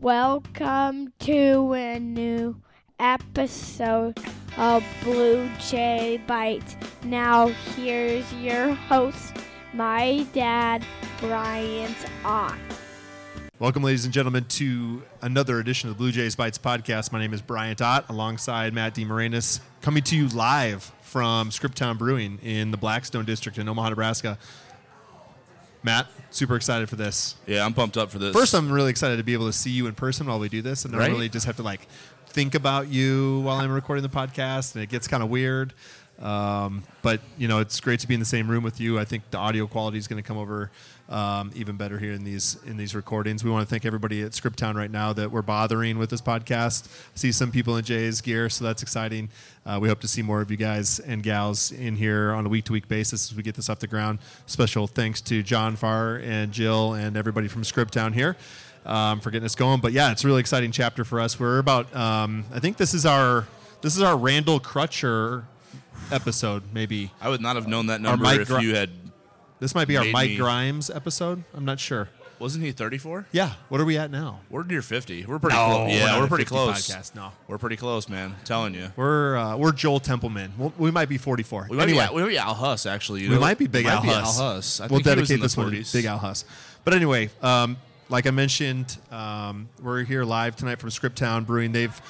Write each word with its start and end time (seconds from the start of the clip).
Welcome 0.00 1.12
to 1.18 1.74
a 1.74 1.98
new 2.00 2.56
episode 2.98 4.18
of 4.56 4.82
Blue 5.02 5.46
Jay 5.58 6.18
Bites. 6.26 6.74
Now, 7.04 7.48
here's 7.76 8.32
your 8.32 8.72
host, 8.72 9.36
my 9.74 10.26
dad, 10.32 10.86
Bryant 11.20 11.98
Ott. 12.24 12.56
Welcome, 13.58 13.82
ladies 13.82 14.06
and 14.06 14.14
gentlemen, 14.14 14.46
to 14.46 15.02
another 15.20 15.58
edition 15.58 15.90
of 15.90 15.98
the 15.98 16.02
Bluejays 16.02 16.34
Bytes 16.34 16.58
podcast. 16.58 17.12
My 17.12 17.18
name 17.18 17.34
is 17.34 17.42
Bryant 17.42 17.82
Ott, 17.82 18.08
alongside 18.08 18.72
Matt 18.72 18.94
DeMarinis, 18.94 19.60
coming 19.82 20.02
to 20.04 20.16
you 20.16 20.28
live 20.28 20.90
from 21.02 21.50
Scriptown 21.50 21.98
Brewing 21.98 22.38
in 22.42 22.70
the 22.70 22.78
Blackstone 22.78 23.26
District 23.26 23.58
in 23.58 23.68
Omaha, 23.68 23.90
Nebraska. 23.90 24.38
Matt, 25.82 26.06
super 26.30 26.56
excited 26.56 26.88
for 26.88 26.96
this. 26.96 27.36
Yeah, 27.46 27.64
I'm 27.64 27.72
pumped 27.74 27.96
up 27.96 28.10
for 28.10 28.18
this. 28.18 28.34
First, 28.34 28.54
I'm 28.54 28.70
really 28.70 28.90
excited 28.90 29.16
to 29.16 29.22
be 29.24 29.32
able 29.32 29.46
to 29.46 29.52
see 29.52 29.70
you 29.70 29.86
in 29.86 29.94
person 29.94 30.26
while 30.26 30.38
we 30.38 30.48
do 30.48 30.60
this, 30.62 30.84
and 30.84 30.94
Right? 30.94 31.08
not 31.08 31.14
really 31.14 31.28
just 31.28 31.46
have 31.46 31.56
to 31.56 31.62
like 31.62 31.86
think 32.28 32.54
about 32.54 32.88
you 32.88 33.40
while 33.40 33.56
I'm 33.58 33.70
recording 33.72 34.02
the 34.02 34.08
podcast, 34.08 34.74
and 34.74 34.84
it 34.84 34.88
gets 34.90 35.08
kind 35.08 35.22
of 35.22 35.30
weird. 35.30 35.72
Um, 36.20 36.82
but 37.00 37.20
you 37.38 37.48
know, 37.48 37.60
it's 37.60 37.80
great 37.80 38.00
to 38.00 38.06
be 38.08 38.12
in 38.14 38.20
the 38.20 38.26
same 38.26 38.48
room 38.50 38.62
with 38.62 38.78
you. 38.78 38.98
I 38.98 39.04
think 39.06 39.30
the 39.30 39.38
audio 39.38 39.66
quality 39.66 39.96
is 39.96 40.06
going 40.06 40.22
to 40.22 40.26
come 40.26 40.36
over 40.36 40.70
um, 41.10 41.50
even 41.54 41.76
better 41.76 41.98
here 41.98 42.12
in 42.12 42.24
these 42.24 42.56
in 42.64 42.76
these 42.76 42.94
recordings. 42.94 43.44
We 43.44 43.50
want 43.50 43.66
to 43.66 43.70
thank 43.70 43.84
everybody 43.84 44.22
at 44.22 44.32
Scriptown 44.32 44.74
right 44.74 44.90
now 44.90 45.12
that 45.12 45.30
we're 45.30 45.42
bothering 45.42 45.98
with 45.98 46.10
this 46.10 46.20
podcast. 46.20 46.88
see 47.14 47.32
some 47.32 47.50
people 47.50 47.76
in 47.76 47.84
Jay's 47.84 48.20
gear, 48.20 48.48
so 48.48 48.64
that's 48.64 48.82
exciting. 48.82 49.28
Uh, 49.66 49.78
we 49.80 49.88
hope 49.88 50.00
to 50.00 50.08
see 50.08 50.22
more 50.22 50.40
of 50.40 50.50
you 50.50 50.56
guys 50.56 51.00
and 51.00 51.22
gals 51.22 51.72
in 51.72 51.96
here 51.96 52.32
on 52.32 52.46
a 52.46 52.48
week 52.48 52.64
to 52.64 52.72
week 52.72 52.88
basis 52.88 53.30
as 53.30 53.36
we 53.36 53.42
get 53.42 53.56
this 53.56 53.68
off 53.68 53.80
the 53.80 53.86
ground. 53.86 54.20
Special 54.46 54.86
thanks 54.86 55.20
to 55.22 55.42
John 55.42 55.76
Farr 55.76 56.16
and 56.16 56.52
Jill 56.52 56.94
and 56.94 57.16
everybody 57.16 57.48
from 57.48 57.62
Scriptown 57.62 58.14
here 58.14 58.36
um, 58.86 59.20
for 59.20 59.30
getting 59.30 59.46
us 59.46 59.54
going. 59.54 59.80
But 59.80 59.92
yeah, 59.92 60.12
it's 60.12 60.24
a 60.24 60.26
really 60.26 60.40
exciting 60.40 60.72
chapter 60.72 61.04
for 61.04 61.20
us. 61.20 61.38
We're 61.38 61.58
about, 61.58 61.94
um, 61.94 62.44
I 62.52 62.60
think 62.60 62.76
this 62.76 62.94
is 62.94 63.04
our 63.04 63.46
this 63.82 63.96
is 63.96 64.02
our 64.02 64.16
Randall 64.16 64.60
Crutcher 64.60 65.44
episode. 66.12 66.62
Maybe 66.72 67.10
I 67.20 67.28
would 67.28 67.40
not 67.40 67.56
have 67.56 67.66
known 67.66 67.86
that 67.86 68.00
number 68.00 68.40
if 68.40 68.48
Gr- 68.48 68.60
you 68.60 68.74
had. 68.74 68.90
This 69.60 69.74
might 69.74 69.86
be 69.88 69.96
our 69.96 70.04
Made 70.04 70.12
Mike 70.12 70.30
me- 70.30 70.36
Grimes 70.36 70.90
episode. 70.90 71.44
I'm 71.54 71.64
not 71.64 71.78
sure. 71.78 72.08
Wasn't 72.38 72.64
he 72.64 72.72
34? 72.72 73.26
Yeah, 73.32 73.52
what 73.68 73.82
are 73.82 73.84
we 73.84 73.98
at 73.98 74.10
now? 74.10 74.40
We're 74.48 74.62
near 74.64 74.80
50. 74.80 75.26
We're 75.26 75.38
pretty 75.38 75.54
No, 75.54 75.66
close. 75.66 75.88
we're 75.90 75.98
Yeah, 75.98 76.06
not 76.06 76.18
we're, 76.20 76.24
a 76.24 76.28
pretty 76.28 76.44
50 76.44 76.54
close. 76.56 76.88
podcast, 76.90 77.14
no. 77.14 77.32
We're 77.46 77.58
pretty 77.58 77.76
close, 77.76 78.08
man. 78.08 78.34
telling 78.46 78.72
you. 78.72 78.90
We're 78.96 79.36
uh, 79.36 79.56
we're 79.58 79.72
Joel 79.72 80.00
Templeman. 80.00 80.54
We'll, 80.56 80.72
we 80.78 80.90
might 80.90 81.10
be 81.10 81.18
44. 81.18 81.66
We 81.68 81.76
might, 81.76 81.82
anyway, 81.82 82.06
be, 82.08 82.14
we 82.14 82.22
might 82.22 82.28
be 82.30 82.38
Al 82.38 82.54
Huss, 82.54 82.86
actually. 82.86 83.20
You 83.20 83.28
we 83.28 83.34
know? 83.34 83.42
might 83.42 83.58
be 83.58 83.66
Big 83.66 83.84
might 83.84 83.92
Al 83.96 84.02
be 84.02 84.08
Huss. 84.08 84.40
Al 84.40 84.54
Huss. 84.54 84.80
I 84.80 84.84
we'll 84.84 85.00
think 85.00 85.04
he 85.14 85.20
was 85.20 85.28
dedicate 85.28 85.34
in 85.34 85.40
the 85.40 85.44
this 85.44 85.56
one 85.58 85.70
to 85.70 85.92
Big 85.92 86.06
Al 86.06 86.16
Huss. 86.16 86.46
But 86.84 86.94
anyway, 86.94 87.28
um, 87.42 87.76
like 88.08 88.26
I 88.26 88.30
mentioned, 88.30 88.96
um, 89.10 89.68
we're 89.82 90.04
here 90.04 90.24
live 90.24 90.56
tonight 90.56 90.78
from 90.78 90.88
Scriptown 90.88 91.44
Brewing. 91.44 91.72
They've 91.72 92.00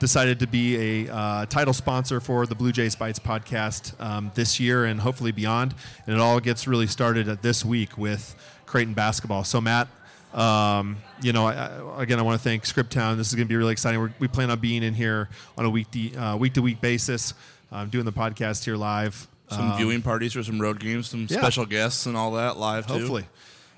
decided 0.00 0.40
to 0.40 0.48
be 0.48 1.06
a 1.06 1.14
uh, 1.14 1.46
title 1.46 1.72
sponsor 1.72 2.20
for 2.20 2.46
the 2.46 2.56
Bluejays 2.56 2.96
Bytes 2.96 3.20
podcast 3.20 3.94
um, 4.04 4.32
this 4.34 4.58
year 4.58 4.84
and 4.86 5.00
hopefully 5.00 5.30
beyond. 5.30 5.74
And 6.06 6.16
it 6.16 6.20
all 6.20 6.40
gets 6.40 6.66
really 6.66 6.88
started 6.88 7.28
at 7.28 7.42
this 7.42 7.64
week 7.64 7.96
with 7.96 8.34
Creighton 8.66 8.94
basketball. 8.94 9.44
So 9.44 9.60
Matt. 9.60 9.86
Um, 10.32 10.98
you 11.22 11.32
know, 11.32 11.46
I, 11.46 11.54
I, 11.98 12.02
again, 12.02 12.20
I 12.20 12.22
want 12.22 12.40
to 12.40 12.44
thank 12.44 12.62
Scriptown. 12.62 13.16
This 13.16 13.30
is 13.30 13.34
going 13.34 13.48
to 13.48 13.52
be 13.52 13.56
really 13.56 13.72
exciting. 13.72 14.00
We're, 14.00 14.12
we 14.20 14.28
plan 14.28 14.48
on 14.48 14.60
being 14.60 14.84
in 14.84 14.94
here 14.94 15.28
on 15.58 15.64
a 15.64 15.70
week 15.70 15.88
uh, 16.16 16.36
week 16.38 16.54
to 16.54 16.62
week 16.62 16.80
basis, 16.80 17.34
um, 17.72 17.88
doing 17.88 18.04
the 18.04 18.12
podcast 18.12 18.64
here 18.64 18.76
live. 18.76 19.26
Some 19.48 19.72
Um, 19.72 19.76
viewing 19.76 20.02
parties 20.02 20.34
for 20.34 20.44
some 20.44 20.60
road 20.60 20.78
games, 20.78 21.08
some 21.08 21.26
yeah. 21.28 21.38
special 21.38 21.66
guests 21.66 22.06
and 22.06 22.16
all 22.16 22.30
that 22.34 22.56
live 22.58 22.86
too. 22.86 23.24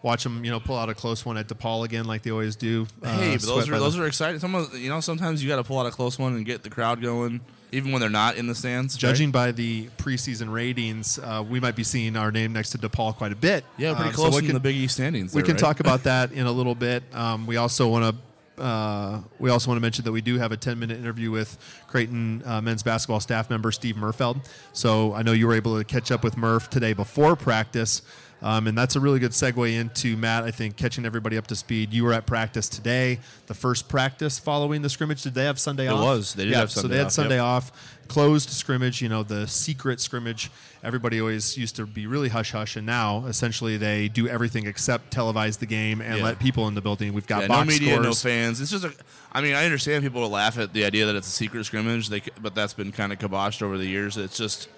Watch 0.03 0.25
them. 0.25 0.45
You 0.45 0.51
know, 0.51 0.59
pull 0.61 0.77
out 0.77 0.89
a 0.89 0.95
close 0.95 1.25
one 1.25 1.37
at 1.37 1.47
DePaul 1.47 1.85
again, 1.85 2.07
like 2.07 2.23
they 2.23 2.31
always 2.33 2.57
do. 2.57 2.87
Uh, 3.03 3.17
Hey, 3.19 3.37
but 3.37 3.43
those 3.47 3.69
are 3.71 3.79
those 3.79 3.97
are 3.99 4.07
exciting. 4.07 4.41
Some 4.41 4.55
of 4.55 4.77
you 4.77 4.89
know 4.89 5.01
sometimes 5.01 5.43
you 5.43 5.49
got 5.49 5.57
to 5.57 5.65
pull 5.65 5.79
out 5.79 5.87
a 5.87 5.91
close 5.93 6.19
one 6.19 6.35
and 6.35 6.45
get 6.45 6.65
the 6.65 6.71
crowd 6.71 7.01
going, 7.01 7.41
even 7.71 7.93
when 7.93 8.01
they're 8.01 8.11
not 8.11 8.37
in 8.37 8.49
the 8.49 8.55
stands. 8.55 8.95
right? 8.95 9.01
Judging 9.01 9.31
by 9.31 9.53
the 9.53 9.89
preseason 9.99 10.53
ratings, 10.53 11.21
uh, 11.21 11.45
we 11.49 11.61
might 11.61 11.77
be 11.77 11.85
seeing 11.85 12.17
our 12.17 12.33
name 12.33 12.53
next 12.53 12.71
to 12.71 12.79
DePaul 12.79 13.15
quite 13.15 13.31
a 13.33 13.37
bit. 13.37 13.65
yeah, 13.79 13.95
pretty 13.95 14.09
Um, 14.09 14.15
close 14.15 14.33
we 14.33 14.39
in 14.41 14.47
can- 14.47 14.55
the 14.55 14.61
Big 14.61 14.75
East 14.75 14.95
standings. 14.95 15.33
We 15.35 15.41
there, 15.43 15.47
can 15.47 15.55
right? 15.55 15.61
talk 15.61 15.79
about 15.81 16.03
that 16.05 16.33
in 16.33 16.47
a 16.47 16.53
little 16.53 16.75
bit. 16.75 17.05
Um, 17.15 17.47
we 17.47 17.57
also 17.57 17.87
want 17.89 18.17
to. 18.17 18.63
Uh, 18.63 19.21
we 19.39 19.51
also 19.51 19.69
want 19.71 19.77
to 19.79 19.81
mention 19.83 20.05
that 20.05 20.13
we 20.13 20.21
do 20.21 20.39
have 20.39 20.53
a 20.53 20.57
10 20.57 20.79
minute 20.79 20.99
interview 20.99 21.31
with 21.31 21.57
Creighton 21.87 22.43
uh, 22.45 22.61
men's 22.61 22.83
basketball 22.83 23.19
staff 23.21 23.49
member 23.49 23.73
Steve 23.73 23.97
Merfeld. 23.97 24.41
So 24.73 25.15
I 25.15 25.23
know 25.23 25.33
you 25.33 25.47
were 25.47 25.55
able 25.55 25.79
to 25.79 25.85
catch 25.85 26.11
up 26.13 26.23
with 26.23 26.37
Murph 26.37 26.69
today 26.71 26.93
before 26.93 27.35
practice. 27.35 28.03
Um, 28.43 28.67
and 28.67 28.77
that's 28.77 28.97
a 28.97 29.01
really 29.01 29.21
good 29.21 29.31
segue 29.31 29.73
into 29.73 30.17
Matt. 30.17 30.43
I 30.43 30.51
think 30.51 30.77
catching 30.77 31.07
everybody 31.07 31.39
up 31.39 31.47
to 31.47 31.57
speed. 31.57 31.93
You 31.93 32.03
were 32.03 32.13
at 32.13 32.27
practice 32.27 32.69
today, 32.69 33.21
the 33.47 33.55
first 33.55 33.89
practice 33.89 34.39
following 34.41 34.83
the 34.83 34.91
scrimmage. 34.91 35.23
Did 35.23 35.35
they 35.35 35.45
have 35.45 35.61
Sunday 35.61 35.87
It 35.87 35.91
off? 35.91 36.01
It 36.01 36.05
was. 36.05 36.35
They 36.35 36.45
did 36.45 36.53
yeah, 36.53 36.59
have 36.59 36.73
So 36.73 36.89
they 36.89 36.97
had 36.97 37.07
off, 37.07 37.13
Sunday 37.13 37.37
yep. 37.37 37.45
off, 37.45 37.99
closed 38.09 38.51
scrimmage. 38.51 39.01
You 39.01 39.09
know, 39.09 39.23
the 39.23 39.47
secret 39.47 40.01
scrimmage. 40.01 40.51
Everybody 40.83 41.21
always 41.21 41.57
used 41.57 41.77
to 41.77 41.87
be 41.87 42.09
really 42.09 42.29
hush 42.31 42.51
hush, 42.51 42.75
and 42.75 42.85
now 42.85 43.27
essentially 43.27 43.77
they 43.77 44.09
do 44.09 44.27
everything 44.27 44.67
except 44.67 45.15
televise 45.15 45.61
the 45.61 45.67
game 45.67 46.01
and 46.01 46.19
Yeah. 46.19 46.25
let 46.25 46.41
people 46.41 46.67
in 46.67 46.75
the 46.75 46.83
building. 46.83 47.13
We've 47.13 47.27
got 47.27 47.43
Yeah, 47.43 47.49
box 47.49 47.69
no 47.69 47.73
media, 47.73 48.01
no 48.01 48.13
fans. 48.13 48.61
It's 48.61 48.73
just 48.73 48.85
a. 48.85 48.93
I 49.31 49.41
mean, 49.41 49.55
I 49.55 49.65
understand 49.65 50.03
people 50.03 50.21
will 50.21 50.31
laugh 50.31 50.59
at 50.59 50.73
the 50.73 50.85
idea 50.85 51.07
that 51.07 51.15
it's 51.15 51.29
a 51.29 51.31
secret 51.31 51.65
scrimmage, 51.65 52.09
they, 52.09 52.23
but 52.41 52.57
that's 52.57 52.75
been 52.75 52.91
kind 52.91 53.13
of 53.13 53.21
kiboshed 53.21 53.63
over 53.63 53.79
the 53.79 53.87
years. 53.87 54.17
It's 54.17 54.37
just 54.37 54.69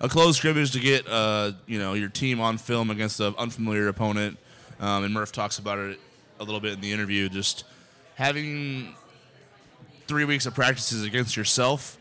a 0.00 0.08
closed 0.08 0.38
scrimmage 0.38 0.72
to 0.72 0.80
get 0.80 1.06
uh, 1.08 1.52
you 1.66 1.78
know 1.78 1.94
your 1.94 2.08
team 2.08 2.40
on 2.40 2.58
film 2.58 2.90
against 2.90 3.20
an 3.20 3.34
unfamiliar 3.38 3.88
opponent. 3.88 4.38
Um, 4.80 5.04
and 5.04 5.12
Murph 5.12 5.32
talks 5.32 5.58
about 5.58 5.78
it 5.78 6.00
a 6.38 6.44
little 6.44 6.60
bit 6.60 6.72
in 6.72 6.80
the 6.80 6.92
interview. 6.92 7.28
Just 7.28 7.64
having 8.14 8.94
three 10.06 10.24
weeks 10.24 10.46
of 10.46 10.54
practices 10.54 11.04
against 11.04 11.36
yourself 11.36 11.98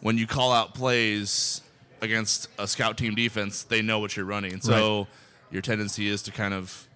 when 0.00 0.16
you 0.16 0.26
call 0.26 0.52
out 0.52 0.74
plays 0.74 1.60
against 2.00 2.48
a 2.58 2.66
scout 2.66 2.96
team 2.96 3.14
defense, 3.14 3.64
they 3.64 3.82
know 3.82 3.98
what 3.98 4.16
you're 4.16 4.24
running. 4.24 4.60
So 4.60 5.06
your 5.50 5.60
tendency 5.60 6.08
is 6.08 6.22
to 6.22 6.30
kind 6.30 6.54
of 6.54 6.86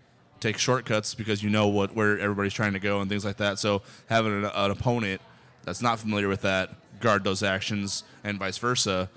take 0.41 0.57
shortcuts 0.59 1.15
because 1.15 1.43
you 1.43 1.51
know 1.51 1.69
what 1.69 1.95
where 1.95 2.19
everybody's 2.19 2.55
trying 2.55 2.73
to 2.75 2.79
go 2.79 3.01
and 3.01 3.11
things 3.11 3.25
like 3.25 3.37
that. 3.39 3.59
So 3.59 3.83
having 4.09 4.33
an, 4.33 4.51
an 4.55 4.71
opponent 4.71 5.21
that's 5.65 5.83
not 5.83 5.99
familiar 5.99 6.29
with 6.29 6.43
that 6.43 6.71
guard 7.01 7.25
those 7.25 7.43
actions 7.43 8.05
and 8.23 8.39
vice 8.39 8.57
versa 8.59 9.11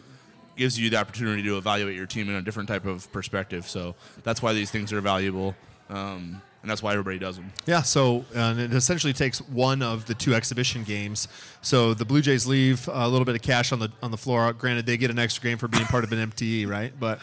gives 0.58 0.80
you 0.80 0.90
the 0.90 0.98
opportunity 0.98 1.44
to 1.44 1.58
evaluate 1.58 1.96
your 1.96 2.06
team 2.06 2.30
in 2.30 2.36
a 2.36 2.42
different 2.42 2.68
type 2.68 2.86
of 2.86 3.12
perspective. 3.12 3.68
So 3.68 3.96
that's 4.24 4.42
why 4.42 4.54
these 4.54 4.72
things 4.72 4.92
are 4.92 5.02
valuable, 5.02 5.56
um, 5.90 6.42
and 6.62 6.70
that's 6.72 6.82
why 6.84 6.92
everybody 6.92 7.20
does 7.20 7.36
them. 7.38 7.52
Yeah, 7.66 7.82
so 7.84 8.26
and 8.36 8.60
it 8.60 8.74
essentially 8.74 9.14
takes 9.14 9.40
one 9.40 9.82
of 9.82 10.06
the 10.08 10.14
two 10.14 10.34
exhibition 10.34 10.84
games. 10.84 11.28
So 11.62 11.94
the 11.94 12.06
Blue 12.06 12.22
Jays 12.22 12.46
leave 12.48 12.88
a 12.92 13.08
little 13.08 13.26
bit 13.26 13.36
of 13.36 13.42
cash 13.42 13.72
on 13.72 13.80
the 13.80 13.92
on 14.02 14.12
the 14.12 14.18
floor. 14.18 14.52
Granted, 14.54 14.86
they 14.86 14.98
get 14.98 15.12
an 15.12 15.20
extra 15.20 15.44
game 15.44 15.58
for 15.58 15.68
being 15.68 15.86
part 15.86 16.04
of 16.04 16.12
an 16.12 16.32
MTE, 16.32 16.68
right? 16.68 16.92
But 17.00 17.20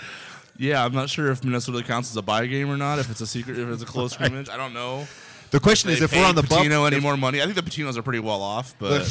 Yeah, 0.57 0.85
I'm 0.85 0.95
not 0.95 1.11
sure 1.11 1.31
if 1.33 1.43
Minnesota 1.45 1.83
counts 1.83 2.11
as 2.11 2.17
a 2.17 2.23
buy 2.23 2.47
game 2.47 2.71
or 2.71 2.77
not. 2.77 2.99
If 3.01 3.11
it's 3.11 3.21
a 3.21 3.27
secret, 3.27 3.59
if 3.59 3.69
it's 3.69 3.83
a 3.83 3.87
close 3.87 4.13
scrimmage, 4.15 4.49
I 4.49 4.57
don't 4.57 4.73
know. 4.73 5.07
the 5.51 5.59
question 5.61 5.91
is, 5.91 6.01
if 6.01 6.13
we're 6.13 6.25
on 6.25 6.37
the 6.37 6.43
Pitino 6.43 6.87
any 6.87 7.01
more 7.01 7.17
money? 7.17 7.41
I 7.43 7.45
think 7.45 7.57
the 7.57 7.63
Pitinos 7.63 7.97
are 7.97 8.03
pretty 8.03 8.21
well 8.21 8.41
off, 8.41 8.75
but 8.79 9.03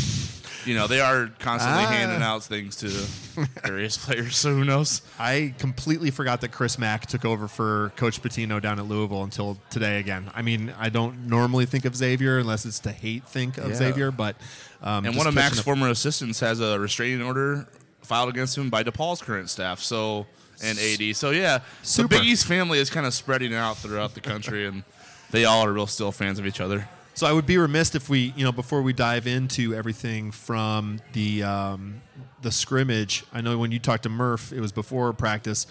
you 0.66 0.76
know 0.76 0.88
they 0.88 1.00
are 1.02 1.30
constantly 1.40 1.84
Ah. 1.84 1.90
handing 1.90 2.22
out 2.22 2.44
things 2.44 2.76
to 2.78 2.88
various 3.66 3.98
players. 3.98 4.36
So 4.38 4.54
who 4.54 4.64
knows? 4.66 5.02
I 5.20 5.54
completely 5.58 6.12
forgot 6.12 6.42
that 6.42 6.52
Chris 6.52 6.78
Mack 6.78 7.06
took 7.08 7.26
over 7.26 7.48
for 7.48 7.92
Coach 7.96 8.22
Pitino 8.22 8.62
down 8.62 8.80
at 8.80 8.86
Louisville 8.86 9.24
until 9.24 9.58
today 9.70 10.00
again. 10.00 10.32
I 10.36 10.42
mean, 10.42 10.74
I 10.80 10.90
don't 10.90 11.28
normally 11.28 11.66
think 11.66 11.86
of 11.86 11.96
Xavier 11.96 12.40
unless 12.40 12.66
it's 12.66 12.80
to 12.82 12.92
hate 12.92 13.24
think 13.26 13.58
of 13.58 13.70
Yeah. 13.70 13.76
Xavier, 13.76 14.12
but 14.12 14.36
um, 14.82 15.06
And 15.06 15.14
just 15.14 15.18
one 15.18 15.28
of 15.28 15.34
catching 15.36 15.60
up- 15.60 15.66
former 15.66 15.90
assistants 15.90 16.40
has 16.42 16.60
a 16.60 16.80
restraining 16.80 17.22
order 17.24 17.68
filed 18.04 18.30
against 18.30 18.58
him 18.58 18.70
by 18.70 18.84
DePaul's 18.84 19.22
current 19.22 19.50
staff. 19.50 19.80
So 19.80 20.28
and 20.64 20.78
AD. 20.80 21.16
So 21.16 21.32
yeah, 21.32 21.60
Super. 21.82 22.08
the 22.10 22.20
Big 22.20 22.28
East 22.28 22.46
family 22.46 22.80
is 22.80 22.90
kind 22.90 23.06
of 23.06 23.14
spreading 23.14 23.54
out 23.54 23.78
throughout 23.78 24.14
the 24.14 24.22
country, 24.22 24.66
and 24.68 24.84
they 25.32 25.46
all 25.46 25.66
are 25.66 25.74
real 25.74 25.88
still 25.88 26.12
fans 26.12 26.38
of 26.40 26.46
each 26.46 26.62
other. 26.62 26.88
So 27.16 27.28
I 27.28 27.32
would 27.32 27.46
be 27.46 27.60
remiss 27.60 27.94
if 27.94 28.10
we, 28.10 28.34
you 28.36 28.44
know, 28.44 28.52
before 28.52 28.82
we 28.82 28.92
dive 28.92 29.28
into 29.28 29.76
everything 29.76 30.32
from 30.32 31.00
the 31.14 31.44
um, 31.44 32.02
the 32.42 32.52
scrimmage. 32.52 33.24
I 33.32 33.42
know 33.42 33.58
when 33.60 33.72
you 33.72 33.78
talked 33.78 34.04
to 34.04 34.10
Murph, 34.10 34.52
it 34.52 34.60
was 34.60 34.72
before 34.72 35.14
practice. 35.14 35.68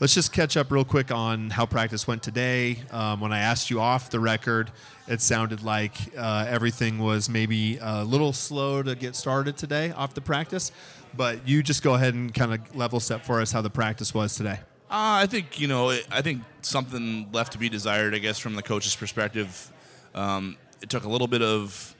Let's 0.00 0.14
just 0.14 0.32
catch 0.32 0.56
up 0.56 0.70
real 0.70 0.84
quick 0.84 1.10
on 1.10 1.48
how 1.48 1.64
practice 1.64 2.06
went 2.06 2.22
today. 2.22 2.78
Um, 2.90 3.20
when 3.20 3.32
I 3.32 3.38
asked 3.38 3.70
you 3.70 3.80
off 3.80 4.10
the 4.10 4.20
record, 4.20 4.70
it 5.08 5.20
sounded 5.20 5.62
like 5.62 5.94
uh, 6.16 6.44
everything 6.48 6.98
was 6.98 7.28
maybe 7.28 7.78
a 7.80 8.04
little 8.04 8.32
slow 8.34 8.82
to 8.82 8.94
get 8.94 9.16
started 9.16 9.56
today 9.56 9.92
off 9.92 10.12
the 10.12 10.20
practice. 10.20 10.72
But 11.16 11.48
you 11.48 11.62
just 11.62 11.82
go 11.82 11.94
ahead 11.94 12.12
and 12.12 12.34
kind 12.34 12.52
of 12.52 12.76
level 12.76 13.00
set 13.00 13.24
for 13.24 13.40
us 13.40 13.52
how 13.52 13.62
the 13.62 13.70
practice 13.70 14.12
was 14.12 14.34
today. 14.34 14.60
Uh, 14.90 15.24
I 15.24 15.26
think 15.26 15.58
you 15.58 15.68
know. 15.68 15.88
I 16.10 16.20
think 16.20 16.42
something 16.60 17.30
left 17.32 17.52
to 17.52 17.58
be 17.58 17.70
desired. 17.70 18.14
I 18.14 18.18
guess 18.18 18.38
from 18.38 18.56
the 18.56 18.62
coach's 18.62 18.94
perspective, 18.94 19.72
um, 20.14 20.58
it 20.82 20.90
took 20.90 21.04
a 21.04 21.08
little 21.08 21.28
bit 21.28 21.42
of 21.42 21.94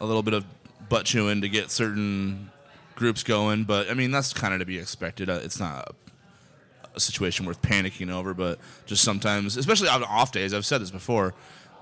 a 0.00 0.06
little 0.06 0.22
bit 0.22 0.34
of 0.34 0.44
butt 0.88 1.04
chewing 1.04 1.40
to 1.40 1.48
get 1.48 1.70
certain 1.70 2.50
groups 2.94 3.22
going. 3.22 3.64
But 3.64 3.90
I 3.90 3.94
mean, 3.94 4.10
that's 4.10 4.32
kind 4.32 4.54
of 4.54 4.60
to 4.60 4.66
be 4.66 4.78
expected. 4.78 5.28
Uh, 5.28 5.40
it's 5.42 5.58
not 5.58 5.88
a, 6.84 6.96
a 6.96 7.00
situation 7.00 7.46
worth 7.46 7.60
panicking 7.62 8.12
over. 8.12 8.34
But 8.34 8.58
just 8.86 9.02
sometimes, 9.02 9.56
especially 9.56 9.88
on 9.88 10.04
off 10.04 10.32
days, 10.32 10.54
I've 10.54 10.66
said 10.66 10.80
this 10.80 10.90
before. 10.90 11.34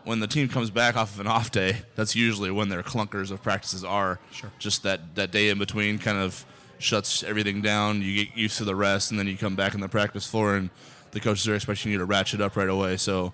when 0.07 0.21
the 0.21 0.29
team 0.29 0.49
comes 0.49 0.71
back 0.71 0.97
off 0.97 1.15
of 1.15 1.21
an 1.21 1.27
off 1.27 1.51
day, 1.51 1.79
that's 1.97 2.15
usually 2.15 2.51
when 2.53 2.69
their 2.69 2.83
clunkers 2.85 3.33
of 3.33 3.43
practices 3.43 3.83
are. 3.83 4.21
Sure. 4.31 4.53
Just 4.61 4.85
that, 4.85 5.17
that 5.17 5.33
day 5.33 5.49
in 5.49 5.59
between 5.59 5.99
kind 5.99 6.17
of 6.17 6.47
shuts 6.79 7.25
everything 7.25 7.61
down. 7.61 8.03
You 8.03 8.25
get 8.25 8.37
used 8.37 8.57
to 8.59 8.65
the 8.65 8.77
rest, 8.77 9.11
and 9.11 9.19
then 9.19 9.27
you 9.27 9.37
come 9.37 9.57
back 9.57 9.75
on 9.75 9.81
the 9.81 9.89
practice 9.89 10.25
floor, 10.25 10.55
and 10.55 10.71
the 11.11 11.19
coaches 11.19 11.49
are 11.49 11.57
expecting 11.57 11.91
you 11.91 11.99
to 11.99 12.05
ratchet 12.05 12.41
up 12.41 12.57
right 12.57 12.69
away. 12.69 12.97
So 12.99 13.33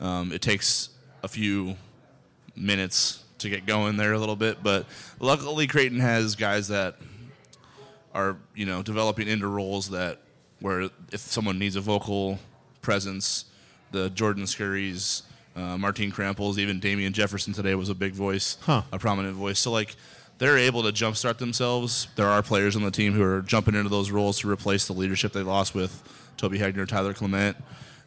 um, 0.00 0.30
it 0.30 0.40
takes 0.40 0.90
a 1.24 1.28
few 1.28 1.76
minutes 2.56 3.22
to 3.38 3.48
get 3.48 3.66
going 3.66 3.96
there 3.96 4.12
a 4.12 4.18
little 4.18 4.36
bit. 4.36 4.62
But 4.62 4.86
luckily, 5.20 5.66
Creighton 5.66 6.00
has 6.00 6.34
guys 6.36 6.68
that 6.68 6.96
are 8.14 8.36
you 8.54 8.66
know 8.66 8.82
developing 8.82 9.28
into 9.28 9.46
roles 9.46 9.90
that 9.90 10.18
where 10.60 10.88
if 11.12 11.20
someone 11.20 11.58
needs 11.58 11.76
a 11.76 11.80
vocal 11.80 12.38
presence, 12.80 13.44
the 13.90 14.08
Jordan 14.10 14.44
Scurries, 14.44 15.22
uh, 15.56 15.76
Martine 15.76 16.10
Krampeljs, 16.12 16.58
even 16.58 16.80
Damien 16.80 17.12
Jefferson 17.12 17.52
today 17.52 17.74
was 17.74 17.88
a 17.88 17.94
big 17.94 18.12
voice, 18.12 18.56
Huh. 18.62 18.82
a 18.92 18.98
prominent 18.98 19.34
voice. 19.34 19.58
So 19.58 19.70
like 19.70 19.96
they're 20.38 20.58
able 20.58 20.82
to 20.82 20.90
jumpstart 20.90 21.38
themselves. 21.38 22.08
There 22.16 22.26
are 22.26 22.42
players 22.42 22.74
on 22.76 22.82
the 22.82 22.90
team 22.90 23.12
who 23.12 23.22
are 23.22 23.40
jumping 23.42 23.74
into 23.74 23.88
those 23.88 24.10
roles 24.10 24.40
to 24.40 24.50
replace 24.50 24.86
the 24.86 24.92
leadership 24.92 25.32
they 25.32 25.42
lost 25.42 25.74
with 25.74 26.02
Toby 26.36 26.58
Hegner, 26.58 26.88
Tyler 26.88 27.14
Clement, 27.14 27.56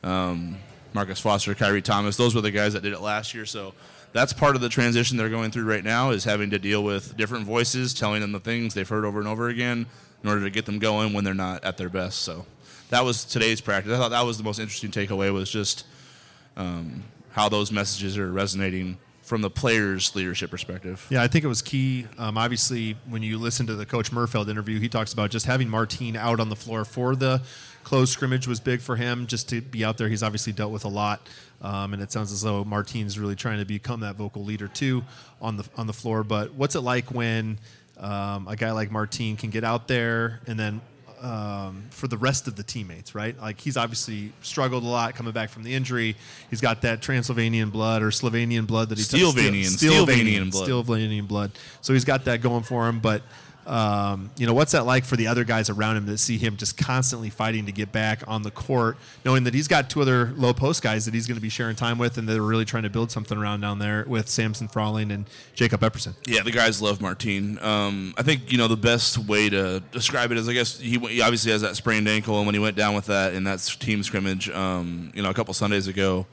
um, 0.04 0.58
Marcus 0.94 1.20
Foster, 1.20 1.56
Khyri 1.56 1.82
Thomas. 1.84 2.18
Those 2.18 2.36
were 2.36 2.42
the 2.42 2.52
guys 2.52 2.74
that 2.74 2.84
did 2.84 2.92
it 2.94 3.00
last 3.02 3.34
year. 3.34 3.46
So 3.46 3.74
that's 4.18 4.34
part 4.34 4.56
of 4.56 4.62
the 4.62 4.70
transition 4.70 5.16
they're 5.16 5.30
going 5.30 5.52
through 5.52 5.66
right 5.66 5.84
now 5.84 6.10
is 6.10 6.24
having 6.24 6.50
to 6.50 6.58
deal 6.58 6.84
with 6.84 7.16
different 7.16 7.46
voices 7.46 7.94
telling 7.94 8.22
them 8.22 8.32
the 8.32 8.40
things 8.40 8.74
they've 8.74 8.90
heard 8.90 9.06
over 9.06 9.20
and 9.20 9.28
over 9.28 9.48
again 9.48 9.86
in 10.24 10.30
order 10.30 10.44
to 10.44 10.50
get 10.50 10.66
them 10.66 10.80
going 10.80 11.14
when 11.14 11.24
they're 11.24 11.36
not 11.36 11.64
at 11.64 11.78
their 11.78 11.90
best. 11.90 12.24
So 12.24 12.48
that 12.90 13.06
was 13.06 13.24
today's 13.24 13.62
practice. 13.62 13.94
I 13.94 13.98
thought 13.98 14.10
that 14.10 14.26
was 14.26 14.40
the 14.40 14.44
most 14.44 14.58
interesting 14.58 14.90
takeaway 14.90 15.32
was 15.32 15.52
just 15.52 15.86
um, 16.56 17.04
how 17.32 17.48
those 17.48 17.72
messages 17.72 18.18
are 18.18 18.32
resonating 18.32 18.98
from 19.22 19.42
the 19.42 19.50
players' 19.50 20.16
leadership 20.16 20.50
perspective. 20.50 21.06
Yeah, 21.10 21.22
I 21.22 21.28
think 21.28 21.46
it 21.46 21.50
was 21.50 21.62
key. 21.62 22.08
Um, 22.18 22.38
obviously, 22.38 22.98
when 23.08 23.22
you 23.22 23.38
listen 23.38 23.68
to 23.68 23.76
the 23.76 23.86
Coach 23.86 24.12
Merfeld 24.12 24.50
interview, 24.50 24.80
he 24.80 24.90
talks 24.90 25.14
about 25.14 25.30
just 25.30 25.46
having 25.46 25.70
Martine 25.70 26.16
out 26.16 26.40
on 26.40 26.50
the 26.50 26.56
floor 26.56 26.86
for 26.86 27.16
the 27.16 27.42
close 27.88 28.12
scrimmage 28.12 28.48
was 28.48 28.60
big 28.60 28.82
for 28.82 28.98
him. 28.98 29.28
Just 29.28 29.48
to 29.50 29.62
be 29.62 29.86
out 29.86 29.98
there, 29.98 30.10
he's 30.10 30.22
obviously 30.22 30.52
dealt 30.52 30.74
with 30.74 30.84
a 30.84 30.90
lot, 30.90 31.26
um, 31.62 31.94
and 31.94 32.04
it 32.04 32.12
sounds 32.12 32.34
as 32.34 32.42
though 32.42 32.66
Martine's 32.66 33.18
really 33.18 33.36
trying 33.36 33.60
to 33.60 33.66
become 33.66 34.02
that 34.02 34.18
vocal 34.18 34.44
leader 34.44 34.68
too 34.68 35.06
on 35.42 35.56
the 35.56 35.64
on 35.78 35.88
the 35.88 35.94
floor. 35.94 36.26
But 36.26 36.54
what's 36.54 36.76
it 36.76 36.82
like 36.82 37.12
when 37.12 37.60
um, 37.98 38.46
a 38.50 38.58
guy 38.58 38.72
like 38.72 38.92
Martine 38.92 39.38
can 39.38 39.52
get 39.52 39.64
out 39.64 39.88
there 39.88 40.42
and 40.48 40.60
then 40.60 40.82
um, 41.22 41.86
for 41.90 42.10
the 42.10 42.18
rest 42.18 42.50
of 42.50 42.58
the 42.58 42.64
teammates, 42.64 43.16
right? 43.16 43.40
Like 43.40 43.62
he's 43.62 43.78
obviously 43.78 44.34
struggled 44.42 44.84
a 44.84 44.88
lot 44.88 45.16
coming 45.16 45.32
back 45.32 45.50
from 45.50 45.64
the 45.64 45.74
injury. 45.74 46.18
He's 46.50 46.60
got 46.60 46.82
that 46.82 47.02
Transylvanian 47.02 47.70
blood 47.70 48.02
or 48.02 48.10
Slovenian 48.10 48.68
blood 48.68 48.90
that 48.90 48.98
he's 48.98 49.08
Steelvanian, 49.08 49.64
Steel- 49.64 50.06
Steelvanian 50.06 50.52
blood. 50.52 50.68
Steelvanian 50.68 51.26
blood. 51.26 51.52
So 51.80 51.94
he's 51.94 52.06
got 52.06 52.26
that 52.26 52.42
going 52.42 52.64
for 52.64 52.90
him. 52.90 53.00
But 53.00 53.22
um, 53.68 54.32
you 54.38 54.48
know, 54.48 54.54
what's 54.54 54.72
that 54.72 54.86
like 54.86 55.04
for 55.04 55.16
the 55.16 55.28
other 55.28 55.44
guys 55.44 55.70
around 55.70 55.98
him 55.98 56.06
that 56.06 56.18
see 56.20 56.38
him 56.38 56.56
just 56.56 56.78
constantly 56.78 57.30
fighting 57.30 57.66
to 57.66 57.72
get 57.72 57.92
back 57.92 58.24
on 58.26 58.44
the 58.44 58.52
court, 58.52 58.98
knowing 59.26 59.44
that 59.44 59.54
he's 59.54 59.68
got 59.68 59.90
two 59.90 60.02
other 60.02 60.34
low 60.38 60.54
post 60.54 60.82
guys 60.82 61.06
that 61.06 61.14
he's 61.14 61.28
going 61.28 61.36
to 61.36 61.42
be 61.42 61.50
sharing 61.50 61.76
time 61.76 61.98
with, 61.98 62.18
and 62.18 62.28
they're 62.28 62.42
really 62.42 62.66
trying 62.66 62.84
to 62.84 62.90
build 62.90 63.12
something 63.12 63.38
around 63.38 63.62
down 63.62 63.80
there 63.80 64.06
with 64.08 64.30
Samson 64.30 64.68
Froling 64.68 65.12
and 65.12 65.30
Jacob 65.54 65.82
Epperson. 65.82 66.14
Yeah, 66.26 66.44
the 66.44 66.52
guys 66.52 66.82
love 66.82 67.02
Martine. 67.02 67.60
Um, 67.60 68.14
I 68.18 68.24
think 68.24 68.52
you 68.52 68.58
know 68.58 68.68
the 68.68 68.78
best 68.78 69.18
way 69.18 69.50
to 69.50 69.82
describe 69.92 70.32
it 70.32 70.38
is 70.38 70.48
I 70.48 70.54
guess 70.54 70.80
he, 70.80 70.98
he 71.00 71.22
obviously 71.22 71.52
has 71.52 71.62
that 71.62 71.76
sprained 71.76 72.08
ankle, 72.08 72.38
and 72.38 72.46
when 72.46 72.56
he 72.56 72.60
went 72.60 72.78
down 72.78 72.96
with 72.96 73.06
that 73.08 73.34
in 73.34 73.44
that 73.44 73.60
team 73.80 74.02
scrimmage, 74.04 74.50
um, 74.50 75.12
you 75.14 75.22
know, 75.22 75.30
a 75.30 75.34
couple 75.34 75.54
Sundays 75.54 75.88
ago, 75.88 76.26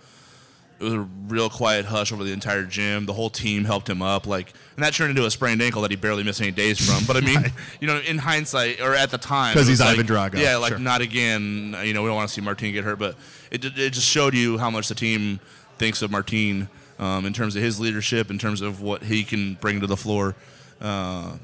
it 0.80 0.84
was 0.84 0.92
a 0.94 1.00
real 1.28 1.48
quiet 1.48 1.84
hush 1.86 2.12
over 2.12 2.24
the 2.24 2.32
entire 2.32 2.64
gym. 2.64 3.06
The 3.06 3.12
whole 3.12 3.30
team 3.30 3.64
helped 3.64 3.88
him 3.88 4.02
up, 4.02 4.26
like, 4.26 4.52
and 4.76 4.84
that 4.84 4.92
turned 4.92 5.10
into 5.10 5.24
a 5.24 5.30
sprained 5.30 5.62
ankle 5.62 5.82
that 5.82 5.90
he 5.90 5.96
barely 5.96 6.22
missed 6.24 6.40
any 6.40 6.50
days 6.50 6.84
from. 6.84 7.04
But 7.06 7.16
I 7.16 7.20
mean, 7.20 7.52
you 7.80 7.86
know, 7.86 7.98
in 7.98 8.18
hindsight 8.18 8.80
or 8.80 8.94
at 8.94 9.10
the 9.10 9.18
time, 9.18 9.54
'Cause 9.54 9.68
it 9.68 9.70
was 9.72 9.78
he's 9.78 9.80
like, 9.80 9.98
Ivan 9.98 10.06
Drago, 10.06 10.38
Yeah, 10.38 10.56
like 10.56 10.70
sure. 10.70 10.78
not 10.78 11.00
again. 11.00 11.76
You 11.84 11.94
know, 11.94 12.02
we 12.02 12.08
don't 12.08 12.16
want 12.16 12.28
to 12.28 12.34
see 12.34 12.40
Martine 12.40 12.72
get 12.72 12.84
hurt, 12.84 12.98
but 12.98 13.14
it 13.50 13.64
it 13.64 13.90
just 13.90 14.08
showed 14.08 14.34
you 14.34 14.58
how 14.58 14.68
much 14.70 14.88
the 14.88 14.94
team 14.96 15.38
thinks 15.78 16.02
of 16.02 16.10
Martine 16.10 16.68
um, 16.98 17.24
in 17.24 17.32
terms 17.32 17.54
of 17.56 17.62
his 17.62 17.78
leadership, 17.80 18.30
in 18.30 18.38
terms 18.38 18.60
of 18.60 18.80
what 18.80 19.04
he 19.04 19.22
can 19.24 19.54
bring 19.60 19.80
to 19.80 19.86
the 19.86 19.96
floor. 19.96 20.34
Uh, 20.80 21.36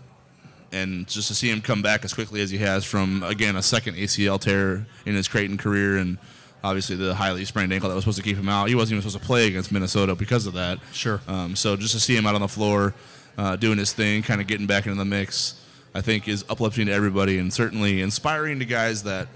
and 0.72 1.08
just 1.08 1.26
to 1.28 1.34
see 1.34 1.50
him 1.50 1.60
come 1.60 1.82
back 1.82 2.04
as 2.04 2.14
quickly 2.14 2.40
as 2.40 2.50
he 2.50 2.58
has 2.58 2.84
from 2.84 3.22
again 3.24 3.56
a 3.56 3.62
second 3.62 3.94
ACL 3.96 4.40
tear 4.40 4.86
in 5.06 5.14
his 5.14 5.26
Creighton 5.28 5.56
career, 5.56 5.96
and 5.96 6.18
obviously 6.62 6.96
the 6.96 7.14
highly 7.14 7.44
sprained 7.44 7.72
ankle 7.72 7.88
that 7.88 7.94
was 7.94 8.04
supposed 8.04 8.18
to 8.18 8.24
keep 8.24 8.36
him 8.36 8.48
out. 8.48 8.68
He 8.68 8.74
wasn't 8.74 8.96
even 8.98 9.02
supposed 9.08 9.22
to 9.22 9.26
play 9.26 9.48
against 9.48 9.72
Minnesota 9.72 10.14
because 10.14 10.46
of 10.46 10.54
that. 10.54 10.78
Sure. 10.92 11.20
Um, 11.26 11.56
so 11.56 11.76
just 11.76 11.94
to 11.94 12.00
see 12.00 12.16
him 12.16 12.26
out 12.26 12.34
on 12.34 12.40
the 12.40 12.48
floor, 12.48 12.94
uh, 13.38 13.56
doing 13.56 13.78
his 13.78 13.92
thing, 13.92 14.22
kind 14.22 14.40
of 14.40 14.46
getting 14.46 14.66
back 14.66 14.86
into 14.86 14.98
the 14.98 15.04
mix, 15.04 15.54
I 15.94 16.00
think 16.00 16.28
is 16.28 16.44
uplifting 16.48 16.86
to 16.86 16.92
everybody 16.92 17.38
and 17.38 17.52
certainly 17.52 18.00
inspiring 18.00 18.58
to 18.58 18.64
guys 18.64 19.02
that, 19.04 19.28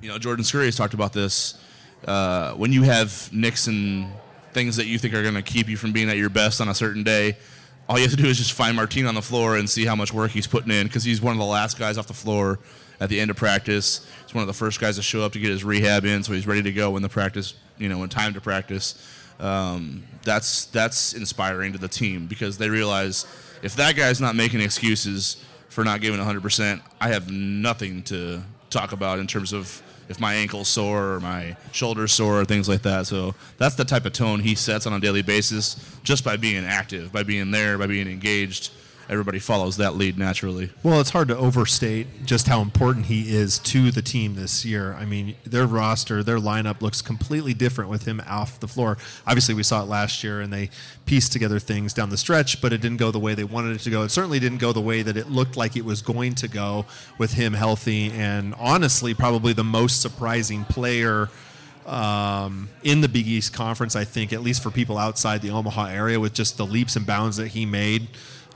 you 0.00 0.08
know, 0.08 0.18
Jordan 0.18 0.44
Scurry 0.44 0.66
has 0.66 0.76
talked 0.76 0.94
about 0.94 1.12
this. 1.12 1.58
Uh, 2.06 2.52
when 2.54 2.72
you 2.72 2.82
have 2.82 3.30
nicks 3.32 3.66
and 3.66 4.10
things 4.52 4.76
that 4.76 4.86
you 4.86 4.98
think 4.98 5.14
are 5.14 5.22
going 5.22 5.34
to 5.34 5.42
keep 5.42 5.68
you 5.68 5.76
from 5.76 5.92
being 5.92 6.08
at 6.08 6.16
your 6.16 6.30
best 6.30 6.60
on 6.60 6.68
a 6.68 6.74
certain 6.74 7.02
day, 7.02 7.36
all 7.92 7.98
you 7.98 8.04
have 8.04 8.10
to 8.10 8.16
do 8.16 8.26
is 8.26 8.38
just 8.38 8.54
find 8.54 8.74
Martine 8.74 9.04
on 9.04 9.14
the 9.14 9.20
floor 9.20 9.58
and 9.58 9.68
see 9.68 9.84
how 9.84 9.94
much 9.94 10.14
work 10.14 10.30
he's 10.30 10.46
putting 10.46 10.72
in 10.72 10.86
because 10.86 11.04
he's 11.04 11.20
one 11.20 11.32
of 11.32 11.38
the 11.38 11.44
last 11.44 11.78
guys 11.78 11.98
off 11.98 12.06
the 12.06 12.14
floor 12.14 12.58
at 13.00 13.10
the 13.10 13.20
end 13.20 13.30
of 13.30 13.36
practice. 13.36 14.06
He's 14.24 14.34
one 14.34 14.40
of 14.40 14.46
the 14.46 14.54
first 14.54 14.80
guys 14.80 14.96
to 14.96 15.02
show 15.02 15.20
up 15.20 15.32
to 15.32 15.38
get 15.38 15.50
his 15.50 15.62
rehab 15.62 16.06
in, 16.06 16.22
so 16.22 16.32
he's 16.32 16.46
ready 16.46 16.62
to 16.62 16.72
go 16.72 16.92
when 16.92 17.02
the 17.02 17.10
practice, 17.10 17.52
you 17.76 17.90
know, 17.90 17.98
when 17.98 18.08
time 18.08 18.32
to 18.32 18.40
practice. 18.40 18.94
Um, 19.38 20.04
that's 20.22 20.64
that's 20.66 21.12
inspiring 21.12 21.72
to 21.74 21.78
the 21.78 21.86
team 21.86 22.28
because 22.28 22.56
they 22.56 22.70
realize 22.70 23.26
if 23.62 23.76
that 23.76 23.94
guy's 23.94 24.22
not 24.22 24.36
making 24.36 24.62
excuses 24.62 25.44
for 25.68 25.84
not 25.84 26.00
giving 26.00 26.18
100%, 26.18 26.80
I 26.98 27.08
have 27.08 27.30
nothing 27.30 28.04
to 28.04 28.40
talk 28.70 28.92
about 28.92 29.18
in 29.18 29.26
terms 29.26 29.52
of 29.52 29.82
if 30.08 30.20
my 30.20 30.34
ankle's 30.34 30.68
sore 30.68 31.14
or 31.14 31.20
my 31.20 31.56
shoulder's 31.72 32.12
sore 32.12 32.40
or 32.40 32.44
things 32.44 32.68
like 32.68 32.82
that. 32.82 33.06
So 33.06 33.34
that's 33.58 33.74
the 33.74 33.84
type 33.84 34.04
of 34.04 34.12
tone 34.12 34.40
he 34.40 34.54
sets 34.54 34.86
on 34.86 34.92
a 34.92 35.00
daily 35.00 35.22
basis 35.22 35.76
just 36.02 36.24
by 36.24 36.36
being 36.36 36.64
active, 36.64 37.12
by 37.12 37.22
being 37.22 37.50
there, 37.50 37.78
by 37.78 37.86
being 37.86 38.08
engaged. 38.08 38.70
Everybody 39.08 39.38
follows 39.38 39.76
that 39.76 39.94
lead 39.94 40.16
naturally. 40.16 40.70
Well, 40.82 41.00
it's 41.00 41.10
hard 41.10 41.28
to 41.28 41.36
overstate 41.36 42.24
just 42.24 42.46
how 42.46 42.60
important 42.60 43.06
he 43.06 43.34
is 43.34 43.58
to 43.60 43.90
the 43.90 44.02
team 44.02 44.34
this 44.34 44.64
year. 44.64 44.94
I 44.94 45.04
mean, 45.04 45.36
their 45.44 45.66
roster, 45.66 46.22
their 46.22 46.38
lineup 46.38 46.80
looks 46.80 47.02
completely 47.02 47.54
different 47.54 47.90
with 47.90 48.04
him 48.04 48.22
off 48.28 48.60
the 48.60 48.68
floor. 48.68 48.96
Obviously, 49.26 49.54
we 49.54 49.62
saw 49.62 49.82
it 49.82 49.86
last 49.86 50.22
year, 50.24 50.40
and 50.40 50.52
they 50.52 50.70
pieced 51.04 51.32
together 51.32 51.58
things 51.58 51.92
down 51.92 52.10
the 52.10 52.16
stretch, 52.16 52.60
but 52.60 52.72
it 52.72 52.80
didn't 52.80 52.98
go 52.98 53.10
the 53.10 53.18
way 53.18 53.34
they 53.34 53.44
wanted 53.44 53.76
it 53.76 53.80
to 53.80 53.90
go. 53.90 54.02
It 54.02 54.10
certainly 54.10 54.38
didn't 54.38 54.58
go 54.58 54.72
the 54.72 54.80
way 54.80 55.02
that 55.02 55.16
it 55.16 55.30
looked 55.30 55.56
like 55.56 55.76
it 55.76 55.84
was 55.84 56.00
going 56.00 56.34
to 56.36 56.48
go 56.48 56.86
with 57.18 57.34
him 57.34 57.54
healthy. 57.54 58.10
And 58.10 58.54
honestly, 58.58 59.14
probably 59.14 59.52
the 59.52 59.64
most 59.64 60.00
surprising 60.00 60.64
player 60.64 61.28
um, 61.86 62.68
in 62.82 63.00
the 63.00 63.08
Big 63.08 63.26
East 63.26 63.52
Conference, 63.52 63.96
I 63.96 64.04
think, 64.04 64.32
at 64.32 64.40
least 64.42 64.62
for 64.62 64.70
people 64.70 64.98
outside 64.98 65.42
the 65.42 65.50
Omaha 65.50 65.86
area, 65.86 66.20
with 66.20 66.32
just 66.32 66.56
the 66.56 66.66
leaps 66.66 66.96
and 66.96 67.06
bounds 67.06 67.36
that 67.36 67.48
he 67.48 67.66
made, 67.66 68.08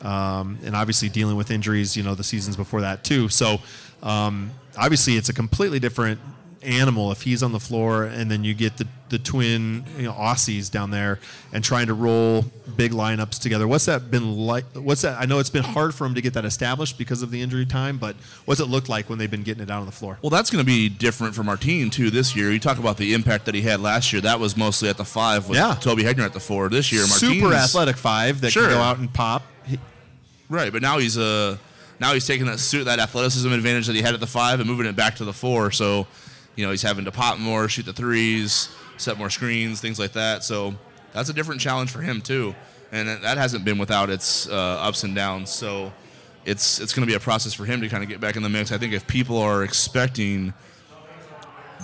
um, 0.03 0.59
and 0.65 0.75
obviously 0.77 1.09
dealing 1.09 1.37
with 1.37 1.51
injuries, 1.51 1.97
you 1.97 2.03
know, 2.03 2.15
the 2.15 2.25
seasons 2.25 2.57
before 2.57 2.81
that 2.83 3.05
too. 3.05 3.29
So 3.29 3.59
um, 4.03 4.51
obviously, 4.77 5.17
it's 5.17 5.29
a 5.29 5.35
completely 5.35 5.79
different 5.79 6.21
animal 6.63 7.13
if 7.13 7.23
he's 7.23 7.43
on 7.43 7.53
the 7.53 7.61
floor, 7.61 8.05
and 8.05 8.31
then 8.31 8.43
you 8.45 8.53
get 8.55 8.77
the 8.77 8.87
the 9.09 9.19
twin 9.21 9.85
you 9.97 10.03
know, 10.03 10.13
Aussies 10.13 10.69
down 10.69 10.91
there 10.91 11.21
and 11.53 11.63
trying 11.63 11.87
to 11.87 11.95
roll 11.95 12.45
big 12.77 12.91
lineups 12.91 13.41
together. 13.41 13.69
What's 13.69 13.85
that 13.85 14.11
been 14.11 14.37
like? 14.37 14.65
What's 14.75 15.03
that? 15.03 15.21
I 15.21 15.27
know 15.27 15.39
it's 15.39 15.49
been 15.51 15.63
hard 15.63 15.95
for 15.95 16.05
him 16.05 16.15
to 16.17 16.21
get 16.21 16.35
that 16.35 16.45
established 16.45 16.99
because 16.99 17.23
of 17.23 17.31
the 17.31 17.41
injury 17.41 17.67
time, 17.67 17.99
but 17.99 18.17
what's 18.47 18.61
it 18.61 18.65
look 18.65 18.89
like 18.89 19.09
when 19.09 19.21
they've 19.21 19.31
been 19.31 19.45
getting 19.45 19.63
it 19.63 19.71
out 19.71 19.79
on 19.79 19.87
the 19.87 19.93
floor? 19.93 20.19
Well, 20.23 20.31
that's 20.31 20.51
going 20.51 20.61
to 20.61 20.67
be 20.67 20.89
different 20.89 21.37
for 21.37 21.45
Martine 21.45 21.89
too 21.89 22.11
this 22.11 22.35
year. 22.35 22.51
You 22.51 22.59
talk 22.59 22.79
about 22.79 22.97
the 22.97 23.15
impact 23.15 23.45
that 23.47 23.55
he 23.55 23.63
had 23.63 23.81
last 23.81 24.13
year. 24.13 24.21
That 24.23 24.41
was 24.41 24.57
mostly 24.57 24.89
at 24.89 24.97
the 24.97 25.05
five 25.05 25.49
with 25.49 25.57
Yeah. 25.57 25.75
Toby 25.81 26.03
Hegner 26.03 26.25
at 26.25 26.33
the 26.33 26.41
four. 26.41 26.69
This 26.69 26.91
year, 26.91 27.05
super 27.05 27.53
athletic 27.55 27.97
five 27.97 28.41
that 28.41 28.51
Sure. 28.51 28.65
can 28.65 28.73
go 28.73 28.81
out 28.81 28.99
and 28.99 29.13
pop. 29.15 29.45
Right? 30.49 30.73
But 30.73 30.83
now 30.83 30.99
he's 30.99 31.19
uh, 31.19 31.57
now 32.01 32.13
he's 32.15 32.27
taking 32.27 32.47
that 32.47 32.59
suit 32.59 32.85
that 32.85 32.99
athleticism 32.99 33.51
advantage 33.53 33.87
that 33.87 33.97
he 33.97 34.03
had 34.03 34.15
at 34.15 34.21
the 34.21 34.27
five 34.27 34.61
and 34.61 34.69
moving 34.69 34.87
it 34.87 34.95
back 34.97 35.17
to 35.17 35.25
the 35.25 35.33
four. 35.33 35.71
So, 35.71 36.07
you 36.55 36.65
know, 36.65 36.71
he's 36.71 36.83
having 36.83 37.05
to 37.07 37.13
pop 37.13 37.39
more, 37.39 37.69
shoot 37.69 37.87
the 37.87 37.93
threes, 37.93 38.69
set 38.97 39.19
more 39.19 39.31
screens, 39.31 39.81
things 39.81 39.99
like 39.99 40.13
that. 40.13 40.45
So 40.45 40.75
that's 41.13 41.29
a 41.29 41.33
different 41.33 41.61
challenge 41.61 41.91
for 41.91 42.01
him 42.01 42.21
too, 42.21 42.55
and 42.93 43.09
that 43.09 43.23
that 43.23 43.39
hasn't 43.39 43.65
been 43.65 43.79
without 43.79 44.09
its 44.11 44.49
uh, 44.49 44.53
ups 44.55 45.03
and 45.05 45.15
downs. 45.15 45.51
So 45.51 45.93
it's 46.45 46.79
it's 46.81 46.93
going 46.95 47.07
to 47.07 47.11
be 47.11 47.17
a 47.17 47.21
process 47.21 47.53
for 47.55 47.65
him 47.65 47.81
to 47.81 47.89
kind 47.89 48.03
of 48.05 48.09
get 48.09 48.21
back 48.21 48.37
in 48.37 48.43
the 48.43 48.49
mix. 48.49 48.71
I 48.71 48.79
think 48.79 48.93
if 48.93 49.07
people 49.07 49.39
are 49.39 49.65
expecting 49.65 50.55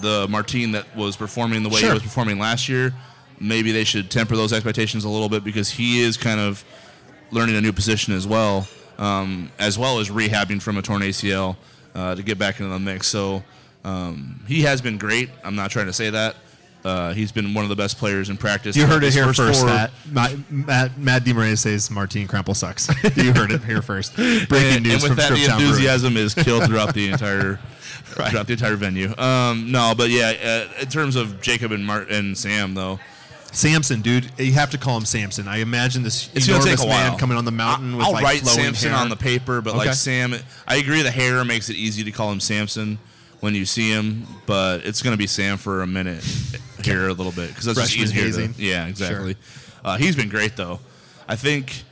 the 0.00 0.26
Martine 0.28 0.72
that 0.72 0.94
was 0.96 1.16
performing 1.16 1.62
the 1.62 1.68
way 1.68 1.80
Sure. 1.80 1.88
he 1.90 1.94
was 1.94 2.02
performing 2.02 2.38
last 2.38 2.68
year, 2.68 2.94
maybe 3.38 3.72
they 3.72 3.84
should 3.84 4.10
temper 4.10 4.36
those 4.36 4.52
expectations 4.52 5.04
a 5.04 5.08
little 5.08 5.28
bit 5.28 5.44
because 5.44 5.70
he 5.70 6.00
is 6.00 6.16
kind 6.16 6.40
of 6.40 6.64
learning 7.32 7.56
a 7.56 7.60
new 7.60 7.72
position 7.72 8.14
as 8.14 8.26
well, 8.26 8.68
um, 8.98 9.50
as 9.58 9.78
well 9.78 9.98
as 9.98 10.10
rehabbing 10.10 10.62
from 10.62 10.76
a 10.76 10.82
torn 10.82 11.02
ACL 11.02 11.56
uh, 11.94 12.14
to 12.14 12.22
get 12.22 12.38
back 12.38 12.60
into 12.60 12.70
the 12.70 12.78
mix. 12.78 13.08
So 13.08 13.42
um, 13.84 14.44
he 14.46 14.62
has 14.62 14.80
been 14.80 14.98
great. 14.98 15.30
I'm 15.44 15.56
not 15.56 15.70
trying 15.70 15.86
to 15.86 15.92
say 15.92 16.10
that. 16.10 16.36
Uh, 16.84 17.12
he's 17.12 17.30
been 17.30 17.54
one 17.54 17.64
of 17.64 17.68
the 17.68 17.76
best 17.76 17.96
players 17.96 18.28
in 18.28 18.36
practice. 18.36 18.76
You 18.76 18.86
heard 18.86 19.04
it 19.04 19.12
here 19.12 19.26
first 19.26 19.38
first. 19.38 19.66
That 19.66 19.92
Matt, 20.10 20.50
Matt, 20.50 20.98
Matt 20.98 21.22
DeMaria 21.22 21.56
says 21.56 21.90
Martin 21.90 22.26
Krampelj 22.26 22.56
sucks. 22.56 22.88
you 23.16 23.32
heard 23.32 23.52
it 23.52 23.62
here 23.62 23.82
first. 23.82 24.16
Breaking 24.16 24.56
and, 24.56 24.82
news 24.82 24.94
and 24.94 25.02
with 25.02 25.12
from 25.12 25.16
that, 25.16 25.32
the 25.32 25.44
enthusiasm 25.44 26.16
is 26.16 26.34
killed 26.34 26.64
throughout 26.64 26.92
the 26.92 27.08
entire 27.12 27.60
throughout 28.04 28.46
the 28.46 28.54
entire 28.54 28.74
venue. 28.74 29.16
Um, 29.16 29.70
no, 29.70 29.94
but 29.96 30.10
yeah, 30.10 30.32
uh, 30.42 30.82
in 30.82 30.88
terms 30.88 31.14
of 31.14 31.40
Jacob 31.40 31.70
and 31.70 31.86
Mart 31.86 32.10
and 32.10 32.36
Sam 32.36 32.74
though, 32.74 32.98
Samson, 33.52 34.00
dude, 34.00 34.30
you 34.38 34.52
have 34.54 34.70
to 34.70 34.78
call 34.78 34.96
him 34.96 35.04
Samson. 35.04 35.46
I 35.46 35.58
imagine 35.58 36.02
this 36.02 36.30
it's 36.34 36.48
enormous 36.48 36.66
take 36.66 36.78
a 36.80 36.86
while. 36.86 37.10
man 37.10 37.18
coming 37.18 37.36
on 37.36 37.44
the 37.44 37.50
mountain 37.52 37.94
I- 37.94 37.96
with 37.98 38.06
I'll 38.06 38.12
like 38.12 38.24
write 38.24 38.46
Samson 38.46 38.90
hair. 38.90 38.98
on 38.98 39.08
the 39.10 39.16
paper, 39.16 39.60
but 39.60 39.74
Okay. 39.74 39.86
like 39.88 39.94
Sam, 39.94 40.34
I 40.66 40.76
agree. 40.76 41.02
The 41.02 41.10
hair 41.10 41.44
makes 41.44 41.68
it 41.68 41.76
easy 41.76 42.02
to 42.04 42.10
call 42.10 42.32
him 42.32 42.40
Samson 42.40 42.98
when 43.40 43.54
you 43.54 43.66
see 43.66 43.90
him, 43.90 44.26
but 44.46 44.84
it's 44.86 45.02
going 45.02 45.12
to 45.12 45.18
be 45.18 45.26
Sam 45.26 45.58
for 45.58 45.82
a 45.82 45.86
minute 45.86 46.24
here 46.82 47.08
a 47.08 47.12
little 47.12 47.32
bit 47.32 47.48
because 47.48 47.66
that's 47.66 47.78
just 47.90 47.96
easier. 48.14 48.30
To, 48.48 48.54
yeah, 48.62 48.86
exactly. 48.86 49.36
Uh, 49.84 49.96
he's 49.98 50.16
been 50.16 50.28
great 50.28 50.56
though. 50.56 50.80
I 51.28 51.36
think. 51.36 51.84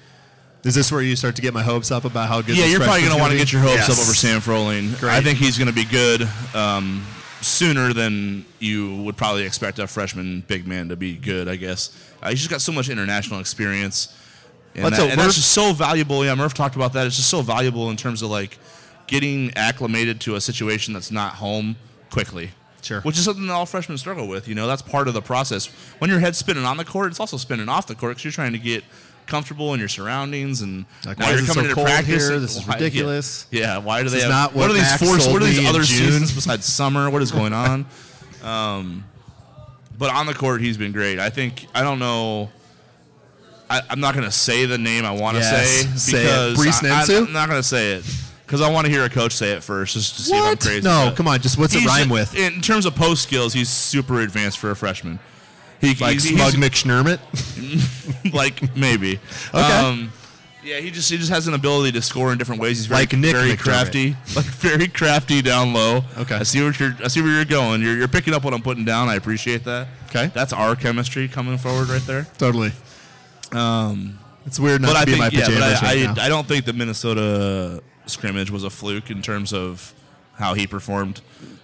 Is 0.62 0.74
this 0.74 0.92
where 0.92 1.00
you 1.00 1.16
start 1.16 1.36
to 1.36 1.42
get 1.42 1.54
my 1.54 1.62
hopes 1.62 1.90
up 1.90 2.04
about 2.04 2.28
how 2.28 2.42
good? 2.42 2.54
Yeah, 2.54 2.66
you're 2.66 2.80
probably 2.80 3.00
going 3.00 3.14
to 3.14 3.18
want 3.18 3.32
to 3.32 3.38
get 3.38 3.50
your 3.50 3.62
hopes 3.62 3.76
Yes. 3.88 3.90
up 3.90 3.98
over 4.04 4.12
Sam 4.14 4.42
Froling. 4.42 4.92
Great. 5.00 5.12
I 5.14 5.22
think 5.22 5.38
he's 5.38 5.56
going 5.56 5.68
to 5.68 5.72
be 5.74 5.86
good 5.86 6.28
um, 6.54 7.02
sooner 7.40 7.92
than 7.92 8.44
you 8.58 8.96
would 9.02 9.16
probably 9.16 9.44
expect 9.44 9.78
a 9.78 9.86
freshman 9.86 10.42
big 10.46 10.66
man 10.66 10.88
to 10.88 10.96
be 10.96 11.16
good. 11.16 11.48
I 11.48 11.56
guess 11.56 11.90
uh, 12.22 12.30
he's 12.30 12.38
just 12.40 12.50
got 12.50 12.60
so 12.60 12.72
much 12.72 12.88
international 12.88 13.40
experience, 13.40 14.16
and, 14.74 14.84
That's 14.86 14.98
that- 14.98 15.10
and 15.10 15.20
that's 15.20 15.34
just 15.34 15.52
so 15.52 15.72
valuable. 15.72 16.24
Yeah, 16.24 16.34
Murph 16.34 16.54
talked 16.54 16.76
about 16.76 16.92
that. 16.92 17.06
It's 17.06 17.16
just 17.16 17.30
so 17.30 17.42
valuable 17.42 17.90
in 17.90 17.96
terms 17.96 18.22
of 18.22 18.30
like 18.30 18.58
getting 19.06 19.52
acclimated 19.56 20.20
to 20.22 20.36
a 20.36 20.40
situation 20.40 20.94
that's 20.94 21.10
not 21.10 21.34
home 21.34 21.76
quickly. 22.10 22.50
Sure. 22.82 23.00
Which 23.02 23.18
is 23.18 23.24
something 23.24 23.46
that 23.46 23.52
all 23.52 23.66
freshmen 23.66 23.98
struggle 23.98 24.26
with. 24.26 24.48
You 24.48 24.54
know, 24.54 24.66
that's 24.66 24.80
part 24.80 25.06
of 25.08 25.12
the 25.14 25.20
process. 25.20 25.66
When 25.98 26.08
your 26.08 26.18
head's 26.20 26.38
spinning 26.38 26.64
on 26.64 26.76
the 26.78 26.84
court, 26.84 27.10
it's 27.10 27.20
also 27.20 27.36
spinning 27.36 27.68
off 27.68 27.86
the 27.86 27.94
court 27.94 28.12
because 28.12 28.24
you're 28.24 28.32
trying 28.32 28.52
to 28.52 28.58
get 28.58 28.84
comfortable 29.30 29.72
in 29.72 29.80
your 29.80 29.88
surroundings 29.88 30.60
and 30.60 30.84
Like, 31.06 31.18
now 31.18 31.26
why 31.26 31.30
you're 31.32 31.38
coming 31.46 31.64
so 31.64 31.70
into 31.70 31.74
practice. 31.82 32.28
here? 32.28 32.38
This 32.38 32.56
is 32.56 32.66
why- 32.66 32.74
ridiculous. 32.74 33.46
Yeah, 33.50 33.78
why 33.78 34.02
do 34.02 34.10
This 34.10 34.14
they 34.14 34.20
have 34.20 34.30
not 34.30 34.54
what, 34.54 34.68
what 34.68 34.70
are 34.70 34.74
these 34.74 34.96
four 34.96 35.32
what 35.32 35.42
are 35.42 35.46
these 35.46 35.66
other 35.68 35.84
seasons 35.84 36.32
besides 36.34 36.66
summer? 36.80 37.08
What 37.08 37.22
is 37.22 37.32
going 37.32 37.52
on? 37.54 37.86
um, 38.42 39.04
but 39.96 40.10
on 40.12 40.26
the 40.26 40.34
court, 40.34 40.60
he's 40.60 40.76
been 40.78 40.92
great. 40.92 41.18
I 41.18 41.30
think 41.30 41.66
I 41.74 41.82
don't 41.82 41.98
know. 41.98 42.50
I, 43.68 43.82
I'm 43.88 44.00
not 44.00 44.14
going 44.14 44.24
to 44.26 44.32
say 44.32 44.66
the 44.66 44.78
name 44.78 45.04
I 45.04 45.12
want 45.12 45.36
to 45.36 45.42
Yes, 45.42 45.68
say 45.68 45.86
say 45.96 46.18
it. 46.18 46.56
because 46.56 46.58
Brees 46.58 46.82
I, 47.14 47.18
am 47.26 47.32
not 47.32 47.48
going 47.48 47.60
to 47.62 47.66
say 47.68 47.92
it 47.92 48.04
because 48.44 48.60
I 48.62 48.68
want 48.70 48.86
to 48.86 48.90
hear 48.92 49.04
a 49.04 49.08
coach 49.08 49.32
say 49.32 49.52
it 49.52 49.62
first, 49.62 49.94
just 49.94 50.16
to 50.16 50.22
see 50.22 50.34
if 50.34 50.42
I'm 50.42 50.48
What? 50.48 50.60
crazy. 50.60 50.80
No, 50.80 51.12
come 51.16 51.28
on. 51.28 51.40
Just 51.40 51.56
what's 51.56 51.72
it 51.74 51.80
he's- 51.82 51.88
rhyme 51.88 52.08
with? 52.08 52.34
In 52.34 52.60
terms 52.62 52.84
of 52.84 52.96
post 52.96 53.22
skills, 53.22 53.52
he's 53.52 53.68
super 53.68 54.22
advanced 54.22 54.58
for 54.58 54.70
a 54.72 54.76
freshman. 54.76 55.20
He, 55.80 55.94
Like 55.94 56.12
he's, 56.14 56.28
Smug 56.28 56.52
he's- 56.54 56.54
like 58.32 58.76
maybe. 58.76 59.18
Okay. 59.54 59.60
Um, 59.60 60.12
yeah, 60.62 60.78
he 60.78 60.90
just 60.90 61.10
he 61.10 61.16
just 61.16 61.30
has 61.30 61.46
an 61.48 61.54
ability 61.54 61.92
to 61.92 62.02
score 62.02 62.32
in 62.32 62.38
different 62.38 62.60
ways. 62.60 62.76
He's 62.76 62.86
very, 62.86 63.00
Like 63.02 63.12
Nick 63.14 63.32
very 63.34 63.52
McDermott. 63.52 63.58
crafty, 63.58 64.10
like 64.36 64.44
very 64.44 64.88
crafty 64.88 65.40
down 65.40 65.72
low. 65.72 66.02
Okay. 66.18 66.34
I 66.36 66.42
see 66.42 66.62
what 66.62 66.78
you're 66.78 66.94
I 67.02 67.08
see 67.08 67.22
where 67.22 67.32
you're 67.32 67.46
going. 67.46 67.80
You're, 67.80 67.96
you're 67.96 68.08
picking 68.08 68.34
up 68.34 68.44
what 68.44 68.52
I'm 68.52 68.60
putting 68.62 68.84
down. 68.84 69.08
I 69.08 69.14
appreciate 69.14 69.64
that. 69.64 69.88
Okay. 70.10 70.26
that's 70.34 70.52
our 70.52 70.76
chemistry 70.76 71.28
coming 71.28 71.56
forward 71.56 71.88
right 71.88 72.02
there. 72.02 72.26
Totally. 72.36 72.72
Um, 73.52 74.18
It's 74.46 74.60
weird 74.60 74.80
not 74.82 74.88
but 74.88 74.92
to 74.94 74.98
I 75.00 75.04
be 75.06 75.12
in 75.12 75.18
think 75.18 75.32
my 75.32 75.38
yeah, 75.38 75.46
pajamas 75.46 75.80
but 75.80 75.86
I, 75.88 75.94
right 76.06 76.18
I. 76.18 76.26
I 76.26 76.28
don't 76.28 76.46
think 76.46 76.64
the 76.66 76.72
Minnesota 76.74 77.82
scrimmage 78.06 78.50
was 78.50 78.64
a 78.64 78.70
fluke 78.70 79.10
in 79.10 79.22
terms 79.22 79.52
of 79.54 79.94
how 80.34 80.54
he 80.54 80.66
performed. 80.66 81.20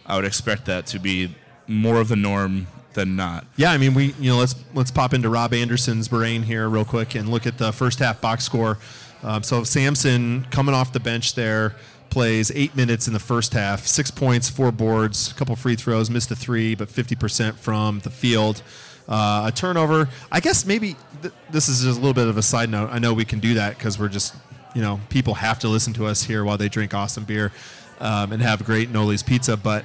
I 0.06 0.16
would 0.16 0.25
expect 0.25 0.64
that 0.66 0.87
to 0.87 0.99
be 0.99 1.35
more 1.66 2.00
of 2.00 2.08
the 2.08 2.16
norm 2.16 2.66
than 2.96 3.14
not. 3.14 3.46
Yeah, 3.56 3.70
I 3.70 3.78
mean, 3.78 3.94
we 3.94 4.14
you 4.18 4.32
know 4.32 4.38
let's 4.38 4.56
let's 4.74 4.90
pop 4.90 5.14
into 5.14 5.28
Rob 5.28 5.54
Anderson's 5.54 6.08
brain 6.08 6.42
here 6.42 6.68
real 6.68 6.84
quick 6.84 7.14
and 7.14 7.28
look 7.28 7.46
at 7.46 7.58
the 7.58 7.72
first 7.72 8.00
half 8.00 8.20
box 8.20 8.42
score. 8.42 8.78
Um, 9.22 9.44
so 9.44 9.62
Samson 9.62 10.46
coming 10.50 10.74
off 10.74 10.92
the 10.92 11.00
bench 11.00 11.34
there 11.34 11.76
plays 12.10 12.50
eight 12.54 12.74
minutes 12.74 13.06
in 13.06 13.12
the 13.12 13.20
first 13.20 13.52
half, 13.52 13.86
six 13.86 14.10
points, 14.10 14.48
four 14.48 14.72
boards, 14.72 15.30
a 15.30 15.34
couple 15.34 15.54
free 15.54 15.76
throws, 15.76 16.10
missed 16.10 16.30
a 16.30 16.36
three, 16.36 16.74
but 16.74 16.88
fifty 16.88 17.14
percent 17.14 17.56
from 17.58 18.00
the 18.00 18.10
field. 18.10 18.62
Uh, 19.08 19.44
a 19.46 19.52
turnover. 19.52 20.08
I 20.32 20.40
guess 20.40 20.66
maybe 20.66 20.96
th- 21.22 21.34
this 21.50 21.68
is 21.68 21.84
just 21.84 21.98
a 21.98 22.00
little 22.00 22.12
bit 22.12 22.26
of 22.26 22.36
a 22.36 22.42
side 22.42 22.70
note. 22.70 22.90
I 22.90 22.98
know 22.98 23.14
we 23.14 23.24
can 23.24 23.38
do 23.38 23.54
that 23.54 23.78
because 23.78 24.00
we're 24.00 24.08
just 24.08 24.34
you 24.74 24.82
know 24.82 25.00
people 25.10 25.34
have 25.34 25.60
to 25.60 25.68
listen 25.68 25.92
to 25.94 26.06
us 26.06 26.24
here 26.24 26.44
while 26.44 26.58
they 26.58 26.68
drink 26.68 26.92
awesome 26.92 27.24
beer 27.24 27.52
um, 28.00 28.32
and 28.32 28.42
have 28.42 28.64
great 28.64 28.90
Noli's 28.90 29.22
pizza, 29.22 29.56
but 29.56 29.84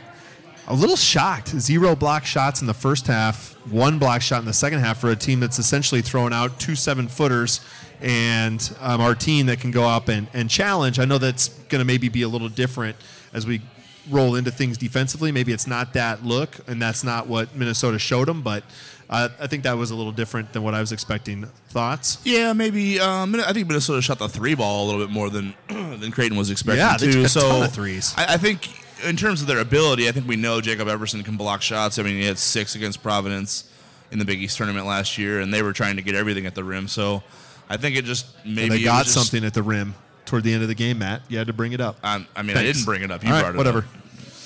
a 0.68 0.74
little 0.74 0.96
shocked. 0.96 1.50
Zero 1.50 1.96
block 1.96 2.26
shots 2.26 2.62
in 2.62 2.68
the 2.68 2.74
first 2.74 3.08
half, 3.08 3.54
one 3.70 4.00
block 4.00 4.22
shot 4.22 4.40
in 4.40 4.46
the 4.46 4.54
second 4.54 4.80
half 4.80 5.00
for 5.00 5.10
a 5.10 5.16
team 5.16 5.40
that's 5.40 5.60
essentially 5.60 6.02
throwing 6.02 6.34
out 6.34 6.60
two 6.60 6.76
seven 6.76 7.08
footers 7.08 7.62
and 8.02 8.76
um, 8.80 9.02
our 9.02 9.14
team 9.14 9.46
that 9.46 9.60
can 9.60 9.72
go 9.72 9.84
up 9.84 10.08
and, 10.08 10.28
and 10.34 10.50
challenge. 10.50 11.00
I 11.00 11.06
know 11.06 11.18
that's 11.18 11.50
going 11.50 11.80
to 11.80 11.86
maybe 11.86 12.10
be 12.10 12.24
a 12.24 12.28
little 12.28 12.50
different 12.50 12.96
as 13.34 13.46
we 13.46 13.62
roll 14.10 14.36
into 14.36 14.52
things 14.52 14.78
defensively. 14.78 15.32
Maybe 15.32 15.52
it's 15.52 15.68
not 15.68 15.94
that 15.94 16.26
look, 16.26 16.58
and 16.68 16.82
that's 16.82 17.04
not 17.04 17.28
what 17.28 17.56
Minnesota 17.56 18.00
showed 18.00 18.28
them, 18.28 18.42
but 18.42 18.64
uh, 19.10 19.30
I 19.40 19.48
think 19.48 19.64
that 19.64 19.78
was 19.78 19.92
a 19.92 19.96
little 19.96 20.12
different 20.12 20.54
than 20.54 20.64
what 20.64 20.74
I 20.74 20.80
was 20.80 20.92
expecting. 20.92 21.46
Thoughts? 21.70 22.20
Yeah, 22.24 22.54
maybe. 22.54 23.00
Um, 23.00 23.36
I 23.36 23.54
think 23.54 23.68
Minnesota 23.68 24.02
shot 24.02 24.20
the 24.20 24.30
three 24.30 24.56
ball 24.56 24.86
a 24.86 24.88
little 24.90 25.06
bit 25.06 25.14
more 25.14 25.30
than 25.30 25.54
than 25.68 26.12
Creighton 26.12 26.38
was 26.38 26.50
expecting. 26.50 26.80
Yeah, 26.80 26.98
they 26.98 27.08
to. 27.08 27.12
took 27.14 27.26
a 27.26 27.30
so 27.30 27.42
ton 27.42 27.64
of 27.64 27.74
threes. 27.74 28.14
I, 28.18 28.34
I 28.34 28.38
think 28.38 28.70
in 29.06 29.16
terms 29.18 29.42
of 29.42 29.48
their 29.48 29.60
ability, 29.60 30.08
I 30.08 30.12
think 30.12 30.28
we 30.28 30.36
know 30.36 30.62
Jacob 30.62 30.88
Epperson 30.88 31.24
can 31.26 31.38
block 31.38 31.62
shots. 31.62 31.98
I 32.00 32.04
mean, 32.04 32.16
he 32.20 32.26
had 32.26 32.38
six 32.38 32.76
against 32.76 33.02
Providence 33.04 33.66
in 34.12 34.20
the 34.20 34.26
Big 34.26 34.40
East 34.42 34.58
tournament 34.58 34.86
last 34.86 35.18
year, 35.18 35.40
and 35.40 35.54
they 35.54 35.62
were 35.62 35.74
trying 35.74 35.96
to 35.96 36.02
get 36.02 36.16
everything 36.16 36.46
at 36.46 36.56
the 36.56 36.64
rim. 36.64 36.88
So 36.88 37.24
I 37.70 37.78
think 37.78 37.96
it 37.96 38.06
just 38.06 38.26
maybe 38.46 38.62
And 38.64 38.72
they 38.72 38.84
got 38.84 39.04
just- 39.06 39.16
something 39.16 39.44
at 39.46 39.54
the 39.54 39.64
rim 39.64 39.96
toward 40.26 40.44
the 40.44 40.54
end 40.54 40.62
of 40.64 40.68
the 40.70 40.76
game, 40.76 41.00
Matt. 41.00 41.22
You 41.30 41.38
had 41.38 41.48
to 41.48 41.54
bring 41.54 41.72
it 41.74 41.82
up. 41.82 41.98
I, 42.04 42.26
I 42.36 42.42
mean, 42.42 42.58
I 42.58 42.64
didn't 42.64 42.86
bring 42.86 43.02
it 43.04 43.12
up. 43.12 43.24
You 43.24 43.30
All 43.30 43.36
right, 43.36 43.42
brought 43.44 43.56
it 43.56 43.58
whatever. 43.58 43.80
up. 43.80 43.86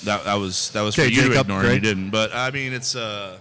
That 0.04 0.24
that 0.24 0.34
was 0.34 0.70
that 0.70 0.82
was 0.82 0.96
Okay, 0.98 1.08
for 1.08 1.14
you 1.14 1.28
to 1.32 1.40
ignore. 1.40 1.64
and 1.64 1.74
You 1.74 1.80
didn't. 1.80 2.10
But 2.10 2.32
I 2.34 2.50
mean, 2.50 2.72
it's. 2.72 2.94
Uh, 2.94 3.38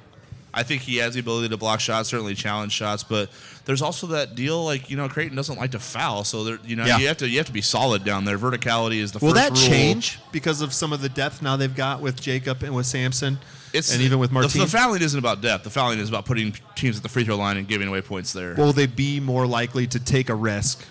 I 0.57 0.63
think 0.63 0.83
he 0.83 0.95
has 0.97 1.13
the 1.15 1.19
ability 1.19 1.49
to 1.49 1.57
block 1.57 1.81
shots, 1.81 2.07
certainly 2.07 2.33
challenge 2.33 2.71
shots. 2.71 3.03
But 3.03 3.29
there's 3.65 3.81
also 3.81 4.07
that 4.07 4.35
deal, 4.35 4.63
like 4.63 4.89
you 4.89 4.95
know, 4.95 5.09
Creighton 5.09 5.35
doesn't 5.35 5.57
like 5.59 5.71
to 5.71 5.79
foul, 5.79 6.23
so 6.23 6.45
there, 6.45 6.59
you 6.65 6.77
know, 6.77 6.85
Yeah. 6.85 6.97
you 6.97 7.07
have 7.07 7.17
to 7.17 7.27
you 7.27 7.37
have 7.37 7.47
to 7.47 7.51
be 7.51 7.61
solid 7.61 8.05
down 8.05 8.23
there. 8.23 8.37
Verticality 8.39 8.99
is 8.99 9.11
the 9.11 9.19
Will 9.19 9.33
first 9.33 9.43
that 9.43 9.51
rule. 9.59 9.69
change 9.69 10.17
because 10.31 10.61
of 10.61 10.73
some 10.73 10.93
of 10.93 11.01
the 11.01 11.09
depth 11.09 11.41
now 11.41 11.57
they've 11.57 11.75
got 11.75 11.99
with 11.99 12.21
Jacob 12.21 12.63
and 12.63 12.73
with 12.73 12.85
Samson, 12.85 13.37
It's, 13.73 13.91
and 13.93 14.01
even 14.01 14.17
with 14.17 14.29
the- 14.29 14.33
Martin? 14.35 14.61
The, 14.61 14.67
fouling 14.67 15.01
isn't 15.01 15.19
about 15.19 15.41
depth. 15.41 15.65
The 15.65 15.69
fouling 15.69 15.99
is 15.99 16.07
about 16.07 16.25
putting 16.25 16.55
teams 16.75 16.95
at 16.95 17.03
the 17.03 17.09
free 17.09 17.25
throw 17.25 17.35
line 17.35 17.57
and 17.57 17.67
giving 17.67 17.89
away 17.89 17.99
points 18.01 18.31
there. 18.31 18.55
Will 18.55 18.71
they 18.71 18.87
be 18.87 19.19
more 19.19 19.45
likely 19.45 19.87
to 19.87 19.99
take 19.99 20.29
a 20.29 20.35
risk 20.35 20.85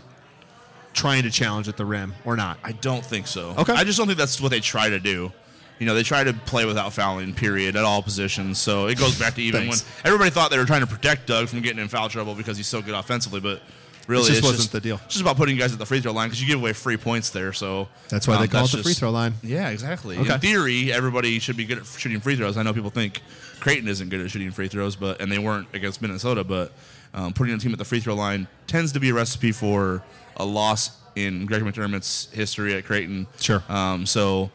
trying 0.92 1.23
to 1.23 1.30
challenge 1.30 1.68
at 1.68 1.76
the 1.78 1.87
rim 1.87 2.14
or 2.26 2.37
not? 2.37 2.59
I 2.62 2.73
don't 2.73 3.04
think 3.04 3.26
so. 3.26 3.54
Okay. 3.56 3.73
I 3.73 3.85
just 3.85 3.97
don't 3.97 4.06
think 4.09 4.18
that's 4.18 4.40
what 4.42 4.50
they 4.50 4.61
try 4.61 4.90
to 4.90 5.00
do. 5.00 5.33
You 5.78 5.87
know, 5.87 5.95
they 5.95 6.02
try 6.02 6.23
to 6.23 6.33
play 6.33 6.64
without 6.64 6.93
fouling, 6.93 7.35
period, 7.35 7.76
at 7.76 7.85
all 7.85 8.02
positions. 8.02 8.59
So 8.61 8.87
it 8.87 8.99
goes 8.99 9.19
back 9.19 9.35
to 9.35 9.43
even 9.43 9.69
when 9.69 9.78
everybody 10.04 10.31
thought 10.31 10.50
they 10.50 10.59
were 10.59 10.64
trying 10.64 10.83
to 10.83 10.87
protect 10.87 11.26
Doug 11.26 11.49
from 11.49 11.62
getting 11.62 11.81
in 11.83 11.88
foul 11.88 12.09
trouble 12.09 12.35
because 12.35 12.57
he's 12.57 12.69
so 12.69 12.81
good 12.81 12.95
offensively, 12.95 13.40
but 13.40 13.61
really, 14.07 14.25
It 14.25 14.28
just 14.28 14.38
it's 14.38 14.47
wasn't 14.47 14.73
the 14.73 14.81
deal. 14.81 15.00
It's 15.04 15.14
just 15.14 15.23
about 15.23 15.37
putting 15.37 15.57
guys 15.57 15.73
at 15.73 15.78
the 15.78 15.87
free 15.87 16.00
throw 16.00 16.12
line 16.12 16.28
because 16.28 16.40
you 16.40 16.47
give 16.47 16.61
away 16.61 16.73
free 16.73 16.97
points 16.97 17.31
there. 17.31 17.52
So 17.52 17.88
That's 18.09 18.28
why 18.28 18.37
um, 18.37 18.43
they 18.43 18.49
call 18.49 18.64
it 18.64 18.71
the 18.71 18.83
free 18.83 18.95
throw 18.95 19.11
line. 19.11 19.35
Yeah, 19.43 19.71
exactly. 19.71 20.16
Okay. 20.16 20.35
In 20.35 20.40
theory, 20.40 20.93
everybody 20.93 21.38
should 21.38 21.57
be 21.57 21.64
good 21.64 21.78
at 21.78 21.87
shooting 21.87 22.21
free 22.21 22.37
throws. 22.37 22.57
I 22.57 22.62
know 22.62 22.73
people 22.73 22.90
think 22.90 23.21
Creighton 23.61 23.88
isn't 23.88 24.09
good 24.09 24.21
at 24.21 24.31
shooting 24.31 24.50
free 24.50 24.69
throws, 24.69 24.97
but 24.97 25.21
and 25.21 25.31
they 25.31 25.38
weren't 25.38 25.69
against 25.73 26.00
Minnesota. 26.02 26.45
But 26.45 26.73
um, 27.14 27.33
putting 27.33 27.54
a 27.54 27.59
team 27.59 27.73
at 27.73 27.78
the 27.78 27.85
free 27.85 28.00
throw 28.00 28.14
line 28.14 28.47
tends 28.66 28.93
to 28.93 29.00
be 29.00 29.11
a 29.11 29.14
recipe 29.14 29.52
for 29.52 30.02
a 30.37 30.45
loss 30.45 31.00
in 31.16 31.47
Greg 31.47 31.62
McDermott's 31.62 32.28
history 32.33 32.75
at 32.75 32.85
Creighton. 32.85 33.26
Sure. 33.40 33.62
Um, 33.69 34.04
so 34.07 34.50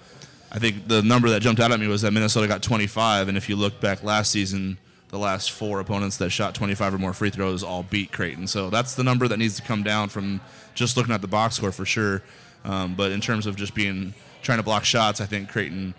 I 0.52 0.60
think 0.60 0.88
the 0.88 1.02
number 1.02 1.30
that 1.30 1.42
jumped 1.42 1.62
out 1.62 1.72
at 1.72 1.80
me 1.80 1.88
was 1.88 2.02
that 2.02 2.12
Minnesota 2.12 2.48
got 2.48 2.64
25, 2.64 3.28
and 3.28 3.38
if 3.38 3.50
you 3.50 3.56
look 3.56 3.80
back 3.80 4.04
last 4.04 4.32
season, 4.32 4.78
the 5.10 5.20
last 5.20 5.52
four 5.52 5.80
opponents 5.80 6.18
that 6.18 6.30
shot 6.30 6.56
25 6.56 6.94
or 6.94 6.98
more 6.98 7.14
free 7.14 7.30
throws 7.30 7.64
all 7.64 7.84
beat 7.84 8.12
Creighton. 8.12 8.48
So 8.48 8.70
that's 8.70 8.96
the 8.96 9.04
number 9.04 9.28
that 9.28 9.38
needs 9.38 9.56
to 9.58 9.62
come 9.62 9.84
down 9.84 10.10
from 10.10 10.40
just 10.76 10.98
looking 10.98 11.14
at 11.14 11.22
the 11.22 11.28
box 11.28 11.56
score 11.56 11.72
for 11.72 11.86
sure. 11.86 12.22
Um, 12.64 12.96
but 12.96 13.12
in 13.12 13.22
terms 13.22 13.46
of 13.46 13.56
just 13.56 13.74
being 13.74 14.14
trying 14.42 14.60
to 14.60 14.64
block 14.64 14.86
shots, 14.86 15.20
I 15.22 15.26
think 15.26 15.50
Creighton 15.50 15.94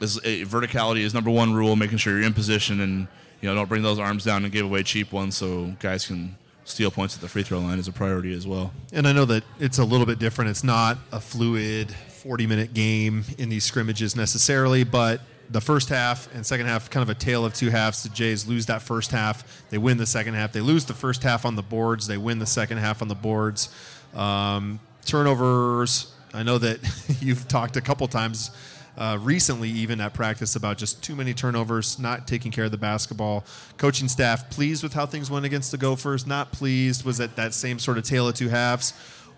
is 0.00 0.18
eh, 0.18 0.44
verticality 0.44 1.00
is 1.00 1.14
number 1.14 1.30
one 1.30 1.54
rule, 1.54 1.76
making 1.76 1.98
sure 1.98 2.14
you're 2.14 2.26
in 2.26 2.34
position 2.34 2.80
and 2.80 3.08
you 3.40 3.48
know 3.48 3.54
don't 3.54 3.68
bring 3.68 3.82
those 3.82 3.98
arms 3.98 4.24
down 4.24 4.44
and 4.44 4.52
give 4.52 4.66
away 4.66 4.82
cheap 4.82 5.12
ones 5.12 5.36
so 5.36 5.74
guys 5.80 6.06
can 6.06 6.36
steal 6.64 6.90
points 6.90 7.14
at 7.14 7.20
the 7.20 7.28
free 7.28 7.42
throw 7.42 7.58
line 7.58 7.78
is 7.78 7.88
a 7.88 7.92
priority 7.92 8.34
as 8.34 8.46
well. 8.46 8.72
And 8.92 9.06
I 9.06 9.12
know 9.12 9.24
that 9.26 9.44
it's 9.58 9.78
a 9.78 9.84
little 9.84 10.06
bit 10.06 10.18
different. 10.18 10.50
It's 10.50 10.64
not 10.64 10.98
a 11.10 11.20
fluid 11.20 11.94
40 12.22 12.46
minute 12.46 12.72
game 12.72 13.24
in 13.36 13.48
these 13.48 13.64
scrimmages 13.64 14.14
necessarily, 14.14 14.84
but 14.84 15.20
the 15.50 15.60
first 15.60 15.88
half 15.88 16.32
and 16.32 16.46
second 16.46 16.66
half, 16.66 16.88
kind 16.88 17.02
of 17.02 17.10
a 17.10 17.18
tale 17.18 17.44
of 17.44 17.52
two 17.52 17.68
halves. 17.68 18.04
The 18.04 18.10
Jays 18.10 18.46
lose 18.46 18.66
that 18.66 18.80
first 18.80 19.10
half, 19.10 19.68
they 19.70 19.78
win 19.78 19.96
the 19.96 20.06
second 20.06 20.34
half. 20.34 20.52
They 20.52 20.60
lose 20.60 20.84
the 20.84 20.94
first 20.94 21.24
half 21.24 21.44
on 21.44 21.56
the 21.56 21.62
boards, 21.62 22.06
they 22.06 22.16
win 22.16 22.38
the 22.38 22.46
second 22.46 22.78
half 22.78 23.02
on 23.02 23.08
the 23.08 23.16
boards. 23.16 23.74
Um, 24.14 24.78
turnovers, 25.04 26.14
I 26.32 26.44
know 26.44 26.58
that 26.58 26.78
you've 27.20 27.48
talked 27.48 27.76
a 27.76 27.80
couple 27.80 28.06
times 28.06 28.52
uh, 28.96 29.18
recently, 29.20 29.70
even 29.70 30.00
at 30.00 30.14
practice, 30.14 30.54
about 30.54 30.78
just 30.78 31.02
too 31.02 31.16
many 31.16 31.34
turnovers, 31.34 31.98
not 31.98 32.28
taking 32.28 32.52
care 32.52 32.66
of 32.66 32.70
the 32.70 32.78
basketball. 32.78 33.44
Coaching 33.78 34.06
staff 34.06 34.48
pleased 34.48 34.84
with 34.84 34.92
how 34.92 35.06
things 35.06 35.28
went 35.28 35.44
against 35.44 35.72
the 35.72 35.78
Gophers, 35.78 36.24
not 36.24 36.52
pleased. 36.52 37.04
Was 37.04 37.18
it 37.18 37.34
that 37.34 37.52
same 37.52 37.80
sort 37.80 37.98
of 37.98 38.04
tale 38.04 38.28
of 38.28 38.36
two 38.36 38.48
halves? 38.48 38.92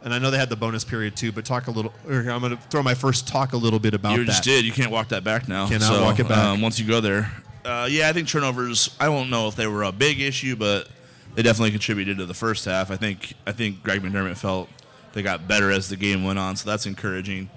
And 0.04 0.12
I 0.12 0.18
know 0.18 0.30
they 0.30 0.38
had 0.38 0.50
the 0.50 0.56
bonus 0.56 0.84
period 0.84 1.16
too, 1.16 1.32
but 1.32 1.46
talk 1.46 1.66
a 1.66 1.70
little. 1.70 1.92
I'm 2.06 2.25
going 2.40 2.50
to 2.50 2.56
throw 2.68 2.82
my 2.82 2.92
first 2.94 3.26
talk 3.26 3.54
a 3.54 3.56
little 3.56 3.78
bit 3.78 3.94
about 3.94 4.12
You 4.12 4.25
that. 4.25 4.32
just 4.32 4.44
did. 4.44 4.64
You 4.66 4.70
can't 4.73 4.90
walk 4.90 5.08
that 5.08 5.25
back 5.25 5.49
now. 5.49 5.66
Cannot 5.66 5.82
So, 5.94 6.02
walk 6.02 6.20
it 6.20 6.28
back. 6.28 6.37
Um, 6.38 6.61
once 6.61 6.78
you 6.78 6.87
go 6.87 7.00
there. 7.00 7.32
Uh, 7.64 7.88
yeah, 7.90 8.11
I 8.11 8.12
think 8.12 8.28
turnovers. 8.28 8.94
I 9.00 9.06
don't 9.06 9.30
know 9.30 9.49
if 9.49 9.56
they 9.56 9.66
were 9.66 9.82
a 9.82 9.92
big 9.92 10.20
issue, 10.20 10.56
but 10.56 10.88
they 11.34 11.40
definitely 11.42 11.70
contributed 11.70 12.18
to 12.18 12.26
the 12.26 12.34
first 12.34 12.66
half. 12.66 12.90
I 12.90 12.96
think. 12.96 13.32
I 13.46 13.52
think 13.52 13.82
Greg 13.82 14.02
McDermott 14.02 14.37
felt 14.37 14.68
they 15.14 15.23
got 15.23 15.49
better 15.49 15.70
as 15.70 15.88
the 15.88 15.96
game 15.96 16.23
went 16.23 16.38
on, 16.38 16.56
so 16.56 16.68
that's 16.68 16.84
encouraging. 16.84 17.49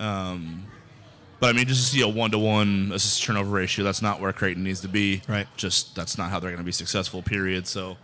Um, 0.00 0.66
but 1.38 1.50
I 1.50 1.52
mean, 1.52 1.66
just 1.68 1.84
to 1.84 1.96
see 1.96 2.02
a 2.02 2.08
one-to-one 2.08 2.90
assist 2.92 3.22
turnover 3.22 3.50
ratio, 3.50 3.84
that's 3.84 4.02
not 4.02 4.20
where 4.20 4.32
Creighton 4.32 4.64
needs 4.64 4.80
to 4.80 4.88
be. 4.88 5.22
Right. 5.28 5.46
Just 5.56 5.94
that's 5.94 6.18
not 6.18 6.30
how 6.30 6.40
they're 6.40 6.50
going 6.50 6.58
to 6.58 6.64
be 6.64 6.72
successful. 6.72 7.22
Period. 7.22 7.68
So. 7.68 7.96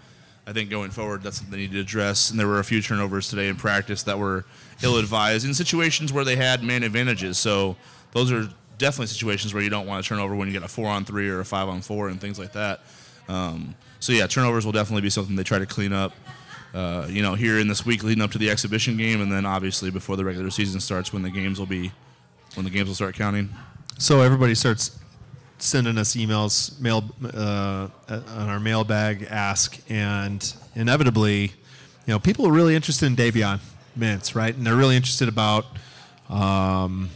I 0.49 0.53
think 0.55 0.71
going 0.71 0.91
forward, 0.91 1.23
that's 1.23 1.37
something 1.37 1.53
they 1.53 1.59
need 1.59 1.73
to 1.73 1.81
address. 1.81 2.31
And 2.31 2.41
there 2.41 2.47
were 2.47 2.59
a 2.59 2.65
few 2.65 2.81
turnovers 2.81 3.29
today 3.29 3.49
in 3.49 3.57
practice 3.57 4.03
that 4.05 4.19
were 4.19 4.47
ill-advised 4.83 5.45
in 5.45 5.53
situations 5.53 6.11
where 6.11 6.25
they 6.25 6.37
had 6.37 6.63
man 6.63 6.83
advantages. 6.83 7.37
So 7.37 7.77
those 8.13 8.33
are 8.33 8.49
definitely 8.79 9.09
situations 9.09 9.53
where 9.53 9.63
you 9.63 9.69
don't 9.69 9.87
want 9.87 10.03
to 10.03 10.09
turn 10.09 10.19
over 10.19 10.35
when 10.35 10.49
you 10.49 10.55
get 10.55 10.63
a 10.63 10.69
four-on-three 10.69 11.29
or 11.29 11.41
a 11.41 11.45
five-on-four 11.45 12.09
and 12.09 12.19
things 12.19 12.39
like 12.39 12.53
that. 12.53 12.81
Um, 13.29 13.75
so 14.01 14.15
yeah, 14.15 14.27
turnovers 14.27 14.65
will 14.65 14.73
definitely 14.73 15.03
be 15.03 15.11
something 15.11 15.37
they 15.37 15.43
try 15.43 15.59
to 15.59 15.67
clean 15.67 15.93
up. 15.93 16.15
Uh, 16.73 17.07
you 17.11 17.21
know, 17.21 17.35
here 17.35 17.59
in 17.59 17.69
this 17.69 17.85
week 17.85 18.03
leading 18.03 18.25
up 18.25 18.31
to 18.31 18.39
the 18.39 18.49
exhibition 18.49 18.97
game, 18.97 19.21
and 19.21 19.31
then 19.31 19.45
obviously 19.45 19.91
before 19.91 20.17
the 20.17 20.25
regular 20.25 20.49
season 20.49 20.81
starts, 20.81 21.13
when 21.13 21.23
the 21.23 21.31
games 21.31 21.59
will 21.59 21.67
be, 21.67 21.93
when 22.55 22.65
the 22.65 22.71
games 22.71 22.89
will 22.89 22.95
start 22.95 23.15
counting. 23.15 23.51
So 23.99 24.23
everybody 24.23 24.55
starts 24.55 24.99
sending 25.59 25.99
us 25.99 26.15
emails, 26.15 26.79
mail 26.81 27.05
uh, 27.25 27.89
on 28.09 28.49
our 28.49 28.61
mailbag 28.61 29.27
ask, 29.31 29.79
and 29.89 30.55
inevitably, 30.75 31.43
you 31.43 31.53
know, 32.07 32.19
people 32.19 32.47
are 32.47 32.53
really 32.53 32.75
interested 32.75 33.07
in 33.07 33.17
Davion 33.17 33.61
Mintz, 33.99 34.35
right? 34.35 34.55
And 34.55 34.67
they're 34.67 34.77
really 34.77 34.97
interested 34.97 35.29
about 35.29 35.67
um, 36.29 37.11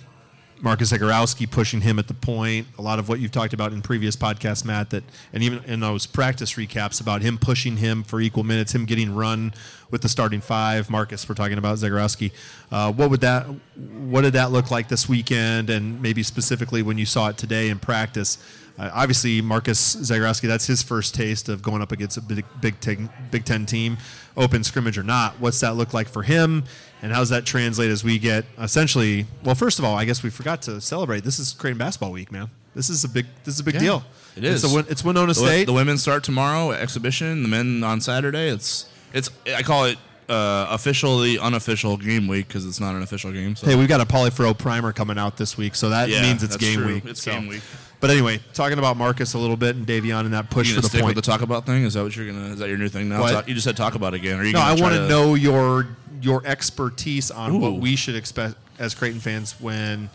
Marcus 0.62 0.92
Zegarowski 0.92 1.50
pushing 1.50 1.81
him 1.81 1.99
at 1.99 2.07
the 2.07 2.14
point. 2.14 2.69
A 2.78 2.83
lot 2.83 3.00
of 3.00 3.09
what 3.09 3.19
you've 3.19 3.33
talked 3.33 3.52
about 3.52 3.73
in 3.73 3.83
previous 3.83 4.14
podcasts, 4.14 4.64
Matt, 4.64 4.90
that 4.90 5.02
and 5.33 5.42
even 5.42 5.62
in 5.64 5.81
those 5.81 6.07
practice 6.07 6.52
recaps 6.52 7.00
about 7.00 7.21
him 7.21 7.37
pushing 7.37 7.78
him 7.78 8.04
for 8.04 8.21
equal 8.21 8.45
minutes, 8.45 8.73
him 8.73 8.87
getting 8.87 9.12
run 9.12 9.52
with 9.90 10.02
the 10.02 10.09
starting 10.09 10.40
five. 10.40 10.88
Marcus, 10.88 11.28
we're 11.28 11.35
talking 11.35 11.59
about 11.59 11.78
Zegarowski. 11.78 12.31
Uh, 12.71 12.92
what 12.92 13.11
would 13.11 13.21
that? 13.23 13.45
What 13.75 14.21
did 14.21 14.35
that 14.35 14.52
look 14.52 14.71
like 14.71 14.87
this 14.87 15.09
weekend, 15.09 15.69
and 15.69 16.00
maybe 16.00 16.23
specifically 16.23 16.81
when 16.81 16.97
you 16.97 17.07
saw 17.07 17.28
it 17.28 17.37
today 17.37 17.69
in 17.69 17.81
practice? 17.81 18.38
Uh, 18.79 18.91
obviously, 18.95 19.41
Marcus 19.43 19.97
Zegarowski, 19.97 20.49
that's 20.49 20.67
his 20.67 20.83
first 20.83 21.14
taste 21.14 21.49
of 21.49 21.62
going 21.62 21.83
up 21.83 21.93
against 21.93 22.17
a 22.17 22.21
big, 22.23 22.45
big, 22.61 22.81
ten, 22.81 23.11
big 23.31 23.45
Ten 23.45 23.67
team, 23.67 23.99
open 24.37 24.64
scrimmage 24.64 24.97
or 24.99 25.02
not. 25.02 25.35
What's 25.41 25.61
that 25.61 25.75
look 25.76 25.93
like 25.93 26.09
for 26.09 26.23
him? 26.23 26.64
And 27.02 27.12
how 27.12 27.19
does 27.19 27.29
that 27.31 27.45
translate 27.45 27.91
as 27.91 28.02
we 28.05 28.19
get 28.19 28.45
essentially? 28.59 29.26
Well, 29.45 29.55
first 29.55 29.79
of 29.79 29.85
all, 29.85 29.97
I 29.97 30.05
guess 30.05 30.23
we 30.23 30.31
forgot 30.31 30.62
to 30.62 30.81
celebrate. 30.81 31.25
This 31.25 31.38
is 31.38 31.52
Creighton 31.52 31.79
basketball 31.79 32.12
week, 32.12 32.31
man. 32.33 32.49
This 32.75 32.88
is 32.88 33.05
a 33.05 33.09
big. 33.09 33.26
This 33.45 33.55
is 33.55 33.61
a 33.61 33.64
big 33.64 33.75
Yeah, 33.75 33.81
deal. 33.81 34.05
it 34.37 34.45
is. 34.45 34.64
It's, 34.64 34.75
a, 34.75 34.79
it's 34.91 35.05
Winona 35.05 35.26
The, 35.29 35.35
State. 35.35 35.64
the 35.67 35.73
women 35.75 35.99
start 35.99 36.25
tomorrow 36.25 36.71
exhibition. 36.71 37.43
The 37.43 37.49
men 37.49 37.85
on 37.85 38.00
Saturday. 38.00 38.49
It's 38.49 38.87
it's 39.12 39.29
I 39.55 39.62
call 39.62 39.85
it 39.85 39.99
uh, 40.33 40.67
officially 40.71 41.39
unofficial 41.39 41.97
game 41.97 42.27
week 42.27 42.49
because 42.49 42.65
it's 42.67 42.81
not 42.81 42.95
an 42.95 43.03
official 43.03 43.31
game. 43.33 43.55
So 43.55 43.67
hey, 43.67 43.75
we've 43.77 43.89
got 43.89 44.01
a 44.01 44.07
Polyfro 44.07 44.57
primer 44.57 44.93
coming 44.93 45.19
out 45.19 45.37
this 45.37 45.57
week, 45.59 45.75
so 45.75 45.91
that 45.91 46.09
Yeah, 46.09 46.23
means 46.23 46.43
it's 46.43 46.57
game 46.57 46.79
true. 46.79 46.95
week. 46.95 47.05
It's 47.05 47.23
So- 47.23 47.33
game 47.33 47.49
week. 47.49 47.61
But 48.01 48.11
anyway, 48.11 48.41
talking 48.53 48.79
about 48.79 48.97
Marcus 48.97 49.35
a 49.35 49.39
little 49.39 49.57
bit 49.57 49.77
and 49.77 49.87
Davion 49.87 50.21
and 50.21 50.33
that 50.35 50.51
push 50.51 50.69
you 50.71 50.75
for 50.75 50.81
the 50.81 50.89
stick 50.89 51.03
point. 51.03 51.15
with 51.15 51.25
the 51.25 51.31
talk 51.31 51.41
about 51.43 51.67
thing? 51.67 51.85
Is 51.85 51.95
that 51.95 52.03
what 52.03 52.17
you're 52.17 52.27
gonna? 52.27 52.47
Is 52.55 52.59
that 52.59 52.69
your 52.69 52.79
new 52.79 52.89
thing 52.89 53.09
now? 53.09 53.25
Talk- 53.29 53.47
you 53.47 53.55
just 53.55 53.65
said 53.65 53.77
talk 53.77 53.95
about 53.95 54.12
again. 54.15 54.41
Are 54.41 54.45
you 54.45 54.53
No, 54.53 54.61
I 54.61 54.73
want 54.75 54.95
to 54.95 55.07
know 55.09 55.35
your 55.35 55.87
your 56.21 56.43
expertise 56.47 57.31
on 57.31 57.61
what 57.61 57.75
we 57.75 57.95
should 57.95 58.17
expect 58.17 58.55
as 58.81 58.95
Creighton 58.95 59.21
fans 59.21 59.55
when 59.61 60.09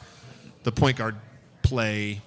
the 0.64 0.72
point 0.72 0.98
guard 0.98 1.16
play 1.64 2.22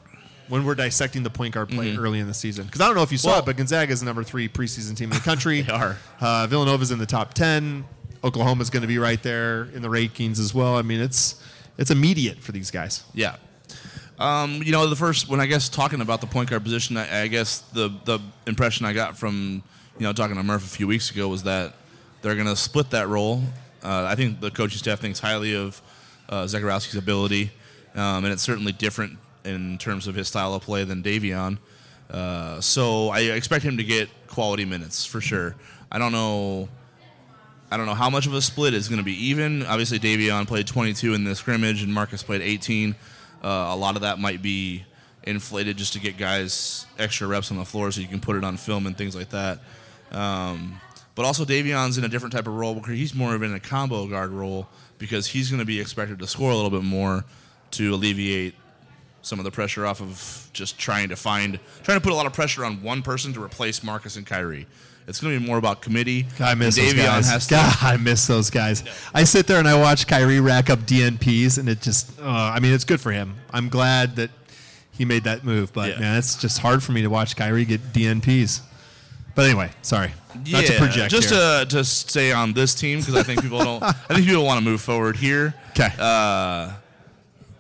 when 0.51 0.65
we're 0.65 0.75
dissecting 0.75 1.23
the 1.23 1.31
point 1.31 1.55
guard 1.55 1.71
play 1.71 1.97
early 1.97 2.19
in 2.19 2.27
the 2.27 2.35
season. 2.35 2.67
Because 2.67 2.81
I 2.83 2.87
don't 2.87 2.97
know 2.97 3.03
if 3.03 3.13
you 3.13 3.19
saw 3.19 3.29
Mm-hmm. 3.29 3.33
Well- 3.35 3.39
it, 3.41 3.47
but 3.47 3.57
Gonzaga 3.57 3.93
is 3.93 4.01
the 4.01 4.07
number 4.07 4.23
three 4.25 4.49
preseason 4.49 4.97
team 4.97 5.11
in 5.11 5.17
the 5.17 5.23
country. 5.25 5.63
They 5.71 5.73
are. 5.73 5.97
Uh, 6.21 6.47
Villanova's 6.49 6.91
in 6.91 6.99
the 6.99 7.07
top 7.07 7.33
ten. 7.33 7.85
Oklahoma's 8.23 8.69
going 8.69 8.83
to 8.83 8.89
be 8.89 8.99
right 8.99 9.23
there 9.23 9.65
in 9.75 9.81
the 9.81 9.89
rankings 9.89 10.39
as 10.39 10.53
well. 10.53 10.77
I 10.77 10.83
mean, 10.83 11.01
it's 11.01 11.43
it's 11.79 11.91
immediate 11.91 12.39
for 12.41 12.53
these 12.53 12.71
guys. 12.71 13.03
Yeah. 13.15 13.37
Um, 14.19 14.63
you 14.63 14.73
know, 14.73 14.87
the 14.87 14.97
first 14.97 15.29
when 15.29 15.41
I 15.41 15.47
guess 15.47 15.69
talking 15.71 16.01
about 16.03 16.21
the 16.21 16.27
point 16.27 16.51
guard 16.51 16.63
position, 16.63 16.97
I, 16.99 17.23
I 17.23 17.27
guess 17.29 17.61
the 17.73 17.89
the 18.05 18.19
impression 18.47 18.85
I 18.85 18.93
got 18.93 19.17
from 19.17 19.63
you 19.99 20.05
know 20.05 20.13
talking 20.13 20.37
to 20.37 20.43
Murph 20.43 20.65
a 20.65 20.69
few 20.69 20.87
weeks 20.87 21.11
ago 21.11 21.29
was 21.29 21.45
that 21.45 21.75
they're 22.21 22.35
going 22.35 22.47
to 22.47 22.57
split 22.57 22.91
that 22.91 23.09
role. 23.09 23.43
Uh, 23.83 24.05
I 24.09 24.15
think 24.17 24.41
the 24.41 24.51
coaching 24.51 24.79
staff 24.79 25.01
thinks 25.01 25.21
highly 25.21 25.55
of 25.55 25.81
uh, 26.29 26.47
ability, 26.97 27.51
um, 27.95 28.25
and 28.25 28.27
it's 28.27 28.43
certainly 28.43 28.73
different 28.73 29.19
in 29.45 29.79
terms 29.79 30.07
of 30.07 30.15
his 30.15 30.29
style 30.29 30.55
of 30.55 30.63
play 30.63 30.85
than 30.85 31.03
Davion. 31.03 31.59
Uh, 32.11 32.61
so 32.61 33.09
I 33.09 33.21
expect 33.21 33.65
him 33.65 33.77
to 33.77 33.85
get 33.85 34.09
quality 34.27 34.65
minutes 34.65 35.05
for 35.07 35.21
sure. 35.21 35.55
I 35.93 35.99
don't 35.99 36.13
know. 36.13 36.69
I 37.71 37.77
don't 37.77 37.87
know 37.87 37.95
how 37.95 38.11
much 38.11 38.27
of 38.27 38.35
a 38.35 38.43
split 38.43 38.75
is 38.75 38.89
going 38.89 38.99
to 38.99 39.05
be 39.05 39.27
even. 39.27 39.65
Obviously, 39.65 39.99
Davion 40.01 40.47
played 40.47 40.67
22 40.67 41.15
in 41.15 41.25
the 41.25 41.37
scrimmage, 41.37 41.83
and 41.83 41.95
Marcus 41.95 42.23
played 42.23 42.43
18. 42.43 42.97
Uh, 43.43 43.47
a 43.47 43.77
lot 43.77 43.95
of 43.95 44.03
that 44.03 44.19
might 44.19 44.43
be 44.43 44.85
inflated 45.23 45.77
just 45.77 45.93
to 45.93 46.01
get 46.01 46.17
guys 46.17 46.87
extra 46.99 47.29
reps 47.29 47.51
on 47.51 47.59
the 47.59 47.65
floor, 47.65 47.93
so 47.93 48.01
you 48.01 48.09
can 48.09 48.21
put 48.21 48.37
it 48.37 48.43
on 48.43 48.57
film 48.57 48.87
and 48.87 48.99
things 48.99 49.15
like 49.15 49.31
that. 49.31 49.61
Um, 50.11 50.81
but 51.15 51.25
also, 51.25 51.45
Davion's 51.45 51.97
in 51.97 52.05
a 52.05 52.09
different 52.09 52.33
type 52.33 52.49
of 52.49 52.55
role 52.55 52.75
because 52.75 52.95
he's 52.95 53.15
more 53.15 53.35
of 53.35 53.43
in 53.43 53.55
a 53.55 53.61
combo 53.61 54.07
guard 54.07 54.31
role 54.31 54.69
because 54.99 55.29
he's 55.29 55.49
going 55.49 55.61
to 55.61 55.67
be 55.67 55.81
expected 55.81 56.19
to 56.19 56.27
score 56.27 56.51
a 56.51 56.55
little 56.55 56.71
bit 56.71 56.83
more 56.83 57.25
to 57.73 57.95
alleviate 57.95 58.55
some 59.23 59.39
of 59.39 59.45
the 59.45 59.51
pressure 59.51 59.85
off 59.87 60.01
of 60.01 60.49
just 60.53 60.79
trying 60.79 61.09
to 61.11 61.17
find, 61.17 61.59
trying 61.83 61.99
to 61.99 62.03
put 62.03 62.13
a 62.13 62.17
lot 62.17 62.27
of 62.27 62.33
pressure 62.33 62.65
on 62.65 62.83
one 62.83 63.03
person 63.03 63.33
to 63.35 63.43
replace 63.43 63.83
Marcus 63.83 64.17
and 64.17 64.27
Khyri. 64.27 64.67
It's 65.07 65.21
going 65.21 65.35
to 65.35 65.41
be 65.41 65.47
more 65.47 65.59
about 65.59 65.83
committee. 65.83 66.27
I 66.39 66.55
miss 66.55 66.79
and 66.79 66.87
those 66.87 66.95
Davion 66.95 67.05
guys. 67.07 67.31
has 67.31 67.47
to 67.49 67.55
God, 67.55 67.77
I 67.83 67.97
miss 67.97 68.27
those 68.27 68.49
guys. 68.51 68.85
I 69.13 69.25
sit 69.25 69.47
there 69.47 69.59
and 69.59 69.67
I 69.67 69.75
watch 69.81 70.07
Khyri 70.07 70.45
rack 70.45 70.71
up 70.71 70.81
DNPs, 70.81 71.59
and 71.59 71.69
it 71.69 71.81
just, 71.81 72.19
uh, 72.21 72.25
I 72.25 72.61
mean, 72.61 72.73
it's 72.73 72.85
good 72.85 73.01
for 73.01 73.11
him. 73.11 73.35
I'm 73.53 73.69
glad 73.69 74.17
that 74.17 74.31
he 74.93 75.05
made 75.05 75.25
that 75.25 75.43
move, 75.45 75.73
but 75.73 75.91
Yeah. 75.91 76.01
man, 76.01 76.19
it's 76.19 76.37
just 76.37 76.59
hard 76.61 76.83
for 76.83 76.93
me 76.93 77.03
to 77.03 77.09
watch 77.09 77.35
Khyri 77.35 77.67
get 77.67 77.93
DNPs. 77.93 78.61
But 79.35 79.47
anyway, 79.47 79.71
sorry, 79.83 80.13
not 80.49 80.65
to 80.65 80.77
project 80.77 81.11
just 81.11 81.31
here. 81.31 81.65
to 81.65 81.67
to 81.71 81.85
stay 81.85 82.31
on 82.33 82.53
this 82.53 82.75
team 82.75 82.99
because 82.99 83.15
I 83.15 83.23
think 83.23 83.41
people 83.43 83.59
don't. 83.61 83.83
I 83.83 83.93
think 83.93 84.27
people 84.27 84.45
want 84.45 84.59
to 84.59 84.65
move 84.65 84.81
forward 84.81 85.17
here. 85.17 85.55
'Kay. 85.75 85.89
Uh, 85.99 86.73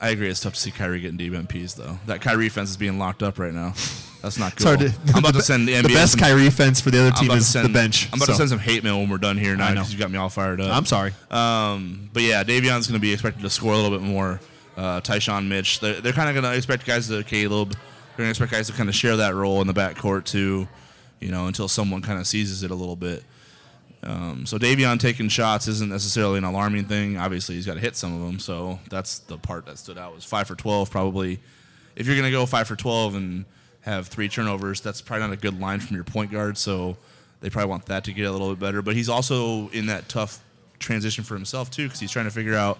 I 0.01 0.11
agree. 0.11 0.31
It's 0.31 0.41
tough 0.41 0.55
to 0.55 0.61
see 0.61 0.71
Khyri 0.71 1.01
getting 1.03 1.19
DNPs 1.19 1.77
though. 1.77 1.99
That 2.07 2.21
Kyrie 2.21 2.49
fence 2.49 2.71
is 2.71 2.77
being 2.77 2.99
locked 2.99 3.23
up 3.23 3.39
right 3.39 3.53
now. 3.53 3.75
That's 4.23 4.39
not 4.39 4.57
cool. 4.57 4.77
to- 4.77 4.95
I'm 5.09 5.19
about 5.19 5.35
to 5.35 5.43
send 5.43 5.67
the 5.67 5.73
NBA 5.73 5.83
the 5.89 5.95
best 5.95 6.13
some, 6.13 6.21
Kyrie 6.21 6.51
fence 6.51 6.81
for 6.81 6.91
the 6.91 7.01
other 7.01 7.13
team 7.13 7.31
is 7.31 7.47
send, 7.47 7.67
the 7.67 7.73
bench. 7.73 8.09
I'm 8.13 8.19
about 8.19 8.27
so. 8.27 8.33
to 8.33 8.37
send 8.39 8.51
some 8.51 8.59
hate 8.59 8.85
mail 8.85 8.99
when 8.99 9.09
we're 9.09 9.19
done 9.19 9.39
here 9.39 9.57
now 9.57 9.71
because 9.71 9.93
you 9.93 9.99
got 9.99 10.11
me 10.11 10.19
all 10.19 10.29
fired 10.29 10.61
up. 10.61 10.75
I'm 10.75 10.87
sorry. 10.87 11.13
Um, 11.31 12.11
but 12.13 12.23
yeah, 12.23 12.45
Davion's 12.45 12.87
going 12.87 12.99
to 12.99 13.01
be 13.01 13.13
expected 13.13 13.43
to 13.43 13.51
score 13.51 13.73
a 13.73 13.77
little 13.77 13.97
bit 13.97 14.07
more. 14.07 14.41
Uh, 14.77 15.01
Ty-Shon 15.01 15.49
Mitch, 15.49 15.81
they're, 15.81 16.01
they're 16.01 16.13
kind 16.13 16.29
of 16.29 16.35
going 16.35 16.51
to 16.51 16.57
expect 16.57 16.87
guys 16.87 17.09
to 17.09 17.23
Caleb. 17.25 17.73
They're 17.73 18.25
going 18.25 18.27
to 18.27 18.31
expect 18.31 18.53
guys 18.53 18.67
to 18.69 18.73
kind 18.73 18.89
of 18.89 18.95
share 18.95 19.17
that 19.19 19.35
role 19.35 19.61
in 19.61 19.67
the 19.67 19.75
backcourt 19.75 20.25
too, 20.25 20.69
you 21.21 21.31
know, 21.31 21.47
until 21.47 21.69
someone 21.69 22.01
kind 22.03 22.19
of 22.19 22.27
seizes 22.27 22.63
it 22.63 22.71
a 22.71 22.75
little 22.75 22.97
bit. 22.97 23.25
Um, 24.03 24.47
so 24.47 24.59
Davion 24.59 24.99
taking 24.99 25.29
shots 25.29 25.69
isn't 25.69 25.91
necessarily 25.91 26.39
an 26.39 26.45
alarming 26.45 26.87
thing. 26.87 27.19
Obviously, 27.19 27.57
he's 27.57 27.67
got 27.67 27.75
to 27.75 27.81
hit 27.81 27.97
some 27.97 28.15
of 28.15 28.27
them. 28.27 28.39
So 28.39 28.79
that's 28.89 29.19
the 29.19 29.37
part 29.37 29.67
that 29.67 29.79
stood 29.79 29.99
out 29.99 30.15
was 30.15 30.25
five 30.25 30.47
for 30.47 30.55
twelve. 30.55 30.91
Probably, 30.91 31.39
if 31.97 32.07
you're 32.07 32.17
going 32.17 32.25
to 32.25 32.31
go 32.31 32.47
five 32.47 32.67
for 32.67 32.77
twelve 32.77 33.15
and 33.15 33.45
have 33.83 34.09
three 34.09 34.29
turnovers, 34.29 34.81
that's 34.81 35.01
probably 35.03 35.27
not 35.27 35.33
a 35.35 35.37
good 35.37 35.61
line 35.61 35.81
from 35.81 35.97
your 35.97 36.05
point 36.05 36.31
guard. 36.31 36.57
So 36.57 36.97
they 37.41 37.51
probably 37.51 37.69
want 37.71 37.87
that 37.87 38.05
to 38.05 38.13
get 38.13 38.25
a 38.25 38.33
little 38.33 38.51
bit 38.51 38.59
better. 38.61 38.81
But 38.83 38.97
he's 38.97 39.09
also 39.09 39.69
in 39.69 39.87
that 39.87 40.09
tough 40.09 40.41
transition 40.79 41.25
for 41.25 41.35
himself 41.35 41.71
too, 41.71 41.85
because 41.85 42.01
he's 42.01 42.11
trying 42.11 42.25
to 42.27 42.31
figure 42.31 42.55
out 42.55 42.79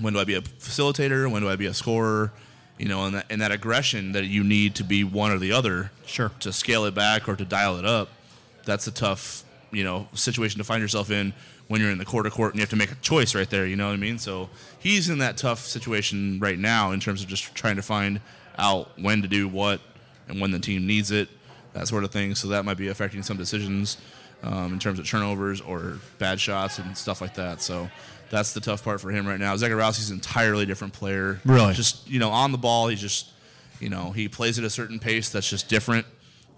when 0.00 0.12
do 0.12 0.18
I 0.20 0.24
be 0.24 0.34
a 0.34 0.42
facilitator, 0.42 1.30
when 1.30 1.40
do 1.40 1.48
I 1.48 1.56
be 1.56 1.66
a 1.66 1.72
scorer, 1.74 2.32
you 2.78 2.88
know, 2.88 3.06
and 3.06 3.14
that, 3.14 3.26
and 3.30 3.40
that 3.40 3.52
aggression 3.52 4.12
that 4.12 4.24
you 4.24 4.42
need 4.42 4.74
to 4.74 4.84
be 4.84 5.04
one 5.04 5.30
or 5.30 5.38
the 5.38 5.52
other, 5.52 5.92
Sure. 6.04 6.30
to 6.40 6.52
scale 6.52 6.84
it 6.84 6.94
back 6.94 7.28
or 7.28 7.36
to 7.36 7.44
dial 7.44 7.78
it 7.78 7.84
up. 7.86 8.08
That's 8.64 8.86
a 8.86 8.90
tough, 8.90 9.43
you 9.74 9.84
know, 9.84 10.08
situation 10.14 10.58
to 10.58 10.64
find 10.64 10.80
yourself 10.80 11.10
in 11.10 11.32
when 11.68 11.80
you're 11.80 11.90
in 11.90 11.98
the 11.98 12.04
court 12.04 12.26
of 12.26 12.32
court 12.32 12.52
and 12.52 12.58
you 12.58 12.62
have 12.62 12.70
to 12.70 12.76
make 12.76 12.92
a 12.92 12.96
choice 12.96 13.34
right 13.34 13.48
there. 13.50 13.66
You 13.66 13.76
know 13.76 13.86
what 13.88 13.94
I 13.94 13.96
mean? 13.96 14.18
So 14.18 14.48
he's 14.78 15.08
in 15.08 15.18
that 15.18 15.36
tough 15.36 15.60
situation 15.60 16.38
right 16.40 16.58
now 16.58 16.92
in 16.92 17.00
terms 17.00 17.22
of 17.22 17.28
just 17.28 17.54
trying 17.54 17.76
to 17.76 17.82
find 17.82 18.20
out 18.58 18.98
when 18.98 19.22
to 19.22 19.28
do 19.28 19.48
what 19.48 19.80
and 20.28 20.40
when 20.40 20.50
the 20.50 20.58
team 20.58 20.86
needs 20.86 21.10
it, 21.10 21.28
that 21.72 21.88
sort 21.88 22.04
of 22.04 22.10
thing. 22.10 22.34
So 22.34 22.48
that 22.48 22.64
might 22.64 22.76
be 22.76 22.88
affecting 22.88 23.22
some 23.22 23.36
decisions. 23.36 23.98
um, 24.42 24.74
in 24.74 24.78
terms 24.78 24.98
of 24.98 25.06
turnovers 25.08 25.60
or 25.62 25.98
bad 26.18 26.38
shots 26.38 26.78
and 26.78 26.96
stuff 26.96 27.20
like 27.20 27.34
that. 27.34 27.62
So 27.62 27.88
that's 28.30 28.52
the 28.52 28.60
tough 28.60 28.84
part 28.84 29.00
for 29.00 29.10
him 29.10 29.26
right 29.26 29.40
now. 29.40 29.54
Zegarowski's 29.54 30.10
an 30.10 30.16
entirely 30.16 30.66
different 30.66 30.92
player. 30.92 31.40
Really? 31.44 31.72
Just 31.72 32.08
you 32.08 32.18
know, 32.18 32.30
on 32.30 32.52
the 32.52 32.58
ball, 32.58 32.88
he's 32.88 33.00
just 33.00 33.30
you 33.80 33.88
know 33.88 34.10
he 34.12 34.28
plays 34.28 34.58
at 34.58 34.64
a 34.64 34.70
certain 34.70 34.98
pace 34.98 35.30
that's 35.30 35.48
just 35.48 35.68
different. 35.68 36.06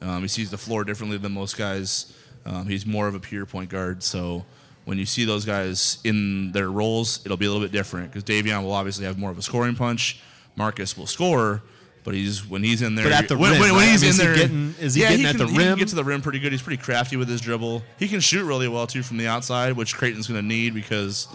Um, 0.02 0.22
he 0.22 0.28
sees 0.28 0.50
the 0.50 0.58
floor 0.58 0.84
differently 0.84 1.16
than 1.18 1.32
most 1.32 1.56
guys. 1.56 2.12
Um, 2.46 2.66
he's 2.68 2.86
more 2.86 3.08
of 3.08 3.14
a 3.14 3.20
pure 3.20 3.44
point 3.44 3.68
guard. 3.70 4.02
So 4.02 4.44
when 4.84 4.98
you 4.98 5.04
see 5.06 5.24
those 5.24 5.44
guys 5.44 5.98
in 6.04 6.52
their 6.52 6.70
roles, 6.70 7.20
it'll 7.26 7.36
be 7.36 7.46
a 7.46 7.50
little 7.50 7.64
bit 7.64 7.72
different 7.72 8.12
because 8.12 8.24
Davion 8.24 8.62
will 8.62 8.72
obviously 8.72 9.04
have 9.04 9.18
more 9.18 9.30
of 9.30 9.38
a 9.38 9.42
scoring 9.42 9.74
punch. 9.74 10.20
Marcus 10.54 10.96
will 10.96 11.06
score, 11.08 11.62
but 12.04 12.14
he's 12.14 12.46
when 12.48 12.62
he's 12.62 12.80
in 12.82 12.94
there. 12.94 13.04
But 13.04 13.12
at 13.12 13.28
the 13.28 13.36
when, 13.36 13.52
rim, 13.52 13.60
when, 13.60 13.70
when 13.74 13.80
right? 13.82 13.90
he's 13.90 14.02
I 14.02 14.06
mean, 14.06 14.08
in 14.08 14.14
is 14.14 14.16
he 14.18 14.24
there, 14.24 14.34
getting- 14.36 14.74
is 14.80 14.94
he 14.94 15.00
yeah, 15.02 15.08
getting 15.08 15.20
he 15.22 15.26
at 15.26 15.36
can, 15.36 15.46
the 15.46 15.52
he 15.52 15.58
can 15.58 15.78
get 15.78 15.88
to 15.88 15.94
the 15.96 16.04
rim 16.04 16.22
pretty 16.22 16.38
good. 16.38 16.52
He's 16.52 16.62
pretty 16.62 16.80
crafty 16.82 17.16
with 17.16 17.28
his 17.28 17.40
dribble. 17.40 17.82
He 17.98 18.08
can 18.08 18.20
shoot 18.20 18.44
really 18.44 18.68
well 18.68 18.86
too 18.86 19.02
from 19.02 19.16
the 19.18 19.26
outside, 19.26 19.72
which 19.74 19.94
Creighton's 19.96 20.28
going 20.28 20.40
to 20.40 20.46
need 20.46 20.72
because. 20.74 21.28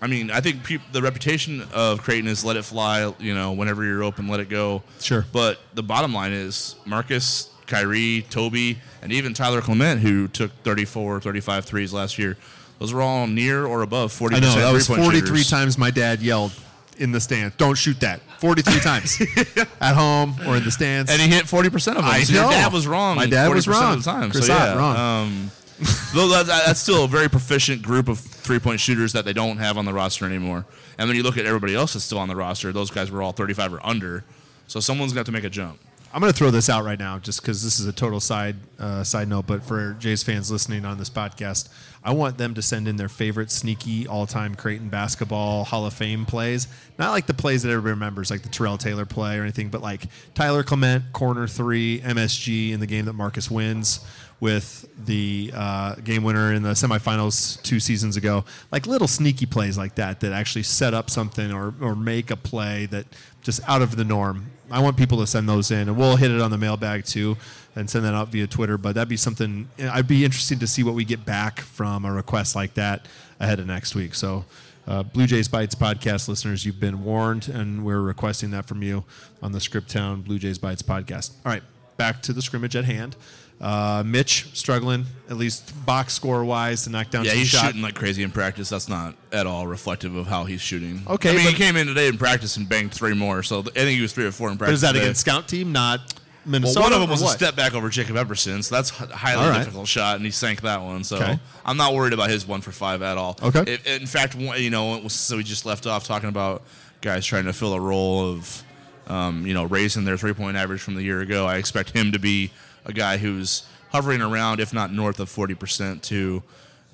I 0.00 0.06
mean, 0.06 0.30
I 0.30 0.40
think 0.40 0.62
peop 0.62 0.80
the 0.92 1.02
reputation 1.02 1.60
of 1.74 2.02
Creighton 2.02 2.28
is 2.30 2.44
let 2.44 2.54
it 2.56 2.64
fly. 2.64 3.12
You 3.18 3.34
know, 3.34 3.50
whenever 3.50 3.82
you're 3.84 4.04
open, 4.04 4.28
let 4.28 4.38
it 4.38 4.48
go. 4.48 4.84
Sure. 5.00 5.26
But 5.32 5.58
the 5.74 5.82
bottom 5.82 6.12
line 6.14 6.30
is 6.32 6.76
Marcus, 6.86 7.50
Khyri, 7.68 8.28
Toby, 8.28 8.78
and 9.02 9.12
even 9.12 9.34
Tyler 9.34 9.60
Clement, 9.60 10.00
who 10.00 10.26
took 10.28 10.50
34, 10.64 11.20
35 11.20 11.64
threes 11.64 11.92
last 11.92 12.18
year. 12.18 12.36
Those 12.78 12.92
were 12.92 13.02
all 13.02 13.26
near 13.26 13.66
or 13.66 13.82
above 13.82 14.12
40%. 14.12 14.34
I 14.34 14.40
know 14.40 14.54
that 14.54 14.72
was 14.72 14.86
three-point 14.86 15.04
43 15.04 15.28
shooters. 15.28 15.50
times 15.50 15.78
my 15.78 15.90
dad 15.90 16.20
yelled 16.20 16.52
in 16.96 17.12
the 17.12 17.20
stand, 17.20 17.56
"Don't 17.56 17.76
shoot 17.76 18.00
that!" 18.00 18.20
43 18.38 18.80
times 18.80 19.20
at 19.80 19.94
home 19.94 20.36
or 20.46 20.56
in 20.56 20.64
the 20.64 20.70
stands. 20.70 21.10
And 21.10 21.20
he 21.20 21.28
hit 21.28 21.44
40% 21.44 21.66
of 21.74 21.96
them. 21.96 22.04
I 22.04 22.22
so 22.22 22.34
your 22.34 22.50
dad 22.50 22.72
was 22.72 22.86
wrong. 22.86 23.16
My 23.16 23.26
dad 23.26 23.50
40% 23.50 23.54
was 23.54 23.68
wrong. 23.68 23.94
Of 23.94 24.04
the 24.04 24.10
time. 24.10 24.30
Chris 24.30 24.46
so, 24.46 24.54
yeah, 24.54 24.76
wrong. 24.76 24.96
Um, 24.96 25.50
though 26.14 26.28
that, 26.28 26.46
that's 26.46 26.80
still 26.80 27.04
a 27.04 27.08
very 27.08 27.28
proficient 27.28 27.82
group 27.82 28.08
of 28.08 28.18
three 28.18 28.58
point 28.58 28.80
shooters 28.80 29.12
that 29.12 29.24
they 29.24 29.32
don't 29.32 29.58
have 29.58 29.76
on 29.76 29.84
the 29.84 29.92
roster 29.92 30.24
anymore. 30.24 30.66
And 30.98 31.08
when 31.08 31.16
you 31.16 31.22
look 31.22 31.36
at 31.36 31.46
everybody 31.46 31.74
else 31.74 31.94
that's 31.94 32.04
still 32.04 32.18
on 32.18 32.28
the 32.28 32.36
roster, 32.36 32.72
those 32.72 32.90
guys 32.90 33.10
were 33.10 33.22
all 33.22 33.32
35 33.32 33.74
or 33.74 33.86
under. 33.86 34.24
So 34.66 34.80
someone's 34.80 35.12
got 35.12 35.26
to 35.26 35.32
make 35.32 35.44
a 35.44 35.50
jump. 35.50 35.80
I'm 36.12 36.20
going 36.20 36.32
to 36.32 36.36
throw 36.36 36.50
this 36.50 36.70
out 36.70 36.84
right 36.84 36.98
now, 36.98 37.18
just 37.18 37.42
because 37.42 37.62
this 37.62 37.78
is 37.78 37.86
a 37.86 37.92
total 37.92 38.18
side 38.18 38.56
uh, 38.78 39.04
side 39.04 39.28
note. 39.28 39.46
But 39.46 39.62
for 39.62 39.92
Jays 39.98 40.22
fans 40.22 40.50
listening 40.50 40.86
on 40.86 40.96
this 40.96 41.10
podcast, 41.10 41.68
I 42.02 42.12
want 42.12 42.38
them 42.38 42.54
to 42.54 42.62
send 42.62 42.88
in 42.88 42.96
their 42.96 43.10
favorite 43.10 43.50
sneaky 43.50 44.06
all-time 44.06 44.54
Creighton 44.54 44.88
basketball 44.88 45.64
Hall 45.64 45.84
of 45.84 45.92
Fame 45.92 46.24
plays. 46.24 46.66
Not 46.98 47.10
like 47.10 47.26
the 47.26 47.34
plays 47.34 47.62
that 47.62 47.70
everybody 47.70 47.90
remembers, 47.90 48.30
like 48.30 48.42
the 48.42 48.48
Terrell 48.48 48.78
Taylor 48.78 49.04
play 49.04 49.38
or 49.38 49.42
anything, 49.42 49.68
but 49.68 49.82
like 49.82 50.06
Tyler 50.34 50.62
Clement 50.62 51.12
corner 51.12 51.46
three 51.46 52.00
MSG 52.00 52.72
in 52.72 52.80
the 52.80 52.86
game 52.86 53.04
that 53.04 53.12
Marcus 53.12 53.50
wins 53.50 54.00
with 54.40 54.88
the 55.04 55.50
uh, 55.54 55.94
game 55.96 56.22
winner 56.22 56.52
in 56.52 56.62
the 56.62 56.70
semifinals 56.70 57.60
two 57.62 57.80
seasons 57.80 58.16
ago. 58.16 58.44
Like 58.70 58.86
little 58.86 59.08
sneaky 59.08 59.46
plays 59.46 59.76
like 59.76 59.96
that 59.96 60.20
that 60.20 60.32
actually 60.32 60.62
set 60.62 60.94
up 60.94 61.10
something 61.10 61.52
or 61.52 61.74
or 61.80 61.96
make 61.96 62.30
a 62.30 62.36
play 62.36 62.86
that 62.86 63.06
just 63.42 63.60
out 63.68 63.82
of 63.82 63.96
the 63.96 64.04
norm. 64.04 64.50
I 64.70 64.80
want 64.80 64.96
people 64.96 65.18
to 65.18 65.26
send 65.26 65.48
those 65.48 65.70
in, 65.70 65.88
and 65.88 65.96
we'll 65.96 66.16
hit 66.16 66.30
it 66.30 66.40
on 66.40 66.50
the 66.50 66.58
mailbag 66.58 67.04
too, 67.04 67.36
and 67.74 67.88
send 67.88 68.04
that 68.04 68.14
out 68.14 68.28
via 68.28 68.46
Twitter. 68.46 68.76
But 68.76 68.94
that'd 68.94 69.08
be 69.08 69.16
something. 69.16 69.68
I'd 69.78 70.06
be 70.06 70.24
interested 70.24 70.60
to 70.60 70.66
see 70.66 70.82
what 70.82 70.94
we 70.94 71.04
get 71.04 71.24
back 71.24 71.60
from 71.60 72.04
a 72.04 72.12
request 72.12 72.54
like 72.54 72.74
that 72.74 73.06
ahead 73.40 73.60
of 73.60 73.66
next 73.66 73.94
week. 73.94 74.14
So, 74.14 74.44
uh, 74.86 75.04
Bluejays 75.04 75.48
Bytes 75.48 75.74
podcast 75.74 76.28
listeners, 76.28 76.66
you've 76.66 76.80
been 76.80 77.02
warned, 77.02 77.48
and 77.48 77.84
we're 77.84 78.02
requesting 78.02 78.50
that 78.50 78.66
from 78.66 78.82
you 78.82 79.04
on 79.42 79.52
the 79.52 79.58
Scriptown 79.58 80.22
Bluejays 80.22 80.58
Bytes 80.58 80.82
podcast. 80.82 81.32
All 81.46 81.52
right, 81.52 81.62
back 81.96 82.20
to 82.22 82.32
the 82.32 82.42
scrimmage 82.42 82.76
at 82.76 82.84
hand. 82.84 83.16
Uh, 83.60 84.04
Mitch 84.06 84.46
struggling, 84.54 85.04
at 85.28 85.36
least 85.36 85.72
box 85.84 86.14
score 86.14 86.44
wise, 86.44 86.84
to 86.84 86.90
knock 86.90 87.10
down 87.10 87.24
Yeah, 87.24 87.32
he's 87.32 87.48
shot. 87.48 87.66
shooting 87.66 87.82
like 87.82 87.96
crazy 87.96 88.22
in 88.22 88.30
practice. 88.30 88.68
That's 88.68 88.88
not 88.88 89.16
at 89.32 89.48
all 89.48 89.66
reflective 89.66 90.14
of 90.14 90.28
how 90.28 90.44
he's 90.44 90.60
shooting. 90.60 91.02
Okay, 91.08 91.30
I 91.30 91.32
mean, 91.34 91.46
he 91.48 91.54
came 91.54 91.76
in 91.76 91.88
today 91.88 92.06
in 92.06 92.18
practice 92.18 92.56
and 92.56 92.68
banged 92.68 92.92
three 92.92 93.14
more. 93.14 93.42
So 93.42 93.60
I 93.60 93.62
think 93.62 93.96
he 93.96 94.00
was 94.02 94.12
three 94.12 94.26
or 94.26 94.30
four 94.30 94.48
in 94.50 94.54
But 94.54 94.66
practice. 94.66 94.74
is 94.76 94.80
that 94.82 94.92
today. 94.92 95.06
against 95.06 95.22
scout 95.22 95.48
team, 95.48 95.72
not 95.72 96.22
Minnesota. 96.46 96.78
Well, 96.78 96.86
one 96.90 96.92
of 96.94 97.00
them 97.00 97.10
was 97.10 97.20
what? 97.20 97.34
a 97.34 97.36
step 97.36 97.56
back 97.56 97.74
over 97.74 97.88
Jacob 97.88 98.14
Epperson, 98.14 98.62
so 98.62 98.76
that's 98.76 98.90
a 99.00 99.06
highly 99.08 99.48
right. 99.50 99.58
difficult 99.58 99.88
shot, 99.88 100.14
and 100.16 100.24
he 100.24 100.30
sank 100.30 100.60
that 100.60 100.80
one. 100.80 101.02
So 101.02 101.16
Okay. 101.16 101.40
I'm 101.64 101.76
not 101.76 101.94
worried 101.94 102.12
about 102.12 102.30
his 102.30 102.46
one 102.46 102.60
for 102.60 102.70
five 102.70 103.02
at 103.02 103.18
all. 103.18 103.36
Okay. 103.42 103.64
If- 103.72 103.86
in 103.88 104.06
fact, 104.06 104.36
you 104.36 104.70
know, 104.70 104.94
it 105.04 105.10
so 105.10 105.36
we 105.36 105.42
just 105.42 105.66
left 105.66 105.84
off 105.84 106.04
talking 106.06 106.28
about 106.28 106.62
guys 107.00 107.26
trying 107.26 107.46
to 107.46 107.52
fill 107.52 107.72
a 107.74 107.80
role 107.80 108.30
of, 108.34 108.62
um, 109.08 109.44
you 109.48 109.52
know, 109.52 109.64
raising 109.64 110.04
their 110.04 110.16
three 110.16 110.32
point 110.32 110.56
average 110.56 110.80
from 110.80 110.94
the 110.94 111.02
year 111.02 111.20
ago. 111.22 111.44
I 111.44 111.56
expect 111.56 111.90
him 111.90 112.12
to 112.12 112.20
be 112.20 112.52
a 112.84 112.92
guy 112.92 113.18
who's 113.18 113.64
hovering 113.90 114.20
around, 114.20 114.60
if 114.60 114.72
not 114.72 114.92
north 114.92 115.20
of 115.20 115.28
40%, 115.28 116.02
to 116.02 116.42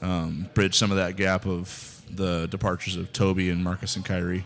um, 0.03 0.49
bridge 0.55 0.77
some 0.77 0.90
of 0.90 0.97
that 0.97 1.16
gap 1.16 1.47
of 1.47 2.03
the 2.11 2.47
departures 2.47 2.97
of 2.97 3.12
Toby 3.12 3.51
and 3.51 3.62
Marcus 3.64 3.97
and 3.97 4.05
Khyri. 4.05 4.44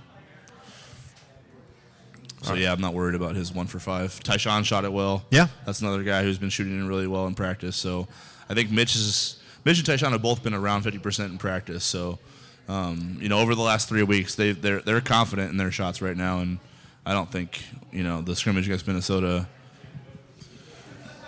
So 2.42 2.54
yeah, 2.54 2.72
I'm 2.72 2.80
not 2.80 2.94
worried 2.94 3.16
about 3.16 3.34
his 3.34 3.52
one 3.52 3.66
for 3.66 3.80
five. 3.80 4.22
Ty-Shon 4.22 4.62
shot 4.62 4.84
it 4.84 4.92
well. 4.92 5.24
Yeah. 5.30 5.48
that's 5.66 5.80
another 5.80 6.04
guy 6.04 6.22
who's 6.22 6.38
been 6.38 6.50
shooting 6.50 6.86
really 6.86 7.08
well 7.08 7.26
in 7.26 7.34
practice. 7.34 7.76
So 7.76 8.06
I 8.48 8.54
think 8.54 8.70
Mitch 8.70 8.94
is 8.94 9.40
Mitch 9.64 9.78
and 9.78 9.86
Ty-Shon 9.86 10.12
have 10.12 10.22
both 10.22 10.44
been 10.44 10.54
around 10.54 10.82
50 10.82 10.98
percent 11.00 11.32
in 11.32 11.38
practice. 11.38 11.84
So 11.84 12.20
um, 12.68 13.16
you 13.20 13.28
know, 13.28 13.40
over 13.40 13.54
the 13.54 13.62
last 13.62 13.88
three 13.88 14.02
weeks, 14.02 14.34
they 14.34 14.52
they're 14.52 14.80
they're 14.80 15.00
confident 15.00 15.50
in 15.50 15.56
their 15.56 15.70
shots 15.70 16.02
right 16.02 16.16
now, 16.16 16.40
and 16.40 16.58
I 17.06 17.14
don't 17.14 17.30
think 17.30 17.64
you 17.90 18.04
know 18.04 18.20
the 18.20 18.36
scrimmage 18.36 18.66
against 18.66 18.86
Minnesota 18.86 19.48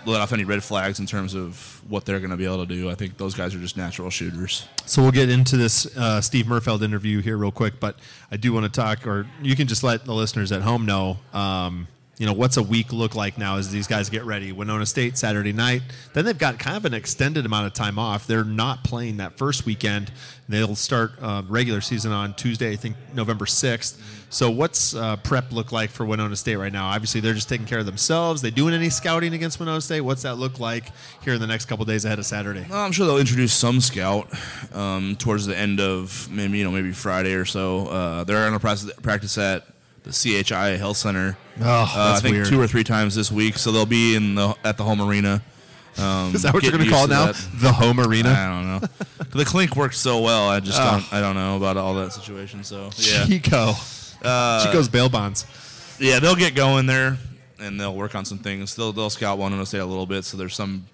let 0.06 0.20
off 0.20 0.32
any 0.32 0.44
red 0.44 0.62
flags 0.62 1.00
in 1.00 1.06
terms 1.06 1.34
of 1.34 1.82
what 1.88 2.04
they're 2.04 2.18
going 2.18 2.30
to 2.30 2.36
be 2.36 2.44
able 2.44 2.66
to 2.66 2.74
do. 2.74 2.90
I 2.90 2.94
think 2.94 3.16
those 3.16 3.34
guys 3.34 3.54
are 3.54 3.58
just 3.58 3.76
natural 3.76 4.10
shooters. 4.10 4.66
So 4.86 5.02
we'll 5.02 5.12
get 5.12 5.28
into 5.28 5.56
this 5.56 5.86
uh, 5.96 6.20
Steve 6.20 6.46
Merfeld 6.46 6.82
interview 6.82 7.20
here 7.20 7.36
real 7.36 7.52
quick, 7.52 7.80
but 7.80 7.96
I 8.30 8.36
do 8.36 8.52
want 8.52 8.64
to 8.64 8.80
talk, 8.80 9.06
or 9.06 9.26
you 9.42 9.56
can 9.56 9.66
just 9.66 9.82
let 9.82 10.04
the 10.04 10.14
listeners 10.14 10.52
at 10.52 10.62
home 10.62 10.86
know, 10.86 11.18
um, 11.32 11.88
you 12.20 12.26
know, 12.26 12.34
what's 12.34 12.58
a 12.58 12.62
week 12.62 12.92
look 12.92 13.14
like 13.14 13.38
now 13.38 13.56
as 13.56 13.70
these 13.70 13.86
guys 13.86 14.10
get 14.10 14.24
ready. 14.24 14.52
Winona 14.52 14.84
State 14.84 15.16
Saturday 15.16 15.54
night, 15.54 15.80
then 16.12 16.26
they've 16.26 16.36
got 16.36 16.58
kind 16.58 16.76
of 16.76 16.84
an 16.84 16.92
extended 16.92 17.46
amount 17.46 17.66
of 17.66 17.72
time 17.72 17.98
off. 17.98 18.26
They're 18.26 18.44
not 18.44 18.84
playing 18.84 19.16
that 19.16 19.38
first 19.38 19.64
weekend. 19.64 20.12
They'll 20.46 20.74
start 20.74 21.12
uh, 21.22 21.42
regular 21.48 21.80
season 21.80 22.12
on 22.12 22.34
Tuesday, 22.34 22.72
I 22.72 22.76
think 22.76 22.96
November 23.14 23.46
sixth. 23.46 24.26
So 24.28 24.50
what's 24.50 24.94
uh, 24.94 25.16
prep 25.16 25.50
look 25.50 25.72
like 25.72 25.88
for 25.88 26.04
Winona 26.04 26.36
State 26.36 26.56
right 26.56 26.72
now? 26.72 26.88
Obviously, 26.88 27.22
they're 27.22 27.32
just 27.32 27.48
taking 27.48 27.64
care 27.64 27.78
of 27.78 27.86
themselves. 27.86 28.42
They 28.42 28.50
doing 28.50 28.74
any 28.74 28.90
scouting 28.90 29.32
against 29.32 29.58
Winona 29.58 29.80
State? 29.80 30.02
What's 30.02 30.22
that 30.22 30.34
look 30.34 30.60
like 30.60 30.92
here 31.24 31.32
in 31.32 31.40
the 31.40 31.46
next 31.46 31.66
couple 31.66 31.86
days 31.86 32.04
ahead 32.04 32.18
of 32.18 32.26
Saturday? 32.26 32.66
Well, 32.68 32.84
I'm 32.84 32.92
sure 32.92 33.06
they'll 33.06 33.16
introduce 33.16 33.54
some 33.54 33.80
scout 33.80 34.28
um, 34.74 35.16
towards 35.16 35.46
the 35.46 35.56
end 35.56 35.80
of 35.80 36.28
maybe 36.30 36.58
you 36.58 36.64
know 36.64 36.70
maybe 36.70 36.92
Friday 36.92 37.32
or 37.32 37.46
so. 37.46 37.86
Uh, 37.86 38.24
they're 38.24 38.46
going 38.46 38.60
to 38.60 39.00
practice 39.00 39.38
at 39.38 39.64
the 40.02 40.10
CHI 40.12 40.76
Health 40.76 40.96
Center. 40.96 41.36
Oh, 41.60 41.64
uh, 41.64 42.14
I 42.16 42.20
think 42.20 42.34
weird. 42.34 42.46
two 42.46 42.60
or 42.60 42.66
three 42.66 42.84
times 42.84 43.14
this 43.14 43.30
week, 43.30 43.56
so 43.58 43.70
they'll 43.72 43.86
be 43.86 44.14
in 44.16 44.34
the 44.34 44.54
at 44.64 44.76
the 44.76 44.84
home 44.84 45.00
arena. 45.00 45.42
Um, 45.98 46.34
Is 46.34 46.42
that 46.42 46.54
what 46.54 46.62
you're 46.62 46.72
going 46.72 46.84
to 46.84 46.90
call 46.90 47.04
it 47.04 47.10
now? 47.10 47.26
that. 47.26 47.48
The 47.56 47.72
home 47.72 47.98
arena? 48.00 48.30
I 48.30 48.46
don't 48.46 48.66
know. 48.66 48.88
the 49.38 49.44
clink 49.44 49.74
works 49.76 49.98
so 49.98 50.20
well. 50.20 50.48
I 50.48 50.60
just 50.60 50.78
Oh. 50.80 50.90
don't. 50.92 51.12
I 51.12 51.20
don't 51.20 51.34
know 51.34 51.56
about 51.56 51.76
all 51.76 51.94
that 51.96 52.12
situation. 52.12 52.62
So 52.64 52.90
yeah, 52.96 53.26
Chico. 53.26 53.72
Uh, 54.22 54.64
Chico's 54.64 54.88
bail 54.88 55.08
bonds. 55.08 55.44
yeah, 55.98 56.18
they'll 56.20 56.36
get 56.36 56.54
going 56.54 56.86
there, 56.86 57.18
and 57.58 57.78
they'll 57.80 57.94
work 57.94 58.14
on 58.14 58.24
some 58.24 58.38
things. 58.38 58.76
They'll 58.76 58.92
they'll 58.92 59.10
scout 59.10 59.38
Winona 59.38 59.66
State 59.66 59.78
a 59.78 59.84
little 59.86 60.06
bit, 60.06 60.24
so 60.24 60.36
there's 60.36 60.54
some 60.54 60.86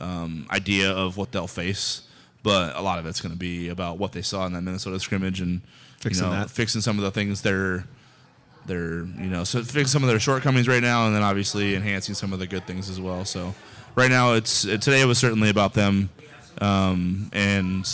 um, 0.00 0.46
idea 0.50 0.90
of 0.90 1.16
what 1.16 1.32
they'll 1.32 1.46
face. 1.46 2.02
But 2.42 2.74
a 2.76 2.80
lot 2.82 2.98
of 2.98 3.06
it's 3.06 3.20
going 3.20 3.32
to 3.32 3.38
be 3.38 3.68
about 3.68 3.98
what 3.98 4.12
they 4.12 4.22
saw 4.22 4.44
in 4.46 4.52
that 4.54 4.62
Minnesota 4.62 4.98
scrimmage 4.98 5.40
and 5.40 5.60
Fixing 6.00 6.24
you 6.24 6.30
know, 6.32 6.40
that. 6.40 6.50
fixing 6.50 6.80
some 6.80 6.98
of 6.98 7.04
the 7.04 7.12
things 7.12 7.42
they're 7.42 7.84
they're 8.66 9.04
you 9.04 9.28
know 9.28 9.44
so 9.44 9.62
fix 9.62 9.90
some 9.90 10.02
of 10.02 10.08
their 10.08 10.20
shortcomings 10.20 10.68
right 10.68 10.82
now, 10.82 11.06
and 11.06 11.14
then 11.14 11.22
obviously 11.22 11.74
enhancing 11.74 12.14
some 12.14 12.32
of 12.32 12.38
the 12.38 12.46
good 12.46 12.66
things 12.66 12.88
as 12.88 13.00
well. 13.00 13.24
So 13.24 13.54
right 13.94 14.10
now, 14.10 14.34
it's 14.34 14.64
it, 14.64 14.82
today 14.82 15.04
was 15.04 15.18
certainly 15.18 15.50
about 15.50 15.74
them, 15.74 16.10
um, 16.60 17.30
and 17.32 17.88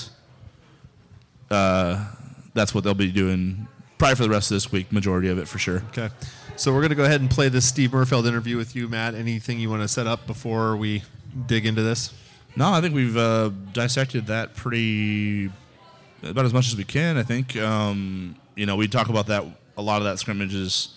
uh, 1.51 2.07
that's 2.55 2.75
what 2.75 2.85
they'll 2.85 2.95
be 2.95 3.11
doing 3.11 3.69
probably 3.99 4.15
for 4.15 4.23
the 4.23 4.31
rest 4.31 4.51
of 4.51 4.57
this 4.57 4.71
week. 4.71 4.93
Majority 4.93 5.29
of 5.29 5.39
it 5.39 5.49
for 5.49 5.59
sure. 5.59 5.83
Okay. 5.89 6.11
So 6.57 6.73
we're 6.73 6.81
going 6.81 6.91
to 6.91 6.97
go 6.97 7.05
ahead 7.05 7.21
and 7.21 7.31
play 7.31 7.49
this 7.49 7.69
Steve 7.69 7.93
Merfeld 7.93 8.27
interview 8.27 8.57
with 8.57 8.75
you, 8.75 8.89
Matt. 8.89 9.15
Anything 9.15 9.61
you 9.61 9.71
want 9.71 9.83
to 9.83 9.89
set 9.89 10.09
up 10.09 10.27
before 10.27 10.77
we 10.77 11.05
dig 11.47 11.67
into 11.67 11.83
this? 11.83 12.13
No, 12.57 12.73
I 12.73 12.81
think 12.81 12.95
we've 12.95 13.17
uh, 13.17 13.51
dissected 13.73 14.27
that 14.27 14.57
pretty 14.57 15.51
about 16.23 16.45
as 16.45 16.53
much 16.53 16.67
as 16.69 16.77
we 16.77 16.85
can. 16.85 17.17
I 17.17 17.23
think 17.23 17.57
um, 17.57 18.35
you 18.57 18.67
know 18.67 18.77
we 18.77 18.89
talk 18.89 19.09
about 19.09 19.27
that 19.29 19.45
a 19.79 19.83
lot 19.83 19.99
of 20.03 20.05
that 20.05 20.19
scrimmage 20.19 20.55
is 20.55 20.95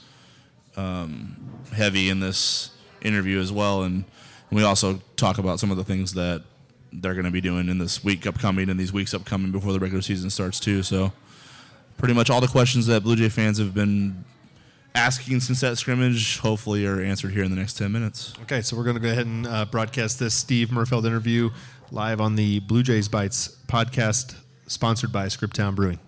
um, 0.76 1.62
heavy 1.74 2.10
in 2.10 2.20
this 2.20 2.72
interview 3.02 3.40
as 3.40 3.52
well, 3.52 3.84
and 3.84 4.04
we 4.52 4.64
also 4.64 5.00
talk 5.16 5.38
about 5.38 5.60
some 5.62 5.72
of 5.72 5.78
the 5.78 5.86
things 5.86 6.14
that 6.16 6.44
they're 6.92 7.14
going 7.14 7.26
to 7.26 7.32
be 7.32 7.40
doing 7.40 7.70
in 7.70 7.78
this 7.78 8.04
week 8.04 8.28
upcoming 8.28 8.70
and 8.70 8.78
these 8.78 8.92
weeks 8.92 9.14
upcoming 9.14 9.50
before 9.50 9.72
the 9.72 9.80
regular 9.80 10.02
season 10.02 10.30
starts 10.30 10.60
too. 10.60 10.84
So 10.84 11.14
pretty 11.98 12.14
much 12.14 12.30
all 12.30 12.42
the 12.42 12.48
questions 12.48 12.86
that 12.88 13.04
Blue 13.04 13.16
Jay 13.16 13.30
fans 13.30 13.60
have 13.60 13.74
been 13.74 14.26
asking 14.94 15.40
since 15.40 15.62
that 15.62 15.78
scrimmage 15.78 16.40
hopefully 16.40 16.86
are 16.86 17.00
answered 17.02 17.32
here 17.32 17.44
in 17.44 17.52
the 17.52 17.56
next 17.56 17.78
ten 17.78 17.94
minutes. 17.94 18.34
Okay, 18.42 18.62
so 18.62 18.76
we're 18.76 18.84
going 18.84 18.98
to 18.98 19.02
go 19.02 19.10
ahead 19.10 19.26
and 19.26 19.48
uh, 19.48 19.64
broadcast 19.64 20.20
this 20.20 20.34
Steve 20.34 20.70
Merfeld 20.70 21.06
interview 21.06 21.50
live 21.92 22.20
on 22.20 22.36
the 22.36 22.60
Bluejays 22.62 23.08
Bytes 23.08 23.56
podcast, 23.68 24.36
sponsored 24.68 25.14
by 25.14 25.28
Scriptown 25.28 25.76
Brewing. 25.76 26.00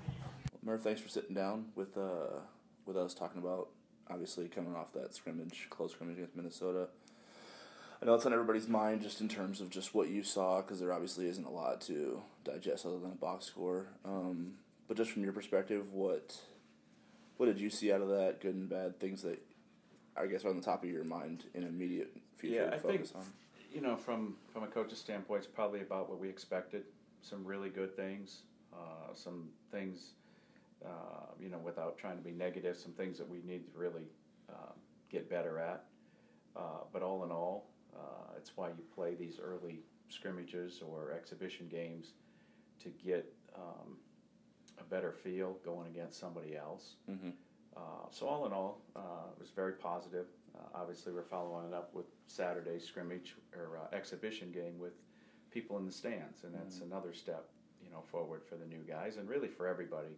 Murph, 0.63 0.81
thanks 0.81 0.99
for 0.99 1.07
sitting 1.07 1.35
down 1.35 1.65
with 1.75 1.97
uh, 1.97 2.39
with 2.85 2.97
us 2.97 3.13
talking 3.13 3.41
about 3.41 3.69
obviously 4.09 4.47
coming 4.47 4.75
off 4.75 4.93
that 4.93 5.15
scrimmage, 5.15 5.67
close 5.69 5.91
scrimmage 5.91 6.17
against 6.17 6.35
Minnesota. 6.35 6.87
I 8.01 8.05
know 8.05 8.15
it's 8.15 8.25
on 8.25 8.33
everybody's 8.33 8.67
mind 8.67 9.01
just 9.01 9.21
in 9.21 9.29
terms 9.29 9.61
of 9.61 9.69
just 9.69 9.95
what 9.95 10.09
you 10.09 10.23
saw 10.23 10.61
because 10.61 10.79
there 10.79 10.91
obviously 10.91 11.27
isn't 11.27 11.45
a 11.45 11.49
lot 11.49 11.79
to 11.81 12.21
digest 12.43 12.85
other 12.85 12.99
than 12.99 13.11
a 13.11 13.15
box 13.15 13.45
score. 13.45 13.87
Um, 14.03 14.55
but 14.87 14.97
just 14.97 15.11
from 15.11 15.23
your 15.23 15.31
perspective, 15.31 15.93
what 15.93 16.37
what 17.37 17.45
did 17.45 17.59
you 17.59 17.69
see 17.69 17.91
out 17.93 18.01
of 18.01 18.09
that? 18.09 18.41
Good 18.41 18.55
and 18.55 18.69
bad 18.69 18.99
things 18.99 19.21
that 19.21 19.41
I 20.17 20.27
guess 20.27 20.43
are 20.43 20.49
on 20.49 20.57
the 20.57 20.61
top 20.61 20.83
of 20.83 20.89
your 20.89 21.05
mind 21.05 21.45
in 21.53 21.63
immediate 21.63 22.11
future 22.37 22.55
Yeah, 22.55 22.69
to 22.71 22.75
I 22.75 22.79
think 22.79 23.07
on. 23.15 23.23
you 23.73 23.79
know 23.81 23.95
from 23.95 24.35
from 24.51 24.63
a 24.63 24.67
coach's 24.67 24.99
standpoint, 24.99 25.39
it's 25.45 25.47
probably 25.47 25.79
about 25.81 26.09
what 26.09 26.19
we 26.19 26.27
expected. 26.27 26.83
Some 27.21 27.45
really 27.45 27.69
good 27.69 27.95
things, 27.95 28.39
uh, 28.73 29.13
some 29.13 29.47
things, 29.71 30.09
uh, 30.85 31.31
you 31.39 31.49
know, 31.49 31.57
without 31.57 31.97
trying 31.97 32.17
to 32.17 32.23
be 32.23 32.31
negative, 32.31 32.77
some 32.77 32.91
things 32.93 33.17
that 33.17 33.27
we 33.27 33.39
need 33.45 33.65
to 33.65 33.71
really 33.75 34.07
uh, 34.49 34.73
get 35.09 35.29
better 35.29 35.59
at. 35.59 35.85
Uh, 36.55 36.83
but 36.91 37.01
all 37.01 37.23
in 37.23 37.31
all, 37.31 37.69
uh, 37.95 38.37
it's 38.37 38.51
why 38.55 38.67
you 38.67 38.83
play 38.93 39.15
these 39.15 39.39
early 39.41 39.79
scrimmages 40.09 40.81
or 40.87 41.11
exhibition 41.11 41.67
games 41.67 42.13
to 42.81 42.89
get 43.03 43.25
um, 43.55 43.97
a 44.79 44.83
better 44.83 45.11
feel 45.11 45.57
going 45.65 45.87
against 45.87 46.19
somebody 46.19 46.55
else. 46.55 46.95
Mm-hmm. 47.09 47.29
Uh, 47.75 47.79
so 48.11 48.27
all 48.27 48.45
in 48.45 48.53
all, 48.53 48.81
uh, 48.95 49.31
it 49.35 49.39
was 49.39 49.49
very 49.49 49.73
positive. 49.73 50.27
Uh, 50.55 50.61
obviously, 50.75 51.11
we're 51.11 51.23
following 51.23 51.67
it 51.67 51.73
up 51.73 51.93
with 51.93 52.05
Saturday's 52.27 52.83
scrimmage 52.83 53.35
or 53.55 53.79
uh, 53.79 53.95
exhibition 53.95 54.51
game 54.51 54.77
with 54.77 54.93
people 55.51 55.77
in 55.77 55.85
the 55.85 55.91
stands, 55.91 56.43
and 56.43 56.53
that's 56.53 56.81
another 56.81 57.13
step, 57.13 57.49
you 57.83 57.89
know, 57.89 58.01
forward 58.11 58.41
for 58.47 58.55
the 58.55 58.65
new 58.65 58.83
guys 58.87 59.17
and 59.17 59.27
really 59.27 59.47
for 59.47 59.67
everybody, 59.67 60.17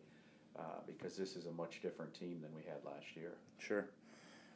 uh, 0.58 0.62
because 0.86 1.18
this 1.18 1.36
is 1.36 1.46
a 1.46 1.52
much 1.52 1.82
different 1.82 2.14
team 2.14 2.40
than 2.42 2.52
we 2.56 2.64
had 2.64 2.78
last 2.86 3.16
year. 3.16 3.34
Sure. 3.58 3.88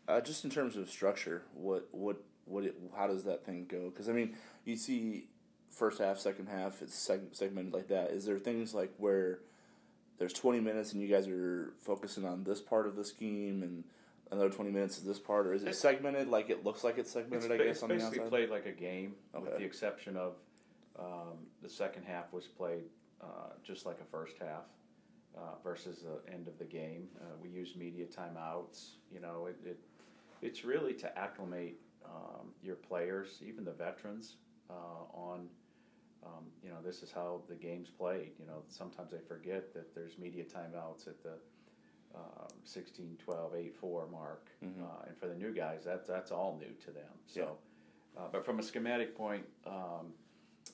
Uh, 0.08 0.22
just 0.22 0.44
in 0.44 0.50
terms 0.50 0.76
of 0.76 0.90
structure, 0.90 1.44
what 1.54 1.88
what 1.92 2.24
what 2.46 2.64
it, 2.64 2.76
how 2.98 3.08
does 3.08 3.24
that 3.26 3.46
thing 3.46 3.66
go? 3.70 3.90
Because 3.90 4.10
I 4.10 4.14
mean, 4.14 4.36
you 4.66 4.76
see 4.76 5.28
first 5.70 6.00
half, 6.00 6.18
second 6.18 6.48
half, 6.48 6.82
it's 6.82 6.96
seg- 6.96 7.36
segmented 7.36 7.74
like 7.74 7.88
that. 7.90 8.12
Is 8.12 8.26
there 8.26 8.40
things 8.40 8.74
like 8.74 8.92
where 8.98 9.40
there's 10.18 10.34
20 10.34 10.60
minutes 10.60 10.94
and 10.94 11.02
you 11.02 11.08
guys 11.08 11.28
are 11.28 11.74
focusing 11.80 12.26
on 12.26 12.44
this 12.44 12.60
part 12.60 12.88
of 12.88 12.96
the 12.96 13.06
scheme 13.06 13.64
and 13.64 13.84
another 14.32 14.50
20 14.50 14.72
minutes 14.72 14.98
is 14.98 15.04
this 15.04 15.20
part, 15.20 15.48
or 15.48 15.54
is 15.54 15.64
it 15.64 15.76
segmented 15.76 16.28
like 16.28 16.50
it 16.50 16.64
looks 16.64 16.84
like 16.84 16.98
it's 16.98 17.12
segmented? 17.12 17.52
It's, 17.52 17.62
I 17.62 17.66
guess 17.66 17.76
it's 17.76 17.84
on 17.84 17.90
the 17.90 17.96
basically 17.96 18.20
outside. 18.20 18.30
played 18.30 18.50
like 18.50 18.66
a 18.66 18.72
game, 18.72 19.16
with 19.34 19.58
the 19.58 19.64
exception 19.64 20.18
of 20.18 20.34
um, 21.00 21.38
the 21.62 21.70
second 21.70 22.04
half 22.04 22.32
was 22.34 22.46
played 22.46 22.84
uh, 23.22 23.54
just 23.64 23.86
like 23.86 24.00
a 24.02 24.06
first 24.06 24.36
half 24.40 24.64
uh, 25.40 25.56
versus 25.64 26.04
the 26.04 26.34
end 26.34 26.48
of 26.48 26.58
the 26.58 26.66
game. 26.66 27.08
Uh, 27.22 27.36
we 27.42 27.50
use 27.50 27.76
media 27.76 28.06
timeouts. 28.06 28.92
You 29.12 29.20
know, 29.22 29.48
it, 29.48 29.58
it 29.66 29.80
it's 30.42 30.64
really 30.64 30.94
to 30.94 31.18
acclimate 31.18 31.80
um, 32.06 32.48
your 32.64 32.76
players, 32.76 33.40
even 33.46 33.64
the 33.64 33.74
veterans, 33.74 34.36
uh, 34.70 34.74
on. 35.14 35.48
Um, 36.26 36.44
you 36.62 36.70
know, 36.70 36.76
this 36.84 37.02
is 37.02 37.14
how 37.14 37.42
the 37.48 37.56
game's 37.56 37.90
played. 37.90 38.32
You 38.38 38.46
know, 38.46 38.62
sometimes 38.68 39.12
they 39.12 39.22
forget 39.26 39.74
that 39.74 39.96
there's 39.96 40.18
media 40.18 40.44
timeouts 40.44 41.08
at 41.08 41.24
the 41.24 41.36
um, 42.14 42.50
16, 42.66 43.18
12, 43.24 43.56
8, 43.56 43.76
4 43.76 44.08
mark. 44.12 44.50
Mhm. 44.64 44.82
Uh, 44.84 45.06
and 45.08 45.18
for 45.18 45.28
the 45.28 45.36
new 45.36 45.54
guys, 45.54 45.84
that's, 45.86 46.08
that's 46.08 46.32
all 46.32 46.58
new 46.60 46.74
to 46.86 46.92
them. 46.92 47.14
So, 47.26 47.58
uh, 48.18 48.28
but 48.32 48.46
from 48.46 48.60
a 48.60 48.64
schematic 48.64 49.16
point, 49.16 49.46
um, 49.66 50.14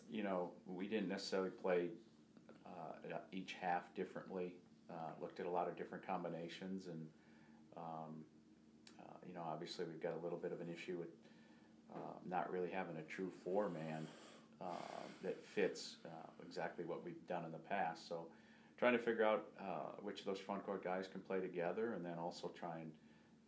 you 0.09 0.23
know, 0.23 0.49
we 0.65 0.87
didn't 0.87 1.09
necessarily 1.09 1.51
play 1.51 1.89
each 3.31 3.55
half 3.59 3.93
differently. 3.95 4.53
Uh, 4.89 4.93
looked 5.19 5.39
at 5.39 5.45
a 5.45 5.49
lot 5.49 5.67
of 5.67 5.75
different 5.75 6.05
combinations, 6.05 6.85
and 6.85 7.07
um, 7.75 8.13
uh, 8.99 9.03
you 9.27 9.33
know, 9.33 9.41
obviously 9.51 9.85
we've 9.85 10.01
got 10.01 10.13
a 10.13 10.23
little 10.23 10.37
bit 10.37 10.51
of 10.51 10.61
an 10.61 10.67
issue 10.71 10.97
with 10.97 11.09
uh, 11.93 11.97
not 12.29 12.51
really 12.51 12.69
having 12.69 12.95
a 12.97 13.01
true 13.03 13.31
four 13.43 13.69
man 13.69 14.05
uh, 14.61 14.65
that 15.23 15.43
fits 15.55 15.95
uh, 16.05 16.09
exactly 16.47 16.85
what 16.85 17.03
we've 17.03 17.27
done 17.27 17.43
in 17.45 17.51
the 17.51 17.57
past. 17.69 18.07
So, 18.07 18.27
trying 18.77 18.93
to 18.93 18.99
figure 18.99 19.23
out 19.23 19.45
uh, 19.59 19.91
which 20.03 20.19
of 20.19 20.25
those 20.27 20.39
front 20.39 20.63
court 20.65 20.83
guys 20.83 21.07
can 21.11 21.21
play 21.21 21.39
together, 21.39 21.93
and 21.93 22.05
then 22.05 22.17
also 22.19 22.51
try 22.57 22.77
and 22.79 22.91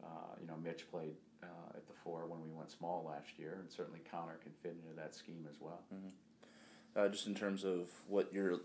uh, 0.03 0.07
you 0.41 0.47
know, 0.47 0.53
Mitch 0.63 0.89
played 0.89 1.13
uh, 1.43 1.47
at 1.75 1.87
the 1.87 1.93
four 2.03 2.25
when 2.27 2.41
we 2.41 2.49
went 2.51 2.71
small 2.71 3.05
last 3.07 3.37
year, 3.37 3.57
and 3.59 3.69
certainly 3.71 3.99
Connor 4.11 4.37
can 4.43 4.51
fit 4.63 4.75
into 4.83 4.95
that 4.95 5.13
scheme 5.15 5.45
as 5.49 5.57
well. 5.59 5.81
uh, 6.95 7.07
just 7.09 7.27
in 7.27 7.35
terms 7.35 7.63
of 7.63 7.89
what 8.07 8.31
you're 8.33 8.53
l- 8.53 8.59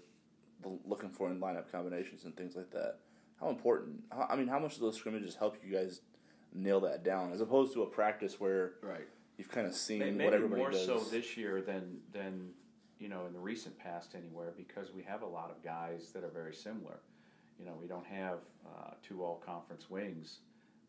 looking 0.87 1.11
for 1.11 1.31
in 1.31 1.40
lineup 1.40 1.70
combinations 1.70 2.25
and 2.25 2.37
things 2.37 2.57
like 2.57 2.70
that. 2.70 2.96
How 3.40 3.48
important? 3.48 4.03
How, 4.11 4.27
I 4.31 4.37
mean, 4.37 4.48
how 4.48 4.59
much 4.59 4.77
do 4.77 4.81
those 4.83 4.96
scrimmages 4.96 5.35
help 5.35 5.57
you 5.64 5.72
guys 5.72 6.01
nail 6.55 6.81
that 6.81 7.03
down, 7.03 7.33
as 7.33 7.40
opposed 7.40 7.72
to 7.75 7.83
a 7.83 7.87
practice 7.87 8.38
where 8.38 8.75
Right. 8.83 9.07
you've 9.38 9.48
kind 9.51 9.66
of 9.66 9.75
seen 9.75 9.98
May- 10.01 10.07
what 10.11 10.16
Maybe 10.16 10.35
everybody 10.35 10.61
more 10.61 10.70
does? 10.70 10.85
so 10.87 10.98
this 11.01 11.37
year 11.37 11.61
than 11.62 12.01
than 12.12 12.53
you 12.98 13.09
know 13.09 13.27
in 13.27 13.33
the 13.33 13.40
recent 13.40 13.77
past 13.79 14.14
anywhere 14.14 14.53
because 14.57 14.92
we 14.92 15.03
have 15.03 15.22
a 15.22 15.27
lot 15.27 15.51
of 15.51 15.62
guys 15.62 16.12
that 16.12 16.22
are 16.25 16.29
very 16.31 16.55
similar. 16.55 17.01
You 17.59 17.64
know, 17.66 17.75
we 17.81 17.87
don't 17.88 18.07
have 18.07 18.38
uh, 18.66 18.90
two 19.03 19.22
all 19.25 19.37
conference 19.44 19.88
wings 19.90 20.40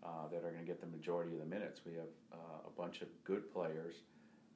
uh, 0.03 0.27
that 0.31 0.37
are 0.43 0.51
going 0.51 0.59
to 0.63 0.67
get 0.67 0.79
the 0.81 0.87
majority 0.87 1.33
of 1.33 1.39
the 1.39 1.45
minutes. 1.45 1.81
We 1.85 1.93
have 1.93 2.09
uh, 2.31 2.67
a 2.67 2.69
bunch 2.79 3.01
of 3.01 3.07
good 3.23 3.51
players 3.51 3.95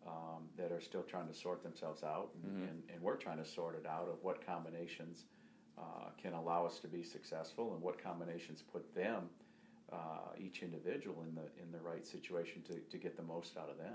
um, 0.08 0.44
that 0.58 0.72
are 0.72 0.82
still 0.82 1.04
trying 1.04 1.28
to 1.28 1.34
sort 1.34 1.62
themselves 1.64 2.04
out, 2.04 2.30
and, 2.44 2.52
Mm-hmm. 2.54 2.64
and, 2.70 2.84
and 2.94 3.02
we're 3.02 3.16
trying 3.18 3.38
to 3.38 3.46
sort 3.46 3.76
it 3.76 3.86
out 3.86 4.08
of 4.10 4.24
what 4.24 4.46
combinations 4.46 5.26
uh, 5.78 6.10
can 6.22 6.34
allow 6.34 6.66
us 6.66 6.80
to 6.80 6.88
be 6.88 7.04
successful 7.04 7.74
and 7.74 7.82
what 7.82 8.02
combinations 8.02 8.62
put 8.62 8.94
them. 8.96 9.30
Uh, 9.90 10.34
each 10.38 10.64
individual 10.64 11.24
in 11.26 11.34
the 11.34 11.44
in 11.64 11.72
the 11.72 11.80
right 11.80 12.06
situation 12.06 12.62
to, 12.62 12.74
to 12.92 12.98
get 12.98 13.16
the 13.16 13.24
most 13.24 13.56
out 13.56 13.70
of 13.70 13.78
them. 13.78 13.94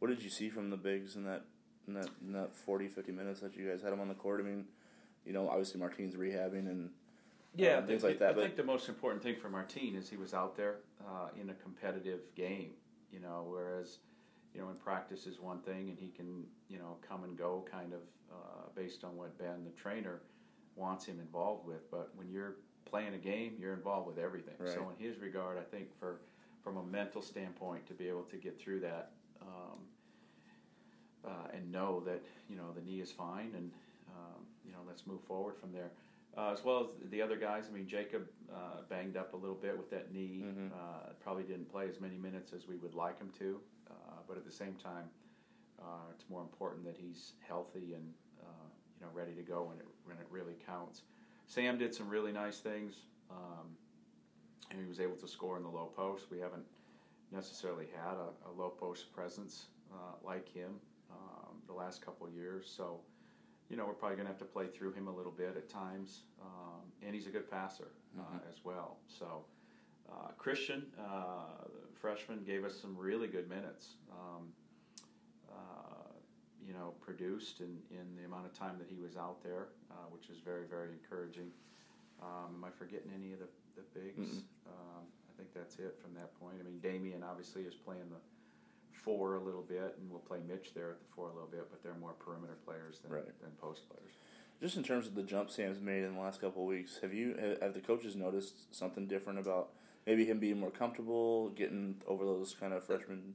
What 0.00 0.08
did 0.08 0.20
you 0.20 0.28
see 0.30 0.48
from 0.48 0.68
the 0.70 0.76
bigs 0.76 1.14
in 1.14 1.22
that 1.26 1.42
in 1.86 1.94
that 1.94 2.08
in 2.26 2.32
that 2.32 2.56
40, 2.56 2.88
50 2.88 3.12
minutes 3.12 3.38
that 3.38 3.56
you 3.56 3.68
guys 3.70 3.82
had 3.82 3.92
them 3.92 4.00
on 4.00 4.08
the 4.08 4.14
court? 4.14 4.40
I 4.40 4.42
mean, 4.42 4.64
you 5.24 5.32
know, 5.32 5.48
obviously 5.48 5.78
Martine's 5.78 6.16
rehabbing 6.16 6.66
and 6.68 6.90
Yeah, 7.54 7.76
um, 7.78 7.86
things 7.86 8.02
think, 8.02 8.10
like 8.14 8.18
that. 8.18 8.30
I 8.30 8.32
But 8.32 8.42
think 8.42 8.56
the 8.56 8.64
most 8.64 8.88
important 8.88 9.22
thing 9.22 9.36
for 9.36 9.48
Martine 9.48 9.94
is 9.94 10.08
he 10.10 10.16
was 10.16 10.34
out 10.34 10.56
there 10.56 10.78
uh, 11.06 11.28
in 11.40 11.50
a 11.50 11.54
competitive 11.54 12.22
game. 12.34 12.72
You 13.12 13.20
know, 13.20 13.46
whereas 13.48 13.98
you 14.54 14.60
know 14.60 14.68
in 14.70 14.76
practice 14.76 15.26
is 15.26 15.40
one 15.40 15.60
thing, 15.60 15.88
and 15.88 15.98
he 15.98 16.08
can 16.08 16.44
you 16.68 16.78
know 16.78 16.96
come 17.06 17.24
and 17.24 17.36
go 17.36 17.64
kind 17.70 17.92
of 17.92 18.00
uh, 18.32 18.68
based 18.74 19.04
on 19.04 19.16
what 19.16 19.36
Ben, 19.38 19.64
the 19.64 19.70
trainer, 19.70 20.20
wants 20.76 21.04
him 21.04 21.18
involved 21.20 21.66
with. 21.66 21.90
But 21.90 22.10
when 22.16 22.30
you're 22.30 22.56
playing 22.84 23.14
a 23.14 23.18
game, 23.18 23.54
you're 23.58 23.74
involved 23.74 24.06
with 24.06 24.18
everything. 24.18 24.54
So 24.74 24.90
in 24.96 25.04
his 25.04 25.18
regard, 25.18 25.58
I 25.58 25.64
think 25.74 25.88
for 25.98 26.20
from 26.62 26.76
a 26.76 26.84
mental 26.84 27.22
standpoint 27.22 27.86
to 27.88 27.94
be 27.94 28.08
able 28.08 28.22
to 28.24 28.36
get 28.36 28.58
through 28.58 28.80
that. 28.80 29.10
Um, 29.40 29.78
uh, 31.24 31.28
and 31.54 31.70
know 31.70 32.00
that 32.00 32.22
you 32.48 32.56
know 32.56 32.72
the 32.74 32.80
knee 32.82 33.00
is 33.00 33.12
fine, 33.12 33.52
and 33.56 33.70
um, 34.10 34.42
you 34.64 34.72
know 34.72 34.78
let's 34.86 35.06
move 35.06 35.20
forward 35.22 35.56
from 35.56 35.72
there. 35.72 35.90
Uh, 36.36 36.50
as 36.52 36.64
well 36.64 36.80
as 36.80 37.10
the 37.10 37.20
other 37.20 37.36
guys, 37.36 37.64
I 37.70 37.74
mean 37.74 37.86
Jacob 37.86 38.26
uh, 38.52 38.82
banged 38.88 39.16
up 39.16 39.34
a 39.34 39.36
little 39.36 39.54
bit 39.56 39.76
with 39.76 39.90
that 39.90 40.12
knee. 40.12 40.42
Mhm. 40.44 40.72
Uh, 40.72 41.12
probably 41.22 41.44
didn't 41.44 41.70
play 41.70 41.88
as 41.88 42.00
many 42.00 42.16
minutes 42.16 42.52
as 42.52 42.66
we 42.66 42.76
would 42.76 42.94
like 42.94 43.18
him 43.18 43.30
to, 43.38 43.60
uh, 43.90 44.11
but 44.28 44.36
at 44.36 44.44
the 44.44 44.52
same 44.52 44.74
time, 44.74 45.08
uh, 45.80 46.10
it's 46.14 46.24
more 46.28 46.42
important 46.42 46.84
that 46.84 46.96
he's 46.96 47.32
healthy 47.46 47.94
and 47.94 48.04
uh, 48.40 48.68
you 48.98 49.06
know 49.06 49.12
ready 49.12 49.32
to 49.32 49.42
go 49.42 49.64
when 49.64 49.78
it 49.78 49.86
when 50.04 50.16
it 50.18 50.26
really 50.30 50.54
counts. 50.66 51.02
Sam 51.46 51.78
did 51.78 51.94
some 51.94 52.08
really 52.08 52.32
nice 52.32 52.58
things, 52.58 52.94
um, 53.30 53.66
and 54.70 54.80
he 54.80 54.86
was 54.86 55.00
able 55.00 55.16
to 55.16 55.28
score 55.28 55.56
in 55.56 55.62
the 55.62 55.68
low 55.68 55.90
post. 55.96 56.30
We 56.30 56.38
haven't 56.38 56.64
necessarily 57.32 57.86
had 57.96 58.14
a, 58.14 58.48
a 58.48 58.52
low 58.56 58.70
post 58.70 59.12
presence 59.12 59.66
uh, 59.92 60.14
like 60.24 60.52
him 60.52 60.72
um, 61.10 61.56
the 61.66 61.72
last 61.72 62.04
couple 62.04 62.26
of 62.26 62.32
years. 62.34 62.72
So, 62.74 63.00
you 63.68 63.76
know, 63.76 63.86
we're 63.86 63.94
probably 63.94 64.16
going 64.16 64.26
to 64.26 64.32
have 64.32 64.38
to 64.40 64.44
play 64.44 64.66
through 64.66 64.92
him 64.92 65.08
a 65.08 65.14
little 65.14 65.32
bit 65.32 65.54
at 65.56 65.68
times. 65.68 66.20
Um, 66.40 66.82
and 67.04 67.14
he's 67.14 67.26
a 67.26 67.30
good 67.30 67.50
passer 67.50 67.88
uh, 68.18 68.38
as 68.50 68.64
well. 68.64 68.98
So, 69.06 69.44
uh, 70.12 70.28
Christian, 70.38 70.84
uh, 70.98 71.64
freshman, 72.00 72.42
gave 72.44 72.64
us 72.64 72.78
some 72.80 72.96
really 72.96 73.28
good 73.28 73.48
minutes. 73.48 73.94
Um, 74.12 74.48
uh, 75.50 75.54
you 76.66 76.72
know, 76.74 76.94
produced 77.00 77.60
in, 77.60 77.78
in 77.90 78.16
the 78.16 78.24
amount 78.24 78.46
of 78.46 78.52
time 78.56 78.76
that 78.78 78.88
he 78.88 78.98
was 79.00 79.16
out 79.16 79.42
there, 79.42 79.68
uh, 79.90 79.94
which 80.10 80.28
is 80.30 80.38
very, 80.44 80.64
very 80.68 80.88
encouraging. 80.92 81.50
Um, 82.22 82.54
am 82.56 82.64
I 82.64 82.70
forgetting 82.78 83.10
any 83.14 83.32
of 83.32 83.40
the, 83.40 83.48
the 83.76 83.82
bigs? 83.98 84.42
Um, 84.66 85.02
I 85.28 85.32
think 85.36 85.52
that's 85.54 85.76
it 85.78 85.98
from 86.00 86.14
that 86.14 86.38
point. 86.38 86.54
I 86.60 86.64
mean, 86.64 86.78
Damien 86.80 87.22
obviously 87.24 87.62
is 87.62 87.74
playing 87.74 88.08
the 88.10 88.20
four 88.92 89.34
a 89.34 89.40
little 89.40 89.62
bit, 89.62 89.96
and 89.98 90.08
we'll 90.08 90.20
play 90.20 90.38
Mitch 90.46 90.72
there 90.74 90.90
at 90.90 91.00
the 91.00 91.06
four 91.16 91.30
a 91.30 91.32
little 91.32 91.48
bit, 91.50 91.66
but 91.70 91.82
they're 91.82 91.98
more 92.00 92.12
perimeter 92.12 92.56
players 92.64 93.00
than, 93.02 93.10
Right. 93.10 93.40
than 93.40 93.50
post 93.60 93.88
players. 93.88 94.12
just 94.60 94.76
in 94.76 94.84
terms 94.84 95.08
of 95.08 95.16
the 95.16 95.24
jump 95.24 95.50
Sam's 95.50 95.80
made 95.80 96.04
in 96.04 96.14
the 96.14 96.20
last 96.20 96.40
couple 96.40 96.62
of 96.62 96.68
weeks, 96.68 97.00
have 97.02 97.12
you 97.12 97.34
have 97.60 97.74
the 97.74 97.80
coaches 97.80 98.14
noticed 98.14 98.72
something 98.72 99.08
different 99.08 99.40
about 99.40 99.70
maybe 100.06 100.24
him 100.24 100.38
being 100.38 100.58
more 100.58 100.70
comfortable 100.70 101.50
getting 101.50 101.96
over 102.06 102.24
those 102.24 102.54
kind 102.58 102.72
of 102.72 102.84
freshman 102.84 103.34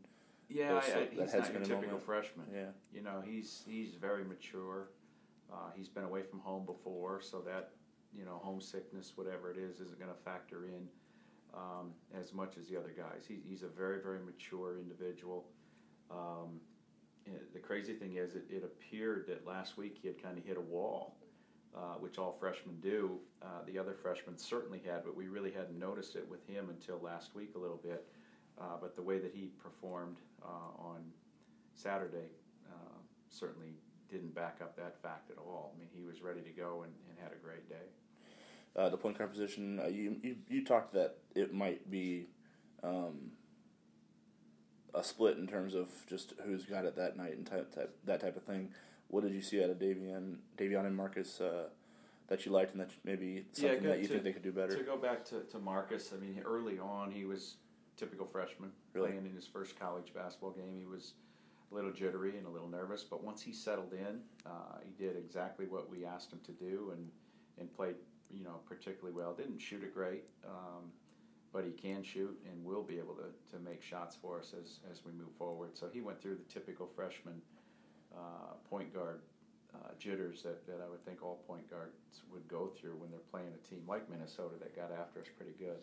Yeah, 0.50 0.74
those- 0.74 0.84
I, 0.84 0.88
I, 0.88 1.00
that 1.00 1.12
he's 1.12 1.34
not 1.34 1.34
your 1.54 1.62
typical 1.62 1.82
moment? 1.88 2.06
freshman. 2.06 2.46
Yeah. 2.54 2.70
You 2.94 3.02
know, 3.02 3.22
he's 3.26 3.64
he's 3.68 3.96
very 3.96 4.24
mature. 4.24 4.90
Uh, 5.52 5.70
he's 5.76 5.88
been 5.88 6.04
away 6.04 6.24
from 6.24 6.40
home 6.40 6.66
before, 6.66 7.22
so 7.22 7.40
that 7.42 7.72
you 8.18 8.26
know 8.26 8.40
homesickness, 8.44 9.14
whatever 9.16 9.50
it 9.52 9.58
is, 9.58 9.80
isn't 9.80 9.98
going 10.00 10.12
to 10.12 10.20
factor 10.24 10.66
in 10.66 10.88
um, 11.54 11.92
as 12.20 12.34
much 12.34 12.58
as 12.58 12.68
the 12.68 12.78
other 12.78 12.94
guys. 12.96 13.24
He, 13.28 13.40
he's 13.48 13.64
a 13.64 13.68
very 13.68 14.02
very 14.02 14.20
mature 14.20 14.78
individual. 14.80 15.46
Um, 16.12 16.60
the 17.54 17.60
crazy 17.60 17.94
thing 17.94 18.16
is, 18.16 18.36
it, 18.36 18.46
it 18.50 18.64
appeared 18.64 19.26
that 19.28 19.46
last 19.46 19.78
week 19.78 19.98
he 20.02 20.08
had 20.08 20.22
kind 20.24 20.38
of 20.38 20.46
hit 20.46 20.56
a 20.58 20.62
wall, 20.62 21.18
uh, 21.76 21.96
which 22.00 22.18
all 22.18 22.36
freshmen 22.40 22.76
do. 22.82 23.18
Uh, 23.42 23.64
the 23.66 23.78
other 23.78 23.94
freshmen 23.94 24.38
certainly 24.38 24.82
had, 24.86 25.04
but 25.04 25.16
we 25.16 25.28
really 25.28 25.52
hadn't 25.52 25.78
noticed 25.78 26.16
it 26.16 26.28
with 26.30 26.46
him 26.48 26.70
until 26.70 27.00
last 27.00 27.36
week 27.36 27.54
a 27.56 27.60
little 27.60 27.80
bit. 27.84 28.06
Uh, 28.60 28.78
but 28.82 28.96
the 28.96 29.02
way 29.02 29.20
that 29.20 29.32
he 29.34 29.50
performed 29.62 30.18
uh, 30.44 30.82
on 30.82 31.04
Saturday 31.76 32.32
uh, 32.70 32.98
certainly 33.30 33.74
didn't 34.10 34.34
back 34.34 34.58
up 34.62 34.76
that 34.76 35.00
fact 35.02 35.30
at 35.30 35.38
all. 35.38 35.74
I 35.76 35.80
mean, 35.80 35.90
he 35.94 36.04
was 36.04 36.22
ready 36.22 36.42
to 36.42 36.50
go 36.50 36.84
and, 36.84 36.94
and 37.10 37.18
had 37.22 37.32
a 37.32 37.44
great 37.44 37.70
day. 37.70 37.76
Uh, 38.76 38.90
the 38.90 38.98
point 38.98 39.18
guard 39.18 39.32
position, 39.32 39.82
you, 39.92 40.18
you 40.22 40.36
you 40.48 40.64
talked 40.64 40.94
that 40.94 41.18
it 41.36 41.52
might 41.52 41.90
be 41.90 42.28
um, 42.84 43.32
a 44.94 45.04
split 45.04 45.38
in 45.38 45.48
terms 45.48 45.74
of 45.74 45.90
just 46.08 46.34
who's 46.46 46.66
got 46.66 46.86
it 46.86 46.96
that 46.96 47.18
night 47.18 47.36
and 47.36 47.46
type, 47.46 47.74
type 47.74 47.96
that 48.06 48.22
type 48.22 48.36
of 48.36 48.44
thing. 48.44 48.70
What 49.10 49.24
did 49.24 49.34
you 49.34 49.42
see 49.42 49.64
out 49.64 49.70
of 49.70 49.80
Davion, 49.80 50.36
Davion 50.58 50.86
and 50.86 50.96
Marcus 50.96 51.40
uh, 51.40 51.68
that 52.28 52.46
you 52.46 52.52
liked 52.52 52.74
and 52.74 52.82
that 52.82 52.90
maybe 53.06 53.46
something 53.54 53.80
good 53.82 53.90
that 53.92 53.98
you 54.00 54.08
to- 54.08 54.14
think 54.14 54.24
they 54.24 54.34
could 54.34 54.44
do 54.44 54.52
better? 54.52 54.76
To 54.76 54.84
go 54.84 54.98
back 54.98 55.24
to, 55.26 55.42
to 55.42 55.60
Marcus, 55.60 56.12
I 56.14 56.20
mean, 56.20 56.42
early 56.46 56.78
on 56.80 57.12
he 57.12 57.26
was 57.26 57.56
typical 57.96 58.26
freshman 58.26 58.72
Really? 58.94 59.10
playing 59.10 59.26
in 59.26 59.34
his 59.34 59.48
first 59.48 59.80
college 59.80 60.14
basketball 60.14 60.52
game. 60.52 60.78
He 60.78 60.86
was 60.86 61.14
a 61.72 61.76
little 61.76 61.92
jittery 61.92 62.38
and 62.38 62.46
a 62.46 62.50
little 62.50 62.68
nervous, 62.68 63.04
but 63.04 63.24
once 63.24 63.42
he 63.42 63.52
settled 63.54 63.94
in, 63.94 64.20
uh, 64.46 64.78
he 64.84 64.92
did 65.04 65.16
exactly 65.18 65.66
what 65.68 65.90
we 65.90 66.06
asked 66.06 66.32
him 66.32 66.40
to 66.46 66.52
do 66.52 66.92
and 66.94 67.10
and 67.60 67.74
played 67.76 67.96
you 68.32 68.44
know 68.44 68.60
particularly 68.68 69.16
well. 69.16 69.34
Didn't 69.34 69.60
shoot 69.60 69.82
it 69.84 69.94
great, 69.94 70.26
um, 70.46 70.92
but 71.52 71.64
he 71.66 71.72
can 71.72 72.04
shoot 72.04 72.38
and 72.52 72.64
will 72.64 72.84
be 72.84 73.00
able 73.00 73.16
to, 73.16 73.56
to 73.56 73.64
make 73.64 73.82
shots 73.82 74.16
for 74.22 74.38
us 74.40 74.54
as, 74.62 74.80
as 74.92 75.04
we 75.06 75.12
move 75.14 75.32
forward. 75.40 75.72
So 75.76 75.88
he 75.92 76.02
went 76.02 76.22
through 76.22 76.36
the 76.36 76.54
typical 76.54 76.86
freshman 76.96 77.42
uh, 78.18 78.54
point 78.70 78.94
guard 78.94 79.22
uh, 79.76 79.90
jitters 80.00 80.42
that, 80.44 80.66
that 80.66 80.82
I 80.86 80.90
would 80.90 81.04
think 81.06 81.24
all 81.24 81.44
point 81.48 81.70
guards 81.70 81.94
would 82.32 82.48
go 82.48 82.68
through 82.68 82.96
when 82.98 83.12
they're 83.12 83.20
playing 83.32 83.54
a 83.54 83.68
team 83.68 83.84
like 83.88 84.10
Minnesota 84.10 84.56
that 84.60 84.76
got 84.76 84.92
after 84.92 85.22
us 85.22 85.28
pretty 85.38 85.54
good. 85.60 85.78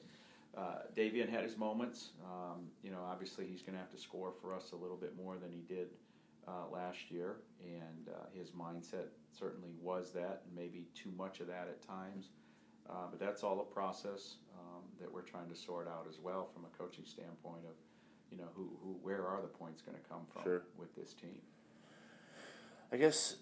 Uh, 0.56 0.82
Davion 0.96 1.28
had 1.28 1.42
his 1.42 1.56
moments. 1.56 2.10
Um, 2.24 2.66
you 2.82 2.90
know, 2.90 3.00
obviously 3.10 3.46
he's 3.46 3.62
going 3.62 3.74
to 3.74 3.78
have 3.80 3.90
to 3.90 3.98
score 3.98 4.32
for 4.40 4.54
us 4.54 4.72
a 4.72 4.76
little 4.76 4.96
bit 4.96 5.16
more 5.16 5.36
than 5.36 5.50
he 5.50 5.62
did 5.62 5.88
uh, 6.46 6.68
last 6.72 7.10
year, 7.10 7.36
and 7.64 8.08
uh, 8.08 8.26
his 8.38 8.50
mindset 8.50 9.06
certainly 9.36 9.70
was 9.80 10.12
that, 10.12 10.42
and 10.46 10.54
maybe 10.54 10.86
too 10.94 11.10
much 11.16 11.40
of 11.40 11.46
that 11.46 11.68
at 11.68 11.82
times. 11.82 12.28
Uh, 12.88 13.06
but 13.10 13.18
that's 13.18 13.42
all 13.42 13.60
a 13.60 13.74
process 13.74 14.36
um, 14.58 14.82
that 15.00 15.12
we're 15.12 15.22
trying 15.22 15.48
to 15.48 15.56
sort 15.56 15.88
out 15.88 16.06
as 16.08 16.18
well 16.20 16.48
from 16.52 16.64
a 16.66 16.78
coaching 16.78 17.04
standpoint 17.04 17.64
of, 17.64 17.74
you 18.30 18.36
know, 18.36 18.48
who, 18.54 18.68
who 18.82 18.90
where 19.02 19.26
are 19.26 19.40
the 19.40 19.48
points 19.48 19.80
going 19.80 19.96
to 19.96 20.08
come 20.08 20.20
from 20.32 20.42
Sure. 20.42 20.62
with 20.78 20.94
this 20.94 21.14
team. 21.14 21.40
I 22.92 22.96
guess 22.96 23.36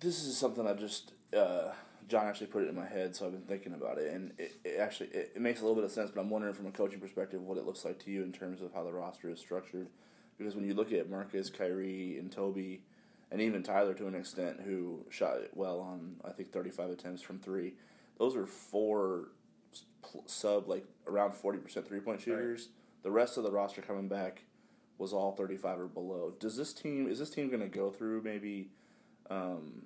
this 0.00 0.24
is 0.24 0.36
something 0.36 0.66
I 0.66 0.74
just 0.74 1.12
uh, 1.36 1.72
John 2.08 2.26
actually 2.26 2.48
put 2.48 2.64
it 2.64 2.68
in 2.68 2.74
my 2.74 2.86
head, 2.86 3.14
so 3.14 3.26
I've 3.26 3.32
been 3.32 3.42
thinking 3.42 3.72
about 3.72 3.98
it, 3.98 4.12
and 4.12 4.32
it, 4.36 4.56
it 4.64 4.78
actually 4.80 5.10
it, 5.10 5.32
it 5.36 5.40
makes 5.40 5.60
a 5.60 5.62
little 5.62 5.76
bit 5.76 5.84
of 5.84 5.92
sense. 5.92 6.10
But 6.10 6.20
I'm 6.20 6.30
wondering 6.30 6.54
from 6.54 6.66
a 6.66 6.72
coaching 6.72 7.00
perspective 7.00 7.40
what 7.40 7.56
it 7.56 7.64
looks 7.64 7.84
like 7.84 7.98
to 8.04 8.10
you 8.10 8.22
in 8.22 8.32
terms 8.32 8.60
of 8.60 8.74
how 8.74 8.82
the 8.82 8.92
roster 8.92 9.30
is 9.30 9.38
structured, 9.38 9.88
because 10.36 10.56
when 10.56 10.64
you 10.64 10.74
look 10.74 10.92
at 10.92 11.08
Marcus, 11.08 11.50
Khyri, 11.50 12.18
and 12.18 12.32
Toby, 12.32 12.82
and 13.30 13.40
even 13.40 13.62
Tyler 13.62 13.94
to 13.94 14.06
an 14.06 14.14
extent, 14.14 14.60
who 14.64 15.04
shot 15.08 15.38
well 15.54 15.80
on 15.80 16.16
I 16.24 16.30
think 16.32 16.50
35 16.52 16.90
attempts 16.90 17.22
from 17.22 17.38
three, 17.38 17.74
those 18.18 18.34
are 18.36 18.46
four 18.46 19.28
sub 20.26 20.68
like 20.68 20.84
around 21.06 21.32
40 21.32 21.58
percent 21.58 21.86
three 21.86 22.00
point 22.00 22.20
shooters. 22.20 22.68
The 23.02 23.10
rest 23.10 23.36
of 23.38 23.44
the 23.44 23.52
roster 23.52 23.82
coming 23.82 24.08
back 24.08 24.42
was 24.98 25.12
all 25.12 25.32
35 25.32 25.80
or 25.80 25.86
below. 25.86 26.34
Does 26.40 26.56
this 26.56 26.72
team 26.72 27.08
is 27.08 27.18
this 27.18 27.30
team 27.30 27.48
going 27.48 27.60
to 27.60 27.68
go 27.68 27.90
through 27.90 28.22
maybe 28.22 28.70
um, 29.30 29.82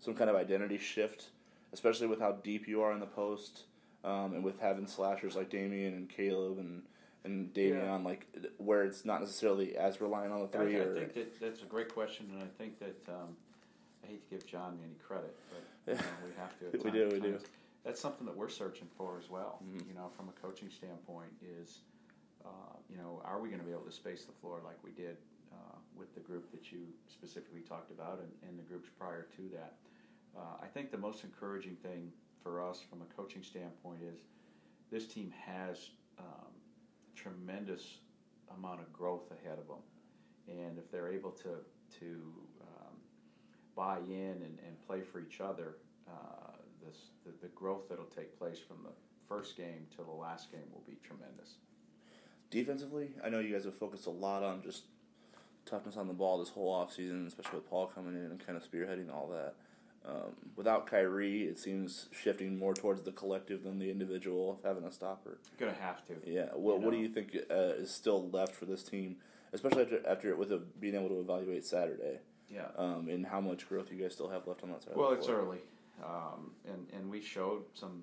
some 0.00 0.14
kind 0.14 0.30
of 0.30 0.36
identity 0.36 0.78
shift, 0.78 1.26
especially 1.72 2.06
with 2.06 2.18
how 2.20 2.32
deep 2.32 2.66
you 2.66 2.82
are 2.82 2.92
in 2.92 3.00
the 3.00 3.06
post, 3.06 3.64
um, 4.04 4.32
and 4.34 4.42
with 4.42 4.58
having 4.60 4.86
slashers 4.86 5.36
like 5.36 5.50
Damien 5.50 5.94
and 5.94 6.08
Kaleb 6.08 6.58
and 6.58 6.82
and 7.22 7.52
Davion, 7.52 7.84
Yeah. 7.84 7.96
like 7.98 8.26
where 8.56 8.82
it's 8.82 9.04
not 9.04 9.20
necessarily 9.20 9.76
as 9.76 10.00
reliant 10.00 10.32
on 10.32 10.40
the 10.40 10.48
three. 10.48 10.76
I 10.76 10.80
or 10.80 10.94
think 10.94 11.12
that 11.12 11.38
that's 11.38 11.62
a 11.62 11.66
great 11.66 11.92
question, 11.92 12.30
and 12.32 12.42
I 12.42 12.46
think 12.56 12.78
that 12.78 12.96
um, 13.12 13.36
I 14.02 14.06
hate 14.06 14.24
to 14.30 14.36
give 14.36 14.46
John 14.46 14.78
any 14.82 14.94
credit, 14.94 15.36
but 15.86 15.92
you 15.92 15.98
know, 15.98 16.06
we 16.24 16.32
have 16.38 16.58
to. 16.60 16.78
We 16.84 16.90
do, 16.90 17.10
we 17.12 17.20
do. 17.20 17.38
That's 17.84 18.00
something 18.00 18.26
that 18.26 18.34
we're 18.36 18.48
searching 18.48 18.88
for 18.96 19.18
as 19.18 19.28
well. 19.28 19.60
Mhm. 19.62 19.86
You 19.86 19.94
know, 19.94 20.08
from 20.16 20.28
a 20.30 20.32
coaching 20.40 20.70
standpoint, 20.70 21.30
is 21.60 21.80
uh, 22.42 22.48
you 22.88 22.96
know, 22.96 23.20
are 23.26 23.38
we 23.38 23.48
going 23.50 23.60
to 23.60 23.66
be 23.66 23.72
able 23.72 23.82
to 23.84 23.92
space 23.92 24.24
the 24.24 24.32
floor 24.32 24.60
like 24.64 24.82
we 24.82 24.92
did 24.92 25.18
with 26.00 26.14
the 26.14 26.20
group 26.20 26.50
that 26.50 26.72
you 26.72 26.78
specifically 27.06 27.60
talked 27.60 27.90
about, 27.90 28.18
and, 28.18 28.32
and 28.48 28.58
the 28.58 28.62
groups 28.62 28.88
prior 28.98 29.26
to 29.36 29.42
that? 29.52 29.74
Uh, 30.36 30.56
I 30.62 30.66
think 30.66 30.90
the 30.90 30.98
most 30.98 31.22
encouraging 31.22 31.76
thing 31.76 32.10
for 32.42 32.66
us 32.66 32.80
from 32.88 33.02
a 33.02 33.14
coaching 33.14 33.42
standpoint 33.42 34.00
is 34.02 34.20
this 34.90 35.06
team 35.06 35.32
has 35.46 35.90
um, 36.18 36.52
tremendous 37.14 37.98
amount 38.56 38.80
of 38.80 38.92
growth 38.92 39.30
ahead 39.30 39.58
of 39.58 39.68
them, 39.68 39.84
and 40.48 40.78
if 40.78 40.90
they're 40.90 41.12
able 41.12 41.30
to 41.30 41.50
to 41.98 42.22
um, 42.62 42.94
buy 43.76 43.98
in 44.08 44.36
and, 44.46 44.58
and 44.66 44.86
play 44.86 45.00
for 45.02 45.20
each 45.20 45.40
other, 45.40 45.76
uh, 46.08 46.52
this 46.84 47.10
the, 47.26 47.32
the 47.42 47.52
growth 47.54 47.88
that'll 47.88 48.04
take 48.06 48.38
place 48.38 48.58
from 48.58 48.78
the 48.82 48.94
first 49.28 49.56
game 49.56 49.86
to 49.96 50.02
the 50.02 50.10
last 50.10 50.50
game 50.50 50.68
will 50.72 50.84
be 50.86 50.98
tremendous. 51.04 51.54
defensively, 52.50 53.10
I 53.24 53.28
know 53.28 53.38
you 53.38 53.52
guys 53.52 53.64
have 53.64 53.74
focused 53.74 54.06
a 54.06 54.10
lot 54.10 54.42
on 54.42 54.62
just 54.62 54.84
toughness 55.66 55.96
on 55.96 56.08
the 56.08 56.14
ball 56.14 56.38
this 56.38 56.48
whole 56.50 56.74
offseason, 56.74 57.26
especially 57.26 57.56
with 57.58 57.68
Paul 57.68 57.86
coming 57.86 58.14
in 58.14 58.30
and 58.30 58.44
kind 58.44 58.56
of 58.56 58.68
spearheading 58.68 59.12
all 59.12 59.28
that. 59.28 59.54
Um, 60.06 60.32
without 60.56 60.86
Khyri, 60.86 61.42
it 61.48 61.58
seems 61.58 62.08
shifting 62.10 62.58
more 62.58 62.72
towards 62.72 63.02
the 63.02 63.12
collective 63.12 63.62
than 63.62 63.78
the 63.78 63.90
individual 63.90 64.52
of 64.52 64.66
having 64.66 64.84
a 64.88 64.92
stopper. 64.92 65.38
Gonna 65.58 65.74
have 65.74 66.06
to. 66.06 66.14
Yeah. 66.24 66.46
What 66.54 66.76
You 66.78 66.80
What 66.86 66.90
do 66.92 66.96
you 66.98 67.08
think 67.08 67.36
uh, 67.50 67.74
is 67.76 67.90
still 67.90 68.28
left 68.30 68.54
for 68.54 68.64
this 68.64 68.82
team, 68.82 69.16
especially 69.52 69.82
after 69.82 70.06
after 70.08 70.36
with 70.36 70.52
a, 70.52 70.58
being 70.58 70.94
able 70.94 71.08
to 71.10 71.20
evaluate 71.20 71.66
Saturday, 71.66 72.20
Yeah. 72.48 72.68
um, 72.78 73.08
and 73.10 73.26
how 73.26 73.42
much 73.42 73.68
growth 73.68 73.92
you 73.92 73.98
guys 74.02 74.14
still 74.14 74.30
have 74.30 74.46
left 74.46 74.62
on 74.62 74.70
that 74.70 74.82
side? 74.82 74.94
Well, 74.96 75.12
it's 75.12 75.28
early, 75.28 75.58
um, 76.02 76.52
and 76.66 76.86
and 76.94 77.10
we 77.10 77.20
showed 77.20 77.64
some 77.74 78.02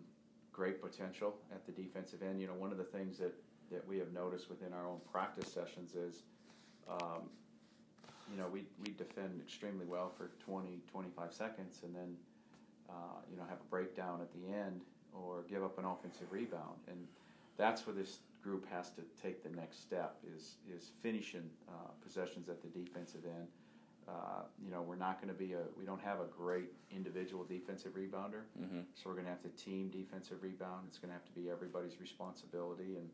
great 0.53 0.79
potential 0.81 1.35
at 1.51 1.65
the 1.65 1.71
defensive 1.71 2.21
end. 2.21 2.39
You 2.39 2.45
know, 2.47 2.53
one 2.53 2.71
of 2.71 2.77
the 2.77 2.83
things 2.83 3.17
that 3.17 3.33
that 3.71 3.87
we 3.87 3.97
have 3.97 4.13
noticed 4.13 4.49
within 4.49 4.71
our 4.71 4.87
own 4.87 4.99
practice 5.11 5.51
sessions 5.51 5.95
is, 5.95 6.21
um, 6.87 7.23
you 8.31 8.37
know, 8.37 8.47
we 8.51 8.63
we 8.83 8.91
defend 8.97 9.39
extremely 9.41 9.85
well 9.85 10.11
for 10.17 10.31
20, 10.45 10.79
25 10.91 11.33
seconds, 11.33 11.81
and 11.83 11.95
then 11.95 12.15
uh, 12.89 12.93
you 13.31 13.37
know 13.37 13.43
have 13.49 13.59
a 13.59 13.69
breakdown 13.69 14.19
at 14.21 14.31
the 14.33 14.53
end 14.53 14.81
or 15.13 15.43
give 15.49 15.63
up 15.63 15.77
an 15.79 15.85
offensive 15.85 16.27
rebound, 16.31 16.77
and 16.87 16.97
that's 17.57 17.85
where 17.87 17.95
this 17.95 18.19
group 18.43 18.65
has 18.71 18.91
to 18.91 19.01
take 19.21 19.43
the 19.43 19.49
next 19.55 19.81
step 19.81 20.17
is 20.35 20.55
is 20.73 20.91
finishing 21.01 21.49
uh, 21.69 21.89
possessions 22.03 22.49
at 22.49 22.61
the 22.61 22.67
defensive 22.69 23.21
end. 23.25 23.47
Uh, 24.07 24.43
you 24.63 24.71
know, 24.71 24.81
we're 24.81 24.95
not 24.95 25.19
going 25.21 25.27
to 25.27 25.37
be 25.37 25.51
a, 25.51 25.59
we 25.77 25.83
don't 25.83 25.99
have 26.01 26.21
a 26.21 26.27
great 26.37 26.71
individual 26.95 27.43
defensive 27.43 27.91
rebounder. 27.93 28.43
Mhm. 28.57 28.85
So 28.93 29.09
we're 29.09 29.15
going 29.15 29.25
to 29.25 29.31
have 29.31 29.41
to 29.43 29.49
team 29.61 29.89
defensive 29.89 30.41
rebound. 30.41 30.85
It's 30.87 30.97
going 30.97 31.09
to 31.09 31.13
have 31.13 31.25
to 31.25 31.31
be 31.33 31.49
everybody's 31.49 31.99
responsibility. 31.99 32.95
And, 32.95 33.09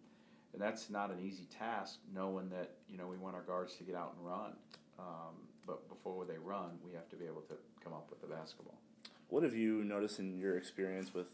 and 0.54 0.62
that's 0.62 0.92
not 0.92 1.10
an 1.10 1.20
easy 1.20 1.46
task, 1.46 1.98
knowing 2.14 2.48
that, 2.50 2.76
you 2.88 3.00
know, 3.00 3.08
we 3.08 3.18
want 3.18 3.36
our 3.36 3.42
guards 3.42 3.76
to 3.78 3.84
get 3.84 3.96
out 3.96 4.14
and 4.16 4.24
run. 4.28 4.52
Um, 5.00 5.36
but 5.66 5.88
before 5.90 6.26
they 6.26 6.38
run, 6.38 6.80
we 6.86 6.94
have 6.94 7.10
to 7.10 7.16
be 7.16 7.26
able 7.26 7.42
to 7.42 7.56
come 7.84 7.94
up 7.94 8.08
with 8.10 8.22
the 8.22 8.28
basketball. 8.28 8.78
What 9.30 9.44
have 9.44 9.56
you 9.56 9.84
noticed 9.84 10.20
in 10.20 10.38
your 10.38 10.58
experience 10.58 11.14
with, 11.14 11.28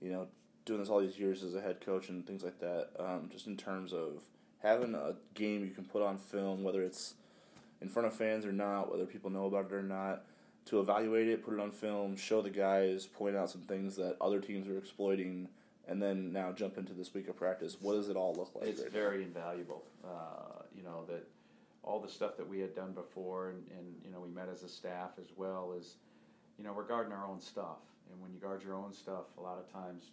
you 0.00 0.10
know, 0.10 0.26
doing 0.64 0.80
this 0.80 0.88
all 0.88 1.00
these 1.00 1.18
years 1.18 1.42
as 1.42 1.54
a 1.54 1.60
head 1.60 1.80
coach 1.80 2.08
and 2.08 2.26
things 2.26 2.42
like 2.42 2.58
that? 2.60 2.88
Um, 2.98 3.28
just 3.30 3.46
in 3.46 3.56
terms 3.56 3.92
of 3.92 4.22
having 4.62 4.94
a 4.94 5.14
game 5.34 5.64
you 5.64 5.70
can 5.70 5.84
put 5.84 6.02
on 6.02 6.18
film, 6.18 6.62
whether 6.62 6.82
it's 6.82 7.14
in 7.80 7.88
front 7.88 8.08
of 8.08 8.14
fans 8.14 8.44
or 8.44 8.52
not, 8.52 8.90
whether 8.90 9.06
people 9.06 9.30
know 9.30 9.46
about 9.46 9.66
it 9.66 9.72
or 9.72 9.82
not, 9.82 10.24
to 10.66 10.80
evaluate 10.80 11.28
it, 11.28 11.44
put 11.44 11.54
it 11.54 11.60
on 11.60 11.70
film, 11.70 12.16
show 12.16 12.42
the 12.42 12.50
guys, 12.50 13.06
point 13.06 13.36
out 13.36 13.50
some 13.50 13.62
things 13.62 13.96
that 13.96 14.16
other 14.20 14.40
teams 14.40 14.68
are 14.68 14.76
exploiting, 14.76 15.48
and 15.86 16.02
then 16.02 16.32
now 16.32 16.52
jump 16.52 16.76
into 16.76 16.92
this 16.92 17.14
week 17.14 17.28
of 17.28 17.36
practice. 17.36 17.76
What 17.80 17.94
does 17.94 18.08
it 18.08 18.16
all 18.16 18.34
look 18.34 18.50
like? 18.54 18.68
It's 18.68 18.82
right 18.82 18.92
now? 18.92 18.98
very 18.98 19.22
invaluable. 19.22 19.84
Uh, 20.04 20.62
you 20.76 20.82
know 20.82 21.04
that 21.08 21.26
all 21.88 21.98
the 22.00 22.08
stuff 22.08 22.36
that 22.36 22.46
we 22.46 22.60
had 22.60 22.74
done 22.74 22.92
before, 22.92 23.48
and, 23.48 23.62
and 23.76 23.86
you 24.04 24.10
know 24.12 24.20
we 24.20 24.28
met 24.28 24.48
as 24.52 24.62
a 24.62 24.68
staff 24.68 25.12
as 25.18 25.30
well 25.36 25.74
as, 25.76 25.94
you 26.58 26.64
know, 26.64 26.72
we're 26.74 26.86
guarding 26.86 27.12
our 27.14 27.26
own 27.26 27.40
stuff. 27.40 27.78
And 28.12 28.20
when 28.20 28.30
you 28.32 28.38
guard 28.38 28.62
your 28.62 28.74
own 28.74 28.92
stuff, 28.92 29.24
a 29.38 29.40
lot 29.40 29.58
of 29.58 29.72
times, 29.72 30.10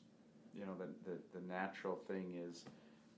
you 0.53 0.65
know, 0.65 0.73
the 0.78 0.88
the, 1.09 1.17
the 1.39 1.45
natural 1.45 1.99
thing 2.07 2.34
is 2.49 2.63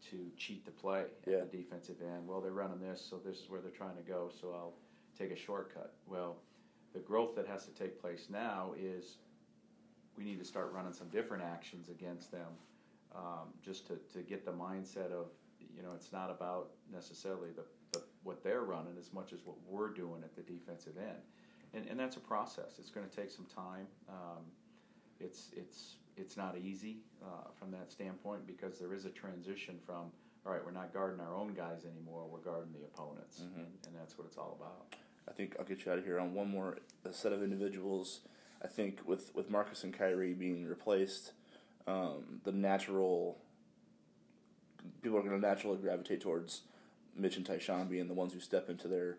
to 0.09 0.17
cheat 0.37 0.65
the 0.65 0.71
play 0.71 1.03
Yeah. 1.27 1.37
at 1.37 1.51
the 1.51 1.57
defensive 1.57 1.97
end. 2.01 2.27
Well, 2.27 2.41
they're 2.41 2.51
running 2.51 2.79
this, 2.79 2.99
so 3.07 3.17
this 3.23 3.37
is 3.37 3.49
where 3.49 3.61
they're 3.61 3.71
trying 3.71 3.95
to 3.97 4.03
go. 4.09 4.29
So 4.41 4.51
I'll 4.53 4.73
take 5.17 5.31
a 5.31 5.35
shortcut. 5.35 5.93
Well, 6.07 6.37
the 6.93 6.99
growth 6.99 7.35
that 7.35 7.47
has 7.47 7.65
to 7.65 7.71
take 7.71 7.99
place 8.01 8.27
now 8.29 8.73
is 8.79 9.17
we 10.17 10.23
need 10.23 10.39
to 10.39 10.45
start 10.45 10.71
running 10.73 10.93
some 10.93 11.09
different 11.09 11.43
actions 11.43 11.89
against 11.89 12.31
them, 12.31 12.51
um, 13.15 13.49
just 13.63 13.85
to, 13.87 13.99
to 14.13 14.19
get 14.23 14.45
the 14.45 14.51
mindset 14.51 15.11
of 15.11 15.27
you 15.75 15.83
know 15.83 15.91
it's 15.95 16.11
not 16.11 16.31
about 16.31 16.69
necessarily 16.91 17.49
the 17.55 17.63
what 18.28 18.43
they're 18.43 18.63
running 18.63 18.95
as 18.99 19.11
much 19.13 19.34
as 19.34 19.39
what 19.45 19.55
we're 19.67 19.89
doing 19.89 20.21
at 20.23 20.36
the 20.36 20.41
defensive 20.41 20.97
end, 20.97 21.23
and 21.73 21.88
and 21.89 21.99
that's 21.99 22.17
a 22.17 22.19
process. 22.19 22.78
It's 22.78 22.89
going 22.89 23.07
to 23.07 23.15
take 23.15 23.32
some 23.32 23.45
time. 23.45 23.88
Um, 24.09 24.43
it's 25.19 25.49
it's 25.55 25.95
it's 26.15 26.38
not 26.38 26.57
easy 26.57 26.97
uh, 27.23 27.49
from 27.57 27.71
that 27.71 27.91
standpoint 27.91 28.45
because 28.45 28.78
there 28.80 28.93
is 28.93 29.05
a 29.05 29.09
transition 29.09 29.80
from 29.86 30.11
all 30.47 30.53
right, 30.53 30.63
we're 30.63 30.71
not 30.71 30.93
guarding 30.93 31.19
our 31.19 31.36
own 31.36 31.53
guys 31.53 31.84
anymore. 31.84 32.25
We're 32.32 32.39
guarding 32.39 32.71
the 32.71 32.86
opponents, 32.86 33.41
and, 33.41 33.65
and 33.86 33.95
that's 33.99 34.17
what 34.17 34.25
it's 34.28 34.38
all 34.38 34.57
about. 34.57 34.95
I 35.28 35.34
think 35.34 35.55
I'll 35.59 35.65
get 35.65 35.86
you 35.86 35.91
out 35.91 35.97
of 35.97 36.05
here 36.05 36.19
on 36.19 36.34
one 36.34 36.49
more 36.49 36.78
set 37.11 37.34
of 37.34 37.43
individuals. 37.43 38.21
I 38.63 38.67
think 38.67 39.01
with, 39.05 39.36
with 39.36 39.49
Marcus 39.49 39.84
and 39.84 39.93
Khyri 39.93 40.38
being 40.39 40.65
replaced, 40.65 41.34
um, 41.86 42.39
the 42.45 42.53
natural 42.53 43.38
people 45.01 45.17
are 45.17 45.21
going 45.21 45.39
to 45.39 45.45
naturally 45.45 45.78
gravitate 45.78 46.21
towards 46.21 46.61
Mitch 47.18 47.38
and 47.38 47.45
Ty-Shon 47.45 47.88
being 47.88 48.07
the 48.07 48.13
ones 48.13 48.34
who 48.34 48.39
step 48.39 48.70
into 48.70 48.88
their 48.88 49.18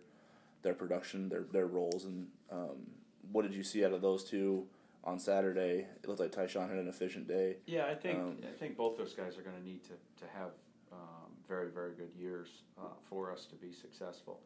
their 0.62 0.74
production, 0.74 1.28
their 1.28 1.44
their 1.52 1.66
roles. 1.66 2.04
And 2.04 2.28
um, 2.50 2.90
what 3.32 3.42
did 3.42 3.54
you 3.54 3.62
see 3.62 3.84
out 3.84 3.92
of 3.92 4.02
those 4.02 4.24
two 4.24 4.66
on 5.04 5.18
Saturday? 5.18 5.86
It 6.02 6.08
looked 6.08 6.20
like 6.20 6.32
Ty-Shon 6.32 6.68
had 6.68 6.78
an 6.78 6.88
efficient 6.88 7.28
day. 7.28 7.56
Yeah, 7.66 7.86
I 7.86 7.94
think 7.94 8.18
Um, 8.18 8.38
I 8.42 8.56
think 8.58 8.76
both 8.76 8.96
those 8.96 9.14
guys 9.14 9.38
are 9.38 9.42
going 9.42 9.56
to 9.56 9.62
need 9.64 9.82
to 9.84 9.94
to 10.24 10.26
have 10.34 10.50
um, 10.92 11.30
very 11.48 11.70
very 11.70 11.92
good 11.92 12.12
years 12.18 12.48
uh, 12.78 12.82
for 13.08 13.32
us 13.32 13.46
to 13.46 13.56
be 13.56 13.72
successful. 13.72 14.40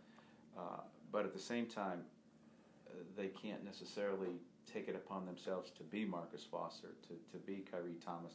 Uh, 0.56 0.80
but 1.10 1.24
at 1.24 1.32
the 1.32 1.40
same 1.40 1.66
time, 1.66 2.04
uh, 2.88 3.02
they 3.16 3.28
can't 3.28 3.64
necessarily 3.64 4.34
take 4.72 4.88
it 4.88 4.94
upon 4.94 5.26
themselves 5.26 5.70
to 5.70 5.82
be 5.84 6.04
Marcus 6.04 6.44
Foster, 6.50 6.88
to, 7.08 7.14
to 7.32 7.38
be 7.46 7.64
Khyri 7.72 8.02
Thomas. 8.04 8.34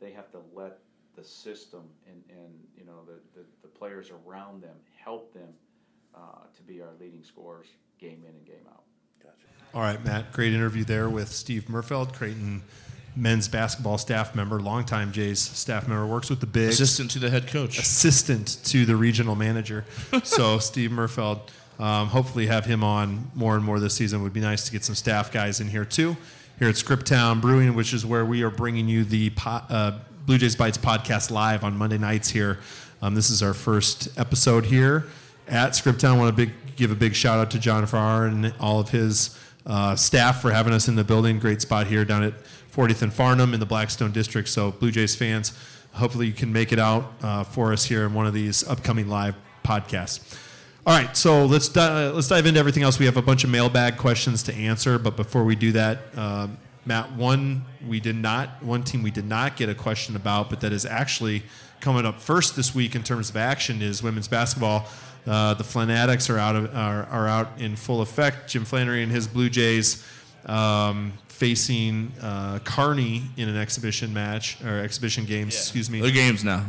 They 0.00 0.12
have 0.12 0.30
to 0.30 0.38
let 0.54 0.78
the 1.18 1.24
system 1.24 1.82
and, 2.06 2.22
and 2.30 2.52
you 2.76 2.84
know 2.84 3.00
the, 3.06 3.40
the, 3.40 3.46
the 3.62 3.68
players 3.68 4.10
around 4.26 4.62
them 4.62 4.76
help 5.02 5.32
them 5.34 5.48
uh, 6.14 6.18
to 6.56 6.62
be 6.62 6.80
our 6.80 6.92
leading 7.00 7.22
scorers 7.22 7.66
game 7.98 8.22
in 8.22 8.34
and 8.34 8.46
game 8.46 8.66
out. 8.68 8.84
Gotcha. 9.22 9.34
All 9.74 9.82
right, 9.82 10.02
Matt. 10.04 10.32
Great 10.32 10.54
interview 10.54 10.84
there 10.84 11.08
with 11.08 11.28
Steve 11.28 11.68
Merfeld, 11.68 12.14
Creighton 12.14 12.62
men's 13.16 13.48
basketball 13.48 13.98
staff 13.98 14.36
member, 14.36 14.60
longtime 14.60 15.10
Jays 15.10 15.40
staff 15.40 15.88
member, 15.88 16.06
works 16.06 16.30
with 16.30 16.38
the 16.38 16.46
big 16.46 16.68
Assistant 16.68 17.10
to 17.12 17.18
the 17.18 17.30
head 17.30 17.48
coach. 17.48 17.78
assistant 17.78 18.58
to 18.66 18.86
the 18.86 18.94
regional 18.94 19.34
manager. 19.34 19.84
so 20.22 20.58
Steve 20.58 20.90
Merfeld, 20.90 21.40
um, 21.80 22.08
hopefully 22.08 22.46
have 22.46 22.64
him 22.64 22.84
on 22.84 23.32
more 23.34 23.56
and 23.56 23.64
more 23.64 23.80
this 23.80 23.94
season. 23.94 24.22
Would 24.22 24.32
be 24.32 24.40
nice 24.40 24.64
to 24.66 24.72
get 24.72 24.84
some 24.84 24.94
staff 24.94 25.32
guys 25.32 25.60
in 25.60 25.68
here 25.68 25.84
too. 25.84 26.16
Here 26.60 26.68
at 26.68 26.74
Scriptown 26.74 27.40
Brewing, 27.40 27.74
which 27.74 27.92
is 27.92 28.04
where 28.04 28.24
we 28.24 28.42
are 28.42 28.50
bringing 28.50 28.88
you 28.88 29.04
the 29.04 29.30
po- 29.30 29.62
uh, 29.68 29.98
Bluejays 30.28 30.56
Bytes 30.56 30.76
podcast 30.76 31.30
live 31.30 31.64
on 31.64 31.74
Monday 31.74 31.96
nights 31.96 32.28
here. 32.28 32.58
Um, 33.00 33.14
this 33.14 33.30
is 33.30 33.42
our 33.42 33.54
first 33.54 34.10
episode 34.18 34.66
here 34.66 35.06
at 35.48 35.70
Scriptown. 35.70 36.10
I 36.10 36.16
want 36.18 36.36
to 36.36 36.46
big, 36.46 36.52
give 36.76 36.90
a 36.90 36.94
big 36.94 37.14
shout 37.14 37.38
out 37.38 37.50
to 37.52 37.58
John 37.58 37.86
Farrar 37.86 38.26
and 38.26 38.52
all 38.60 38.78
of 38.78 38.90
his 38.90 39.38
uh, 39.64 39.96
staff 39.96 40.42
for 40.42 40.50
having 40.50 40.74
us 40.74 40.86
in 40.86 40.96
the 40.96 41.02
building. 41.02 41.38
Great 41.38 41.62
spot 41.62 41.86
here 41.86 42.04
down 42.04 42.22
at 42.22 42.34
40th 42.76 43.00
and 43.00 43.10
Farnam 43.10 43.54
in 43.54 43.60
the 43.60 43.64
Blackstone 43.64 44.12
District. 44.12 44.50
So 44.50 44.72
Blue 44.72 44.90
Jays 44.90 45.16
fans, 45.16 45.54
hopefully 45.92 46.26
you 46.26 46.34
can 46.34 46.52
make 46.52 46.74
it 46.74 46.78
out 46.78 47.10
uh, 47.22 47.42
for 47.42 47.72
us 47.72 47.86
here 47.86 48.04
in 48.04 48.12
one 48.12 48.26
of 48.26 48.34
these 48.34 48.68
upcoming 48.68 49.08
live 49.08 49.34
podcasts. 49.64 50.36
All 50.86 50.94
right, 50.94 51.16
so 51.16 51.46
let's 51.46 51.70
di- 51.70 52.08
let's 52.10 52.28
dive 52.28 52.44
into 52.44 52.60
everything 52.60 52.82
else. 52.82 52.98
We 52.98 53.06
have 53.06 53.16
a 53.16 53.22
bunch 53.22 53.44
of 53.44 53.50
mailbag 53.50 53.96
questions 53.96 54.42
to 54.42 54.54
answer, 54.54 54.98
but 54.98 55.16
before 55.16 55.44
we 55.44 55.56
do 55.56 55.72
that, 55.72 56.00
um, 56.18 56.58
Matt, 56.88 57.12
one 57.12 57.64
we 57.86 58.00
did 58.00 58.16
not, 58.16 58.62
one 58.62 58.82
team 58.82 59.02
we 59.02 59.10
did 59.10 59.26
not 59.26 59.56
get 59.56 59.68
a 59.68 59.74
question 59.74 60.16
about, 60.16 60.48
but 60.48 60.60
that 60.62 60.72
is 60.72 60.86
actually 60.86 61.42
coming 61.80 62.06
up 62.06 62.18
first 62.18 62.56
this 62.56 62.74
week 62.74 62.96
in 62.96 63.02
terms 63.02 63.30
of 63.30 63.36
action 63.36 63.82
is 63.82 64.02
women's 64.02 64.26
basketball. 64.26 64.88
Uh, 65.26 65.52
the 65.54 65.62
Flanatics 65.62 66.30
are 66.30 66.38
out 66.38 66.56
of, 66.56 66.74
are, 66.74 67.04
are 67.04 67.28
out 67.28 67.50
in 67.58 67.76
full 67.76 68.00
effect. 68.00 68.48
Jim 68.48 68.64
Flanery 68.64 69.02
and 69.02 69.12
his 69.12 69.28
Blue 69.28 69.50
Jays 69.50 70.02
um, 70.46 71.12
facing 71.28 72.10
uh, 72.22 72.58
Kearney 72.64 73.24
in 73.36 73.50
an 73.50 73.56
exhibition 73.56 74.12
match 74.14 74.60
or 74.64 74.80
exhibition 74.80 75.26
games. 75.26 75.54
Excuse 75.54 75.90
me. 75.90 76.00
They're 76.00 76.10
games 76.10 76.42
now. 76.42 76.64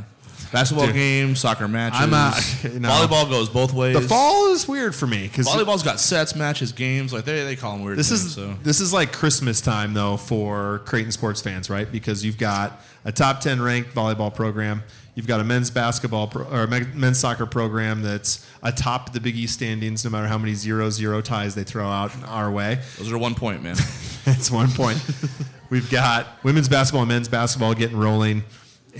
Basketball 0.52 0.88
Dude. 0.88 0.96
games, 0.96 1.40
soccer 1.40 1.68
matches. 1.68 2.00
I'm 2.02 2.14
out. 2.14 2.34
No. 2.82 2.90
Volleyball 2.90 3.30
goes 3.30 3.50
both 3.50 3.72
ways. 3.74 3.94
The 3.96 4.02
fall 4.08 4.52
is 4.52 4.68
weird 4.68 4.96
for 4.96 5.06
me 5.08 5.28
because 5.28 5.48
Volleyball's 5.48 5.84
got 5.84 6.00
sets, 6.00 6.36
matches, 6.36 6.72
games. 6.72 7.14
Like 7.14 7.26
they, 7.26 7.44
they 7.44 7.56
call 7.56 7.74
them 7.74 7.84
weird 7.86 7.98
This 8.00 8.10
things. 8.10 8.26
is 8.26 8.34
so. 8.34 8.56
this 8.64 8.80
is 8.80 8.92
like 8.92 9.12
Christmas 9.14 9.62
time 9.62 9.94
though 9.94 10.18
for 10.18 10.80
Creighton 10.86 11.12
sports 11.12 11.42
fans, 11.42 11.70
right? 11.70 11.92
Because 11.92 12.26
you've 12.26 12.38
got 12.38 12.82
a 13.06 13.12
top 13.12 13.42
ten 13.42 13.62
ranked 13.62 13.94
volleyball 13.94 14.34
program, 14.34 14.82
you've 15.16 15.28
got 15.28 15.40
a 15.40 15.44
men's 15.44 15.70
basketball 15.70 16.28
pro, 16.28 16.44
or 16.46 16.66
men's 16.68 17.20
soccer 17.20 17.46
program 17.46 18.02
that's 18.02 18.46
atop 18.64 19.14
the 19.14 19.20
Big 19.20 19.36
East 19.36 19.54
standings, 19.54 20.04
no 20.04 20.10
matter 20.10 20.28
how 20.28 20.38
many 20.38 20.54
zero 20.56 20.90
zero 20.90 21.22
ties 21.22 21.54
they 21.56 21.64
throw 21.64 21.88
out 21.88 22.12
our 22.28 22.50
way. 22.52 22.80
Those 22.98 23.12
are 23.12 23.18
one 23.18 23.36
point, 23.36 23.62
man. 23.64 23.76
That's 24.26 24.52
one 24.52 24.70
point. 24.70 25.04
We've 25.72 25.90
got 25.90 26.28
women's 26.44 26.70
basketball 26.70 27.02
and 27.04 27.10
men's 27.10 27.28
basketball 27.28 27.74
getting 27.74 27.98
rolling, 27.98 28.44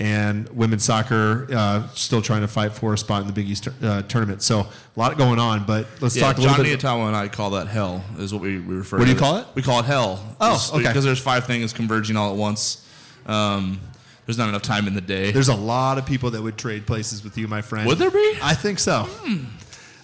and 0.00 0.48
women's 0.48 0.82
soccer 0.82 1.46
uh, 1.54 1.86
still 1.88 2.22
trying 2.22 2.40
to 2.40 2.48
fight 2.48 2.72
for 2.72 2.94
a 2.94 2.98
spot 2.98 3.20
in 3.20 3.26
the 3.26 3.32
Big 3.34 3.48
East 3.48 3.68
uh, 3.82 4.02
tournament. 4.02 4.42
So 4.42 4.60
a 4.60 4.68
lot 4.96 5.16
going 5.18 5.38
on. 5.38 5.66
But 5.66 5.86
let's 6.00 6.16
yeah, 6.16 6.22
talk 6.22 6.38
a 6.38 6.40
little 6.40 6.56
John 6.56 6.64
bit. 6.64 6.80
Niatawa 6.80 7.06
and 7.06 7.16
I 7.16 7.28
call 7.28 7.50
that 7.50 7.68
hell. 7.68 8.02
Is 8.18 8.32
what 8.32 8.42
we, 8.42 8.58
we 8.58 8.76
refer. 8.76 8.96
To. 8.96 9.02
What 9.02 9.06
do 9.06 9.12
to 9.12 9.14
you 9.14 9.20
call 9.20 9.36
it? 9.36 9.46
We 9.54 9.62
call 9.62 9.80
it 9.80 9.84
hell. 9.84 10.36
Oh, 10.40 10.52
Just 10.52 10.72
okay. 10.72 10.84
Because 10.84 11.04
there's 11.04 11.20
five 11.20 11.44
things 11.44 11.74
converging 11.74 12.16
all 12.16 12.30
at 12.30 12.36
once. 12.36 12.88
Um, 13.26 13.78
there's 14.24 14.38
not 14.38 14.48
enough 14.48 14.62
time 14.62 14.86
in 14.86 14.94
the 14.94 15.00
day. 15.02 15.32
There's 15.32 15.48
a 15.48 15.54
lot 15.54 15.98
of 15.98 16.06
people 16.06 16.30
that 16.30 16.42
would 16.42 16.56
trade 16.56 16.86
places 16.86 17.22
with 17.22 17.36
you, 17.36 17.46
my 17.46 17.60
friend. 17.60 17.86
Would 17.86 17.98
there 17.98 18.10
be? 18.10 18.38
I 18.42 18.54
think 18.54 18.78
so. 18.78 19.06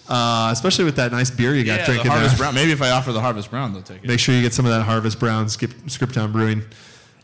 Uh, 0.08 0.50
especially 0.52 0.84
with 0.84 0.96
that 0.96 1.10
nice 1.10 1.30
beer 1.30 1.54
you 1.54 1.64
got 1.64 1.80
yeah, 1.80 2.02
the 2.02 2.08
Harvest 2.08 2.36
there. 2.36 2.44
Brown. 2.44 2.54
Maybe 2.54 2.72
if 2.72 2.82
I 2.82 2.90
offer 2.90 3.12
the 3.12 3.20
Harvest 3.20 3.50
Brown, 3.50 3.72
they'll 3.72 3.82
take 3.82 4.04
it. 4.04 4.06
Make 4.06 4.20
sure 4.20 4.34
you 4.34 4.42
get 4.42 4.52
some 4.52 4.66
of 4.66 4.72
that 4.72 4.82
Harvest 4.82 5.18
Brown 5.18 5.48
Skip, 5.48 5.70
Scriptown 5.86 6.32
Brewing. 6.32 6.62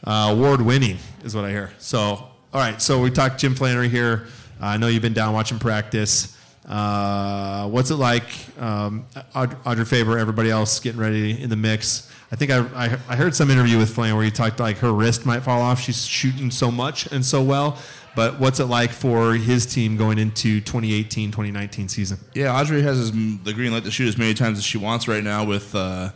Uh, 0.05 0.31
award 0.33 0.61
winning 0.63 0.99
is 1.23 1.35
what 1.35 1.45
I 1.45 1.51
hear. 1.51 1.73
So, 1.79 2.29
all 2.53 2.61
right. 2.61 2.81
So 2.83 3.01
we 3.01 3.11
talked 3.11 3.39
Jim 3.41 3.55
Flanery 3.55 3.89
here. 3.89 4.27
Uh, 4.61 4.67
I 4.67 4.77
know 4.77 4.89
you've 4.89 5.03
been 5.03 5.13
down 5.15 5.33
watching 5.33 5.59
practice. 5.59 6.37
Uh, 6.67 7.69
what's 7.69 7.91
it 7.91 7.97
like? 7.97 8.25
Um, 8.61 9.07
Aud- 9.35 9.57
Audrey 9.67 9.85
Faber, 9.85 10.19
everybody 10.19 10.51
else 10.51 10.79
getting 10.81 11.01
ready 11.01 11.41
in 11.41 11.51
the 11.51 11.57
mix. 11.57 12.11
I 12.31 12.37
think 12.37 12.51
I, 12.51 12.61
I, 12.75 12.99
I 13.09 13.17
heard 13.17 13.35
some 13.35 13.51
interview 13.51 13.79
with 13.79 13.95
Flanery 13.95 14.17
where 14.17 14.25
he 14.25 14.31
talked 14.31 14.61
like 14.61 14.79
her 14.79 14.93
wrist 14.93 15.27
might 15.27 15.41
fall 15.41 15.61
off. 15.61 15.81
She's 15.81 16.07
shooting 16.07 16.51
so 16.51 16.71
much 16.71 17.07
and 17.13 17.25
so 17.25 17.43
well. 17.43 17.79
But 18.15 18.39
what's 18.39 18.61
it 18.61 18.67
like 18.67 18.91
for 18.91 19.35
his 19.35 19.65
team 19.67 19.97
going 19.97 20.19
into 20.19 20.61
2018 20.61 21.31
2019 21.31 21.89
season? 21.89 22.19
Yeah, 22.35 22.55
Audrey 22.55 22.83
has 22.83 22.99
his, 22.99 23.11
the 23.43 23.53
green 23.55 23.73
light 23.73 23.85
to 23.85 23.91
shoot 23.91 24.09
as 24.09 24.19
many 24.19 24.35
times 24.35 24.59
as 24.59 24.65
she 24.65 24.77
wants 24.79 25.09
right 25.09 25.25
now 25.25 25.45
with 25.45 25.75
uh, 25.75 26.11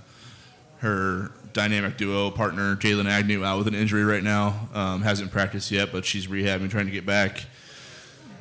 her 0.79 1.33
dynamic 1.57 1.97
duo 1.97 2.31
partner 2.31 2.77
Jaylyn 2.77 3.07
Agnew 3.07 3.43
out 3.43 3.57
with 3.57 3.67
an 3.67 3.75
injury 3.75 4.05
right 4.05 4.23
now. 4.23 4.69
Um, 4.75 5.01
hasn't 5.01 5.33
practiced 5.33 5.71
yet, 5.71 5.91
but 5.91 6.05
she's 6.05 6.27
rehabbing, 6.27 6.71
trying 6.71 6.85
to 6.85 6.93
get 6.93 7.07
back. 7.07 7.47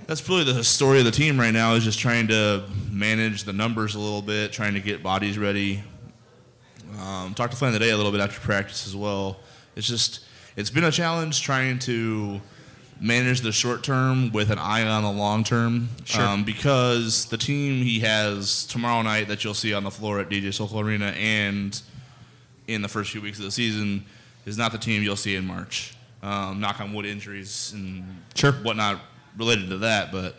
That's 0.05 0.28
really 0.28 0.43
the 0.43 0.66
story 0.66 0.99
of 0.99 1.05
the 1.05 1.11
team 1.11 1.39
right 1.39 1.53
now 1.53 1.76
is 1.76 1.86
just 1.86 1.97
trying 1.97 2.28
to 2.28 2.66
manage 2.91 3.45
the 3.45 3.53
numbers 3.53 3.95
a 3.95 3.99
little 3.99 4.22
bit, 4.22 4.51
trying 4.51 4.74
to 4.74 4.82
get 4.82 5.01
bodies 5.01 5.38
ready. 5.38 5.82
Um, 6.99 7.34
talked 7.34 7.53
to 7.53 7.57
Flan 7.57 7.72
today 7.72 7.91
a 7.91 7.97
little 7.97 8.11
bit 8.11 8.20
after 8.20 8.39
practice 8.41 8.86
as 8.86 8.95
well. 8.97 9.39
It's 9.78 9.88
just 9.88 10.26
it's 10.57 10.70
been 10.70 10.84
a 10.84 10.91
challenge 10.91 11.41
trying 11.41 11.80
to 11.80 12.41
manage 12.99 13.41
the 13.41 13.53
short 13.53 13.82
term 13.82 14.30
with 14.34 14.51
an 14.51 14.59
eye 14.59 14.86
on 14.86 15.03
the 15.03 15.11
long 15.11 15.45
term. 15.45 15.88
Sure. 16.03 16.22
Um, 16.22 16.43
because 16.43 17.28
the 17.28 17.38
team 17.38 17.82
he 17.82 18.01
has 18.01 18.66
tomorrow 18.66 19.01
night 19.03 19.30
that 19.30 19.45
you'll 19.45 19.53
see 19.53 19.74
on 19.74 19.86
the 19.86 19.91
floor 19.91 20.20
at 20.20 20.30
DJ 20.30 20.53
Sokol 20.53 20.82
Arena 20.82 21.07
and 21.18 21.82
in 22.68 22.82
the 22.82 22.88
first 22.88 23.11
few 23.11 23.22
weeks 23.22 23.38
of 23.39 23.45
the 23.45 23.51
season 23.51 24.05
is 24.45 24.57
not 24.57 24.72
the 24.72 24.78
team 24.78 25.03
you'll 25.03 25.16
see 25.16 25.36
in 25.36 25.45
March. 25.45 25.95
Um, 26.24 26.59
knock 26.59 26.80
on 26.82 26.93
wood, 26.93 27.05
injuries 27.05 27.72
and 27.76 28.03
Sure. 28.34 28.51
whatnot 28.53 28.99
related 29.38 29.70
to 29.70 29.78
that, 29.80 30.11
but 30.11 30.36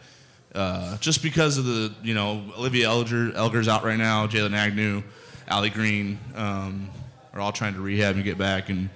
uh, 0.55 0.97
just 0.99 1.23
because 1.23 1.59
of 1.59 1.65
the 1.67 1.93
you 2.03 2.15
know 2.15 2.43
Olivia 2.57 2.89
Elger, 2.89 3.33
Elger's 3.35 3.69
out 3.69 3.85
right 3.85 3.99
now, 3.99 4.27
Jaylyn 4.27 4.55
Agnew, 4.55 5.03
Allie 5.49 5.71
Green 5.71 6.19
um, 6.35 6.89
are 7.35 7.41
all 7.41 7.53
trying 7.53 7.75
to 7.75 7.81
rehab 7.81 8.17
and 8.17 8.25
get 8.25 8.39
back 8.39 8.69
and 8.69 8.89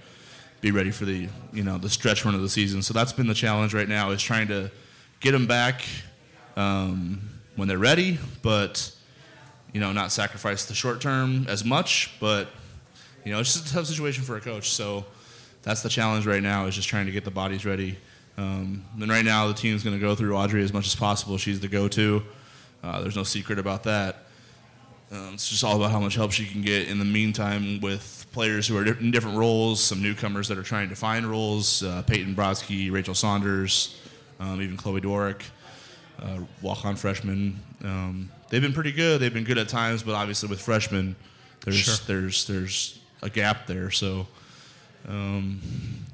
be 0.62 0.70
ready 0.72 0.90
for 0.90 1.04
the 1.04 1.28
you 1.52 1.62
know 1.62 1.78
the 1.78 1.90
stretch 1.90 2.24
run 2.24 2.34
of 2.34 2.40
the 2.40 2.48
season. 2.48 2.82
So 2.82 2.92
that's 2.94 3.12
been 3.12 3.26
the 3.26 3.34
challenge 3.34 3.74
right 3.74 3.88
now 3.88 4.10
is 4.10 4.22
trying 4.22 4.48
to 4.48 4.70
get 5.20 5.32
them 5.32 5.46
back 5.46 5.82
um, 6.56 7.20
when 7.56 7.68
they're 7.68 7.78
ready, 7.78 8.18
but 8.42 8.90
you 9.72 9.80
know 9.80 9.92
not 9.92 10.10
sacrifice 10.12 10.64
the 10.64 10.74
short 10.74 11.00
term 11.00 11.46
as 11.48 11.64
much. 11.64 12.14
But 12.20 12.48
you 13.24 13.32
know 13.32 13.40
it's 13.40 13.52
just 13.54 13.70
a 13.70 13.72
tough 13.74 13.86
situation 13.86 14.24
for 14.24 14.36
a 14.36 14.40
coach. 14.40 14.70
So 14.70 15.04
that's 15.62 15.82
the 15.82 15.88
challenge 15.88 16.26
right 16.26 16.42
now 16.42 16.66
is 16.66 16.74
just 16.74 16.88
trying 16.88 17.06
to 17.06 17.12
get 17.12 17.24
the 17.24 17.30
bodies 17.30 17.64
ready. 17.66 17.98
Um, 18.38 18.84
and 18.98 19.10
right 19.10 19.24
now, 19.24 19.48
the 19.48 19.54
team's 19.54 19.82
going 19.84 19.94
to 19.96 20.00
go 20.00 20.14
through 20.14 20.34
Audrey 20.36 20.62
as 20.62 20.72
much 20.72 20.86
as 20.86 20.94
possible. 20.94 21.36
She's 21.36 21.60
the 21.60 21.68
go-to. 21.68 22.22
Uh, 22.82 23.02
there's 23.02 23.16
no 23.16 23.24
secret 23.24 23.58
about 23.58 23.82
that. 23.82 24.24
Um, 25.12 25.34
it's 25.34 25.48
just 25.50 25.64
all 25.64 25.76
about 25.76 25.90
how 25.90 25.98
much 26.00 26.14
help 26.14 26.32
she 26.32 26.46
can 26.46 26.62
get 26.62 26.88
in 26.88 26.98
the 26.98 27.04
meantime 27.04 27.80
with 27.80 28.24
players 28.32 28.66
who 28.68 28.78
are 28.78 28.84
di- 28.84 28.98
in 29.00 29.10
different 29.10 29.36
roles, 29.36 29.82
some 29.82 30.00
newcomers 30.00 30.48
that 30.48 30.56
are 30.56 30.62
trying 30.62 30.88
to 30.88 30.94
find 30.96 31.26
roles, 31.26 31.82
uh, 31.82 32.02
Payton 32.06 32.34
Brotzki, 32.34 32.90
Rachel 32.92 33.14
Saunders, 33.14 34.00
um, 34.38 34.62
even 34.62 34.76
Chloe 34.76 35.00
Dworick, 35.00 35.42
uh, 36.22 36.38
walk-on 36.62 36.94
freshmen. 36.96 37.58
Um, 37.84 38.30
they've 38.48 38.62
been 38.62 38.72
pretty 38.72 38.92
good. 38.92 39.20
They've 39.20 39.34
been 39.34 39.44
good 39.44 39.58
at 39.58 39.68
times, 39.68 40.02
but 40.04 40.14
obviously 40.14 40.48
with 40.48 40.62
freshmen, 40.62 41.16
there's 41.64 41.76
Sure. 41.76 41.96
there's 42.06 42.46
there's 42.46 42.99
a 43.22 43.30
gap 43.30 43.66
there. 43.66 43.90
So, 43.90 44.26
um, 45.08 45.60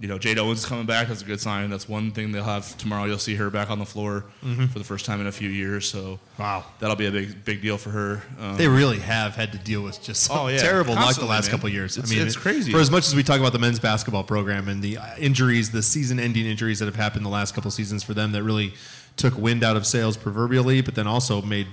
you 0.01 0.07
know, 0.09 0.19
Jade 0.19 0.39
Owens 0.39 0.61
is 0.61 0.67
coming 0.67 0.87
back. 0.87 1.09
That's 1.09 1.23
a 1.23 1.25
good 1.25 1.41
sign. 1.41 1.71
That's 1.71 1.89
one 1.89 2.13
thing 2.13 2.31
they'll 2.33 2.45
have 2.45 2.77
tomorrow. 2.79 3.05
You'll 3.07 3.19
see 3.19 3.35
her 3.35 3.51
back 3.51 3.69
on 3.71 3.79
the 3.79 3.85
floor 3.87 4.25
for 4.73 4.79
the 4.79 4.85
first 4.85 5.05
time 5.07 5.21
in 5.21 5.27
a 5.27 5.33
few 5.33 5.49
years. 5.49 5.89
So 5.89 6.21
Wow. 6.39 6.65
that'll 6.79 6.95
be 6.97 7.07
a 7.07 7.11
big 7.11 7.45
big 7.45 7.63
deal 7.63 7.79
for 7.79 7.91
her. 7.91 8.23
Um, 8.41 8.57
They 8.57 8.69
really 8.69 9.01
have 9.01 9.35
had 9.35 9.51
to 9.53 9.59
deal 9.59 9.83
with 9.83 10.01
just 10.03 10.31
Oh, 10.31 10.47
yeah. 10.49 10.59
terrible 10.59 10.95
luck 10.95 11.17
the 11.17 11.25
last 11.25 11.45
man. 11.47 11.51
couple 11.53 11.67
of 11.69 11.73
years. 11.75 11.97
It's- 11.97 12.11
I 12.11 12.15
mean, 12.17 12.27
it's 12.27 12.37
crazy. 12.37 12.71
For 12.71 12.79
as 12.81 12.91
much 12.91 13.07
as 13.07 13.15
we 13.15 13.23
talk 13.25 13.41
about 13.41 13.53
the 13.53 13.59
men's 13.59 13.81
basketball 13.81 14.23
program 14.25 14.69
and 14.69 14.83
the 14.83 14.99
uh, 14.99 15.05
injuries, 15.19 15.71
the 15.71 15.83
season-ending 15.83 16.47
injuries 16.47 16.79
that 16.79 16.87
have 16.87 16.97
happened 16.97 17.25
the 17.25 17.31
last 17.31 17.55
couple 17.55 17.69
of 17.69 17.75
seasons 17.75 18.03
for 18.05 18.15
them, 18.15 18.33
that 18.33 18.43
really 18.45 18.75
took 19.17 19.37
wind 19.37 19.65
out 19.65 19.77
of 19.77 19.87
sails 19.87 20.17
proverbially, 20.17 20.81
but 20.83 20.95
then 20.95 21.07
also 21.07 21.41
made 21.43 21.67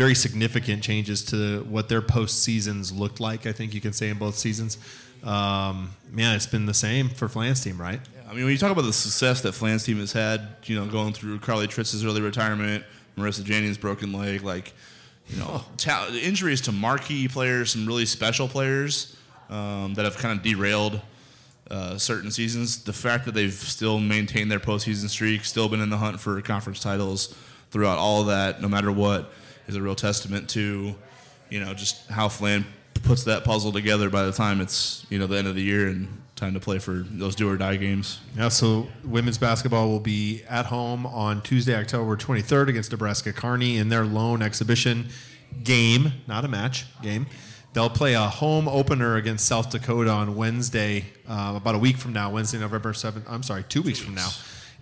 very 0.00 0.14
significant 0.14 0.82
changes 0.82 1.22
to 1.22 1.62
what 1.64 1.90
their 1.90 2.00
post 2.00 2.42
seasons 2.42 2.90
looked 2.90 3.20
like. 3.20 3.46
I 3.46 3.52
think 3.52 3.74
you 3.74 3.82
can 3.82 3.92
say 3.92 4.08
in 4.08 4.16
both 4.16 4.34
seasons. 4.34 4.78
Um, 5.22 5.90
man, 6.10 6.34
it's 6.34 6.46
been 6.46 6.64
the 6.64 6.72
same 6.72 7.10
for 7.10 7.28
Flan's 7.28 7.62
team, 7.62 7.78
right? 7.78 8.00
Yeah. 8.14 8.22
I 8.30 8.32
mean, 8.32 8.44
when 8.44 8.52
you 8.52 8.56
talk 8.56 8.72
about 8.72 8.86
the 8.86 8.94
success 8.94 9.42
that 9.42 9.52
Flan's 9.52 9.84
team 9.84 9.98
has 9.98 10.14
had, 10.14 10.40
you 10.64 10.74
know, 10.74 10.86
going 10.86 11.12
through 11.12 11.40
Carly 11.40 11.66
Tritz's 11.66 12.02
early 12.02 12.22
retirement, 12.22 12.82
Marissa 13.18 13.44
Janning's 13.44 13.76
broken 13.76 14.10
leg, 14.10 14.42
like, 14.42 14.72
you 15.28 15.36
know, 15.36 15.66
ta- 15.76 16.08
injuries 16.10 16.62
to 16.62 16.72
marquee 16.72 17.28
players, 17.28 17.72
some 17.72 17.84
really 17.84 18.06
special 18.06 18.48
players 18.48 19.18
um, 19.50 19.92
that 19.94 20.06
have 20.06 20.16
kind 20.16 20.34
of 20.34 20.42
derailed 20.42 21.02
uh, 21.70 21.98
certain 21.98 22.30
seasons. 22.30 22.84
The 22.84 22.94
fact 22.94 23.26
that 23.26 23.34
they've 23.34 23.52
still 23.52 24.00
maintained 24.00 24.50
their 24.50 24.60
postseason 24.60 25.10
streak, 25.10 25.44
still 25.44 25.68
been 25.68 25.82
in 25.82 25.90
the 25.90 25.98
hunt 25.98 26.20
for 26.20 26.40
conference 26.40 26.80
titles 26.80 27.36
throughout 27.70 27.98
all 27.98 28.22
of 28.22 28.28
that, 28.28 28.62
no 28.62 28.68
matter 28.68 28.90
what, 28.90 29.30
is 29.70 29.76
a 29.76 29.82
real 29.82 29.94
testament 29.94 30.48
to, 30.50 30.94
you 31.48 31.60
know, 31.64 31.72
just 31.72 32.08
how 32.10 32.28
Flan 32.28 32.66
puts 33.02 33.24
that 33.24 33.44
puzzle 33.44 33.72
together 33.72 34.10
by 34.10 34.24
the 34.24 34.32
time 34.32 34.60
it's, 34.60 35.06
you 35.08 35.18
know, 35.18 35.26
the 35.26 35.38
end 35.38 35.46
of 35.46 35.54
the 35.54 35.62
year 35.62 35.86
and 35.88 36.20
time 36.36 36.54
to 36.54 36.60
play 36.60 36.78
for 36.78 37.04
those 37.10 37.34
do 37.34 37.48
or 37.48 37.56
die 37.56 37.76
games. 37.76 38.20
Yeah, 38.36 38.48
so 38.48 38.88
women's 39.04 39.38
basketball 39.38 39.88
will 39.88 40.00
be 40.00 40.42
at 40.48 40.66
home 40.66 41.06
on 41.06 41.42
Tuesday, 41.42 41.74
October 41.74 42.16
23rd 42.16 42.68
against 42.68 42.90
Nebraska 42.90 43.32
Kearney 43.32 43.76
in 43.76 43.88
their 43.88 44.04
lone 44.04 44.42
exhibition 44.42 45.08
game, 45.62 46.12
not 46.26 46.44
a 46.44 46.48
match, 46.48 46.86
game. 47.02 47.26
They'll 47.72 47.90
play 47.90 48.14
a 48.14 48.22
home 48.22 48.66
opener 48.66 49.14
against 49.16 49.46
South 49.46 49.70
Dakota 49.70 50.10
on 50.10 50.34
Wednesday, 50.34 51.04
uh, 51.28 51.54
about 51.56 51.76
a 51.76 51.78
week 51.78 51.98
from 51.98 52.12
now, 52.12 52.30
Wednesday, 52.30 52.58
November 52.58 52.92
7th. 52.92 53.22
I'm 53.28 53.44
sorry, 53.44 53.62
two 53.68 53.82
weeks 53.82 54.00
from 54.00 54.14
now. 54.16 54.30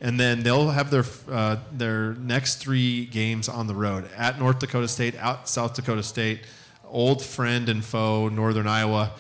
And 0.01 0.19
then 0.19 0.43
they'll 0.43 0.69
have 0.71 0.91
their 0.91 1.05
uh, 1.31 1.57
their 1.73 2.15
next 2.15 2.57
three 2.57 3.07
games 3.07 3.49
on 3.49 3.67
the 3.67 3.75
road 3.75 4.09
at 4.17 4.39
North 4.39 4.61
Dakota 4.61 4.87
State, 4.87 5.17
out 5.17 5.49
South 5.49 5.75
Dakota 5.75 6.03
State, 6.03 6.41
old 6.85 7.23
friend 7.23 7.69
and 7.69 7.85
foe 7.85 8.29
Northern 8.29 8.69
Iowa, 8.69 9.11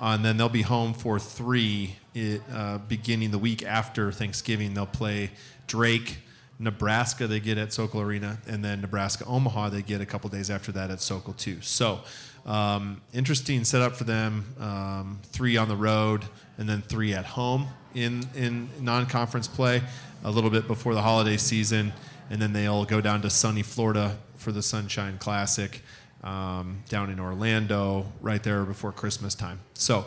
uh, 0.00 0.14
and 0.14 0.24
then 0.24 0.36
they'll 0.36 0.48
be 0.48 0.62
home 0.62 0.92
for 0.92 1.18
three 1.18 1.96
it, 2.14 2.42
uh, 2.52 2.78
beginning 2.78 3.30
the 3.30 3.38
week 3.38 3.64
after 3.64 4.12
Thanksgiving. 4.12 4.74
They'll 4.74 4.86
play 4.86 5.30
Drake, 5.66 6.18
Nebraska. 6.58 7.26
They 7.26 7.40
get 7.40 7.56
at 7.58 7.72
Sokol 7.72 8.02
Arena, 8.02 8.38
and 8.46 8.64
then 8.64 8.82
Nebraska 8.82 9.24
Omaha. 9.24 9.70
They 9.70 9.82
get 9.82 10.00
a 10.00 10.06
couple 10.06 10.28
days 10.30 10.50
after 10.50 10.70
that 10.72 10.90
at 10.90 11.00
Sokol 11.00 11.32
too. 11.32 11.60
So 11.62 12.00
um, 12.44 13.00
interesting 13.12 13.64
setup 13.64 13.96
for 13.96 14.04
them. 14.04 14.54
Um, 14.60 15.20
three 15.24 15.56
on 15.56 15.68
the 15.68 15.76
road, 15.76 16.24
and 16.58 16.68
then 16.68 16.82
three 16.82 17.12
at 17.14 17.24
home 17.24 17.68
in 17.94 18.28
in 18.34 18.68
non-conference 18.80 19.48
play. 19.48 19.82
A 20.26 20.30
little 20.30 20.50
bit 20.50 20.66
before 20.66 20.92
the 20.92 21.02
holiday 21.02 21.36
season, 21.36 21.92
and 22.30 22.42
then 22.42 22.52
they'll 22.52 22.84
go 22.84 23.00
down 23.00 23.22
to 23.22 23.30
sunny 23.30 23.62
Florida 23.62 24.18
for 24.36 24.50
the 24.50 24.60
Sunshine 24.62 25.18
Classic 25.18 25.80
um, 26.24 26.82
down 26.88 27.10
in 27.10 27.20
Orlando, 27.20 28.06
right 28.20 28.42
there 28.42 28.64
before 28.64 28.90
Christmas 28.90 29.36
time. 29.36 29.60
So 29.74 29.98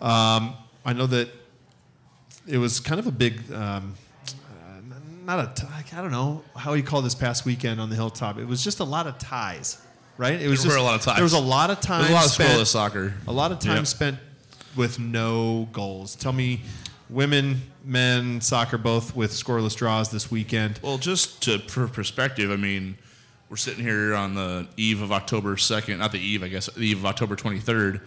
um, 0.00 0.54
I 0.86 0.94
know 0.94 1.06
that 1.08 1.28
it 2.46 2.56
was 2.56 2.80
kind 2.80 2.98
of 2.98 3.06
a 3.06 3.10
big, 3.12 3.52
um, 3.52 3.92
uh, 4.26 4.80
not 5.26 5.38
a, 5.38 5.52
t- 5.54 5.66
I 5.94 6.00
don't 6.00 6.12
know 6.12 6.42
how 6.56 6.72
you 6.72 6.82
call 6.82 7.02
this 7.02 7.14
past 7.14 7.44
weekend 7.44 7.78
on 7.78 7.90
the 7.90 7.96
hilltop. 7.96 8.38
It 8.38 8.46
was 8.46 8.64
just 8.64 8.80
a 8.80 8.84
lot 8.84 9.06
of 9.06 9.18
ties, 9.18 9.76
right? 10.16 10.40
It 10.40 10.48
was 10.48 10.62
There 10.62 10.68
just 10.70 10.78
were 10.78 10.82
a 10.82 10.82
lot 10.82 10.94
of 10.94 11.02
ties. 11.02 11.16
There 11.16 11.24
was 11.24 11.34
a 11.34 11.38
lot 11.38 11.68
of 11.70 11.80
time. 11.82 12.00
There's 12.00 12.12
a 12.12 12.14
lot 12.14 12.24
of 12.24 12.30
spent, 12.30 12.66
soccer. 12.66 13.12
A 13.26 13.32
lot 13.32 13.52
of 13.52 13.58
time 13.58 13.76
Yep. 13.76 13.86
spent 13.86 14.18
with 14.74 14.98
no 14.98 15.68
goals. 15.72 16.16
Tell 16.16 16.32
me, 16.32 16.62
women, 17.10 17.62
men, 17.84 18.40
soccer, 18.40 18.78
both 18.78 19.14
with 19.16 19.30
scoreless 19.32 19.76
draws 19.76 20.10
this 20.10 20.30
weekend. 20.30 20.78
Well, 20.82 20.98
just 20.98 21.42
to 21.44 21.58
for 21.58 21.86
perspective, 21.88 22.50
I 22.50 22.56
mean, 22.56 22.96
we're 23.48 23.56
sitting 23.56 23.84
here 23.84 24.14
on 24.14 24.34
the 24.34 24.66
eve 24.76 25.00
of 25.02 25.10
October 25.12 25.56
second, 25.56 25.98
not 25.98 26.12
the 26.12 26.20
eve, 26.20 26.42
I 26.42 26.48
guess, 26.48 26.66
the 26.66 26.82
eve 26.86 26.98
of 26.98 27.06
October 27.06 27.34
twenty 27.34 27.60
third, 27.60 28.02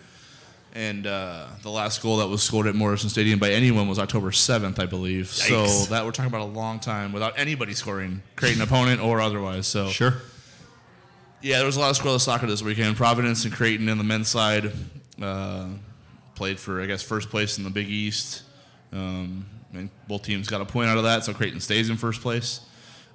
and 0.74 1.08
uh, 1.08 1.47
the 1.64 1.70
last 1.72 2.02
goal 2.02 2.18
that 2.18 2.28
was 2.28 2.43
scored 2.43 2.68
at 2.68 2.76
Morrison 2.76 3.10
Stadium 3.10 3.39
by 3.39 3.52
anyone 3.52 3.88
was 3.88 3.97
October 3.99 4.32
seventh, 4.32 4.80
I 4.80 4.86
believe. 4.86 5.28
So 5.30 5.66
that 5.86 6.06
we're 6.06 6.12
talking 6.12 6.32
about 6.32 6.41
a 6.41 6.52
long 6.52 6.80
time 6.80 7.12
without 7.12 7.34
anybody 7.39 7.74
scoring, 7.74 8.22
creating 8.36 8.62
an 8.62 8.68
opponent 8.68 9.02
or 9.02 9.20
otherwise. 9.20 9.66
So 9.68 9.89
Sure. 9.89 10.14
yeah, 11.41 11.58
there 11.58 11.66
was 11.66 11.76
a 11.76 11.80
lot 11.80 11.89
of 11.89 11.97
scoreless 12.04 12.22
soccer 12.22 12.45
this 12.45 12.62
weekend. 12.62 12.95
Providence 12.97 13.43
and 13.45 13.54
Creighton 13.54 13.89
in 13.89 13.97
the 13.97 14.04
men's 14.04 14.28
side 14.28 14.72
uh, 15.22 15.70
played 16.36 16.60
for, 16.60 16.82
I 16.82 16.86
guess, 16.86 17.02
first 17.02 17.30
place 17.32 17.58
in 17.58 17.64
the 17.64 17.70
Big 17.72 17.89
East. 17.89 18.43
Um, 18.92 19.46
and 19.74 19.89
both 20.08 20.24
teams 20.24 20.48
got 20.50 20.62
a 20.62 20.66
point 20.66 20.89
out 20.89 20.98
of 20.98 21.04
that, 21.04 21.24
so 21.24 21.34
Creighton 21.34 21.60
stays 21.62 21.89
in 21.89 21.98
first 21.98 22.22
place. 22.22 22.62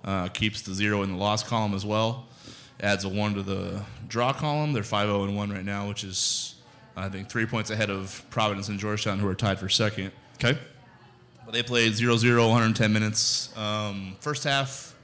Uh, 0.04 0.28
keeps 0.28 0.62
the 0.62 0.72
zero 0.72 1.02
in 1.02 1.10
the 1.12 1.18
loss 1.18 1.42
column 1.42 1.74
as 1.74 1.84
well. 1.84 2.26
Adds 2.80 3.04
a 3.04 3.08
one 3.08 3.34
to 3.34 3.42
the 3.42 3.82
draw 4.08 4.32
column. 4.32 4.72
They're 4.72 4.82
5 4.82 5.08
0 5.08 5.30
1 5.32 5.50
right 5.50 5.64
now, 5.64 5.88
which 5.88 6.04
is, 6.04 6.54
I 6.96 7.08
think, 7.08 7.28
three 7.28 7.46
points 7.46 7.70
ahead 7.70 7.90
of 7.90 8.24
Providence 8.30 8.68
and 8.68 8.78
Georgetown, 8.78 9.18
who 9.18 9.26
are 9.26 9.34
tied 9.34 9.58
for 9.58 9.68
second. 9.68 10.12
Okay. 10.34 10.58
But 11.44 11.52
they 11.52 11.62
played 11.62 11.94
0 11.94 12.16
0, 12.16 12.42
110 12.48 12.92
minutes. 12.92 13.56
Um, 13.56 14.16
first 14.20 14.44
half 14.44 14.94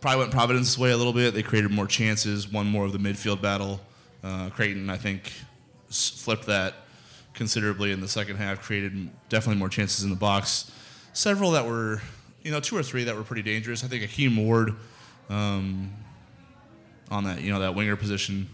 probably 0.00 0.20
went 0.20 0.30
Providence's 0.32 0.78
way 0.78 0.90
a 0.90 0.96
little 0.96 1.12
bit. 1.12 1.34
They 1.34 1.42
created 1.42 1.70
more 1.70 1.86
chances, 1.86 2.50
won 2.50 2.66
more 2.66 2.84
of 2.86 2.92
the 2.92 2.98
midfield 2.98 3.40
battle. 3.42 3.80
Uh, 4.24 4.50
Creighton, 4.50 4.88
I 4.90 4.96
think, 4.96 5.32
s- 5.88 6.08
flipped 6.10 6.46
that 6.46 6.74
considerably 7.36 7.92
in 7.92 8.00
the 8.00 8.08
second 8.08 8.36
half, 8.36 8.60
created 8.62 9.08
definitely 9.28 9.58
more 9.60 9.68
chances 9.68 10.02
in 10.02 10.10
the 10.10 10.16
box. 10.16 10.72
Several 11.12 11.52
that 11.52 11.64
were, 11.66 12.02
you 12.42 12.50
know, 12.50 12.58
two 12.58 12.76
or 12.76 12.82
three 12.82 13.04
that 13.04 13.14
were 13.14 13.22
pretty 13.22 13.42
dangerous. 13.42 13.84
I 13.84 13.86
think 13.86 14.02
Akeem 14.02 14.36
Ward 14.44 14.74
um, 15.30 15.92
on 17.10 17.22
that, 17.24 17.40
you 17.40 17.52
know, 17.52 17.60
that 17.60 17.74
winger 17.76 17.94
position 17.96 18.48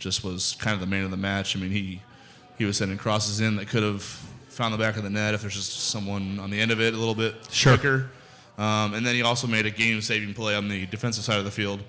just 0.00 0.24
was 0.24 0.56
kind 0.58 0.74
of 0.74 0.80
the 0.80 0.86
man 0.86 1.04
of 1.04 1.10
the 1.12 1.16
match. 1.16 1.56
I 1.56 1.60
mean, 1.60 1.70
he 1.70 2.02
he 2.58 2.64
was 2.64 2.76
sending 2.76 2.98
crosses 2.98 3.40
in 3.40 3.54
that 3.56 3.68
could 3.68 3.84
have 3.84 4.02
found 4.48 4.74
the 4.74 4.78
back 4.78 4.96
of 4.96 5.04
the 5.04 5.10
net 5.10 5.32
if 5.34 5.42
there's 5.42 5.54
just 5.54 5.90
someone 5.90 6.40
on 6.40 6.50
the 6.50 6.60
end 6.60 6.72
of 6.72 6.80
it 6.80 6.92
a 6.92 6.96
little 6.96 7.14
bit 7.14 7.34
Sure. 7.52 7.74
quicker. 7.76 8.10
Um, 8.58 8.94
and 8.94 9.06
then 9.06 9.14
he 9.14 9.22
also 9.22 9.46
made 9.46 9.64
a 9.66 9.70
game-saving 9.70 10.34
play 10.34 10.56
on 10.56 10.66
the 10.68 10.84
defensive 10.86 11.22
side 11.22 11.38
of 11.38 11.44
the 11.44 11.50
field. 11.52 11.80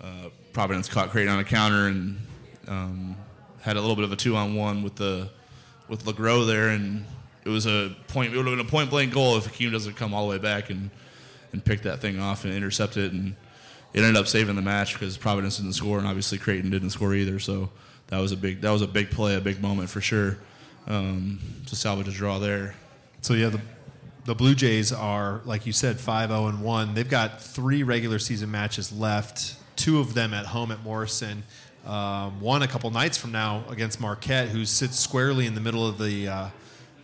Uh, 0.00 0.30
Providence 0.54 0.88
caught 0.88 1.10
Creighton 1.10 1.30
on 1.30 1.38
a 1.40 1.44
counter 1.44 1.88
and 1.88 2.16
um, 2.66 3.16
had 3.60 3.76
a 3.76 3.80
little 3.82 3.96
bit 3.96 4.04
of 4.06 4.12
a 4.12 4.16
two-on-one 4.16 4.82
with 4.82 4.96
the 4.96 5.28
with 5.90 6.04
Legros 6.04 6.46
there, 6.46 6.68
and 6.68 7.04
it 7.44 7.50
was 7.50 7.66
a 7.66 7.94
point. 8.08 8.32
It 8.32 8.36
would 8.36 8.46
have 8.46 8.56
been 8.56 8.66
a 8.66 8.70
point-blank 8.70 9.12
goal 9.12 9.36
if 9.36 9.52
Akeem 9.52 9.72
doesn't 9.72 9.96
come 9.96 10.14
all 10.14 10.26
the 10.26 10.30
way 10.30 10.38
back 10.38 10.70
and 10.70 10.90
and 11.52 11.62
pick 11.62 11.82
that 11.82 11.98
thing 11.98 12.20
off 12.20 12.44
and 12.44 12.54
intercept 12.54 12.96
it, 12.96 13.12
and 13.12 13.34
it 13.92 13.98
ended 13.98 14.16
up 14.16 14.28
saving 14.28 14.54
the 14.54 14.62
match 14.62 14.94
because 14.94 15.18
Providence 15.18 15.56
didn't 15.58 15.72
score, 15.72 15.98
and 15.98 16.06
obviously 16.06 16.38
Creighton 16.38 16.70
didn't 16.70 16.90
score 16.90 17.12
either. 17.12 17.40
So 17.40 17.70
that 18.06 18.20
was 18.20 18.32
a 18.32 18.36
big 18.36 18.60
that 18.62 18.70
was 18.70 18.82
a 18.82 18.86
big 18.86 19.10
play, 19.10 19.34
a 19.34 19.40
big 19.40 19.60
moment 19.60 19.90
for 19.90 20.00
sure 20.00 20.38
um, 20.86 21.40
to 21.66 21.76
salvage 21.76 22.08
a 22.08 22.12
draw 22.12 22.38
there. 22.38 22.74
So 23.20 23.34
yeah, 23.34 23.48
the 23.48 23.60
the 24.26 24.34
Blue 24.34 24.54
Jays 24.54 24.92
are 24.92 25.40
like 25.44 25.66
you 25.66 25.72
said, 25.72 25.96
5-0 25.96 26.48
and 26.48 26.62
one. 26.62 26.94
They've 26.94 27.08
got 27.08 27.42
three 27.42 27.82
regular 27.82 28.18
season 28.18 28.50
matches 28.50 28.92
left. 28.92 29.56
Two 29.76 29.98
of 29.98 30.14
them 30.14 30.34
at 30.34 30.46
home 30.46 30.70
at 30.70 30.82
Morrison. 30.82 31.42
Um, 31.86 32.40
one 32.40 32.62
a 32.62 32.68
couple 32.68 32.90
nights 32.90 33.16
from 33.16 33.32
now 33.32 33.64
against 33.68 34.00
Marquette, 34.00 34.48
who 34.48 34.64
sits 34.64 34.98
squarely 34.98 35.46
in 35.46 35.54
the 35.54 35.60
middle 35.60 35.86
of 35.86 35.98
the 35.98 36.28
uh, 36.28 36.48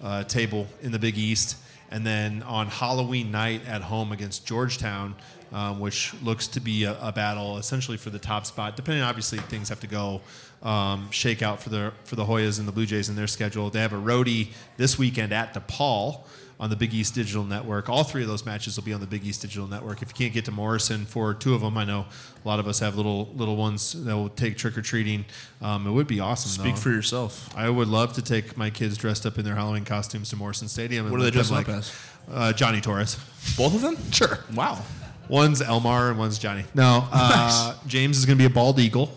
uh, 0.02 0.24
table 0.24 0.66
in 0.82 0.92
the 0.92 0.98
Big 0.98 1.16
East. 1.16 1.56
And 1.90 2.04
then 2.04 2.42
on 2.42 2.66
Halloween 2.66 3.30
night 3.30 3.62
at 3.66 3.82
home 3.82 4.12
against 4.12 4.44
Georgetown, 4.46 5.14
um, 5.52 5.80
which 5.80 6.12
looks 6.22 6.48
to 6.48 6.60
be 6.60 6.84
a, 6.84 6.98
a 7.00 7.12
battle 7.12 7.58
essentially 7.58 7.96
for 7.96 8.10
the 8.10 8.18
top 8.18 8.44
spot. 8.44 8.76
Depending, 8.76 9.02
obviously, 9.02 9.38
things 9.38 9.68
have 9.68 9.80
to 9.80 9.86
go 9.86 10.20
um, 10.62 11.10
shake 11.10 11.42
out 11.42 11.62
for 11.62 11.68
the 11.68 11.92
for 12.04 12.16
the 12.16 12.24
Hoyas 12.24 12.58
and 12.58 12.66
the 12.66 12.72
Blue 12.72 12.86
Jays 12.86 13.08
in 13.08 13.16
their 13.16 13.28
schedule. 13.28 13.70
They 13.70 13.80
have 13.80 13.92
a 13.92 14.00
roadie 14.00 14.48
this 14.76 14.98
weekend 14.98 15.32
at 15.32 15.54
DePaul. 15.54 16.22
On 16.59 16.70
the 16.70 16.76
Big 16.76 16.94
East 16.94 17.14
Digital 17.14 17.44
Network. 17.44 17.88
All 17.88 18.04
three 18.04 18.22
of 18.22 18.28
those 18.28 18.46
matches 18.46 18.76
will 18.76 18.84
be 18.84 18.92
on 18.92 19.00
the 19.00 19.07
Big 19.07 19.24
East 19.26 19.42
Digital 19.42 19.66
Network. 19.66 20.02
If 20.02 20.09
you 20.09 20.14
can't 20.14 20.32
get 20.32 20.44
to 20.46 20.52
Morrison 20.52 21.04
for 21.04 21.34
two 21.34 21.54
of 21.54 21.61
them, 21.61 21.76
I 21.76 21.84
know 21.84 22.07
a 22.44 22.48
lot 22.48 22.59
of 22.61 22.66
us 22.66 22.78
have 22.80 22.96
little 22.96 23.28
little 23.34 23.57
ones 23.57 23.92
that 24.04 24.16
will 24.16 24.30
take 24.30 24.57
trick 24.57 24.76
or 24.78 24.82
treating. 24.82 25.24
Um, 25.61 25.86
it 25.86 25.90
would 25.90 26.07
be 26.07 26.20
awesome. 26.20 26.50
Speak 26.50 26.76
though. 26.76 26.80
for 26.80 26.90
yourself. 26.90 27.54
I 27.57 27.68
would 27.68 27.88
love 27.88 28.14
to 28.14 28.22
take 28.22 28.57
my 28.57 28.70
kids 28.70 28.96
dressed 28.96 29.26
up 29.26 29.38
in 29.38 29.44
their 29.44 29.54
Halloween 29.54 29.84
costumes 29.84 30.30
to 30.30 30.36
Morrison 30.36 30.68
Stadium. 30.68 31.11
What 31.11 31.20
are 31.20 31.24
they 31.24 31.30
dressed 31.30 31.52
up 31.52 31.68
as? 31.68 31.92
Uh, 32.30 32.52
Johnny 32.52 32.80
Torres. 32.80 33.16
Both 33.57 33.74
of 33.74 33.82
them? 33.82 33.96
Sure. 34.12 34.38
Wow. 34.54 34.82
One's 35.28 35.61
Elmar 35.61 36.11
and 36.11 36.18
one's 36.18 36.38
Johnny. 36.38 36.64
No, 36.74 37.07
uh, 37.12 37.74
James 37.86 38.16
is 38.16 38.26
going 38.26 38.38
to 38.38 38.42
be 38.42 38.46
a 38.46 38.54
bald 38.54 38.78
eagle, 38.78 39.11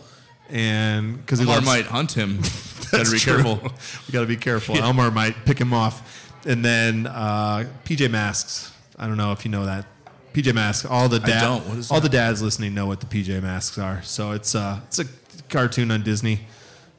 and 0.50 1.18
because 1.18 1.40
he 1.40 1.46
Elmar 1.46 1.50
loves, 1.50 1.66
might 1.66 1.86
hunt 1.86 2.14
him. 2.14 2.42
gotta 2.92 3.12
be 3.12 3.20
true. 3.20 3.36
careful. 3.36 3.60
we 4.08 4.12
got 4.12 4.22
to 4.22 4.26
be 4.26 4.36
careful. 4.36 4.76
Elmar 4.76 5.14
might 5.14 5.36
pick 5.46 5.60
him 5.60 5.74
off, 5.74 6.19
and 6.46 6.64
then 6.64 7.08
uh, 7.08 7.66
PJ 7.86 8.10
Masks. 8.10 8.72
I 8.98 9.08
don't 9.08 9.18
know 9.18 9.32
if 9.32 9.46
you 9.46 9.52
know 9.52 9.66
that. 9.66 9.86
PJ 10.34 10.54
Masks. 10.54 10.86
All 10.86 11.10
the 11.10 11.20
dad, 11.20 11.42
don't. 11.42 11.68
What 11.68 11.78
is 11.78 11.92
all 11.92 12.00
that? 12.00 12.12
the 12.12 12.18
dads 12.18 12.42
listening 12.42 12.74
know 12.74 12.86
what 12.86 13.00
the 13.00 13.06
PJ 13.06 13.42
Masks 13.42 13.78
are. 13.78 14.02
So 14.04 14.32
it's 14.32 14.56
uh, 14.56 14.80
it's 14.88 15.00
a 15.00 15.06
cartoon 15.50 15.92
on 15.92 16.04
Disney. 16.04 16.42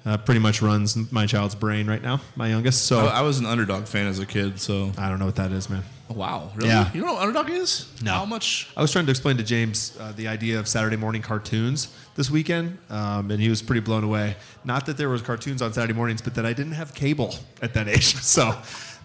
Uh, 0.05 0.17
pretty 0.17 0.41
much 0.41 0.63
runs 0.63 1.13
my 1.13 1.27
child's 1.27 1.55
brain 1.55 1.87
right 1.87 2.01
now. 2.03 2.21
My 2.35 2.49
youngest. 2.49 2.87
So 2.87 3.01
I, 3.01 3.19
I 3.19 3.21
was 3.21 3.39
an 3.39 3.45
underdog 3.45 3.85
fan 3.87 4.07
as 4.07 4.19
a 4.19 4.25
kid, 4.25 4.59
so 4.59 4.93
I 4.97 5.11
don't 5.11 5.19
know 5.19 5.27
what 5.27 5.37
that 5.37 5.53
is, 5.53 5.69
man. 5.69 5.83
wow. 6.09 6.51
Really? 6.57 6.71
Yeah. 6.71 6.91
You 6.95 7.03
know 7.03 7.13
what 7.13 7.23
underdog 7.23 7.51
is? 7.51 7.87
No. 8.03 8.13
How 8.13 8.25
much? 8.25 8.71
I 8.79 8.81
was 8.81 8.91
trying 8.93 9.05
to 9.05 9.11
explain 9.11 9.37
to 9.37 9.43
James 9.43 9.95
uh, 10.01 10.13
the 10.13 10.27
idea 10.27 10.59
of 10.59 10.67
Saturday 10.69 10.97
morning 10.97 11.21
cartoons 11.21 11.95
this 12.17 12.31
weekend, 12.31 12.79
um, 12.89 13.31
and 13.31 13.43
he 13.43 13.51
was 13.51 13.61
pretty 13.61 13.81
blown 13.83 14.03
away. 14.03 14.37
Not 14.65 14.87
that 14.87 14.97
there 14.97 15.11
was 15.11 15.21
cartoons 15.21 15.61
on 15.61 15.75
Saturday 15.75 15.93
mornings, 15.93 16.23
but 16.23 16.35
that 16.37 16.47
I 16.47 16.55
didn't 16.55 16.73
have 16.73 16.95
cable 16.95 17.35
at 17.61 17.75
that 17.75 17.87
age. 17.87 18.15
So 18.23 18.57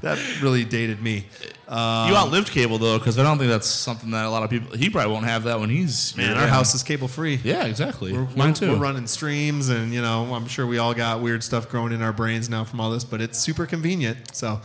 that 0.05 0.19
really 0.41 0.63
dated 0.63 1.01
me. 1.01 1.25
Uh, 1.67 2.05
you 2.09 2.15
outlived 2.15 2.51
cable 2.51 2.77
though, 2.77 2.99
because 2.99 3.17
I 3.17 3.23
don't 3.23 3.39
think 3.39 3.49
that's 3.49 3.65
something 3.67 4.11
that 4.11 4.25
a 4.25 4.29
lot 4.29 4.43
of 4.43 4.51
people. 4.51 4.77
He 4.77 4.91
probably 4.91 5.11
won't 5.11 5.25
have 5.25 5.45
that 5.45 5.59
when 5.59 5.69
he's 5.71 6.15
man, 6.15 6.35
yeah. 6.35 6.43
our 6.43 6.47
house 6.47 6.75
is 6.75 6.83
cable 6.83 7.07
free. 7.07 7.39
Yeah, 7.43 7.65
exactly. 7.65 8.13
We're, 8.13 8.19
Mine 8.21 8.37
we're- 8.37 8.53
too. 8.53 8.71
We're 8.73 8.77
running 8.77 9.07
streams, 9.07 9.69
and 9.69 9.91
you 9.91 10.01
know, 10.03 10.31
I'm 10.35 10.47
sure 10.47 10.67
we 10.67 10.77
all 10.77 10.93
got 10.93 11.21
weird 11.21 11.43
stuff 11.43 11.67
growing 11.69 11.91
in 11.91 12.03
our 12.03 12.13
brains 12.13 12.49
now 12.49 12.63
from 12.63 12.79
all 12.79 12.91
this, 12.91 13.03
but 13.03 13.19
it's 13.19 13.39
super 13.39 13.65
convenient. 13.65 14.35
So, 14.35 14.61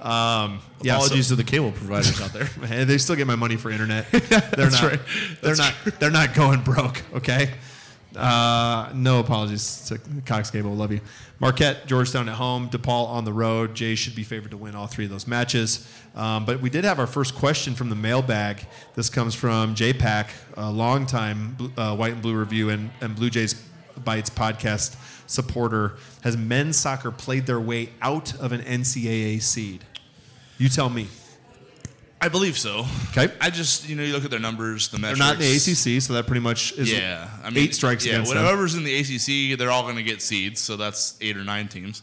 um, 0.00 0.60
yeah, 0.82 0.98
so- 0.98 1.04
Apologies 1.04 1.28
to 1.28 1.36
the 1.36 1.44
cable 1.44 1.70
providers 1.70 2.20
out 2.20 2.32
there. 2.32 2.44
Hey, 2.66 2.82
they 2.82 2.98
still 2.98 3.14
get 3.14 3.28
my 3.28 3.36
money 3.36 3.54
for 3.56 3.70
internet. 3.70 4.10
They're 4.10 4.40
That's 4.40 4.82
not. 4.82 4.90
right. 4.90 5.00
They're 5.42 5.54
That's 5.54 5.58
not. 5.86 6.00
They're 6.00 6.10
not 6.10 6.34
going 6.34 6.62
broke. 6.62 7.02
Okay. 7.14 7.50
Uh, 8.16 8.90
no 8.94 9.20
apologies 9.20 9.86
to 9.88 9.98
Cox 10.26 10.50
Cable. 10.50 10.74
Love 10.74 10.92
you. 10.92 11.00
Marquette, 11.40 11.86
Georgetown 11.86 12.28
at 12.28 12.34
home, 12.34 12.68
DePaul 12.68 13.08
on 13.08 13.24
the 13.24 13.32
road. 13.32 13.74
Jay 13.74 13.94
should 13.94 14.14
be 14.14 14.22
favored 14.22 14.50
to 14.50 14.56
win 14.56 14.74
all 14.74 14.86
three 14.86 15.04
of 15.04 15.10
those 15.10 15.26
matches. 15.26 15.88
Um, 16.14 16.44
but 16.44 16.60
we 16.60 16.70
did 16.70 16.84
have 16.84 16.98
our 16.98 17.06
first 17.06 17.34
question 17.34 17.74
from 17.74 17.88
the 17.88 17.96
mailbag. 17.96 18.66
This 18.94 19.08
comes 19.10 19.34
from 19.34 19.74
Jay 19.74 19.92
Pack, 19.92 20.30
a 20.56 20.70
longtime 20.70 21.56
uh, 21.76 21.96
White 21.96 22.12
and 22.12 22.22
Blue 22.22 22.36
Review 22.36 22.70
and, 22.70 22.90
and 23.00 23.16
Blue 23.16 23.30
Jays 23.30 23.54
Bites 24.04 24.30
podcast 24.30 24.96
supporter. 25.26 25.96
Has 26.22 26.36
men's 26.36 26.76
soccer 26.76 27.10
played 27.10 27.46
their 27.46 27.60
way 27.60 27.90
out 28.00 28.34
of 28.38 28.52
an 28.52 28.60
NCAA 28.60 29.40
seed? 29.42 29.84
You 30.58 30.68
tell 30.68 30.90
me. 30.90 31.08
I 32.24 32.28
believe 32.28 32.56
so. 32.56 32.86
Okay. 33.10 33.32
I 33.40 33.50
just 33.50 33.88
you 33.88 33.96
know 33.96 34.02
you 34.04 34.12
look 34.12 34.24
at 34.24 34.30
their 34.30 34.38
numbers, 34.40 34.88
the 34.88 34.96
They're 34.96 35.16
not 35.16 35.34
in 35.34 35.40
the 35.40 35.56
ACC, 35.56 36.00
so 36.00 36.12
that 36.14 36.26
pretty 36.26 36.40
much 36.40 36.72
is 36.78 36.90
Yeah, 36.92 37.28
I 37.42 37.50
mean, 37.50 37.64
eight 37.64 37.74
strikes 37.74 38.06
yeah, 38.06 38.12
against 38.12 38.32
them. 38.32 38.44
whatever's 38.44 38.74
in 38.76 38.84
the 38.84 38.94
ACC, 38.96 39.58
they're 39.58 39.70
all 39.72 39.82
going 39.82 39.96
to 39.96 40.02
get 40.04 40.22
seeds. 40.22 40.60
So 40.60 40.76
that's 40.76 41.16
eight 41.20 41.36
or 41.36 41.42
nine 41.44 41.66
teams. 41.68 42.00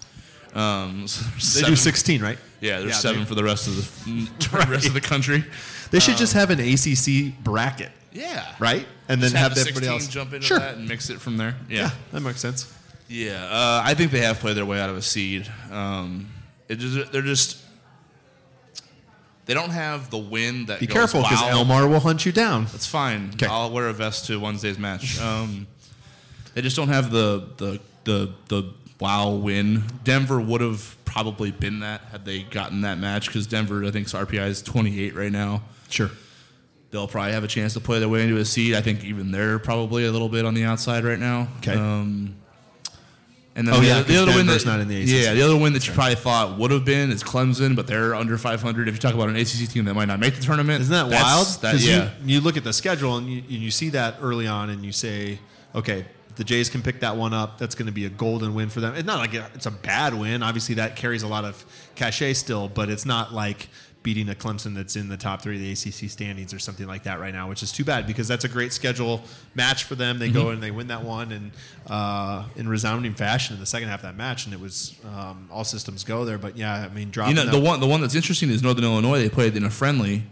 Um, 0.53 1.07
so 1.07 1.23
They 1.35 1.39
seven- 1.39 1.69
do 1.71 1.75
16, 1.75 2.21
right? 2.21 2.37
Yeah, 2.59 2.79
there's 2.79 2.91
Yeah, 2.91 2.97
seven 2.97 3.25
for 3.25 3.35
the 3.35 3.43
rest 3.45 3.67
of 3.67 3.75
the 3.77 4.65
rest 4.69 4.87
of 4.87 4.93
the 4.93 4.99
country. 5.01 5.45
They 5.91 5.99
should 5.99 6.17
just 6.17 6.33
have 6.33 6.49
an 6.49 6.59
ACC 6.59 7.41
bracket, 7.43 7.91
Yeah, 8.11 8.45
right? 8.59 8.85
And 9.07 9.21
then 9.23 9.31
Just 9.31 9.35
have, 9.41 9.55
the 9.55 9.61
everybody 9.61 9.87
else 9.87 10.07
jump 10.07 10.33
into 10.33 10.45
sure. 10.45 10.59
that 10.59 10.75
and 10.75 10.87
mix 10.87 11.09
it 11.09 11.21
from 11.21 11.37
there. 11.37 11.55
Yeah, 11.69 11.77
Yeah, 11.83 11.89
that 12.11 12.19
makes 12.19 12.41
sense. 12.41 12.71
yeah. 13.07 13.45
Uh, 13.49 13.81
I 13.85 13.93
think 13.93 14.11
they 14.11 14.19
have 14.21 14.39
played 14.39 14.57
their 14.57 14.65
way 14.65 14.79
out 14.81 14.89
of 14.89 14.97
a 14.97 15.01
seed. 15.01 15.49
Um, 15.71 16.29
it 16.67 16.75
just, 16.79 17.11
they're 17.13 17.21
just 17.23 17.58
they 19.49 19.55
don't 19.55 19.71
have 19.71 20.11
the 20.11 20.17
win 20.19 20.67
that. 20.67 20.79
Be 20.79 20.85
goes, 20.85 20.93
careful 20.93 21.23
because 21.23 21.41
wow. 21.41 21.63
Elmar 21.63 21.89
will 21.89 21.99
hunt 21.99 22.23
you 22.23 22.31
down. 22.31 22.65
That's 22.65 22.85
fine. 22.85 23.31
I'll 23.41 23.71
wear 23.71 23.87
a 23.87 23.93
vest 23.93 24.27
to 24.27 24.39
Wednesday's 24.39 24.77
match. 24.77 25.19
Um, 25.19 25.65
they 26.53 26.61
just 26.61 26.75
don't 26.75 26.89
have 26.89 27.09
the 27.09 27.47
the 27.57 27.79
the 28.03 28.31
the 28.47 28.71
wow 28.99 29.31
win. 29.31 29.85
Denver 30.03 30.39
would 30.39 30.61
have 30.61 30.95
probably 31.03 31.49
been 31.49 31.79
that 31.79 32.01
had 32.11 32.25
they 32.25 32.43
gotten 32.43 32.81
that 32.81 32.99
match 32.99 33.25
because 33.25 33.47
Denver, 33.47 33.83
I 33.83 33.89
think, 33.89 34.05
RPI 34.05 34.49
is 34.49 34.61
28 34.61 35.15
right 35.15 35.31
now. 35.31 35.63
Sure. 35.89 36.11
They'll 36.91 37.07
probably 37.07 37.31
have 37.31 37.43
a 37.43 37.47
chance 37.47 37.73
to 37.73 37.79
play 37.79 37.97
their 37.97 38.07
way 38.07 38.21
into 38.21 38.37
a 38.37 38.45
seed. 38.45 38.75
I 38.75 38.81
think 38.81 39.03
even 39.03 39.31
they're 39.31 39.57
probably 39.57 40.05
a 40.05 40.11
little 40.11 40.29
bit 40.29 40.45
on 40.45 40.53
the 40.53 40.63
outside 40.63 41.03
right 41.03 41.17
now. 41.17 41.47
'Kay. 41.61 41.73
Um, 41.73 42.35
and 43.59 43.67
then 43.67 43.75
Oh, 43.75 43.81
the, 43.81 43.87
yeah, 43.87 44.01
the 44.03 44.15
other 44.15 44.31
win 44.33 44.45
that, 44.47 44.65
not 44.65 44.79
in 44.79 44.87
the. 44.87 44.95
Yeah, 44.95 45.33
the 45.33 45.41
other 45.41 45.57
win 45.57 45.73
that 45.73 45.85
you 45.85 45.91
probably 45.93 46.15
thought 46.15 46.57
would 46.57 46.71
have 46.71 46.85
been 46.85 47.11
is 47.11 47.21
Clemson, 47.21 47.75
but 47.75 47.87
they're 47.87 48.15
under 48.15 48.37
500. 48.37 48.87
If 48.87 48.93
you 48.95 48.99
talk 49.01 49.13
about 49.13 49.27
an 49.27 49.35
ACC 49.35 49.67
team 49.69 49.83
that 49.83 49.95
might 49.95 50.05
not 50.07 50.21
make 50.21 50.35
the 50.35 50.41
tournament, 50.41 50.79
Isn't 50.79 50.93
that 50.93 51.13
wild? 51.13 51.45
That, 51.61 51.77
yeah. 51.79 52.11
You, 52.23 52.35
you 52.35 52.41
look 52.41 52.55
at 52.55 52.63
the 52.63 52.71
schedule 52.71 53.17
and 53.17 53.29
you, 53.29 53.39
and 53.39 53.49
you 53.49 53.69
see 53.69 53.89
that 53.89 54.15
early 54.21 54.47
on, 54.47 54.69
and 54.69 54.85
you 54.85 54.93
say, 54.93 55.39
okay, 55.75 56.05
the 56.37 56.45
Jays 56.45 56.69
can 56.69 56.81
pick 56.81 57.01
that 57.01 57.17
one 57.17 57.33
up. 57.33 57.57
That's 57.57 57.75
going 57.75 57.87
to 57.87 57.91
be 57.91 58.05
a 58.05 58.09
golden 58.09 58.53
win 58.53 58.69
for 58.69 58.79
them. 58.79 58.95
It's 58.95 59.05
not 59.05 59.19
like 59.19 59.33
it's 59.33 59.65
a 59.65 59.71
bad 59.71 60.13
win. 60.13 60.41
Obviously, 60.41 60.75
that 60.75 60.95
carries 60.95 61.23
a 61.23 61.27
lot 61.27 61.43
of 61.43 61.65
cachet 61.95 62.35
still, 62.35 62.69
but 62.69 62.89
it's 62.89 63.05
not 63.05 63.33
like 63.33 63.67
beating 64.01 64.29
a 64.29 64.33
Clemson 64.33 64.75
that's 64.75 64.95
in 64.95 65.09
the 65.09 65.17
top 65.17 65.41
three 65.41 65.55
of 65.55 65.61
the 65.61 65.71
ACC 65.73 66.09
standings 66.09 66.53
or 66.53 66.59
something 66.59 66.87
like 66.87 67.03
that 67.03 67.19
right 67.19 67.33
now, 67.33 67.49
which 67.49 67.61
is 67.61 67.71
too 67.71 67.83
bad 67.83 68.07
because 68.07 68.27
that's 68.29 68.45
a 68.45 68.47
great 68.47 68.71
schedule 68.71 69.21
match 69.55 69.83
for 69.83 69.95
them. 69.95 70.19
They 70.19 70.29
Mm-hmm. 70.29 70.37
go 70.37 70.49
and 70.51 70.63
they 70.63 70.71
win 70.71 70.87
that 70.87 71.03
one 71.03 71.31
and 71.33 71.51
uh, 71.87 72.45
in 72.55 72.69
resounding 72.69 73.13
fashion 73.13 73.55
in 73.55 73.59
the 73.59 73.65
second 73.65 73.89
half 73.89 73.99
of 73.99 74.03
that 74.03 74.15
match, 74.15 74.45
and 74.45 74.53
it 74.53 74.59
was 74.59 74.95
um, 75.05 75.49
all 75.51 75.63
systems 75.65 76.03
go 76.03 76.23
there. 76.23 76.37
But 76.37 76.55
yeah, 76.57 76.87
I 76.89 76.93
mean, 76.93 77.09
dropping 77.09 77.35
You 77.35 77.43
know, 77.45 77.51
the 77.51 77.59
one 77.59 77.79
the 77.81 77.87
one 77.87 77.99
that's 78.01 78.15
interesting 78.15 78.49
is 78.49 78.63
Northern 78.63 78.85
Illinois. 78.85 79.19
They 79.19 79.29
played 79.29 79.55
in 79.57 79.63
a 79.65 79.69
friendly, 79.69 80.23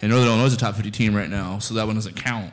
and 0.00 0.10
Northern 0.10 0.28
Illinois 0.28 0.46
is 0.46 0.54
a 0.54 0.58
top 0.58 0.74
50 0.74 0.90
team 0.90 1.14
right 1.14 1.28
now, 1.30 1.58
so 1.58 1.74
that 1.74 1.86
one 1.86 1.96
doesn't 1.96 2.16
count. 2.16 2.52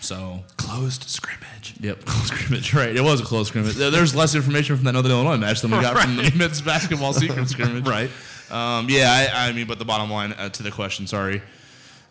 So 0.00 0.44
closed 0.56 1.04
scrimmage. 1.04 1.74
Yep, 1.80 2.04
closed 2.04 2.26
scrimmage. 2.34 2.74
Right, 2.74 2.94
it 2.96 3.00
was 3.02 3.20
a 3.20 3.24
closed 3.24 3.48
scrimmage. 3.48 3.74
There's 3.74 4.14
less 4.14 4.34
information 4.34 4.76
from 4.76 4.84
that 4.86 4.92
Northern 4.92 5.12
Illinois 5.12 5.36
match 5.36 5.60
than 5.60 5.70
we 5.70 5.80
got 5.80 5.96
from 6.02 6.16
the 6.16 6.32
men's 6.36 6.60
basketball 6.60 7.12
secret 7.12 7.48
scrimmage. 7.48 7.86
Right. 7.86 8.10
Um, 8.54 8.86
yeah, 8.88 9.28
I, 9.34 9.48
I 9.48 9.52
mean, 9.52 9.66
but 9.66 9.80
the 9.80 9.84
bottom 9.84 10.10
line 10.10 10.32
uh, 10.32 10.48
to 10.48 10.62
the 10.62 10.70
question, 10.70 11.08
sorry. 11.08 11.42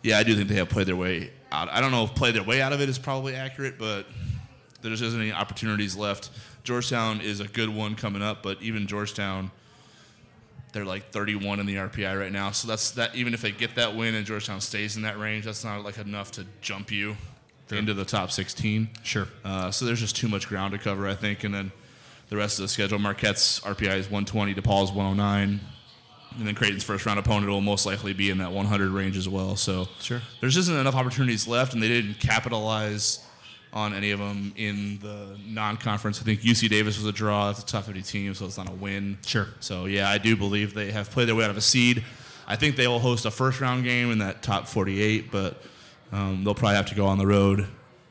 Yeah, 0.02 0.18
I 0.18 0.24
do 0.24 0.36
think 0.36 0.48
they 0.48 0.56
have 0.56 0.68
played 0.68 0.86
their 0.86 0.96
way 0.96 1.30
out. 1.50 1.70
I 1.70 1.80
don't 1.80 1.90
know 1.90 2.04
if 2.04 2.14
play 2.14 2.32
their 2.32 2.42
way 2.42 2.60
out 2.60 2.74
of 2.74 2.82
it 2.82 2.88
is 2.90 2.98
probably 2.98 3.34
accurate, 3.34 3.78
but 3.78 4.06
there 4.82 4.90
just 4.90 5.02
isn't 5.02 5.18
any 5.18 5.32
opportunities 5.32 5.96
left. 5.96 6.28
Georgetown 6.62 7.22
is 7.22 7.40
a 7.40 7.48
good 7.48 7.70
one 7.70 7.94
coming 7.94 8.20
up, 8.20 8.42
but 8.42 8.60
even 8.60 8.86
Georgetown, 8.86 9.50
they're 10.74 10.84
like 10.84 11.10
31 11.12 11.60
in 11.60 11.66
the 11.66 11.76
RPI 11.76 12.20
right 12.20 12.32
now. 12.32 12.50
So 12.50 12.68
that's 12.68 12.90
that. 12.90 13.14
Even 13.14 13.32
if 13.32 13.40
they 13.40 13.50
get 13.50 13.76
that 13.76 13.96
win 13.96 14.14
and 14.14 14.26
Georgetown 14.26 14.60
stays 14.60 14.96
in 14.96 15.02
that 15.02 15.18
range, 15.18 15.46
that's 15.46 15.64
not 15.64 15.82
like 15.82 15.96
enough 15.96 16.30
to 16.32 16.44
jump 16.60 16.92
you 16.92 17.16
into 17.70 17.94
the 17.94 18.04
top 18.04 18.30
16. 18.30 18.90
Sure. 19.02 19.28
Uh, 19.46 19.70
so 19.70 19.86
there's 19.86 20.00
just 20.00 20.16
too 20.16 20.28
much 20.28 20.46
ground 20.46 20.72
to 20.72 20.78
cover, 20.78 21.08
I 21.08 21.14
think. 21.14 21.42
And 21.42 21.54
then 21.54 21.72
the 22.28 22.36
rest 22.36 22.58
of 22.58 22.64
the 22.64 22.68
schedule, 22.68 22.98
Marquette's 22.98 23.60
RPI 23.60 23.96
is 23.96 24.10
120, 24.10 24.54
DePaul's 24.54 24.92
109. 24.92 25.60
And 26.38 26.46
then 26.46 26.54
Creighton's 26.54 26.82
first 26.84 27.06
round 27.06 27.18
opponent 27.18 27.50
will 27.50 27.60
most 27.60 27.86
likely 27.86 28.12
be 28.12 28.30
in 28.30 28.38
that 28.38 28.50
100 28.52 28.90
range 28.90 29.16
as 29.16 29.28
well. 29.28 29.56
So 29.56 29.88
Sure. 30.00 30.20
there's 30.40 30.54
just 30.54 30.68
isn't 30.68 30.80
enough 30.80 30.94
opportunities 30.96 31.46
left, 31.46 31.74
and 31.74 31.82
they 31.82 31.88
didn't 31.88 32.18
capitalize 32.20 33.20
on 33.72 33.92
any 33.92 34.10
of 34.12 34.20
them 34.20 34.52
in 34.56 34.98
the 35.00 35.36
non-conference. 35.46 36.20
I 36.20 36.24
think 36.24 36.42
UC 36.42 36.68
Davis 36.68 36.96
was 36.96 37.06
a 37.06 37.12
draw. 37.12 37.50
It's 37.50 37.60
a 37.60 37.66
tough 37.66 37.86
50 37.86 38.02
team, 38.02 38.34
so 38.34 38.46
it's 38.46 38.56
not 38.56 38.68
a 38.68 38.72
win. 38.72 39.18
Sure. 39.26 39.48
So 39.60 39.86
yeah, 39.86 40.08
I 40.08 40.18
do 40.18 40.36
believe 40.36 40.74
they 40.74 40.92
have 40.92 41.10
played 41.10 41.26
their 41.28 41.34
way 41.34 41.44
out 41.44 41.50
of 41.50 41.56
a 41.56 41.60
seed. 41.60 42.04
I 42.46 42.56
think 42.56 42.76
they 42.76 42.86
will 42.86 43.00
host 43.00 43.24
a 43.26 43.30
first 43.30 43.60
round 43.60 43.82
game 43.84 44.10
in 44.12 44.18
that 44.18 44.42
top 44.42 44.68
48, 44.68 45.30
but 45.32 45.60
um, 46.12 46.44
they'll 46.44 46.54
probably 46.54 46.76
have 46.76 46.86
to 46.86 46.94
go 46.94 47.06
on 47.06 47.18
the 47.18 47.26
road 47.26 47.66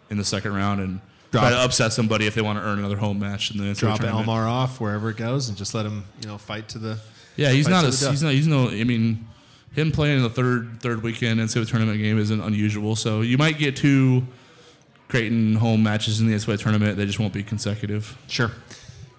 in 0.10 0.18
the 0.18 0.26
second 0.26 0.54
round 0.54 0.82
and 0.82 1.00
Drop- 1.32 1.44
try 1.44 1.50
to 1.52 1.58
upset 1.64 1.94
somebody 1.94 2.26
if 2.28 2.36
they 2.36 2.42
want 2.42 2.60
to 2.60 2.64
earn 2.66 2.80
another 2.80 2.98
home 2.98 3.20
match 3.20 3.52
in 3.52 3.58
the 3.58 3.74
drop 3.74 4.00
tournament. 4.00 4.28
Elmar 4.28 4.46
off 4.50 4.80
wherever 4.82 5.10
it 5.10 5.18
goes 5.18 5.48
and 5.50 5.58
just 5.58 5.74
let 5.74 5.86
him, 5.86 6.04
you 6.22 6.28
know, 6.28 6.38
fight 6.38 6.68
to 6.70 6.78
the. 6.78 7.00
Yeah, 7.36 7.50
he's 7.50 7.68
not 7.68 7.84
a, 7.84 7.88
he's 7.88 8.22
not 8.24 8.34
he's 8.34 8.48
no. 8.48 8.70
I 8.70 8.84
mean, 8.84 9.28
him 9.74 9.92
playing 9.92 10.18
in 10.18 10.24
the 10.24 10.30
third 10.30 10.82
third 10.82 11.04
weekend 11.04 11.40
NCAA 11.40 11.68
tournament 11.68 12.00
game 12.00 12.20
isn't 12.20 12.42
unusual. 12.42 12.96
So 12.96 13.22
you 13.22 13.38
might 13.38 13.58
get 13.58 13.76
two 13.76 14.24
Creighton 15.08 15.56
home 15.56 15.84
matches 15.84 16.20
in 16.20 16.28
the 16.28 16.34
NCAA 16.34 16.60
tournament. 16.60 16.98
They 16.98 17.06
just 17.06 17.20
won't 17.20 17.34
be 17.34 17.44
consecutive. 17.44 18.18
Sure. 18.28 18.52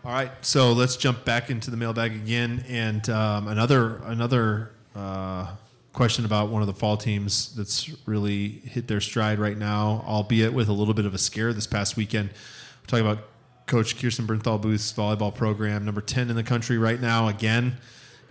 All 0.05 0.13
right, 0.13 0.31
so 0.43 0.73
let's 0.75 0.97
jump 0.97 1.25
back 1.25 1.49
into 1.49 1.71
the 1.71 1.79
mailbag 1.79 2.13
again, 2.13 2.63
and 2.69 3.09
um, 3.09 3.49
another 3.49 4.03
another 4.05 4.73
uh, 4.95 5.55
question 5.95 6.27
about 6.27 6.51
one 6.51 6.61
of 6.61 6.67
the 6.67 6.75
fall 6.75 6.99
teams 6.99 7.55
that's 7.55 7.91
really 8.07 8.49
hit 8.67 8.87
their 8.87 9.01
stride 9.01 9.39
right 9.39 9.57
now, 9.57 10.05
albeit 10.07 10.53
with 10.53 10.69
a 10.69 10.75
little 10.75 10.93
bit 10.93 11.07
of 11.07 11.15
a 11.15 11.19
scare 11.19 11.55
this 11.55 11.67
past 11.67 11.97
weekend. 11.97 12.29
We're 12.29 12.87
talking 12.87 13.07
about 13.07 13.25
Coach 13.67 13.99
Kirsten 13.99 14.27
Bernthal 14.27 14.61
Booth's 14.61 14.93
volleyball 14.93 15.35
program, 15.35 15.87
number 15.87 16.03
ten 16.03 16.29
in 16.29 16.37
the 16.37 16.43
country 16.43 16.77
right 16.77 17.01
now. 17.01 17.29
Again, 17.29 17.79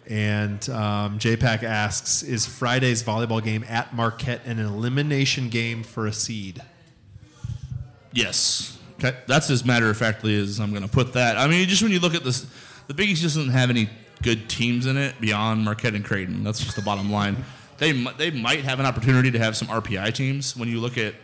And 0.09 0.67
um, 0.69 1.17
JPAC 1.19 1.63
asks, 1.63 2.23
is 2.23 2.45
Friday's 2.45 3.01
volleyball 3.03 3.41
game 3.43 3.63
at 3.69 3.93
Marquette 3.95 4.41
an 4.45 4.59
elimination 4.59 5.49
game 5.49 5.81
for 5.83 6.05
a 6.07 6.13
seed? 6.13 6.61
Yes. 8.11 8.77
Okay. 8.99 9.15
That's 9.27 9.49
as 9.49 9.65
matter 9.65 9.89
of 9.89 9.97
factly 9.97 10.35
as 10.39 10.59
I'm 10.59 10.71
going 10.71 10.83
to 10.83 10.89
put 10.89 11.13
that. 11.13 11.37
I 11.37 11.47
mean, 11.47 11.67
just 11.67 11.81
when 11.81 11.91
you 11.91 11.99
look 11.99 12.15
at 12.15 12.23
this, 12.23 12.45
the 12.87 12.93
Big 12.93 13.09
East 13.09 13.21
just 13.21 13.35
doesn't 13.35 13.51
have 13.51 13.69
any 13.69 13.89
good 14.21 14.49
teams 14.49 14.85
in 14.85 14.97
it 14.97 15.19
beyond 15.19 15.63
Marquette 15.65 15.95
and 15.95 16.05
Creighton. 16.05 16.43
That's 16.43 16.59
just 16.63 16.75
the 16.75 16.81
bottom 16.81 17.11
line. 17.11 17.43
They 17.79 17.91
they 17.91 18.29
might 18.29 18.63
have 18.63 18.79
an 18.79 18.85
opportunity 18.85 19.31
to 19.31 19.39
have 19.39 19.57
some 19.57 19.67
RPI 19.67 20.13
teams 20.13 20.55
when 20.55 20.69
you 20.69 20.79
look 20.79 20.97
at, 20.97 21.15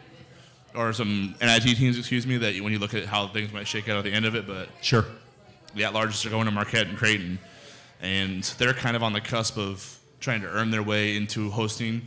or 0.76 0.92
some 0.94 1.36
NIT 1.40 1.62
teams, 1.78 1.98
excuse 1.98 2.26
me, 2.26 2.38
that 2.38 2.56
you- 2.56 2.64
when 2.64 2.74
you 2.74 2.80
look 2.80 2.96
at 2.96 3.06
how 3.06 3.28
things 3.28 3.54
might 3.54 3.68
shake 3.68 3.88
out 3.88 3.98
at 4.00 4.04
the 4.04 4.12
end 4.12 4.26
of 4.26 4.36
it. 4.36 4.48
But 4.48 4.68
Sure. 4.82 5.06
the 5.76 5.86
at 5.86 5.94
larges 5.94 6.26
are 6.26 6.30
going 6.32 6.46
to 6.46 6.52
Marquette 6.52 6.88
and 6.88 6.98
Creighton, 6.98 7.38
and 8.02 8.44
they're 8.58 8.74
kind 8.74 8.96
of 8.96 9.04
on 9.04 9.14
the 9.14 9.22
cusp 9.22 9.58
of 9.58 9.98
trying 10.20 10.42
to 10.42 10.48
earn 10.48 10.72
their 10.72 10.84
way 10.84 11.16
into 11.16 11.50
hosting. 11.50 12.02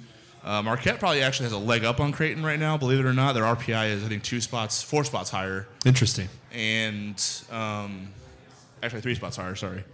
Uh, 0.44 0.60
Marquette 0.62 0.98
probably 0.98 1.22
actually 1.22 1.44
has 1.44 1.52
a 1.52 1.58
leg 1.58 1.84
up 1.84 2.00
on 2.00 2.10
Creighton 2.12 2.44
right 2.44 2.58
now, 2.58 2.76
believe 2.76 2.98
it 2.98 3.06
or 3.06 3.12
not. 3.12 3.32
Their 3.34 3.44
RPI 3.44 3.90
is, 3.90 4.04
I 4.04 4.08
think, 4.08 4.22
two 4.24 4.40
spots, 4.40 4.82
four 4.82 5.04
spots 5.04 5.30
higher, 5.30 5.68
Interesting. 5.86 6.28
and 6.52 7.22
um, 7.50 8.08
actually 8.82 9.02
three 9.02 9.14
spots 9.14 9.36
higher. 9.36 9.54
Sorry, 9.54 9.84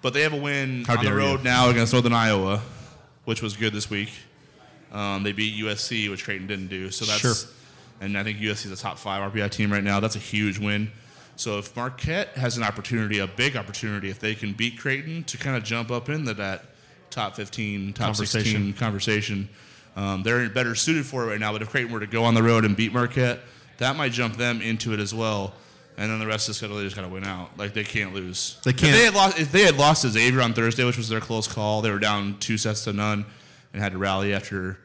but 0.00 0.14
they 0.14 0.22
have 0.22 0.32
a 0.32 0.36
win 0.40 0.84
How 0.86 0.96
on 0.96 1.04
the 1.04 1.12
road 1.14 1.38
you. 1.40 1.44
now 1.44 1.68
against 1.68 1.92
Northern 1.92 2.14
Iowa, 2.14 2.62
which 3.26 3.42
was 3.42 3.54
good 3.56 3.72
this 3.74 3.90
week. 3.90 4.10
Um, 4.92 5.22
they 5.24 5.32
beat 5.32 5.62
USC, 5.62 6.08
which 6.08 6.24
Creighton 6.24 6.46
didn't 6.46 6.68
do. 6.68 6.90
So 6.90 7.04
that's 7.04 7.20
Sure. 7.20 7.34
and 8.00 8.16
I 8.16 8.24
think 8.24 8.38
USC 8.38 8.64
is 8.66 8.72
a 8.72 8.76
top 8.82 8.96
five 8.96 9.30
RPI 9.30 9.50
team 9.50 9.70
right 9.70 9.84
now. 9.84 10.00
That's 10.00 10.16
a 10.16 10.20
huge 10.20 10.58
win. 10.58 10.90
So 11.38 11.58
if 11.58 11.74
Marquette 11.76 12.30
has 12.36 12.56
an 12.56 12.64
opportunity, 12.64 13.20
a 13.20 13.26
big 13.28 13.56
opportunity, 13.56 14.10
if 14.10 14.18
they 14.18 14.34
can 14.34 14.52
beat 14.54 14.76
Creighton 14.78 15.22
to 15.24 15.38
kind 15.38 15.56
of 15.56 15.62
jump 15.62 15.90
up 15.92 16.08
into 16.08 16.34
that 16.34 16.64
top 17.10 17.36
15, 17.36 17.92
top 17.92 18.06
Conversation. 18.06 18.44
16 18.52 18.72
conversation, 18.74 19.48
um, 19.96 20.24
they're 20.24 20.48
better 20.50 20.74
suited 20.74 21.06
for 21.06 21.22
it 21.24 21.26
right 21.28 21.38
now. 21.40 21.52
But 21.52 21.62
if 21.62 21.70
Creighton 21.70 21.92
were 21.92 22.00
to 22.00 22.08
go 22.08 22.24
on 22.24 22.34
the 22.34 22.42
road 22.42 22.64
and 22.64 22.76
beat 22.76 22.92
Marquette, 22.92 23.38
that 23.78 23.94
might 23.94 24.10
jump 24.10 24.36
them 24.36 24.60
into 24.60 24.92
it 24.92 24.98
as 24.98 25.14
well. 25.14 25.54
And 25.96 26.10
then 26.10 26.18
the 26.18 26.26
rest 26.26 26.48
of 26.48 26.54
the 26.54 26.58
schedule, 26.58 26.76
they 26.78 26.82
just 26.84 26.96
got 26.96 27.02
to 27.02 27.08
win 27.08 27.24
out. 27.24 27.56
Like 27.56 27.72
they 27.72 27.84
can't 27.84 28.12
lose. 28.14 28.58
They 28.64 28.72
can't- 28.72 28.90
If 28.94 28.98
they 28.98 29.04
had 29.04 29.14
lost, 29.14 29.38
if 29.38 29.52
they 29.52 29.62
had 29.62 29.76
lost 29.76 30.02
to 30.02 30.08
Xavier 30.10 30.40
on 30.42 30.54
Thursday, 30.54 30.82
which 30.84 30.96
was 30.96 31.08
their 31.08 31.20
close 31.20 31.46
call, 31.46 31.82
they 31.82 31.90
were 31.92 31.98
down 32.00 32.36
two 32.40 32.58
sets 32.58 32.82
to 32.84 32.92
none, 32.92 33.24
and 33.72 33.80
had 33.80 33.92
to 33.92 33.98
rally 33.98 34.34
after 34.34 34.78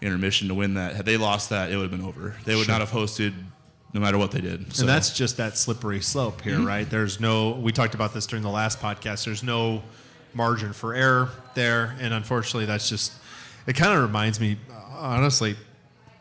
intermission 0.00 0.46
to 0.48 0.54
win 0.54 0.74
that. 0.74 0.94
Had 0.94 1.04
they 1.04 1.16
lost 1.16 1.50
that, 1.50 1.72
it 1.72 1.76
would 1.76 1.90
have 1.90 1.90
been 1.90 2.06
over. 2.06 2.36
They 2.44 2.54
would 2.54 2.66
Sure. 2.66 2.74
not 2.74 2.80
have 2.80 2.90
hosted, 2.90 3.32
no 3.96 4.02
matter 4.02 4.18
what 4.18 4.30
they 4.30 4.40
did. 4.42 4.74
So 4.74 4.82
And 4.82 4.88
that's 4.88 5.10
just 5.16 5.38
that 5.38 5.56
slippery 5.56 6.00
slope 6.02 6.42
here, 6.42 6.56
Mm-hmm. 6.56 6.66
right? 6.66 6.88
There's 6.88 7.18
no, 7.18 7.52
we 7.52 7.72
talked 7.72 7.94
about 7.94 8.12
this 8.12 8.26
during 8.26 8.42
the 8.42 8.50
last 8.50 8.78
podcast, 8.78 9.24
there's 9.24 9.42
no 9.42 9.82
margin 10.34 10.72
for 10.74 10.94
error 10.94 11.30
there. 11.54 11.96
And 11.98 12.12
unfortunately, 12.12 12.66
that's 12.66 12.88
just, 12.90 13.12
it 13.66 13.72
kind 13.74 13.96
of 13.96 14.02
reminds 14.02 14.38
me, 14.38 14.58
honestly, 14.92 15.56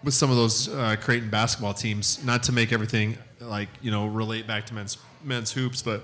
with 0.04 0.14
some 0.14 0.30
of 0.32 0.38
those 0.38 0.70
uh, 0.70 0.96
Creighton 1.02 1.30
basketball 1.30 1.74
teams, 1.74 2.24
not 2.24 2.44
to 2.44 2.52
make 2.54 2.72
everything 2.72 3.18
like, 3.42 3.68
you 3.82 3.92
know, 3.92 4.06
relate 4.08 4.48
back 4.48 4.66
to 4.68 4.74
men's, 4.74 4.98
men's 5.24 5.52
hoops, 5.52 5.82
but, 5.82 6.04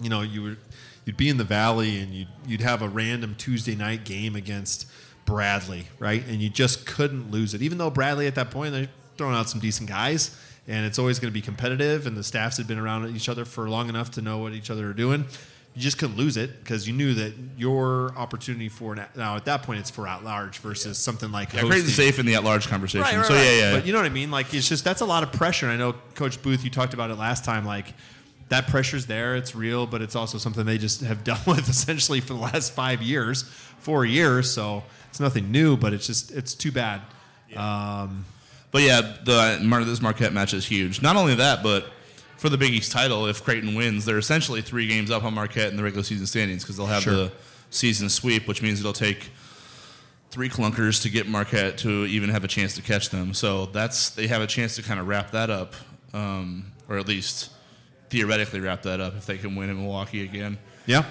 you 0.00 0.08
know, 0.10 0.22
you 0.22 0.42
would, 0.42 0.56
you'd 1.04 1.16
be 1.16 1.28
in 1.28 1.36
the 1.36 1.44
valley 1.44 2.00
and 2.00 2.12
you'd, 2.12 2.28
you'd 2.46 2.60
have 2.60 2.82
a 2.82 2.88
random 2.88 3.36
Tuesday 3.38 3.76
night 3.76 4.04
game 4.04 4.34
against 4.34 4.86
Bradley, 5.26 5.86
right? 6.00 6.26
And 6.26 6.40
you 6.42 6.50
just 6.50 6.86
couldn't 6.86 7.30
lose 7.30 7.54
it. 7.54 7.62
Even 7.62 7.78
though 7.78 7.90
Bradley 7.90 8.26
at 8.26 8.34
that 8.34 8.50
point, 8.50 8.72
they're 8.72 8.88
throwing 9.16 9.34
out 9.36 9.48
some 9.48 9.60
decent 9.60 9.88
guys 9.88 10.36
and 10.68 10.84
it's 10.84 10.98
always 10.98 11.18
going 11.18 11.32
to 11.32 11.34
be 11.34 11.40
competitive 11.40 12.06
and 12.06 12.16
the 12.16 12.22
staffs 12.22 12.58
had 12.58 12.68
been 12.68 12.78
around 12.78 13.16
each 13.16 13.28
other 13.28 13.44
for 13.44 13.68
long 13.68 13.88
enough 13.88 14.10
to 14.12 14.22
know 14.22 14.38
what 14.38 14.52
each 14.52 14.70
other 14.70 14.88
are 14.90 14.94
doing. 14.94 15.24
You 15.74 15.82
just 15.82 15.98
couldn't 15.98 16.16
lose 16.16 16.36
it 16.36 16.60
because 16.60 16.86
you 16.86 16.92
knew 16.92 17.14
that 17.14 17.32
your 17.56 18.12
opportunity 18.16 18.68
for 18.68 18.94
an, 18.94 19.04
now 19.16 19.36
at 19.36 19.46
that 19.46 19.62
point 19.62 19.80
it's 19.80 19.90
for 19.90 20.06
at 20.06 20.24
large 20.24 20.58
versus 20.58 20.98
something 20.98 21.32
like 21.32 21.52
yeah. 21.52 21.60
Creighton's 21.60 21.94
safe 21.94 22.18
in 22.18 22.26
the 22.26 22.34
at-large 22.34 22.68
conversation. 22.68 23.02
Right, 23.02 23.16
right, 23.16 23.26
so 23.26 23.34
right. 23.34 23.42
yeah, 23.42 23.58
yeah. 23.58 23.74
But 23.76 23.86
you 23.86 23.92
know 23.92 23.98
what 23.98 24.06
I 24.06 24.10
mean? 24.10 24.30
Like 24.30 24.52
it's 24.52 24.68
just 24.68 24.84
that's 24.84 25.00
a 25.00 25.06
lot 25.06 25.22
of 25.22 25.32
pressure. 25.32 25.68
I 25.68 25.76
know 25.76 25.94
Coach 26.14 26.42
Booth, 26.42 26.64
you 26.64 26.70
talked 26.70 26.94
about 26.94 27.10
it 27.10 27.14
last 27.14 27.44
time. 27.44 27.64
Like 27.64 27.94
that 28.48 28.66
pressure's 28.66 29.06
there, 29.06 29.36
it's 29.36 29.54
real, 29.54 29.86
but 29.86 30.02
it's 30.02 30.16
also 30.16 30.36
something 30.36 30.66
they 30.66 30.78
just 30.78 31.00
have 31.02 31.22
dealt 31.24 31.46
with 31.46 31.68
essentially 31.68 32.20
for 32.20 32.34
the 32.34 32.40
last 32.40 32.72
five 32.72 33.00
years, 33.00 33.44
four 33.78 34.04
years. 34.04 34.50
So 34.50 34.82
it's 35.10 35.20
nothing 35.20 35.52
new, 35.52 35.76
but 35.76 35.92
it's 35.92 36.06
just 36.06 36.32
it's 36.32 36.54
too 36.54 36.72
bad. 36.72 37.02
Um, 37.56 38.24
But 38.70 38.82
yeah, 38.82 39.00
the 39.24 39.58
this 39.86 40.00
Marquette 40.02 40.32
match 40.32 40.52
is 40.54 40.66
huge. 40.66 41.00
Not 41.02 41.16
only 41.16 41.34
that, 41.36 41.62
but 41.62 41.86
for 42.36 42.48
the 42.48 42.58
Big 42.58 42.72
East 42.72 42.92
title, 42.92 43.26
if 43.26 43.42
Creighton 43.42 43.74
wins, 43.74 44.04
they're 44.04 44.18
essentially 44.18 44.60
three 44.62 44.86
games 44.86 45.10
up 45.10 45.24
on 45.24 45.34
Marquette 45.34 45.70
in 45.70 45.76
the 45.76 45.82
regular 45.82 46.04
season 46.04 46.26
standings 46.26 46.62
because 46.62 46.76
they'll 46.76 46.86
have 46.86 47.02
Sure. 47.02 47.14
the 47.14 47.32
season 47.70 48.08
sweep, 48.08 48.46
which 48.46 48.62
means 48.62 48.78
it'll 48.80 48.92
take 48.92 49.30
three 50.30 50.48
clunkers 50.50 51.02
to 51.02 51.08
get 51.08 51.26
Marquette 51.26 51.78
to 51.78 52.04
even 52.06 52.28
have 52.30 52.44
a 52.44 52.48
chance 52.48 52.74
to 52.76 52.82
catch 52.82 53.08
them. 53.10 53.32
So 53.34 53.66
that's 53.66 54.10
they 54.10 54.26
have 54.26 54.42
a 54.42 54.46
chance 54.46 54.76
to 54.76 54.82
kind 54.82 55.00
of 55.00 55.08
wrap 55.08 55.30
that 55.32 55.48
up, 55.50 55.74
um, 56.12 56.66
or 56.88 56.98
at 56.98 57.08
least 57.08 57.50
theoretically 58.10 58.60
wrap 58.60 58.82
that 58.82 59.00
up 59.00 59.16
if 59.16 59.26
they 59.26 59.38
can 59.38 59.56
win 59.56 59.70
in 59.70 59.76
Milwaukee 59.78 60.22
again. 60.22 60.58
yeah. 60.86 61.04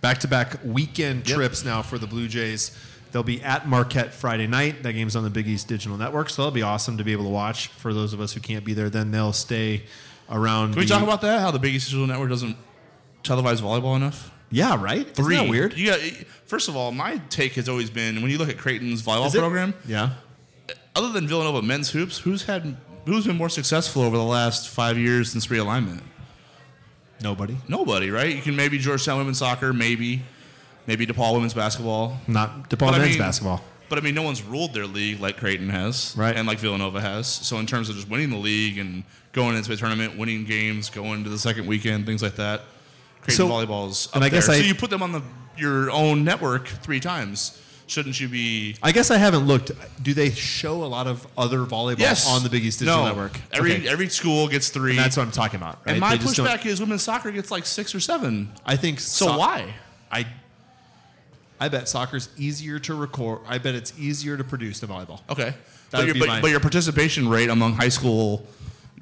Back 0.00 0.18
to 0.18 0.28
back 0.28 0.60
weekend 0.64 1.28
Yep. 1.28 1.36
trips 1.36 1.64
now 1.64 1.82
for 1.82 1.98
the 1.98 2.06
Blue 2.06 2.28
Jays. 2.28 2.70
They'll 3.12 3.22
be 3.22 3.40
at 3.42 3.66
Marquette 3.66 4.12
Friday 4.12 4.46
night. 4.46 4.82
That 4.82 4.92
game's 4.92 5.16
on 5.16 5.24
the 5.24 5.30
Big 5.30 5.48
East 5.48 5.66
Digital 5.68 5.96
Network, 5.96 6.28
so 6.30 6.42
that'll 6.42 6.54
be 6.54 6.62
awesome 6.62 6.98
to 6.98 7.04
be 7.04 7.12
able 7.12 7.24
to 7.24 7.30
watch 7.30 7.68
for 7.68 7.94
those 7.94 8.12
of 8.12 8.20
us 8.20 8.34
who 8.34 8.40
can't 8.40 8.64
be 8.64 8.74
there. 8.74 8.90
Then 8.90 9.10
they'll 9.10 9.32
stay 9.32 9.84
around. 10.30 10.72
Can 10.72 10.80
we 10.80 10.84
the- 10.86 10.92
talk 10.94 11.02
about 11.02 11.22
that? 11.22 11.40
How 11.40 11.50
the 11.50 11.58
Big 11.58 11.74
East 11.74 11.86
Digital 11.86 12.06
Network 12.06 12.28
doesn't 12.28 12.56
televise 13.24 13.60
volleyball 13.62 13.96
enough? 13.96 14.30
Yeah, 14.50 14.80
right. 14.82 15.06
Isn't 15.18 15.28
that 15.32 15.48
weird? 15.48 15.74
You 15.76 15.90
got, 15.90 16.00
first 16.46 16.68
of 16.68 16.76
all, 16.76 16.90
my 16.92 17.20
take 17.28 17.52
has 17.54 17.68
always 17.68 17.90
been 17.90 18.22
when 18.22 18.30
you 18.30 18.38
look 18.38 18.48
at 18.48 18.56
Creighton's 18.58 19.02
volleyball 19.02 19.26
Is 19.26 19.34
it? 19.34 19.38
program, 19.40 19.74
Yeah. 19.86 20.10
other 20.96 21.10
than 21.12 21.28
Villanova 21.28 21.60
men's 21.62 21.90
hoops, 21.90 22.18
who's 22.18 22.44
had 22.44 22.76
who's 23.04 23.26
been 23.26 23.36
more 23.36 23.48
successful 23.50 24.02
over 24.02 24.16
the 24.16 24.22
last 24.22 24.68
five 24.68 24.98
years 24.98 25.30
since 25.32 25.46
realignment? 25.48 26.00
Nobody. 27.22 27.56
Nobody, 27.68 28.10
right? 28.10 28.34
You 28.34 28.42
can 28.42 28.54
maybe 28.54 28.78
Georgetown 28.78 29.18
women's 29.18 29.38
soccer, 29.38 29.72
maybe, 29.72 30.22
maybe 30.88 31.06
DePaul 31.06 31.34
women's 31.34 31.54
basketball, 31.54 32.18
Not 32.26 32.68
DePaul 32.68 32.78
But 32.90 32.94
I 32.94 32.98
men's 32.98 33.10
mean- 33.10 33.18
basketball. 33.18 33.62
but 33.88 33.98
I 33.98 34.02
mean, 34.02 34.14
no 34.16 34.22
one's 34.22 34.42
ruled 34.42 34.74
their 34.74 34.86
league 34.86 35.20
like 35.20 35.36
Creighton 35.36 35.68
has, 35.68 36.14
Right. 36.16 36.34
And 36.34 36.48
like 36.48 36.58
Villanova 36.58 37.00
has. 37.00 37.28
So 37.28 37.58
in 37.58 37.66
terms 37.66 37.88
of 37.88 37.94
just 37.94 38.08
winning 38.08 38.30
the 38.30 38.36
league 38.38 38.78
and 38.78 39.04
going 39.32 39.54
into 39.56 39.72
a 39.72 39.76
tournament, 39.76 40.18
winning 40.18 40.44
games, 40.44 40.90
going 40.90 41.22
to 41.24 41.30
the 41.30 41.38
second 41.38 41.66
weekend, 41.66 42.06
things 42.06 42.22
like 42.22 42.34
that, 42.36 42.62
Creighton 43.22 43.36
So- 43.46 43.48
volleyball's 43.48 44.08
up 44.08 44.16
and 44.16 44.24
I 44.24 44.28
guess 44.30 44.46
there. 44.46 44.56
I- 44.56 44.60
so 44.60 44.66
you 44.66 44.74
put 44.74 44.90
them 44.90 45.02
on 45.02 45.12
the 45.12 45.22
your 45.56 45.90
own 45.90 46.22
network 46.24 46.66
three 46.68 47.00
times. 47.00 47.58
Shouldn't 47.88 48.20
you 48.20 48.28
be? 48.28 48.76
I 48.82 48.92
guess 48.92 49.10
I 49.10 49.16
haven't 49.16 49.46
looked. 49.46 49.72
Do 50.02 50.12
they 50.14 50.30
show 50.30 50.84
a 50.84 50.90
lot 50.96 51.06
of 51.06 51.26
other 51.38 51.60
volleyball 51.60 52.26
on 52.28 52.42
the 52.44 52.50
Big 52.50 52.62
East 52.64 52.80
Digital 52.80 53.00
no. 53.00 53.06
Network? 53.06 53.40
Every 53.50 53.76
Okay. 53.76 53.88
every 53.88 54.08
school 54.10 54.46
gets 54.46 54.68
three. 54.68 54.90
And 54.90 54.98
that's 54.98 55.16
what 55.16 55.22
I'm 55.24 55.32
talking 55.32 55.58
about. 55.58 55.78
Right? 55.86 55.92
and 55.92 56.00
my 56.00 56.16
pushback 56.18 56.64
is 56.66 56.80
women's 56.80 57.02
soccer 57.02 57.30
gets 57.32 57.50
like 57.50 57.64
six 57.66 57.94
or 57.94 58.00
seven. 58.00 58.52
I 58.66 58.76
think 58.76 59.00
So 59.00 59.26
so- 59.28 59.38
why? 59.38 59.74
I 60.12 60.26
I 61.60 61.68
bet 61.68 61.88
soccer's 61.88 62.28
easier 62.36 62.78
to 62.80 62.94
record. 62.94 63.40
I 63.46 63.58
bet 63.58 63.74
it's 63.74 63.98
easier 63.98 64.36
to 64.36 64.44
produce 64.44 64.80
than 64.80 64.90
volleyball. 64.90 65.20
Okay, 65.28 65.54
but 65.90 66.06
your, 66.06 66.14
but, 66.14 66.42
but 66.42 66.50
your 66.50 66.60
participation 66.60 67.28
rate 67.28 67.48
among 67.48 67.74
high 67.74 67.88
school 67.88 68.46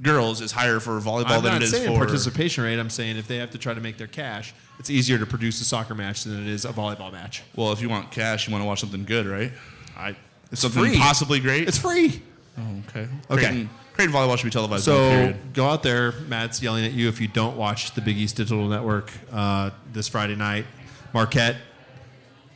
girls 0.03 0.41
is 0.41 0.53
higher 0.53 0.81
for 0.81 0.99
volleyball 1.01 1.39
I'm 1.39 1.43
than 1.43 1.57
it 1.57 1.63
is 1.63 1.87
for 1.87 1.97
participation 1.97 2.65
rate. 2.65 2.79
I'm 2.79 2.91
saying 2.91 3.17
if 3.17 3.29
they 3.29 3.37
have 3.39 3.51
to 3.53 3.59
try 3.59 3.75
to 3.75 3.81
make 3.81 3.99
their 3.99 4.07
cash, 4.07 4.55
it's 4.79 4.91
easier 4.91 5.19
to 5.19 5.27
produce 5.27 5.61
a 5.61 5.65
soccer 5.65 5.95
match 5.95 6.25
than 6.25 6.41
it 6.41 6.49
is 6.49 6.65
a 6.65 6.73
volleyball 6.73 7.13
match. 7.13 7.43
Well, 7.55 7.73
if 7.73 7.81
you 7.81 7.89
want 7.89 8.11
cash, 8.11 8.47
you 8.47 8.53
want 8.53 8.63
to 8.63 8.67
watch 8.67 8.81
something 8.81 9.05
good, 9.05 9.27
right? 9.27 9.53
I 9.97 10.17
it's 10.53 10.61
something 10.61 10.85
free. 10.85 10.97
possibly 10.97 11.41
great. 11.41 11.69
It's 11.69 11.79
free. 11.79 12.23
oh, 12.59 12.63
okay. 12.89 13.09
Okay. 13.31 13.43
Creighton, 13.43 13.71
Creighton 13.95 14.15
volleyball 14.15 14.37
should 14.39 14.45
be 14.45 14.51
televised. 14.51 14.85
So 14.85 15.35
go 15.53 15.67
out 15.67 15.83
there. 15.83 16.13
Matt's 16.29 16.63
yelling 16.63 16.85
at 16.85 16.93
you 16.93 17.09
if 17.09 17.21
you 17.21 17.29
don't 17.29 17.57
watch 17.57 17.95
the 17.95 18.01
Big 18.01 18.17
East 18.17 18.37
Digital 18.37 18.67
Network 18.69 19.11
uh, 19.33 19.71
this 19.93 20.09
Friday 20.09 20.37
night. 20.37 20.67
Marquette 21.13 21.57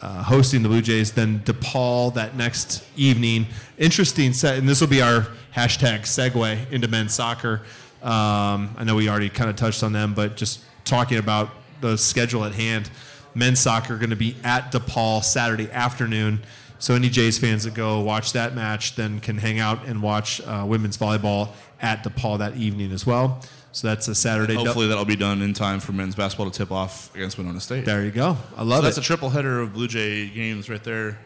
uh, 0.03 0.23
hosting 0.23 0.63
the 0.63 0.69
Blue 0.69 0.83
Jays, 0.83 1.13
then 1.13 1.41
DePaul 1.41 2.15
that 2.15 2.37
next 2.37 2.85
evening. 2.97 3.47
Interesting 3.79 4.33
set, 4.33 4.59
and 4.59 4.69
this 4.69 4.81
will 4.81 4.89
be 4.89 5.03
our 5.03 5.27
hashtag 5.55 6.01
segue 6.03 6.71
into 6.71 6.89
men's 6.89 7.15
soccer. 7.15 7.63
Um, 8.03 8.75
I 8.79 8.85
know 8.85 8.95
we 8.95 9.09
already 9.09 9.29
kind 9.29 9.51
of 9.51 9.57
touched 9.57 9.83
on 9.83 9.93
them, 9.93 10.15
but 10.15 10.37
just 10.37 10.61
talking 10.85 11.19
about 11.19 11.51
the 11.81 11.99
schedule 11.99 12.45
at 12.45 12.55
hand. 12.55 12.91
Men's 13.35 13.61
soccer 13.61 13.97
going 13.97 14.11
to 14.11 14.17
be 14.17 14.37
at 14.43 14.73
DePaul 14.73 15.23
Saturday 15.23 15.71
afternoon. 15.71 16.41
So 16.79 16.95
any 16.95 17.11
Jays 17.11 17.39
fans 17.39 17.65
that 17.65 17.75
go 17.75 18.01
watch 18.01 18.33
that 18.33 18.55
match 18.55 18.97
then 18.97 19.21
can 19.21 19.37
hang 19.37 19.59
out 19.59 19.85
and 19.85 20.03
watch 20.03 20.41
uh, 20.41 20.65
women's 20.67 20.97
volleyball 20.97 21.51
at 21.81 22.03
DePaul 22.03 22.39
that 22.39 22.57
evening 22.57 22.91
as 22.93 23.05
well. 23.05 23.43
So 23.73 23.87
that's 23.89 24.09
a 24.09 24.14
Saturday. 24.14 24.55
hopefully 24.55 24.89
that'll 24.89 25.05
be 25.05 25.16
done 25.16 25.43
in 25.43 25.55
time 25.55 25.79
for 25.81 25.93
men's 25.93 26.14
basketball 26.16 26.51
to 26.51 26.57
tip 26.59 26.73
off 26.73 27.14
against 27.14 27.39
Winona 27.39 27.61
State. 27.61 27.85
there 27.85 28.05
you 28.05 28.11
go. 28.11 28.37
I 28.57 28.62
love 28.64 28.79
So 28.79 28.83
that's 28.83 28.99
it. 28.99 29.03
a 29.03 29.05
triple 29.05 29.31
header 29.31 29.61
of 29.61 29.73
Blue 29.73 29.87
Jay 29.89 30.29
games 30.29 30.68
right 30.68 30.83
there 30.83 31.18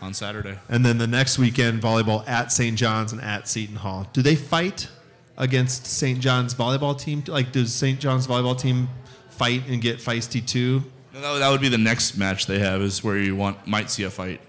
on 0.00 0.14
Saturday. 0.14 0.58
And 0.68 0.84
then 0.86 0.98
the 0.98 1.06
next 1.06 1.38
weekend, 1.38 1.82
volleyball 1.82 2.26
at 2.26 2.50
St. 2.50 2.76
John's 2.78 3.12
and 3.12 3.20
at 3.20 3.46
Seton 3.46 3.76
Hall. 3.76 4.08
Do 4.12 4.22
they 4.22 4.34
fight 4.36 4.88
against 5.36 5.86
St. 5.86 6.18
John's 6.18 6.54
volleyball 6.54 6.98
team? 6.98 7.22
Like, 7.26 7.52
does 7.52 7.72
St. 7.74 8.00
John's 8.00 8.26
volleyball 8.26 8.58
team 8.58 8.88
fight 9.30 9.62
and 9.68 9.80
get 9.82 9.98
feisty 9.98 10.44
too? 10.46 10.82
That 11.12 11.30
would, 11.30 11.38
that 11.40 11.50
would 11.50 11.60
be 11.60 11.68
the 11.68 11.78
next 11.78 12.16
match 12.16 12.46
they 12.46 12.58
have 12.58 12.80
is 12.80 13.04
where 13.04 13.18
you 13.18 13.36
want 13.36 13.66
might 13.66 13.90
see 13.90 14.04
a 14.04 14.10
fight. 14.10 14.40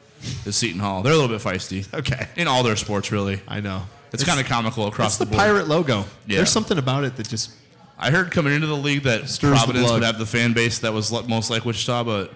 Is 0.45 0.55
Seton 0.55 0.79
Hall? 0.79 1.03
They're 1.03 1.11
a 1.11 1.17
little 1.17 1.35
bit 1.37 1.41
feisty. 1.41 1.85
Okay. 1.93 2.29
In 2.37 2.47
all 2.47 2.63
their 2.63 2.77
sports, 2.77 3.11
really. 3.11 3.41
I 3.47 3.59
know. 3.59 3.83
It's, 4.13 4.23
kind 4.23 4.39
of 4.39 4.45
comical 4.45 4.87
across 4.87 5.17
the 5.17 5.25
board. 5.25 5.33
It's 5.35 5.43
the 5.43 5.53
the 5.53 5.53
board. 5.53 5.67
pirate 5.67 5.67
logo. 5.67 6.05
Yeah. 6.27 6.37
There's 6.37 6.51
something 6.51 6.77
about 6.77 7.03
it 7.03 7.15
that 7.17 7.27
just 7.27 7.51
I 7.97 8.11
heard 8.11 8.31
coming 8.31 8.53
into 8.53 8.67
the 8.67 8.75
league 8.77 9.03
that 9.03 9.29
Stirs 9.29 9.51
the 9.51 9.57
Providence 9.57 9.85
blood. 9.87 9.93
would 10.01 10.03
have 10.05 10.17
the 10.19 10.25
fan 10.25 10.53
base 10.53 10.79
that 10.79 10.93
was 10.93 11.11
most 11.27 11.49
like 11.49 11.65
Wichita, 11.65 12.03
but 12.03 12.31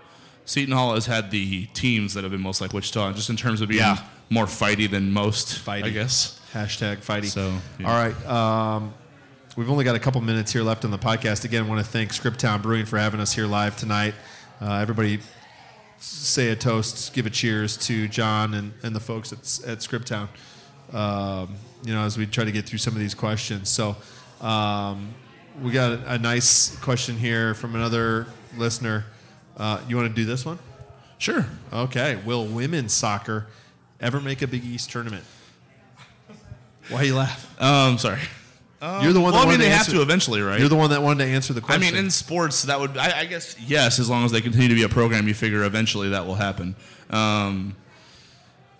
Seton 0.46 0.74
Hall 0.74 0.94
has 0.96 1.06
had 1.06 1.30
the 1.32 1.66
teams 1.68 2.14
that 2.14 2.24
have 2.24 2.32
been 2.32 2.42
most 2.42 2.62
like 2.62 2.74
Wichita, 2.74 3.14
just 3.14 3.30
in 3.30 3.36
terms 3.36 3.62
of 3.62 3.68
being 3.70 3.80
Yeah. 3.82 3.98
more 4.30 4.46
fighty 4.46 4.90
than 4.90 5.12
most. 5.12 5.64
fighty. 5.66 5.84
I 5.84 5.90
guess. 5.90 6.40
Hashtag 6.54 6.98
fighty. 7.06 7.26
So, 7.26 7.54
yeah. 7.80 7.88
all 7.90 7.94
right. 7.94 8.26
Um, 8.26 8.94
we've 9.58 9.70
only 9.70 9.84
got 9.84 9.96
a 9.96 10.00
couple 10.00 10.22
minutes 10.22 10.54
here 10.54 10.64
left 10.64 10.86
on 10.86 10.92
the 10.92 10.98
podcast. 10.98 11.44
Again, 11.44 11.66
I 11.66 11.68
want 11.68 11.84
to 11.86 11.92
thank 11.92 12.12
Scriptown 12.12 12.62
Brewing 12.62 12.86
for 12.86 12.98
having 12.98 13.20
us 13.20 13.34
here 13.34 13.46
live 13.46 13.76
tonight. 13.76 14.14
Uh, 14.62 14.76
everybody 14.76 15.20
say 16.00 16.50
a 16.50 16.56
toast, 16.56 17.14
give 17.14 17.26
a 17.26 17.30
cheers 17.30 17.76
to 17.78 18.08
John 18.08 18.54
and, 18.54 18.72
and 18.84 18.96
the 18.96 19.00
folks 19.00 19.34
at, 19.34 19.40
at 19.70 19.80
Scriptown. 19.80 20.30
Um, 20.94 21.56
you 21.84 21.94
know, 21.94 22.02
as 22.04 22.18
we 22.18 22.26
try 22.26 22.44
to 22.44 22.52
get 22.52 22.66
through 22.66 22.80
some 22.80 22.94
of 22.94 23.00
these 23.00 23.14
questions. 23.16 23.70
So, 23.70 23.96
um, 24.42 25.14
we 25.62 25.72
got 25.72 25.92
a, 25.92 26.14
a 26.14 26.18
nice 26.20 26.76
question 26.78 27.18
here 27.18 27.54
from 27.54 27.76
another 27.76 28.28
listener. 28.58 29.06
Uh, 29.56 29.80
you 29.88 29.96
want 29.96 30.08
to 30.08 30.14
do 30.14 30.26
this 30.26 30.46
one? 30.46 30.60
Sure. 31.18 31.46
Okay. 31.74 32.20
Will 32.26 32.46
women's 32.46 32.94
soccer 32.94 33.48
ever 34.00 34.22
make 34.22 34.42
a 34.44 34.48
Big 34.48 34.64
East 34.64 34.92
tournament? 34.92 35.24
Why 36.90 37.04
you 37.04 37.16
laugh? 37.16 37.60
Um, 37.62 37.98
sorry. 37.98 38.20
You're 38.80 39.12
the 39.12 39.20
one. 39.20 39.34
Well, 39.34 39.34
that 39.34 39.38
I 39.40 39.42
mean, 39.42 39.46
wanted 39.48 39.58
they 39.58 39.64
to 39.66 39.70
have 39.72 39.80
answer- 39.80 39.92
to 39.94 40.02
eventually, 40.04 40.42
right? 40.42 40.60
You're 40.60 40.70
the 40.70 40.76
one 40.76 40.92
that 40.92 41.02
wanted 41.02 41.26
to 41.26 41.32
answer 41.32 41.52
the 41.54 41.62
question. 41.62 41.82
I 41.82 41.86
mean, 41.92 41.96
in 42.00 42.12
sports, 42.12 42.62
that 42.64 42.80
would, 42.80 42.96
I, 42.96 43.22
I 43.22 43.26
guess, 43.26 43.60
yes, 43.60 43.98
as 43.98 44.08
long 44.08 44.24
as 44.24 44.32
they 44.32 44.40
continue 44.40 44.68
to 44.70 44.76
be 44.76 44.84
a 44.84 44.90
program, 44.90 45.28
you 45.28 45.34
figure 45.34 45.64
eventually 45.64 46.10
that 46.10 46.28
will 46.28 46.36
happen. 46.36 46.76
Um, 47.10 47.76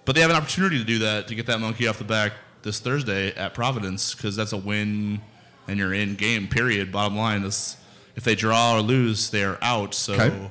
but 0.06 0.14
they 0.14 0.22
have 0.22 0.30
an 0.30 0.36
opportunity 0.36 0.78
to 0.78 0.84
do 0.84 1.00
that, 1.00 1.28
to 1.30 1.36
get 1.36 1.48
that 1.48 1.60
monkey 1.60 1.88
off 1.88 1.98
the 1.98 2.04
back 2.04 2.34
this 2.64 2.80
Thursday 2.80 3.34
at 3.36 3.54
Providence, 3.54 4.14
because 4.16 4.36
that's 4.36 4.54
a 4.54 4.58
win 4.58 5.22
and 5.68 5.78
you're 5.78 5.94
in 5.94 6.16
game, 6.16 6.48
period. 6.48 6.92
Bottom 6.92 7.18
line 7.18 7.44
is 7.44 7.78
if 8.16 8.24
they 8.24 8.36
draw 8.36 8.76
or 8.76 8.82
lose, 8.82 9.30
they 9.30 9.44
are 9.44 9.58
out. 9.62 9.94
So 9.94 10.14
Okay. 10.14 10.50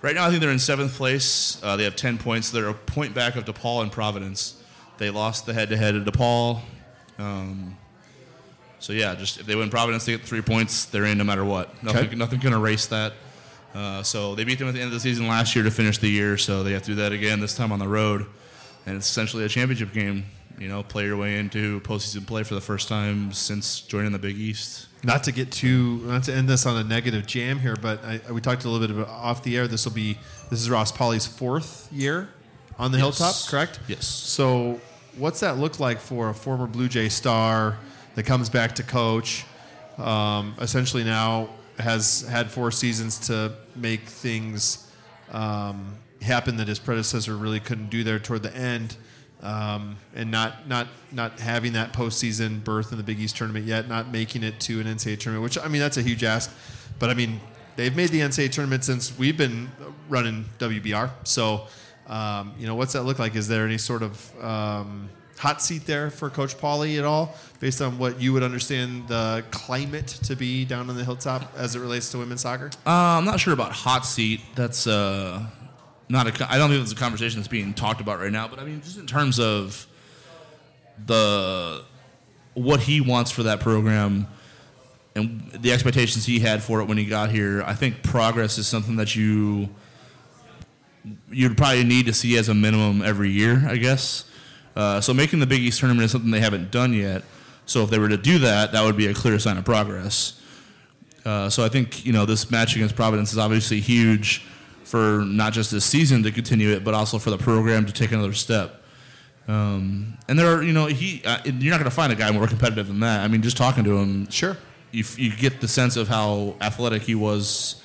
right 0.00 0.14
now, 0.14 0.26
I 0.26 0.30
think 0.30 0.40
they're 0.40 0.50
in 0.50 0.58
seventh 0.58 0.94
place. 0.94 1.58
Uh, 1.62 1.76
they 1.76 1.84
have 1.84 1.96
10 1.96 2.18
points. 2.18 2.50
They're 2.50 2.68
a 2.68 2.74
point 2.74 3.14
back 3.14 3.36
of 3.36 3.44
DePaul 3.44 3.82
and 3.82 3.92
Providence. 3.92 4.54
They 4.98 5.10
lost 5.10 5.46
the 5.46 5.52
head 5.54 5.68
to 5.70 5.76
head 5.76 5.94
of 5.96 6.04
DePaul. 6.04 6.60
Um, 7.18 7.76
so 8.78 8.92
yeah, 8.92 9.14
just 9.14 9.38
if 9.40 9.46
they 9.46 9.54
win 9.54 9.70
Providence, 9.70 10.04
they 10.06 10.12
get 10.12 10.22
three 10.26 10.40
points. 10.42 10.86
They're 10.86 11.04
in 11.04 11.18
no 11.18 11.24
matter 11.24 11.44
what. 11.44 11.82
Nothing, 11.82 12.06
Okay. 12.06 12.16
nothing 12.16 12.40
can 12.40 12.52
erase 12.52 12.86
that. 12.86 13.12
Uh, 13.74 14.02
so 14.02 14.34
they 14.34 14.44
beat 14.44 14.58
them 14.58 14.68
at 14.68 14.74
the 14.74 14.80
end 14.80 14.88
of 14.88 14.92
the 14.94 15.00
season 15.00 15.26
last 15.28 15.54
year 15.54 15.64
to 15.64 15.70
finish 15.70 15.98
the 15.98 16.08
year. 16.08 16.36
So 16.36 16.62
they 16.62 16.72
have 16.72 16.82
to 16.82 16.88
do 16.90 16.94
that 16.96 17.12
again 17.12 17.40
this 17.40 17.54
time 17.54 17.70
on 17.72 17.78
the 17.78 17.88
road, 17.88 18.26
and 18.86 18.96
it's 18.96 19.08
essentially 19.08 19.44
a 19.44 19.48
championship 19.48 19.92
game. 19.92 20.24
You 20.62 20.68
know, 20.68 20.84
play 20.84 21.06
your 21.06 21.16
way 21.16 21.38
into 21.40 21.80
postseason 21.80 22.24
play 22.24 22.44
for 22.44 22.54
the 22.54 22.60
first 22.60 22.86
time 22.88 23.32
since 23.32 23.80
joining 23.80 24.12
the 24.12 24.18
Big 24.20 24.36
East. 24.38 24.86
not 25.02 25.24
to 25.24 25.32
get 25.32 25.50
too, 25.50 25.98
not 26.04 26.22
to 26.24 26.32
end 26.32 26.48
this 26.48 26.66
on 26.66 26.76
a 26.76 26.84
negative 26.84 27.26
jam 27.26 27.58
here, 27.58 27.74
but 27.74 28.04
I, 28.04 28.20
we 28.30 28.40
talked 28.40 28.64
a 28.64 28.68
little 28.68 28.86
bit 28.86 28.96
about 28.96 29.08
off 29.12 29.42
the 29.42 29.56
air. 29.56 29.66
This 29.66 29.84
will 29.84 29.92
be 29.92 30.18
this 30.50 30.60
is 30.60 30.70
Ross 30.70 30.92
Paule's 30.92 31.26
fourth 31.26 31.88
year 31.92 32.28
on 32.78 32.92
the 32.92 32.98
Yes. 32.98 33.18
hilltop, 33.18 33.50
correct? 33.50 33.80
Yes. 33.88 34.06
So, 34.06 34.80
what's 35.16 35.40
that 35.40 35.58
look 35.58 35.80
like 35.80 35.98
for 35.98 36.28
a 36.30 36.34
former 36.34 36.68
Blue 36.68 36.88
Jay 36.88 37.08
star 37.08 37.76
that 38.14 38.22
comes 38.22 38.48
back 38.48 38.76
to 38.76 38.84
coach? 38.84 39.44
Um, 39.98 40.54
essentially, 40.60 41.02
now 41.02 41.48
has 41.80 42.20
had 42.30 42.52
four 42.52 42.70
seasons 42.70 43.18
to 43.26 43.54
make 43.74 44.02
things 44.02 44.88
um, 45.32 45.96
happen 46.20 46.56
that 46.58 46.68
his 46.68 46.78
predecessor 46.78 47.36
really 47.36 47.58
couldn't 47.58 47.90
do 47.90 48.04
there 48.04 48.20
toward 48.20 48.44
the 48.44 48.56
end, 48.56 48.94
um, 49.42 49.96
and 50.14 50.30
not 50.30 50.68
not 50.68 50.88
not 51.10 51.40
having 51.40 51.72
that 51.72 51.92
postseason 51.92 52.62
berth 52.62 52.92
in 52.92 52.98
the 52.98 53.04
Big 53.04 53.18
East 53.20 53.36
tournament 53.36 53.66
yet, 53.66 53.88
not 53.88 54.10
making 54.10 54.42
it 54.42 54.60
to 54.60 54.80
an 54.80 54.86
NCAA 54.86 55.18
tournament. 55.18 55.42
Which 55.42 55.58
I 55.58 55.68
mean, 55.68 55.80
that's 55.80 55.96
a 55.96 56.02
huge 56.02 56.24
ask, 56.24 56.54
but 56.98 57.10
I 57.10 57.14
mean, 57.14 57.40
they've 57.76 57.94
made 57.94 58.10
the 58.10 58.20
NCAA 58.20 58.52
tournament 58.52 58.84
since 58.84 59.16
we've 59.18 59.36
been 59.36 59.70
running 60.08 60.44
WBR. 60.58 61.10
So, 61.24 61.66
um, 62.06 62.54
you 62.58 62.66
know, 62.66 62.74
what's 62.74 62.92
that 62.92 63.02
look 63.02 63.18
like? 63.18 63.34
Is 63.34 63.48
there 63.48 63.66
any 63.66 63.78
sort 63.78 64.02
of 64.02 64.44
um, 64.44 65.08
hot 65.38 65.60
seat 65.60 65.86
there 65.86 66.08
for 66.10 66.30
Coach 66.30 66.56
Paule 66.58 66.96
at 66.98 67.04
all, 67.04 67.34
based 67.58 67.82
on 67.82 67.98
what 67.98 68.20
you 68.20 68.32
would 68.32 68.44
understand 68.44 69.08
the 69.08 69.44
climate 69.50 70.06
to 70.06 70.36
be 70.36 70.64
down 70.64 70.88
on 70.88 70.96
the 70.96 71.04
hilltop 71.04 71.52
as 71.56 71.74
it 71.74 71.80
relates 71.80 72.10
to 72.12 72.18
women's 72.18 72.42
soccer? 72.42 72.70
Uh, 72.86 73.18
I'm 73.18 73.24
not 73.24 73.40
sure 73.40 73.52
about 73.52 73.72
hot 73.72 74.06
seat. 74.06 74.40
That's 74.54 74.86
uh, 74.86 75.44
not 76.08 76.26
a. 76.26 76.52
I 76.52 76.58
don't 76.58 76.70
think 76.70 76.82
it's 76.82 76.92
a 76.92 76.96
conversation 76.96 77.40
that's 77.40 77.48
being 77.48 77.74
talked 77.74 78.00
about 78.00 78.20
right 78.20 78.32
now. 78.32 78.48
But 78.48 78.58
I 78.58 78.64
mean, 78.64 78.80
just 78.82 78.98
in 78.98 79.06
terms 79.06 79.38
of 79.38 79.86
the 81.06 81.84
what 82.54 82.80
he 82.80 83.00
wants 83.00 83.30
for 83.30 83.44
that 83.44 83.60
program 83.60 84.26
and 85.14 85.50
the 85.52 85.72
expectations 85.72 86.26
he 86.26 86.38
had 86.40 86.62
for 86.62 86.80
it 86.80 86.84
when 86.84 86.98
he 86.98 87.04
got 87.04 87.30
here, 87.30 87.62
I 87.62 87.74
think 87.74 88.02
progress 88.02 88.58
is 88.58 88.66
something 88.66 88.96
that 88.96 89.16
you 89.16 89.68
you'd 91.30 91.56
probably 91.56 91.84
need 91.84 92.06
to 92.06 92.12
see 92.12 92.36
as 92.36 92.48
a 92.48 92.54
minimum 92.54 93.02
every 93.02 93.30
year, 93.30 93.64
I 93.66 93.76
guess. 93.76 94.24
Uh, 94.74 95.00
so 95.00 95.12
making 95.12 95.40
the 95.40 95.46
Big 95.46 95.60
East 95.60 95.80
tournament 95.80 96.04
is 96.04 96.12
something 96.12 96.30
they 96.30 96.40
haven't 96.40 96.70
done 96.70 96.92
yet. 96.92 97.22
So 97.66 97.82
if 97.82 97.90
they 97.90 97.98
were 97.98 98.08
to 98.08 98.16
do 98.16 98.38
that, 98.40 98.72
that 98.72 98.84
would 98.84 98.96
be 98.96 99.06
a 99.06 99.14
clear 99.14 99.38
sign 99.38 99.56
of 99.56 99.64
progress. 99.64 100.40
Uh, 101.24 101.48
so 101.48 101.64
I 101.64 101.68
think 101.68 102.04
you 102.04 102.12
know 102.12 102.26
this 102.26 102.50
match 102.50 102.74
against 102.74 102.96
Providence 102.96 103.32
is 103.32 103.38
obviously 103.38 103.80
huge 103.80 104.44
for 104.92 105.24
not 105.24 105.54
just 105.54 105.70
this 105.70 105.86
season 105.86 106.22
to 106.22 106.30
continue 106.30 106.68
it, 106.68 106.84
but 106.84 106.92
also 106.92 107.18
for 107.18 107.30
the 107.30 107.38
program 107.38 107.86
to 107.86 107.92
take 107.94 108.12
another 108.12 108.34
step. 108.34 108.82
Um, 109.48 110.18
and 110.28 110.38
there 110.38 110.46
are, 110.54 110.62
you 110.62 110.74
know, 110.74 110.84
he 110.84 111.22
uh, 111.24 111.38
you're 111.46 111.70
not 111.70 111.78
going 111.78 111.84
to 111.84 111.90
find 111.90 112.12
a 112.12 112.14
guy 112.14 112.30
more 112.30 112.46
competitive 112.46 112.88
than 112.88 113.00
that. 113.00 113.20
I 113.24 113.28
mean, 113.28 113.40
just 113.40 113.56
talking 113.56 113.84
to 113.84 113.96
him, 113.96 114.28
Sure. 114.30 114.54
you, 114.90 115.02
you 115.16 115.34
get 115.34 115.62
the 115.62 115.66
sense 115.66 115.96
of 115.96 116.08
how 116.08 116.56
athletic 116.60 117.00
he 117.04 117.14
was 117.14 117.82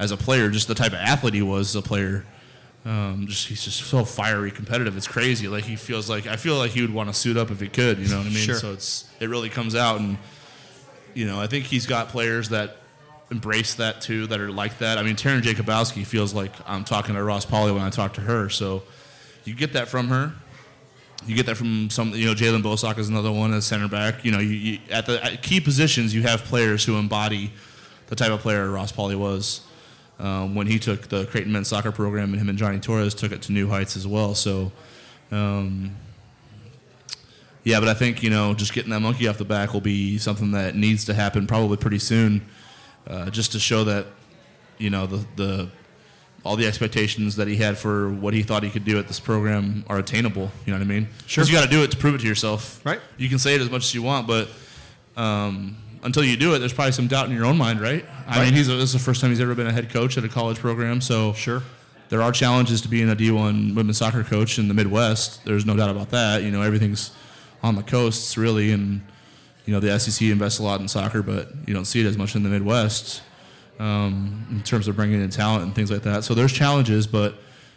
as 0.00 0.10
a 0.10 0.16
player, 0.16 0.50
just 0.50 0.66
the 0.66 0.74
type 0.74 0.88
of 0.92 0.98
athlete 0.98 1.34
he 1.34 1.42
was 1.42 1.68
as 1.68 1.76
a 1.76 1.82
player. 1.86 2.26
Um, 2.84 3.26
just 3.28 3.46
he's 3.46 3.62
just 3.62 3.84
so 3.84 4.04
fiery, 4.04 4.50
competitive. 4.50 4.96
It's 4.96 5.06
crazy. 5.06 5.46
Like 5.46 5.62
he 5.62 5.76
feels 5.76 6.10
like 6.10 6.26
I 6.26 6.34
feel 6.34 6.56
like 6.56 6.72
he 6.72 6.80
would 6.82 6.92
want 6.92 7.08
to 7.10 7.14
suit 7.14 7.36
up 7.36 7.52
if 7.52 7.60
he 7.60 7.68
could. 7.68 7.98
You 8.00 8.08
know 8.08 8.16
what 8.18 8.26
I 8.26 8.30
mean? 8.30 8.38
Sure. 8.38 8.56
So 8.56 8.72
it's 8.72 9.08
it 9.20 9.28
really 9.28 9.50
comes 9.50 9.76
out, 9.76 10.00
and 10.00 10.18
you 11.14 11.26
know 11.26 11.40
I 11.40 11.46
think 11.46 11.66
he's 11.66 11.86
got 11.86 12.08
players 12.08 12.48
that 12.48 12.76
embrace 13.30 13.74
that 13.74 14.00
too, 14.00 14.26
that 14.26 14.40
are 14.40 14.50
like 14.50 14.78
that. 14.78 14.98
I 14.98 15.02
mean, 15.02 15.16
Taryn 15.16 15.40
Jacobowski 15.42 16.04
feels 16.04 16.34
like 16.34 16.52
I'm 16.66 16.84
talking 16.84 17.14
to 17.14 17.22
Ross 17.22 17.44
Paule 17.44 17.72
when 17.72 17.82
I 17.82 17.90
talk 17.90 18.14
to 18.14 18.20
her. 18.20 18.48
So 18.48 18.82
you 19.44 19.54
get 19.54 19.72
that 19.74 19.88
from 19.88 20.08
her. 20.08 20.32
You 21.26 21.36
get 21.36 21.46
that 21.46 21.56
from 21.56 21.90
some, 21.90 22.14
you 22.14 22.26
know, 22.26 22.34
Jalen 22.34 22.62
Bosak 22.62 22.98
is 22.98 23.08
another 23.08 23.30
one 23.30 23.52
as 23.52 23.66
center 23.66 23.88
back. 23.88 24.24
You 24.24 24.32
know, 24.32 24.38
you, 24.38 24.50
you 24.50 24.78
at 24.90 25.06
the 25.06 25.22
at 25.24 25.42
key 25.42 25.60
positions, 25.60 26.14
you 26.14 26.22
have 26.22 26.44
players 26.44 26.84
who 26.84 26.96
embody 26.96 27.52
the 28.06 28.16
type 28.16 28.30
of 28.30 28.40
player 28.40 28.70
Ross 28.70 28.90
Paule 28.90 29.16
was 29.16 29.60
um, 30.18 30.54
when 30.54 30.66
he 30.66 30.78
took 30.78 31.08
the 31.08 31.26
Creighton 31.26 31.52
men's 31.52 31.68
soccer 31.68 31.92
program, 31.92 32.32
and 32.32 32.40
him 32.40 32.48
and 32.48 32.58
Johnny 32.58 32.78
Torres 32.78 33.14
took 33.14 33.32
it 33.32 33.42
to 33.42 33.52
new 33.52 33.68
heights 33.68 33.96
as 33.96 34.06
well. 34.06 34.34
So, 34.34 34.72
um, 35.30 35.96
yeah, 37.64 37.80
but 37.80 37.88
I 37.88 37.94
think 37.94 38.22
you 38.22 38.30
know, 38.30 38.54
just 38.54 38.72
getting 38.72 38.90
that 38.90 39.00
monkey 39.00 39.28
off 39.28 39.38
the 39.38 39.44
back 39.44 39.72
will 39.72 39.80
be 39.80 40.18
something 40.18 40.52
that 40.52 40.74
needs 40.74 41.04
to 41.06 41.14
happen 41.14 41.46
probably 41.46 41.76
pretty 41.76 41.98
soon, 41.98 42.46
uh, 43.10 43.28
just 43.30 43.52
to 43.52 43.58
show 43.60 43.84
that 43.84 44.06
you 44.78 44.88
know 44.88 45.06
the 45.06 45.24
the 45.36 45.68
all 46.44 46.56
the 46.56 46.66
expectations 46.66 47.36
that 47.36 47.46
he 47.48 47.56
had 47.56 47.76
for 47.76 48.08
what 48.10 48.32
he 48.32 48.42
thought 48.42 48.62
he 48.62 48.70
could 48.70 48.84
do 48.86 48.98
at 48.98 49.06
this 49.08 49.20
program 49.20 49.84
are 49.88 49.98
attainable. 49.98 50.50
You 50.64 50.72
know 50.72 50.78
what 50.78 50.84
I 50.84 50.88
mean? 50.88 51.08
Sure. 51.26 51.44
you 51.44 51.52
got 51.52 51.64
to 51.64 51.70
do 51.70 51.82
it 51.82 51.90
to 51.90 51.98
prove 51.98 52.14
it 52.14 52.22
to 52.22 52.26
yourself. 52.26 52.80
Right. 52.82 52.98
You 53.18 53.28
can 53.28 53.38
say 53.38 53.54
it 53.54 53.60
as 53.60 53.68
much 53.70 53.82
as 53.84 53.94
you 53.94 54.00
want, 54.02 54.26
but 54.26 54.48
um, 55.18 55.76
until 56.02 56.24
you 56.24 56.38
do 56.38 56.54
it, 56.54 56.60
there's 56.60 56.72
probably 56.72 56.92
some 56.92 57.08
doubt 57.08 57.28
in 57.28 57.34
your 57.36 57.44
own 57.44 57.58
mind, 57.58 57.78
right? 57.80 58.06
I 58.26 58.38
Right. 58.38 58.44
mean, 58.46 58.54
he's 58.54 58.68
this 58.68 58.78
is 58.84 58.92
the 58.94 58.98
first 58.98 59.20
time 59.20 59.28
he's 59.30 59.40
ever 59.40 59.54
been 59.54 59.66
a 59.66 59.72
head 59.72 59.90
coach 59.90 60.16
at 60.16 60.24
a 60.24 60.28
college 60.28 60.58
program, 60.58 61.02
so 61.02 61.34
Sure. 61.34 61.62
there 62.08 62.22
are 62.22 62.32
challenges 62.32 62.80
to 62.82 62.88
being 62.88 63.10
a 63.10 63.14
D1 63.16 63.74
women's 63.74 63.98
soccer 63.98 64.24
coach 64.24 64.58
in 64.58 64.68
the 64.68 64.74
Midwest. 64.74 65.44
There's 65.44 65.66
no 65.66 65.76
doubt 65.76 65.90
about 65.90 66.08
that. 66.10 66.42
You 66.42 66.50
know, 66.50 66.62
everything's 66.62 67.10
on 67.62 67.74
the 67.76 67.82
coasts 67.82 68.38
really, 68.38 68.72
and 68.72 69.02
you 69.64 69.72
know 69.72 69.80
the 69.80 69.98
SEC 69.98 70.28
invests 70.28 70.58
a 70.58 70.62
lot 70.62 70.80
in 70.80 70.88
soccer, 70.88 71.22
but 71.22 71.48
you 71.66 71.74
don't 71.74 71.84
see 71.84 72.00
it 72.00 72.06
as 72.06 72.16
much 72.16 72.34
in 72.34 72.42
the 72.42 72.48
Midwest 72.48 73.22
um, 73.78 74.46
in 74.50 74.62
terms 74.62 74.88
of 74.88 74.96
bringing 74.96 75.20
in 75.20 75.30
talent 75.30 75.64
and 75.64 75.74
things 75.74 75.90
like 75.90 76.02
that. 76.02 76.24
So 76.24 76.34
there's 76.34 76.52
challenges, 76.52 77.06
but 77.06 77.36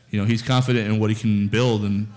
you 0.10 0.20
know 0.20 0.26
he's 0.26 0.42
confident 0.42 0.90
in 0.90 1.00
what 1.00 1.10
he 1.10 1.16
can 1.16 1.48
build, 1.48 1.84
and 1.84 2.08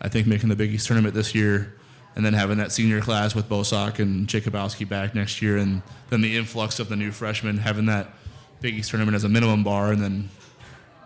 I 0.00 0.08
think 0.08 0.26
making 0.26 0.48
the 0.48 0.56
Big 0.56 0.72
East 0.72 0.86
tournament 0.86 1.14
this 1.14 1.34
year, 1.34 1.74
and 2.16 2.24
then 2.24 2.32
having 2.32 2.58
that 2.58 2.72
senior 2.72 3.00
class 3.00 3.34
with 3.34 3.48
Bosak 3.48 3.98
and 3.98 4.26
Jacobowski 4.26 4.88
back 4.88 5.14
next 5.14 5.42
year, 5.42 5.56
and 5.56 5.82
then 6.10 6.20
the 6.20 6.36
influx 6.36 6.78
of 6.78 6.88
the 6.88 6.96
new 6.96 7.12
freshmen, 7.12 7.58
having 7.58 7.86
that 7.86 8.08
Big 8.60 8.74
East 8.74 8.90
tournament 8.90 9.14
as 9.14 9.24
a 9.24 9.28
minimum 9.28 9.64
bar, 9.64 9.92
and 9.92 10.02
then 10.02 10.28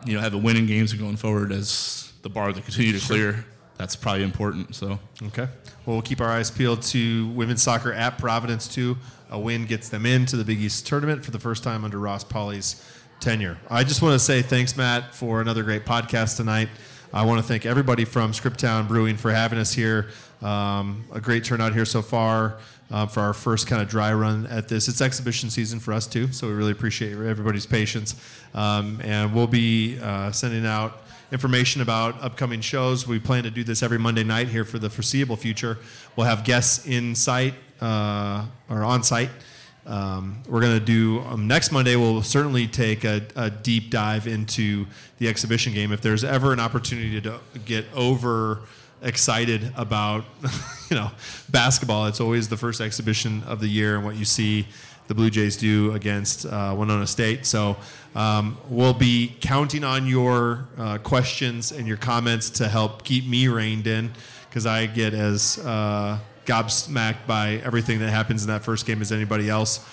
you 0.05 0.15
know, 0.15 0.21
having 0.21 0.43
winning 0.43 0.67
games 0.67 0.93
going 0.93 1.17
forward 1.17 1.53
as 1.53 2.13
the 2.23 2.29
bar 2.29 2.53
to 2.53 2.61
continue 2.61 2.93
to 2.99 3.05
clear. 3.05 3.45
That's 3.79 3.97
probably 3.97 4.25
important. 4.25 4.75
So 4.75 4.99
Okay. 5.23 5.49
Well, 5.87 5.97
we'll 5.97 6.03
keep 6.03 6.21
our 6.21 6.29
eyes 6.29 6.51
peeled 6.51 6.83
to 6.83 7.29
women's 7.29 7.63
soccer 7.63 7.93
at 7.93 8.19
Providence 8.19 8.69
too. 8.69 8.99
A 9.31 9.39
win 9.39 9.65
gets 9.65 9.89
them 9.89 10.05
into 10.05 10.37
the 10.37 10.45
Big 10.45 10.61
East 10.61 10.87
tournament 10.87 11.25
for 11.25 11.31
the 11.31 11.39
first 11.39 11.63
time 11.63 11.85
under 11.85 11.99
Ross 11.99 12.25
Paule's 12.25 12.83
tenure. 13.21 13.59
I 13.71 13.85
just 13.85 14.03
want 14.03 14.15
to 14.15 14.19
say 14.19 14.43
thanks, 14.43 14.77
Matt, 14.77 15.15
for 15.15 15.41
another 15.41 15.63
great 15.63 15.87
podcast 15.87 16.37
tonight. 16.37 16.69
I 17.13 17.25
want 17.25 17.41
to 17.41 17.47
thank 17.47 17.65
everybody 17.65 18.05
from 18.05 18.33
Scriptown 18.33 18.87
Brewing 18.87 19.17
for 19.17 19.31
having 19.33 19.59
us 19.59 19.73
here. 19.73 20.09
Um, 20.43 21.05
a 21.13 21.21
great 21.21 21.45
turnout 21.45 21.73
here 21.73 21.85
so 21.85 22.03
far 22.03 22.59
uh, 22.91 23.07
for 23.07 23.21
our 23.21 23.35
first 23.35 23.67
kind 23.67 23.81
of 23.81 23.89
dry 23.89 24.13
run 24.13 24.47
at 24.47 24.69
this. 24.69 24.89
It's 24.89 25.01
exhibition 25.01 25.51
season 25.51 25.81
for 25.81 25.93
us 25.93 26.07
too, 26.07 26.33
so 26.33 26.47
we 26.47 26.53
really 26.53 26.73
appreciate 26.73 27.13
everybody's 27.13 27.67
patience. 27.67 28.15
Um, 28.55 29.01
and 29.03 29.35
we'll 29.35 29.47
be 29.47 29.99
uh, 30.01 30.33
sending 30.33 30.67
out 30.67 31.03
information 31.31 31.83
about 31.83 32.23
upcoming 32.23 32.61
shows. 32.61 33.07
We 33.07 33.19
plan 33.19 33.45
to 33.45 33.51
do 33.51 33.65
this 33.65 33.83
every 33.83 33.99
Monday 33.99 34.25
night 34.25 34.49
here 34.49 34.65
for 34.65 34.79
the 34.79 34.89
foreseeable 34.89 35.37
future. 35.37 35.79
We'll 36.17 36.27
have 36.27 36.45
guests 36.45 36.87
in 36.87 37.15
site 37.15 37.55
uh, 37.81 38.47
or 38.69 38.85
on 38.85 39.03
site. 39.03 39.31
Um, 39.87 40.43
we're 40.47 40.61
going 40.61 40.79
to 40.79 40.85
do 40.85 41.21
um, 41.21 41.47
next 41.47 41.73
Monday. 41.73 41.97
We'll 41.97 42.23
certainly 42.23 42.67
take 42.67 43.05
a, 43.05 43.23
a, 43.35 43.49
deep 43.49 43.91
dive 43.91 44.27
into 44.27 44.87
the 45.17 45.29
exhibition 45.29 45.73
game. 45.73 45.93
If 45.93 46.03
there's 46.03 46.25
ever 46.25 46.53
an 46.53 46.61
opportunity 46.61 47.19
to 47.23 47.41
get 47.65 47.87
over 47.95 48.61
excited 49.01 49.73
about, 49.77 50.25
you 50.91 50.97
know, 50.97 51.11
basketball, 51.49 52.07
it's 52.07 52.21
always 52.21 52.49
the 52.49 52.57
first 52.59 52.83
exhibition 52.83 53.43
of 53.45 53.61
the 53.61 53.69
year 53.69 53.97
and 53.97 54.05
what 54.05 54.17
you 54.17 54.27
see 54.27 54.67
the 55.09 55.15
Blue 55.15 55.31
Jays 55.31 55.57
do 55.57 55.93
against 55.93 56.47
uh, 56.47 56.75
Winona 56.79 57.07
State. 57.07 57.45
So 57.47 57.77
um, 58.15 58.59
we'll 58.69 58.95
be 58.95 59.35
counting 59.41 59.83
on 59.83 60.07
your 60.07 60.69
uh, 60.79 60.99
questions 60.99 61.73
and 61.73 61.89
your 61.89 61.97
comments 61.97 62.51
to 62.51 62.69
help 62.69 63.03
keep 63.03 63.27
me 63.27 63.49
reined 63.49 63.87
in 63.87 64.13
because 64.49 64.67
I 64.67 64.87
get 64.87 65.15
as 65.15 65.59
uh, 65.59 66.19
gobsmacked 66.45 67.27
by 67.27 67.61
everything 67.65 67.99
that 68.01 68.11
happens 68.11 68.43
in 68.43 68.49
that 68.49 68.63
first 68.65 68.87
game 68.87 69.01
as 69.01 69.11
anybody 69.11 69.49
else. 69.49 69.85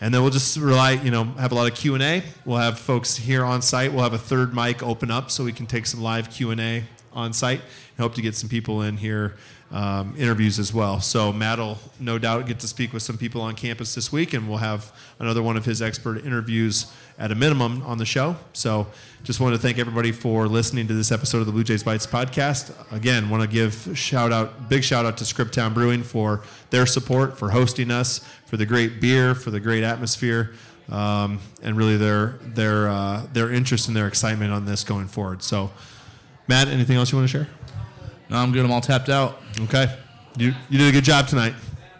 And 0.00 0.12
then 0.12 0.22
we'll 0.22 0.32
just 0.32 0.56
rely, 0.56 0.92
you 0.92 1.12
know, 1.12 1.24
have 1.24 1.52
a 1.52 1.54
lot 1.54 1.70
of 1.70 1.76
Q 1.76 1.94
and 1.94 2.02
A. 2.02 2.22
We'll 2.44 2.58
have 2.58 2.78
folks 2.78 3.16
here 3.16 3.44
on 3.44 3.62
site. 3.62 3.92
We'll 3.92 4.02
have 4.02 4.14
a 4.14 4.18
third 4.18 4.54
mic 4.54 4.82
open 4.82 5.12
up 5.12 5.30
so 5.30 5.44
we 5.44 5.52
can 5.52 5.66
take 5.66 5.86
some 5.86 6.00
live 6.00 6.30
Q 6.30 6.50
and 6.50 6.60
A 6.60 6.84
on 7.12 7.32
site. 7.32 7.60
And 7.60 7.98
hope 7.98 8.14
to 8.14 8.22
get 8.22 8.34
some 8.34 8.48
people 8.48 8.82
in 8.82 8.96
here 8.96 9.36
um, 9.72 10.14
interviews 10.18 10.58
as 10.58 10.72
well. 10.72 11.00
So 11.00 11.32
Matt 11.32 11.58
will 11.58 11.78
no 11.98 12.18
doubt 12.18 12.46
get 12.46 12.60
to 12.60 12.68
speak 12.68 12.92
with 12.92 13.02
some 13.02 13.16
people 13.16 13.40
on 13.40 13.54
campus 13.54 13.94
this 13.94 14.12
week, 14.12 14.34
and 14.34 14.48
we'll 14.48 14.58
have 14.58 14.92
another 15.18 15.42
one 15.42 15.56
of 15.56 15.64
his 15.64 15.80
expert 15.80 16.24
interviews 16.24 16.92
at 17.18 17.32
a 17.32 17.34
minimum 17.34 17.82
on 17.82 17.98
the 17.98 18.04
show. 18.04 18.36
So 18.52 18.86
just 19.24 19.40
wanted 19.40 19.56
to 19.56 19.62
thank 19.62 19.78
everybody 19.78 20.12
for 20.12 20.46
listening 20.46 20.86
to 20.88 20.94
this 20.94 21.10
episode 21.10 21.38
of 21.38 21.46
the 21.46 21.52
Bluejays 21.52 21.82
Bytes 21.82 22.06
podcast. 22.06 22.74
Again, 22.92 23.30
want 23.30 23.42
to 23.42 23.48
give 23.48 23.96
shout 23.96 24.30
out, 24.30 24.68
big 24.68 24.84
shout 24.84 25.06
out 25.06 25.16
to 25.18 25.24
Scriptown 25.24 25.72
Brewing 25.72 26.02
for 26.02 26.42
their 26.70 26.84
support, 26.84 27.38
for 27.38 27.50
hosting 27.50 27.90
us, 27.90 28.18
for 28.46 28.58
the 28.58 28.66
great 28.66 29.00
beer, 29.00 29.34
for 29.34 29.50
the 29.50 29.60
great 29.60 29.82
atmosphere. 29.82 30.52
Um, 30.90 31.38
and 31.62 31.76
really 31.76 31.96
their 31.96 32.38
their 32.42 32.88
uh, 32.88 33.24
their 33.32 33.50
interest 33.52 33.86
and 33.86 33.96
their 33.96 34.08
excitement 34.08 34.52
on 34.52 34.66
this 34.66 34.84
going 34.84 35.06
forward. 35.06 35.42
So, 35.42 35.70
Matt, 36.48 36.68
anything 36.68 36.96
else 36.96 37.12
you 37.12 37.18
want 37.18 37.30
to 37.30 37.38
share? 37.38 37.48
No, 38.28 38.36
I'm 38.36 38.52
good. 38.52 38.64
I'm 38.64 38.72
all 38.72 38.80
tapped 38.80 39.08
out. 39.08 39.41
Okay. 39.60 39.94
You, 40.36 40.52
you 40.70 40.78
did 40.78 40.88
a 40.88 40.92
good 40.92 41.04
job 41.04 41.28
tonight. 41.28 41.54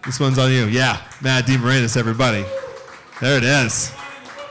This 0.05 0.19
one's 0.19 0.39
on 0.39 0.51
you. 0.51 0.65
Yeah. 0.67 1.01
Matt 1.21 1.45
DeMarinis, 1.47 1.97
everybody. 1.97 2.45
There 3.21 3.37
it 3.39 3.45
is. 3.45 3.93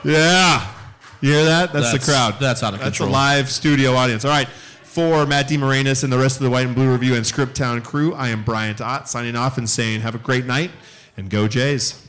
Yeah. 0.04 0.72
You 1.20 1.30
hear 1.32 1.44
that? 1.44 1.72
That's, 1.72 1.86
That's- 1.92 2.06
the 2.06 2.12
crowd. 2.12 2.34
that's 2.40 2.62
out 2.62 2.74
of 2.74 2.80
That's 2.80 2.96
control. 2.98 3.10
a 3.10 3.12
live 3.12 3.50
studio 3.50 3.94
audience. 3.94 4.24
All 4.24 4.30
right. 4.30 4.48
For 4.48 5.24
Matt 5.26 5.48
DeMarinis 5.48 6.04
and 6.04 6.12
the 6.12 6.18
rest 6.18 6.36
of 6.36 6.44
the 6.44 6.50
White 6.50 6.66
and 6.66 6.74
Blue 6.74 6.90
Review 6.92 7.14
and 7.14 7.24
Scriptown 7.24 7.82
crew, 7.82 8.12
I 8.14 8.28
am 8.28 8.44
Bryant 8.44 8.80
Ott 8.80 9.08
signing 9.08 9.36
off 9.36 9.56
and 9.58 9.68
saying 9.68 10.02
have 10.02 10.14
a 10.14 10.18
great 10.18 10.44
night 10.44 10.70
and 11.16 11.30
go 11.30 11.48
Jays. 11.48 12.06